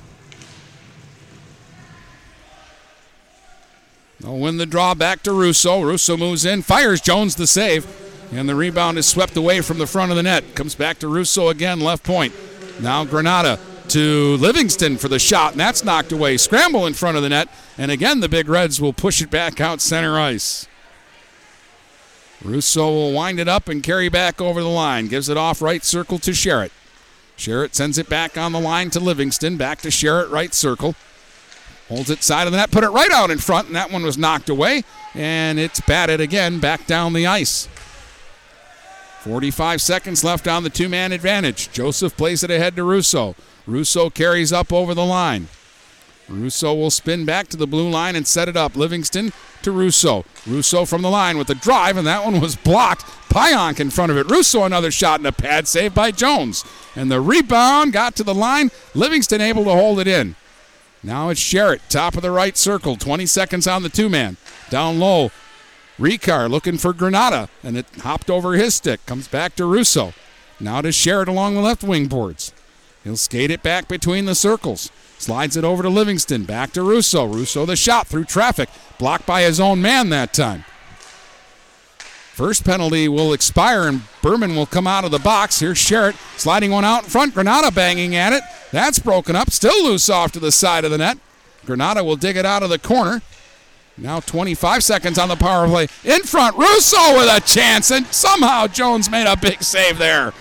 They'll 4.21 4.39
win 4.39 4.55
the 4.55 4.65
draw 4.65 4.93
back 4.93 5.23
to 5.23 5.33
Russo. 5.33 5.81
Russo 5.81 6.15
moves 6.15 6.45
in, 6.45 6.61
fires 6.61 7.01
Jones 7.01 7.35
the 7.35 7.47
save, 7.47 7.85
and 8.31 8.47
the 8.47 8.55
rebound 8.55 8.97
is 8.97 9.05
swept 9.05 9.35
away 9.35 9.59
from 9.59 9.77
the 9.77 9.87
front 9.87 10.09
of 10.09 10.15
the 10.15 10.23
net. 10.23 10.55
Comes 10.55 10.73
back 10.73 10.99
to 10.99 11.09
Russo 11.09 11.49
again, 11.49 11.81
left 11.81 12.05
point. 12.05 12.33
Now 12.79 13.03
Granada 13.03 13.59
to 13.89 14.37
Livingston 14.37 14.97
for 14.97 15.07
the 15.07 15.19
shot, 15.19 15.51
and 15.51 15.59
that's 15.59 15.83
knocked 15.83 16.11
away. 16.11 16.37
Scramble 16.37 16.85
in 16.85 16.93
front 16.93 17.17
of 17.17 17.23
the 17.23 17.29
net, 17.29 17.49
and 17.77 17.91
again 17.91 18.19
the 18.19 18.29
Big 18.29 18.49
Reds 18.49 18.81
will 18.81 18.93
push 18.93 19.21
it 19.21 19.29
back 19.29 19.59
out 19.59 19.81
center 19.81 20.19
ice. 20.19 20.67
Russo 22.43 22.87
will 22.87 23.13
wind 23.13 23.39
it 23.39 23.47
up 23.47 23.67
and 23.67 23.81
carry 23.81 24.09
back 24.09 24.39
over 24.39 24.61
the 24.61 24.69
line. 24.69 25.07
Gives 25.07 25.29
it 25.29 25.37
off 25.37 25.61
right 25.61 25.83
circle 25.83 26.19
to 26.19 26.31
Sherritt. 26.31 26.71
Sherritt 27.37 27.73
sends 27.73 27.97
it 27.97 28.09
back 28.09 28.37
on 28.37 28.51
the 28.51 28.59
line 28.59 28.89
to 28.91 28.99
Livingston. 28.99 29.57
Back 29.57 29.81
to 29.81 29.89
Sherritt, 29.89 30.31
right 30.31 30.53
circle. 30.53 30.95
Holds 31.87 32.09
it 32.09 32.21
side 32.21 32.47
of 32.47 32.51
the 32.51 32.57
net, 32.57 32.71
put 32.71 32.83
it 32.83 32.89
right 32.89 33.11
out 33.11 33.31
in 33.31 33.37
front, 33.37 33.67
and 33.67 33.75
that 33.75 33.91
one 33.91 34.03
was 34.03 34.17
knocked 34.17 34.49
away. 34.49 34.83
And 35.13 35.57
it's 35.57 35.79
batted 35.79 36.19
again 36.19 36.59
back 36.59 36.85
down 36.85 37.13
the 37.13 37.25
ice. 37.25 37.67
45 39.21 39.81
seconds 39.81 40.23
left 40.23 40.47
on 40.47 40.63
the 40.63 40.69
two 40.69 40.89
man 40.89 41.11
advantage. 41.11 41.71
Joseph 41.71 42.15
plays 42.15 42.43
it 42.43 42.51
ahead 42.51 42.75
to 42.75 42.83
Russo. 42.83 43.35
Russo 43.67 44.09
carries 44.09 44.53
up 44.53 44.71
over 44.71 44.93
the 44.93 45.05
line. 45.05 45.49
Russo 46.29 46.73
will 46.73 46.89
spin 46.89 47.25
back 47.25 47.47
to 47.49 47.57
the 47.57 47.67
blue 47.67 47.89
line 47.89 48.15
and 48.15 48.25
set 48.25 48.49
it 48.49 48.57
up. 48.57 48.75
Livingston 48.75 49.31
to 49.61 49.71
Russo. 49.71 50.25
Russo 50.45 50.85
from 50.85 51.01
the 51.01 51.09
line 51.09 51.37
with 51.37 51.49
a 51.49 51.55
drive, 51.55 51.97
and 51.97 52.07
that 52.07 52.23
one 52.23 52.41
was 52.41 52.55
blocked. 52.55 53.05
Pionk 53.29 53.79
in 53.79 53.89
front 53.89 54.11
of 54.11 54.17
it. 54.17 54.29
Russo 54.29 54.63
another 54.63 54.91
shot 54.91 55.19
and 55.19 55.27
a 55.27 55.31
pad 55.31 55.67
save 55.67 55.93
by 55.93 56.11
Jones. 56.11 56.65
And 56.95 57.11
the 57.11 57.21
rebound 57.21 57.93
got 57.93 58.15
to 58.15 58.23
the 58.23 58.33
line. 58.33 58.71
Livingston 58.93 59.41
able 59.41 59.65
to 59.65 59.71
hold 59.71 59.99
it 59.99 60.07
in. 60.07 60.35
Now 61.03 61.29
it's 61.29 61.39
Sherritt, 61.39 61.81
top 61.89 62.15
of 62.15 62.23
the 62.23 62.31
right 62.31 62.57
circle. 62.57 62.95
20 62.95 63.25
seconds 63.25 63.67
on 63.67 63.83
the 63.83 63.89
two 63.89 64.09
man. 64.09 64.37
Down 64.69 64.99
low. 64.99 65.31
Ricard 65.99 66.51
looking 66.51 66.77
for 66.77 66.93
Granada, 66.93 67.49
and 67.63 67.77
it 67.77 67.85
hopped 68.01 68.29
over 68.29 68.53
his 68.53 68.75
stick. 68.75 69.05
Comes 69.05 69.27
back 69.27 69.55
to 69.55 69.65
Russo. 69.65 70.13
Now 70.59 70.81
to 70.81 70.89
Sherritt 70.89 71.27
along 71.27 71.55
the 71.55 71.61
left 71.61 71.83
wing 71.83 72.07
boards. 72.07 72.53
He'll 73.07 73.15
skate 73.15 73.51
it 73.51 73.63
back 73.63 73.87
between 73.87 74.25
the 74.25 74.35
circles. 74.35 74.91
Slides 75.17 75.55
it 75.55 75.63
over 75.63 75.81
to 75.81 75.87
Livingston. 75.87 76.43
Back 76.43 76.73
to 76.73 76.83
Russo. 76.83 77.23
Russo 77.25 77.65
the 77.65 77.77
shot 77.77 78.05
through 78.05 78.25
traffic. 78.25 78.67
Blocked 78.99 79.25
by 79.25 79.43
his 79.43 79.61
own 79.61 79.81
man 79.81 80.09
that 80.09 80.33
time. 80.33 80.65
First 82.33 82.65
penalty 82.65 83.07
will 83.07 83.31
expire 83.31 83.87
and 83.87 84.01
Berman 84.21 84.57
will 84.57 84.65
come 84.65 84.87
out 84.87 85.05
of 85.05 85.11
the 85.11 85.19
box. 85.19 85.61
Here's 85.61 85.77
Sherritt 85.77 86.17
sliding 86.37 86.71
one 86.71 86.83
out 86.83 87.05
in 87.05 87.09
front. 87.09 87.33
Granada 87.33 87.71
banging 87.71 88.13
at 88.13 88.33
it. 88.33 88.43
That's 88.73 88.99
broken 88.99 89.37
up. 89.37 89.51
Still 89.51 89.85
loose 89.85 90.09
off 90.09 90.33
to 90.33 90.41
the 90.41 90.51
side 90.51 90.83
of 90.83 90.91
the 90.91 90.97
net. 90.97 91.17
Granada 91.65 92.03
will 92.03 92.17
dig 92.17 92.35
it 92.35 92.45
out 92.45 92.61
of 92.61 92.69
the 92.69 92.77
corner. 92.77 93.21
Now 93.97 94.19
25 94.19 94.83
seconds 94.83 95.17
on 95.17 95.29
the 95.29 95.37
power 95.37 95.65
play. 95.65 95.87
In 96.03 96.23
front, 96.23 96.57
Russo 96.57 97.17
with 97.17 97.29
a 97.29 97.39
chance, 97.39 97.89
and 97.89 98.05
somehow 98.07 98.67
Jones 98.67 99.09
made 99.09 99.27
a 99.27 99.37
big 99.37 99.63
save 99.63 99.97
there. 99.97 100.33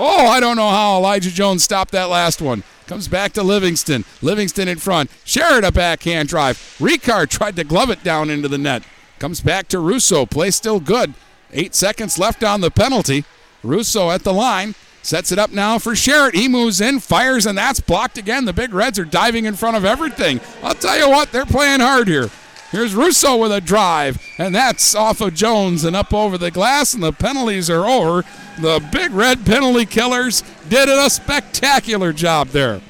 Oh, 0.00 0.28
I 0.28 0.38
don't 0.38 0.54
know 0.54 0.70
how 0.70 0.96
Elijah 0.96 1.32
Jones 1.32 1.64
stopped 1.64 1.90
that 1.90 2.08
last 2.08 2.40
one. 2.40 2.62
Comes 2.86 3.08
back 3.08 3.32
to 3.32 3.42
Livingston. 3.42 4.04
Livingston 4.22 4.68
in 4.68 4.78
front. 4.78 5.10
Sherritt 5.24 5.66
a 5.66 5.72
backhand 5.72 6.28
drive. 6.28 6.56
Ricard 6.78 7.30
tried 7.30 7.56
to 7.56 7.64
glove 7.64 7.90
it 7.90 8.04
down 8.04 8.30
into 8.30 8.46
the 8.46 8.58
net. 8.58 8.84
Comes 9.18 9.40
back 9.40 9.66
to 9.68 9.80
Russo. 9.80 10.24
Play 10.24 10.52
still 10.52 10.78
good. 10.78 11.14
Eight 11.52 11.74
seconds 11.74 12.16
left 12.16 12.44
on 12.44 12.60
the 12.60 12.70
penalty. 12.70 13.24
Russo 13.64 14.10
at 14.12 14.22
the 14.22 14.32
line. 14.32 14.76
Sets 15.02 15.32
it 15.32 15.38
up 15.38 15.50
now 15.50 15.80
for 15.80 15.94
Sherritt. 15.94 16.34
He 16.34 16.46
moves 16.46 16.80
in, 16.80 17.00
fires, 17.00 17.44
and 17.44 17.58
that's 17.58 17.80
blocked 17.80 18.18
again. 18.18 18.44
The 18.44 18.52
Big 18.52 18.72
Reds 18.72 19.00
are 19.00 19.04
diving 19.04 19.46
in 19.46 19.54
front 19.54 19.76
of 19.76 19.84
everything. 19.84 20.40
I'll 20.62 20.74
tell 20.74 20.96
you 20.96 21.10
what, 21.10 21.32
they're 21.32 21.44
playing 21.44 21.80
hard 21.80 22.06
here. 22.06 22.30
Here's 22.70 22.94
Russo 22.94 23.36
with 23.36 23.50
a 23.50 23.62
drive, 23.62 24.22
and 24.36 24.54
that's 24.54 24.94
off 24.94 25.22
of 25.22 25.32
Jones 25.32 25.84
and 25.84 25.96
up 25.96 26.12
over 26.12 26.36
the 26.36 26.50
glass, 26.50 26.92
and 26.92 27.02
the 27.02 27.12
penalties 27.12 27.70
are 27.70 27.86
over. 27.86 28.24
The 28.60 28.86
Big 28.92 29.12
Red 29.12 29.46
penalty 29.46 29.86
killers 29.86 30.42
did 30.68 30.88
a 30.88 31.08
spectacular 31.08 32.12
job 32.12 32.48
there. 32.48 32.82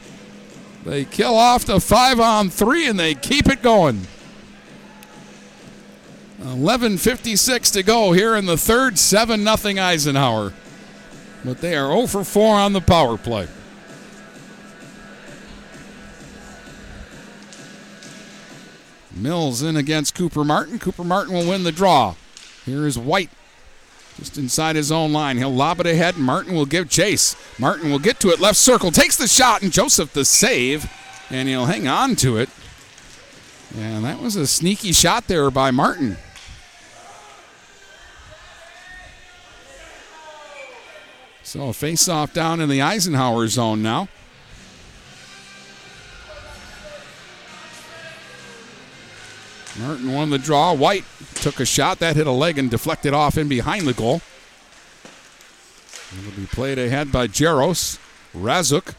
They 0.85 1.05
kill 1.05 1.37
off 1.37 1.65
the 1.65 1.81
five 1.81 2.19
on 2.19 2.51
three, 2.51 2.89
and 2.89 2.99
they 2.99 3.15
keep 3.15 3.49
it 3.49 3.63
going. 3.63 4.07
11.56 6.41 7.73
to 7.73 7.83
go 7.83 8.13
here 8.13 8.35
in 8.35 8.47
the 8.47 8.57
third, 8.57 8.99
7 8.99 9.45
0 9.45 9.79
Eisenhower. 9.79 10.55
But 11.45 11.61
they 11.61 11.77
are 11.77 11.89
0 11.89 12.07
for 12.07 12.25
4 12.25 12.57
on 12.57 12.73
the 12.73 12.81
power 12.81 13.17
play. 13.17 13.49
Mills 19.19 19.63
in 19.63 19.77
against 19.77 20.15
Cooper 20.15 20.45
Martin. 20.45 20.79
Cooper 20.79 21.05
Martin 21.05 21.35
will 21.35 21.49
win 21.49 21.65
the 21.65 21.73
draw. 21.73 22.15
Here 22.65 22.87
is 22.87 22.99
White 22.99 23.31
just 24.19 24.37
inside 24.37 24.75
his 24.75 24.91
own 24.91 25.13
line. 25.13 25.39
He'll 25.39 25.55
lob 25.55 25.81
it 25.81 25.87
ahead. 25.87 26.17
Martin 26.17 26.55
will 26.55 26.67
give 26.67 26.91
chase. 26.91 27.37
Martin 27.59 27.91
will 27.91 28.01
get 28.01 28.19
to 28.21 28.31
it. 28.31 28.41
Left 28.41 28.59
circle. 28.59 28.91
Takes 28.91 29.17
the 29.17 29.29
shot, 29.29 29.63
and 29.63 29.73
Joseph 29.73 30.13
the 30.13 30.25
save. 30.25 30.91
And 31.31 31.49
he'll 31.49 31.67
hang 31.67 31.87
on 31.87 32.17
to 32.17 32.37
it. 32.37 32.49
And 33.77 34.05
that 34.05 34.21
was 34.21 34.35
a 34.35 34.47
sneaky 34.47 34.93
shot 34.93 35.29
there 35.29 35.51
by 35.51 35.71
Martin. 35.71 36.17
So 41.45 41.69
a 41.69 41.73
face-off 41.73 42.35
down 42.35 42.61
in 42.61 42.69
the 42.69 42.83
Eisenhower 42.83 43.47
zone 43.47 43.83
now. 43.83 44.09
Martin 49.81 50.13
won 50.13 50.31
the 50.31 50.39
draw. 50.39 50.73
White 50.73 51.05
took 51.35 51.61
a 51.61 51.65
shot. 51.65 51.99
That 51.99 52.17
hit 52.17 52.27
a 52.27 52.33
leg 52.33 52.59
and 52.59 52.71
deflected 52.71 53.15
off 53.15 53.39
in 53.39 53.49
behind 53.49 53.87
the 53.87 53.93
goal. 53.93 54.21
It'll 56.19 56.33
be 56.33 56.47
played 56.47 56.79
ahead 56.79 57.13
by 57.13 57.29
Jaros. 57.29 57.99
Razuk 58.35 58.95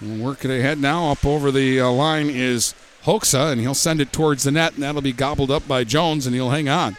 will 0.00 0.24
work 0.24 0.44
it 0.44 0.50
ahead 0.50 0.78
now. 0.78 1.10
Up 1.10 1.24
over 1.24 1.50
the 1.50 1.80
uh, 1.80 1.90
line 1.90 2.28
is 2.28 2.74
Hoxa, 3.04 3.52
and 3.52 3.60
he'll 3.60 3.74
send 3.74 4.00
it 4.00 4.12
towards 4.12 4.42
the 4.42 4.50
net, 4.50 4.74
and 4.74 4.82
that'll 4.82 5.00
be 5.00 5.12
gobbled 5.12 5.50
up 5.50 5.66
by 5.66 5.84
Jones, 5.84 6.26
and 6.26 6.34
he'll 6.34 6.50
hang 6.50 6.68
on. 6.68 6.96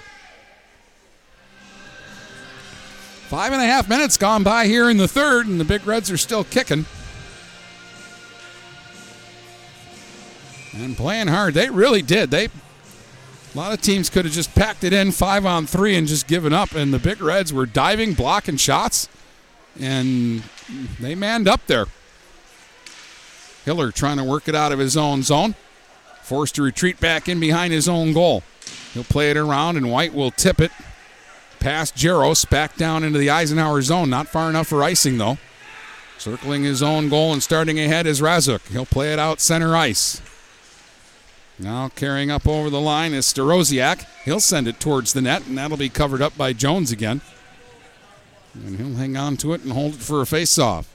Five 3.28 3.52
and 3.54 3.62
a 3.62 3.66
half 3.66 3.88
minutes 3.88 4.18
gone 4.18 4.44
by 4.44 4.66
here 4.66 4.90
in 4.90 4.98
the 4.98 5.08
third, 5.08 5.46
and 5.46 5.60
the 5.60 5.66
Big 5.66 5.86
Reds 5.86 6.10
are 6.10 6.18
still 6.18 6.44
kicking. 6.44 6.86
And 10.74 10.96
playing 10.96 11.28
hard. 11.28 11.54
They 11.54 11.70
really 11.70 12.02
did. 12.02 12.32
They 12.32 12.50
a 13.54 13.58
lot 13.58 13.74
of 13.74 13.82
teams 13.82 14.10
could 14.10 14.26
have 14.26 14.34
just 14.34 14.54
packed 14.54 14.84
it 14.84 14.94
in 14.94 15.12
five 15.12 15.46
on 15.46 15.66
three 15.66 15.96
and 15.96 16.08
just 16.08 16.28
given 16.28 16.54
up, 16.54 16.74
and 16.74 16.94
the 16.94 17.00
Big 17.00 17.22
Reds 17.22 17.52
were 17.52 17.66
diving, 17.66 18.14
blocking 18.14 18.58
shots, 18.58 19.10
and 19.80 20.44
they 21.00 21.16
manned 21.16 21.48
up 21.48 21.66
there. 21.68 21.86
Hiller 23.66 23.92
trying 23.92 24.18
to 24.18 24.24
work 24.24 24.48
it 24.48 24.56
out 24.56 24.72
of 24.72 24.80
his 24.80 24.96
own 24.96 25.24
zone, 25.24 25.56
forced 26.22 26.56
to 26.56 26.62
retreat 26.64 27.00
back 27.00 27.28
in 27.28 27.40
behind 27.40 27.74
his 27.74 27.90
own 27.90 28.14
goal. 28.14 28.44
He'll 28.94 29.04
play 29.04 29.32
it 29.32 29.38
around, 29.38 29.78
and 29.78 29.92
White 29.92 30.14
will 30.14 30.32
tip 30.32 30.62
it 30.62 30.72
past 31.60 31.96
Jaros 31.96 32.50
back 32.50 32.76
down 32.76 33.04
into 33.04 33.20
the 33.20 33.30
Eisenhower 33.30 33.82
zone. 33.82 34.10
Not 34.10 34.28
far 34.28 34.50
enough 34.50 34.68
for 34.68 34.84
icing, 34.84 35.18
though. 35.18 35.38
Circling 36.18 36.64
his 36.64 36.84
own 36.84 37.10
goal 37.10 37.32
and 37.32 37.42
starting 37.42 37.80
ahead 37.80 38.06
is 38.06 38.22
Razuk. 38.22 38.68
He'll 38.72 38.86
play 38.86 39.14
it 39.14 39.20
out 39.20 39.40
center 39.40 39.76
ice. 39.76 40.22
Now 41.60 41.90
carrying 41.90 42.32
up 42.32 42.48
over 42.48 42.70
the 42.70 42.80
line 42.80 43.14
is 43.14 43.26
Starosiak. 43.26 44.06
He'll 44.24 44.40
send 44.40 44.68
it 44.68 44.80
towards 44.80 45.12
the 45.12 45.22
net, 45.22 45.46
and 45.46 45.58
that'll 45.58 45.76
be 45.76 45.90
covered 45.90 46.22
up 46.22 46.38
by 46.38 46.54
Jones 46.54 46.90
again. 46.90 47.20
And 48.54 48.78
he'll 48.80 48.96
hang 48.96 49.18
on 49.18 49.36
to 49.38 49.54
it 49.54 49.62
and 49.62 49.74
hold 49.74 49.96
it 49.96 50.00
for 50.00 50.22
a 50.22 50.26
face-off. 50.26 50.88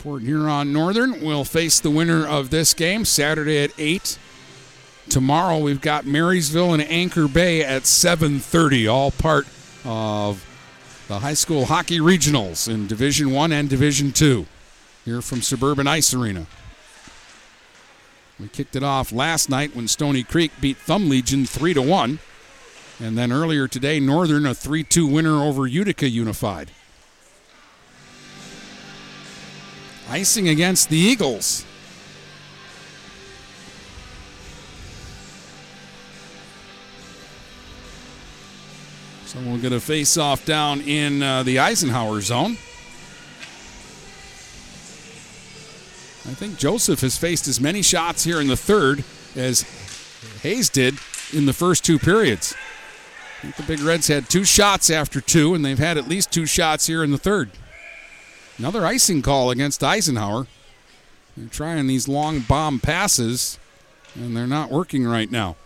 Port 0.00 0.22
Huron 0.22 0.72
Northern 0.72 1.24
will 1.24 1.44
face 1.44 1.78
the 1.78 1.90
winner 1.90 2.26
of 2.26 2.50
this 2.50 2.74
game 2.74 3.04
Saturday 3.04 3.62
at 3.62 3.70
8. 3.78 4.18
Tomorrow 5.08 5.58
we've 5.58 5.80
got 5.80 6.04
Marysville 6.04 6.74
and 6.74 6.82
Anchor 6.82 7.28
Bay 7.28 7.64
at 7.64 7.86
7:30, 7.86 8.88
all 8.88 9.12
part 9.12 9.46
of 9.84 10.44
the 11.06 11.20
high 11.20 11.34
school 11.34 11.66
hockey 11.66 12.00
regionals 12.00 12.68
in 12.68 12.88
Division 12.88 13.30
1 13.30 13.52
and 13.52 13.68
Division 13.68 14.10
2 14.10 14.46
here 15.04 15.22
from 15.22 15.40
Suburban 15.40 15.86
Ice 15.86 16.12
Arena. 16.12 16.46
We 18.40 18.48
kicked 18.48 18.76
it 18.76 18.82
off 18.82 19.12
last 19.12 19.48
night 19.48 19.76
when 19.76 19.88
Stony 19.88 20.22
Creek 20.22 20.52
beat 20.60 20.76
Thumb 20.76 21.08
Legion 21.08 21.46
3 21.46 21.74
to 21.74 21.82
1. 21.82 22.18
And 23.00 23.18
then 23.18 23.32
earlier 23.32 23.68
today, 23.68 24.00
Northern 24.00 24.46
a 24.46 24.54
3 24.54 24.84
2 24.84 25.06
winner 25.06 25.42
over 25.42 25.66
Utica 25.66 26.08
Unified. 26.08 26.70
Icing 30.08 30.48
against 30.48 30.88
the 30.88 30.98
Eagles. 30.98 31.64
So 39.26 39.38
we'll 39.40 39.58
get 39.58 39.72
a 39.72 39.80
face 39.80 40.18
off 40.18 40.44
down 40.44 40.82
in 40.82 41.22
uh, 41.22 41.42
the 41.42 41.58
Eisenhower 41.58 42.20
zone. 42.20 42.58
I 46.24 46.34
think 46.34 46.56
Joseph 46.56 47.00
has 47.00 47.18
faced 47.18 47.48
as 47.48 47.60
many 47.60 47.82
shots 47.82 48.22
here 48.22 48.40
in 48.40 48.46
the 48.46 48.56
third 48.56 49.02
as 49.34 49.62
Hayes 50.42 50.68
did 50.68 50.94
in 51.32 51.46
the 51.46 51.52
first 51.52 51.84
two 51.84 51.98
periods. 51.98 52.54
I 53.38 53.42
think 53.42 53.56
the 53.56 53.62
Big 53.64 53.80
Reds 53.80 54.06
had 54.06 54.28
two 54.28 54.44
shots 54.44 54.88
after 54.88 55.20
two, 55.20 55.52
and 55.52 55.64
they've 55.64 55.78
had 55.78 55.98
at 55.98 56.06
least 56.06 56.30
two 56.30 56.46
shots 56.46 56.86
here 56.86 57.02
in 57.02 57.10
the 57.10 57.18
third. 57.18 57.50
Another 58.56 58.86
icing 58.86 59.20
call 59.20 59.50
against 59.50 59.82
Eisenhower. 59.82 60.46
They're 61.36 61.48
trying 61.48 61.88
these 61.88 62.06
long 62.06 62.40
bomb 62.40 62.78
passes, 62.78 63.58
and 64.14 64.36
they're 64.36 64.46
not 64.46 64.70
working 64.70 65.04
right 65.04 65.30
now. 65.30 65.56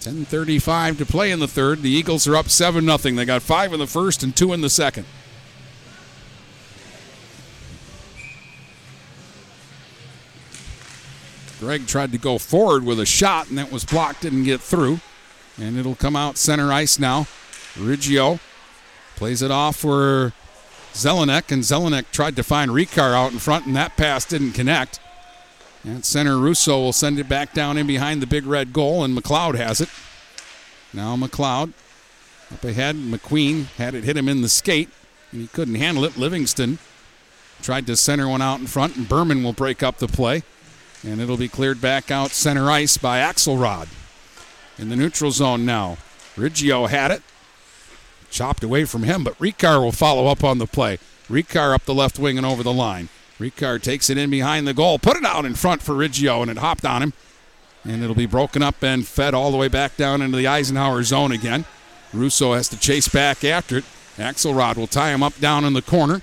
10:35 0.00 0.98
to 0.98 1.06
play 1.06 1.30
in 1.30 1.38
the 1.38 1.48
third. 1.48 1.80
The 1.80 1.90
Eagles 1.90 2.26
are 2.26 2.36
up 2.36 2.50
seven 2.50 2.84
0 2.84 2.98
They 2.98 3.24
got 3.24 3.40
five 3.40 3.72
in 3.72 3.78
the 3.78 3.86
first 3.86 4.22
and 4.22 4.36
two 4.36 4.52
in 4.52 4.60
the 4.60 4.68
second. 4.68 5.06
Gregg 11.62 11.86
tried 11.86 12.10
to 12.10 12.18
go 12.18 12.38
forward 12.38 12.84
with 12.84 12.98
a 12.98 13.06
shot, 13.06 13.48
and 13.48 13.56
that 13.56 13.70
was 13.70 13.84
blocked, 13.84 14.22
didn't 14.22 14.42
get 14.42 14.60
through. 14.60 14.98
And 15.56 15.78
it'll 15.78 15.94
come 15.94 16.16
out 16.16 16.36
center 16.36 16.72
ice 16.72 16.98
now. 16.98 17.28
Riggio 17.74 18.40
plays 19.14 19.42
it 19.42 19.52
off 19.52 19.76
for 19.76 20.32
Zelenek, 20.92 21.52
and 21.52 21.62
Zelenek 21.62 22.10
tried 22.10 22.34
to 22.34 22.42
find 22.42 22.72
Ricard 22.72 23.14
out 23.14 23.30
in 23.30 23.38
front, 23.38 23.66
and 23.66 23.76
that 23.76 23.96
pass 23.96 24.24
didn't 24.24 24.54
connect. 24.54 24.98
And 25.84 26.04
center 26.04 26.36
Russo 26.36 26.80
will 26.80 26.92
send 26.92 27.20
it 27.20 27.28
back 27.28 27.54
down 27.54 27.78
in 27.78 27.86
behind 27.86 28.20
the 28.20 28.26
big 28.26 28.44
red 28.44 28.72
goal, 28.72 29.04
and 29.04 29.16
McLeod 29.16 29.54
has 29.54 29.80
it. 29.80 29.88
Now 30.92 31.16
McLeod 31.16 31.74
up 32.52 32.64
ahead. 32.64 32.96
McQueen 32.96 33.66
had 33.76 33.94
it 33.94 34.02
hit 34.02 34.16
him 34.16 34.28
in 34.28 34.42
the 34.42 34.48
skate, 34.48 34.88
and 35.30 35.40
he 35.40 35.46
couldn't 35.46 35.76
handle 35.76 36.04
it. 36.04 36.16
Livingston 36.16 36.80
tried 37.62 37.86
to 37.86 37.96
center 37.96 38.26
one 38.26 38.42
out 38.42 38.58
in 38.58 38.66
front, 38.66 38.96
and 38.96 39.08
Berman 39.08 39.44
will 39.44 39.52
break 39.52 39.84
up 39.84 39.98
the 39.98 40.08
play. 40.08 40.42
And 41.04 41.20
it'll 41.20 41.36
be 41.36 41.48
cleared 41.48 41.80
back 41.80 42.10
out 42.10 42.30
center 42.30 42.70
ice 42.70 42.96
by 42.96 43.18
Axelrod. 43.18 43.88
In 44.78 44.88
the 44.88 44.96
neutral 44.96 45.30
zone 45.30 45.66
now. 45.66 45.98
Riggio 46.36 46.88
had 46.88 47.10
it. 47.10 47.22
Chopped 48.30 48.64
away 48.64 48.84
from 48.84 49.02
him, 49.02 49.24
but 49.24 49.38
Ricard 49.38 49.82
will 49.82 49.92
follow 49.92 50.26
up 50.26 50.42
on 50.42 50.58
the 50.58 50.66
play. 50.66 50.98
Ricard 51.28 51.74
up 51.74 51.84
the 51.84 51.94
left 51.94 52.18
wing 52.18 52.38
and 52.38 52.46
over 52.46 52.62
the 52.62 52.72
line. 52.72 53.08
Ricard 53.38 53.82
takes 53.82 54.08
it 54.08 54.16
in 54.16 54.30
behind 54.30 54.66
the 54.66 54.74
goal, 54.74 54.98
put 54.98 55.16
it 55.16 55.24
out 55.24 55.44
in 55.44 55.54
front 55.54 55.82
for 55.82 55.94
Riggio, 55.94 56.40
and 56.40 56.50
it 56.50 56.58
hopped 56.58 56.84
on 56.84 57.02
him. 57.02 57.12
And 57.84 58.02
it'll 58.02 58.14
be 58.14 58.26
broken 58.26 58.62
up 58.62 58.82
and 58.82 59.06
fed 59.06 59.34
all 59.34 59.50
the 59.50 59.56
way 59.56 59.68
back 59.68 59.96
down 59.96 60.22
into 60.22 60.36
the 60.36 60.46
Eisenhower 60.46 61.02
zone 61.02 61.32
again. 61.32 61.64
Russo 62.12 62.52
has 62.54 62.68
to 62.68 62.78
chase 62.78 63.08
back 63.08 63.44
after 63.44 63.78
it. 63.78 63.84
Axelrod 64.16 64.76
will 64.76 64.86
tie 64.86 65.10
him 65.10 65.22
up 65.22 65.38
down 65.40 65.64
in 65.64 65.72
the 65.72 65.82
corner. 65.82 66.22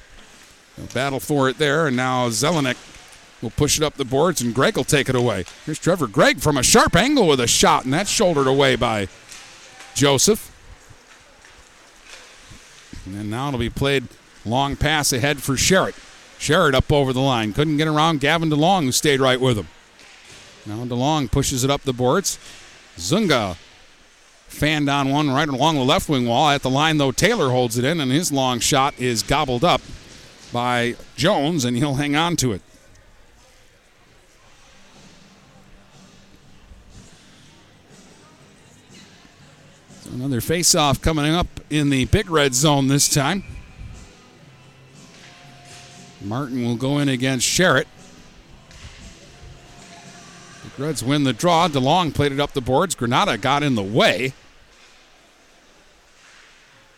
They'll 0.78 0.88
battle 0.88 1.20
for 1.20 1.50
it 1.50 1.58
there, 1.58 1.88
and 1.88 1.98
now 1.98 2.30
Zelenek 2.30 2.78
will 3.42 3.50
push 3.52 3.78
it 3.78 3.84
up 3.84 3.96
the 3.96 4.06
boards, 4.06 4.42
and 4.42 4.54
Gregg 4.54 4.76
will 4.76 4.84
take 4.84 5.10
it 5.10 5.16
away. 5.16 5.46
Here's 5.66 5.80
Trevor 5.80 6.08
Gregg 6.08 6.40
from 6.40 6.58
a 6.58 6.64
sharp 6.64 6.96
angle 6.96 7.28
with 7.28 7.40
a 7.40 7.48
shot, 7.48 7.86
and 7.86 7.94
that's 7.94 8.10
shouldered 8.10 8.48
away 8.48 8.76
by 8.76 9.08
Joseph. 9.96 10.56
And 13.06 13.30
now 13.30 13.48
it'll 13.48 13.60
be 13.60 13.70
played 13.70 14.08
long 14.46 14.76
pass 14.76 15.14
ahead 15.14 15.42
for 15.42 15.54
Sherritt. 15.54 15.96
Sherritt 16.38 16.74
up 16.74 16.92
over 16.92 17.12
the 17.12 17.20
line. 17.20 17.54
Couldn't 17.54 17.78
get 17.78 17.88
around 17.88 18.22
Gavin 18.22 18.50
DeLong, 18.50 18.84
who 18.84 18.92
stayed 18.92 19.20
right 19.20 19.40
with 19.40 19.58
him. 19.58 19.68
Now 20.66 20.86
DeLong 20.86 21.32
pushes 21.32 21.64
it 21.64 21.70
up 21.70 21.82
the 21.82 21.94
boards. 21.94 22.38
Zuzga 22.98 23.56
fanned 24.48 24.90
on 24.90 25.10
one 25.10 25.32
right 25.32 25.48
along 25.48 25.76
the 25.76 25.84
left 25.84 26.10
wing 26.10 26.28
wall. 26.28 26.50
At 26.50 26.62
the 26.62 26.70
line, 26.70 26.98
though, 26.98 27.12
Taylor 27.12 27.50
holds 27.50 27.78
it 27.78 27.86
in, 27.86 28.00
and 28.00 28.12
his 28.12 28.32
long 28.32 28.60
shot 28.60 28.94
is 28.98 29.24
gobbled 29.24 29.64
up 29.64 29.82
by 30.52 30.96
Jones, 31.16 31.66
and 31.66 31.78
he'll 31.78 31.96
hang 31.96 32.16
on 32.16 32.36
to 32.38 32.52
it. 32.52 32.62
Another 40.12 40.42
face-off 40.42 41.02
coming 41.02 41.34
up 41.34 41.48
in 41.70 41.92
the 41.92 42.06
big 42.06 42.32
red 42.32 42.56
zone 42.56 42.88
this 42.88 43.08
time. 43.08 43.44
Martin 46.22 46.66
will 46.66 46.76
go 46.76 46.98
in 46.98 47.08
against 47.08 47.48
Sherritt. 47.48 47.86
The 50.78 50.84
Reds 50.84 51.04
win 51.04 51.24
the 51.24 51.34
draw. 51.34 51.68
DeLong 51.68 52.14
played 52.14 52.32
it 52.32 52.40
up 52.40 52.54
the 52.54 52.62
boards. 52.62 52.96
Granada 52.96 53.38
got 53.38 53.62
in 53.62 53.76
the 53.76 53.84
way. 53.84 54.34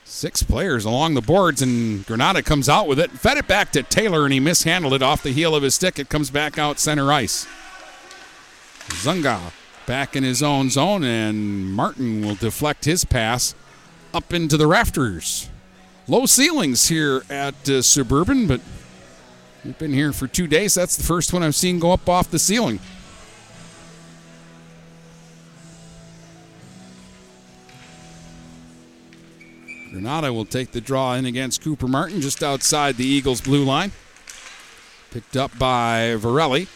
Six 0.06 0.42
players 0.44 0.86
along 0.86 1.14
the 1.14 1.22
boards, 1.22 1.62
and 1.62 2.06
Granada 2.06 2.42
comes 2.42 2.70
out 2.70 2.88
with 2.88 3.00
it. 3.00 3.12
Fed 3.12 3.38
it 3.38 3.48
back 3.48 3.72
to 3.74 3.84
Taylor, 3.84 4.24
and 4.24 4.34
he 4.34 4.40
mishandled 4.40 4.94
it 4.94 5.02
off 5.02 5.22
the 5.22 5.32
heel 5.32 5.54
of 5.54 5.64
his 5.64 5.76
stick. 5.76 6.00
It 6.00 6.10
comes 6.10 6.30
back 6.30 6.58
out 6.58 6.80
center 6.80 7.12
ice. 7.12 7.46
Zuzga 8.88 9.52
back 9.86 10.16
in 10.16 10.24
his 10.24 10.41
own 10.44 10.70
zone, 10.70 11.03
and 11.03 11.74
Martin 11.74 12.26
will 12.26 12.36
deflect 12.36 12.86
his 12.86 13.06
pass 13.06 13.56
up 14.14 14.34
into 14.34 14.58
the 14.58 14.68
rafters. 14.68 15.49
Low 16.08 16.26
ceilings 16.26 16.88
here 16.88 17.24
at 17.30 17.70
uh, 17.70 17.82
Suburban, 17.82 18.48
but 18.48 18.62
we've 19.64 19.78
been 19.78 19.94
here 19.94 20.12
for 20.12 20.28
two 20.28 20.48
days. 20.48 20.74
That's 20.74 20.98
the 20.98 21.03
first 21.03 21.34
one 21.34 21.44
I've 21.44 21.56
seen 21.56 21.80
go 21.80 21.91
up 21.91 22.10
off 22.10 22.32
the 22.32 22.40
ceiling. 22.40 22.80
Granada 29.91 30.32
will 30.34 30.45
take 30.45 30.72
the 30.72 30.82
draw 30.82 31.14
in 31.16 31.26
against 31.26 31.62
Cooper 31.62 31.88
Martin 31.88 32.22
just 32.22 32.41
outside 32.41 32.95
the 32.95 33.06
Eagles' 33.06 33.41
blue 33.41 33.64
line. 33.64 33.91
Picked 35.12 35.36
up 35.36 35.58
by 35.60 36.16
Varelli. 36.18 36.68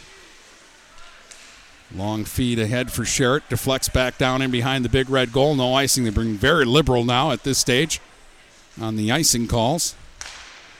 Long 1.94 2.26
feed 2.26 2.60
ahead 2.60 2.91
for 2.91 3.03
Sherritt. 3.03 3.48
Deflects 3.49 3.90
back 3.90 4.18
down 4.18 4.41
in 4.41 4.52
behind 4.52 4.84
the 4.84 4.90
big 4.90 5.10
red 5.10 5.32
goal. 5.32 5.56
No 5.56 5.74
icing. 5.76 6.03
They 6.03 6.10
bring 6.10 6.34
very 6.34 6.66
liberal 6.66 7.03
now 7.03 7.32
at 7.32 7.44
this 7.44 7.60
stage 7.60 8.02
on 8.82 8.95
the 8.95 9.12
icing 9.12 9.48
calls. 9.48 9.95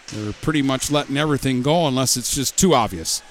They're 0.08 0.34
pretty 0.34 0.62
much 0.62 0.92
letting 0.92 1.18
everything 1.18 1.62
go 1.62 1.88
unless 1.88 2.18
it's 2.18 2.34
just 2.34 2.58
too 2.58 2.74
obvious. 2.74 3.22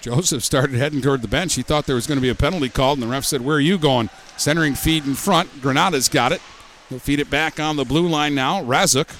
Joseph 0.00 0.42
started 0.42 0.76
heading 0.76 1.02
toward 1.02 1.20
the 1.20 1.28
bench. 1.28 1.54
He 1.54 1.62
thought 1.62 1.86
there 1.86 1.94
was 1.94 2.06
going 2.06 2.16
to 2.16 2.22
be 2.22 2.30
a 2.30 2.34
penalty 2.34 2.70
called, 2.70 2.98
and 2.98 3.06
the 3.06 3.12
ref 3.12 3.24
said, 3.24 3.42
Where 3.42 3.56
are 3.56 3.60
you 3.60 3.76
going? 3.76 4.08
Centering 4.38 4.74
feed 4.74 5.04
in 5.04 5.14
front. 5.14 5.60
Granada's 5.60 6.08
got 6.08 6.32
it. 6.32 6.40
He'll 6.88 6.98
feed 6.98 7.20
it 7.20 7.28
back 7.28 7.60
on 7.60 7.76
the 7.76 7.84
blue 7.84 8.08
line 8.08 8.34
now. 8.34 8.62
Razuk 8.62 9.14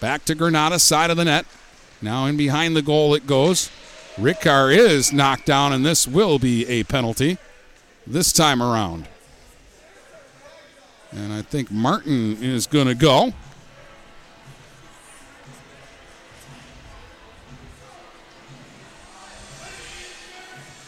back 0.00 0.24
to 0.26 0.34
Granada, 0.34 0.78
side 0.78 1.10
of 1.10 1.16
the 1.16 1.24
net. 1.24 1.46
Now 2.00 2.26
in 2.26 2.36
behind 2.36 2.76
the 2.76 2.82
goal 2.82 3.14
it 3.14 3.26
goes. 3.26 3.70
Ricard 4.16 4.76
is 4.76 5.12
knocked 5.12 5.46
down, 5.46 5.72
and 5.72 5.84
this 5.84 6.06
will 6.06 6.38
be 6.38 6.66
a 6.66 6.84
penalty 6.84 7.38
this 8.06 8.32
time 8.32 8.62
around. 8.62 9.08
And 11.12 11.32
I 11.32 11.42
think 11.42 11.70
Martin 11.70 12.42
is 12.42 12.66
going 12.66 12.88
to 12.88 12.94
go. 12.94 13.32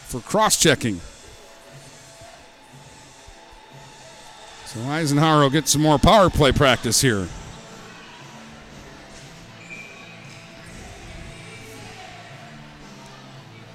For 0.07 0.19
cross 0.19 0.59
checking. 0.59 0.99
So 4.65 4.81
Eisenhower 4.81 5.41
will 5.41 5.49
get 5.49 5.67
some 5.67 5.81
more 5.81 5.97
power 5.97 6.29
play 6.29 6.51
practice 6.51 7.01
here. 7.01 7.27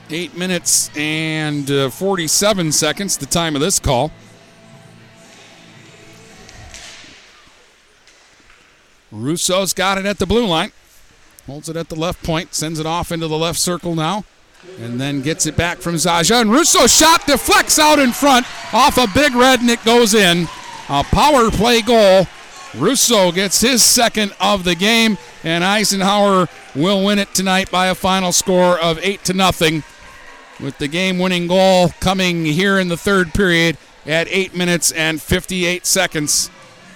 Eight 0.08 0.36
minutes 0.36 0.88
and 0.96 1.68
uh, 1.68 1.90
47 1.90 2.70
seconds, 2.70 3.16
the 3.16 3.26
time 3.26 3.56
of 3.56 3.60
this 3.60 3.80
call. 3.80 4.12
Russo's 9.10 9.72
got 9.72 9.98
it 9.98 10.06
at 10.06 10.18
the 10.18 10.26
blue 10.26 10.46
line. 10.46 10.70
Holds 11.46 11.68
it 11.68 11.74
at 11.76 11.88
the 11.88 11.96
left 11.96 12.22
point, 12.22 12.54
sends 12.54 12.78
it 12.78 12.86
off 12.86 13.10
into 13.10 13.26
the 13.26 13.36
left 13.36 13.58
circle 13.58 13.96
now, 13.96 14.24
and 14.78 15.00
then 15.00 15.22
gets 15.22 15.44
it 15.44 15.56
back 15.56 15.78
from 15.78 15.94
Zaja. 15.94 16.40
And 16.40 16.52
Russo 16.52 16.86
shot 16.86 17.26
deflects 17.26 17.78
out 17.78 17.98
in 17.98 18.12
front 18.12 18.46
off 18.72 18.98
a 18.98 19.08
big 19.12 19.34
red, 19.34 19.60
and 19.60 19.70
it 19.70 19.84
goes 19.84 20.14
in. 20.14 20.46
A 20.88 21.02
power 21.02 21.50
play 21.50 21.82
goal. 21.82 22.28
Russo 22.76 23.32
gets 23.32 23.60
his 23.60 23.84
second 23.84 24.34
of 24.40 24.62
the 24.62 24.76
game, 24.76 25.18
and 25.42 25.64
Eisenhower 25.64 26.48
will 26.76 27.04
win 27.04 27.18
it 27.18 27.34
tonight 27.34 27.72
by 27.72 27.88
a 27.88 27.94
final 27.94 28.30
score 28.30 28.78
of 28.78 29.00
8 29.02 29.24
to 29.24 29.32
nothing 29.32 29.82
with 30.60 30.78
the 30.78 30.88
game 30.88 31.18
winning 31.18 31.46
goal 31.46 31.90
coming 32.00 32.44
here 32.44 32.78
in 32.78 32.88
the 32.88 32.96
third 32.96 33.34
period 33.34 33.76
at 34.06 34.28
8 34.28 34.54
minutes 34.54 34.92
and 34.92 35.20
58 35.20 35.84
seconds 35.84 36.50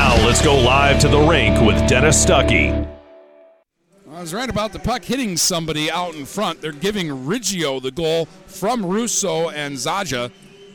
Now 0.03 0.17
let's 0.27 0.43
go 0.43 0.57
live 0.57 0.99
to 1.03 1.09
the 1.09 1.21
rink 1.21 1.61
with 1.61 1.89
Dennis 1.89 2.27
Stuckey. 2.27 2.73
I 4.11 4.21
was 4.21 4.35
right 4.35 4.51
about 4.51 4.73
the 4.73 4.81
puck 4.81 5.05
hitting 5.05 5.37
somebody 5.37 5.93
out 5.93 6.17
in 6.17 6.27
front. 6.27 6.61
They're 6.61 6.73
giving 6.73 7.07
Riggio 7.25 7.81
the 7.81 7.93
goal 7.93 8.27
from 8.47 8.85
Russo 8.85 9.51
and 9.51 9.77
Zaja. 9.77 10.33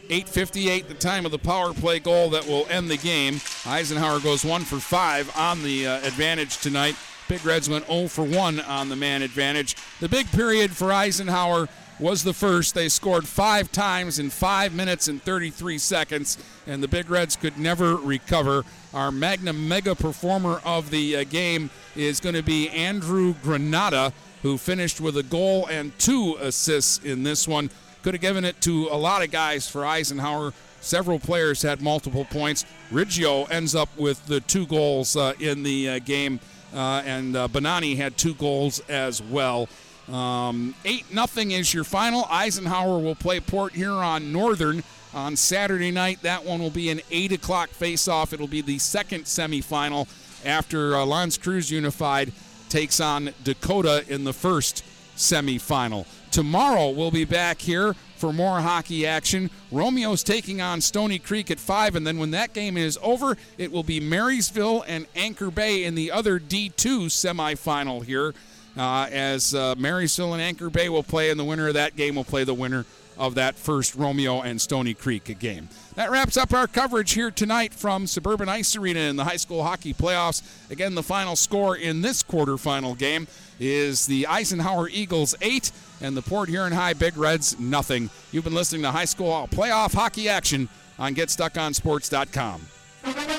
8.58 0.07 0.87
the 0.87 0.93
time 0.93 1.25
of 1.25 1.33
the 1.33 1.39
power 1.39 1.73
play 1.73 1.99
goal 1.99 2.29
that 2.29 2.47
will 2.47 2.67
end 2.69 2.89
the 2.89 2.95
game. 2.95 3.41
Eisenhower 3.65 4.21
goes 4.21 4.45
one 4.45 4.61
for 4.61 4.79
five 4.79 5.29
on 5.35 5.61
the 5.61 5.85
uh, 5.85 5.97
advantage 6.07 6.59
tonight. 6.59 6.95
Big 7.27 7.43
Reds 7.43 7.69
went 7.69 7.85
0 7.87 8.07
for 8.07 8.23
1 8.23 8.61
on 8.61 8.87
the 8.87 8.95
man 8.95 9.23
advantage. 9.23 9.75
The 9.99 10.07
big 10.07 10.31
period 10.31 10.71
for 10.71 10.93
Eisenhower 10.93 11.67
was 11.99 12.23
the 12.23 12.33
first. 12.33 12.75
They 12.75 12.87
scored 12.87 13.27
five 13.27 13.73
times 13.73 14.19
in 14.19 14.29
five 14.29 14.73
minutes 14.73 15.09
and 15.09 15.21
33 15.21 15.77
seconds, 15.79 16.37
and 16.67 16.83
the 16.83 16.87
Big 16.87 17.09
Reds 17.09 17.35
could 17.35 17.57
never 17.57 17.95
recover. 17.95 18.63
Our 18.93 19.11
Magna 19.11 19.53
Mega 19.53 19.95
performer 19.95 20.61
of 20.65 20.89
the 20.89 21.17
uh, 21.17 21.23
game 21.23 21.69
is 21.95 22.19
going 22.19 22.35
to 22.35 22.43
be 22.43 22.69
Andrew 22.69 23.33
Granada, 23.41 24.13
who 24.43 24.57
finished 24.57 25.01
with 25.01 25.17
a 25.17 25.23
goal 25.23 25.67
and 25.67 25.97
two 25.97 26.37
assists 26.39 27.03
in 27.03 27.23
this 27.23 27.47
one. 27.47 27.69
Could 28.03 28.13
have 28.13 28.21
given 28.21 28.45
it 28.45 28.61
to 28.61 28.87
a 28.91 28.97
lot 28.97 29.23
of 29.23 29.31
guys 29.31 29.67
for 29.67 29.85
Eisenhower. 29.85 30.53
Several 30.81 31.19
players 31.19 31.61
had 31.63 31.81
multiple 31.81 32.25
points. 32.25 32.65
Riggio 32.91 33.49
ends 33.49 33.73
up 33.73 33.89
with 33.97 34.25
the 34.27 34.41
two 34.41 34.65
goals 34.67 35.15
uh, 35.15 35.33
in 35.39 35.63
the 35.63 35.89
uh, 35.89 35.99
game 35.99 36.39
uh, 36.73 37.01
and 37.05 37.35
uh, 37.35 37.47
Bonani 37.47 37.95
had 37.95 38.17
two 38.17 38.33
goals 38.35 38.79
as 38.89 39.21
well. 39.21 39.67
Um, 40.07 40.73
eight 40.85 41.13
nothing 41.13 41.51
is 41.51 41.73
your 41.73 41.83
final. 41.83 42.25
Eisenhower 42.29 42.99
will 42.99 43.15
play 43.15 43.39
Port 43.39 43.73
Huron 43.73 44.31
Northern 44.31 44.83
on 45.13 45.35
Saturday 45.35 45.91
night. 45.91 46.21
That 46.21 46.45
one 46.45 46.59
will 46.59 46.69
be 46.69 46.89
an 46.89 47.01
eight 47.11 47.31
o'clock 47.31 47.69
face-off. 47.69 48.33
It'll 48.33 48.47
be 48.47 48.61
the 48.61 48.79
second 48.79 49.23
semifinal 49.23 50.07
after 50.45 50.95
uh, 50.95 51.03
L'Anse 51.03 51.37
Creuse 51.37 51.71
Unified 51.71 52.31
takes 52.69 52.99
on 52.99 53.31
Dakota 53.43 54.03
in 54.07 54.23
the 54.23 54.33
first 54.33 54.83
semifinal. 55.15 56.05
Tomorrow 56.31 56.91
we'll 56.91 57.11
be 57.11 57.25
back 57.25 57.59
here 57.59 57.95
for 58.17 58.33
more 58.33 58.59
hockey 58.59 59.05
action. 59.05 59.49
Romeo's 59.71 60.23
taking 60.23 60.61
on 60.61 60.81
Stony 60.81 61.19
Creek 61.19 61.51
at 61.51 61.59
5, 61.59 61.95
and 61.95 62.05
then 62.05 62.17
when 62.17 62.31
that 62.31 62.53
game 62.53 62.77
is 62.77 62.97
over, 63.01 63.37
it 63.57 63.71
will 63.71 63.83
be 63.83 63.99
Marysville 63.99 64.83
and 64.87 65.07
Anchor 65.15 65.51
Bay 65.51 65.83
in 65.83 65.95
the 65.95 66.11
other 66.11 66.39
D2 66.39 67.07
semifinal 67.07 68.03
here. 68.03 68.33
Uh, 68.75 69.07
as 69.11 69.55
uh, 69.55 69.73
Marysville 69.75 70.33
and 70.33 70.41
Anchor 70.41 70.69
Bay 70.69 70.87
will 70.87 71.01
play, 71.01 71.31
and 71.31 71.39
the 71.39 71.43
winner 71.43 71.67
of 71.67 71.73
that 71.73 71.95
game 71.95 72.15
will 72.15 72.23
play 72.23 72.43
the 72.43 72.53
winner 72.53 72.85
of 73.17 73.35
that 73.35 73.55
first 73.55 73.95
Romeo 73.95 74.41
and 74.41 74.59
Stony 74.61 74.93
Creek 74.93 75.37
game. 75.39 75.69
That 75.95 76.11
wraps 76.11 76.37
up 76.37 76.53
our 76.53 76.67
coverage 76.67 77.13
here 77.13 77.31
tonight 77.31 77.73
from 77.73 78.07
Suburban 78.07 78.49
Ice 78.49 78.75
Arena 78.75 78.99
in 79.01 79.15
the 79.15 79.23
high 79.23 79.37
school 79.37 79.63
hockey 79.63 79.93
playoffs. 79.93 80.41
Again, 80.71 80.95
the 80.95 81.03
final 81.03 81.35
score 81.35 81.75
in 81.75 82.01
this 82.01 82.23
quarterfinal 82.23 82.97
game 82.97 83.27
is 83.59 84.05
the 84.05 84.27
Eisenhower 84.27 84.89
Eagles 84.89 85.35
8 85.41 85.71
and 86.01 86.15
the 86.15 86.21
Port 86.21 86.49
Huron 86.49 86.73
High 86.73 86.93
Big 86.93 87.17
Reds 87.17 87.59
nothing. 87.59 88.09
You've 88.31 88.43
been 88.43 88.53
listening 88.53 88.83
to 88.83 88.91
high 88.91 89.05
school 89.05 89.47
playoff 89.51 89.93
hockey 89.93 90.29
action 90.29 90.69
on 90.99 91.15
GetStuckOnSports.com. 91.15 92.61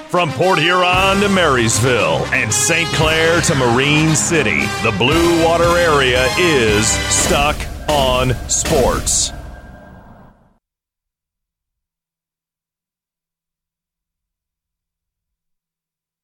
From 0.09 0.31
Port 0.33 0.59
Huron 0.59 1.21
to 1.21 1.29
Marysville 1.29 2.25
and 2.33 2.53
St. 2.53 2.89
Clair 2.95 3.43
to 3.43 3.55
Marine 3.55 4.17
City, 4.17 4.61
the 4.83 4.95
Blue 4.97 5.45
Water 5.45 5.77
area 5.77 6.27
is 6.39 6.89
stuck 7.13 7.57
on 7.89 8.35
sports. 8.49 9.33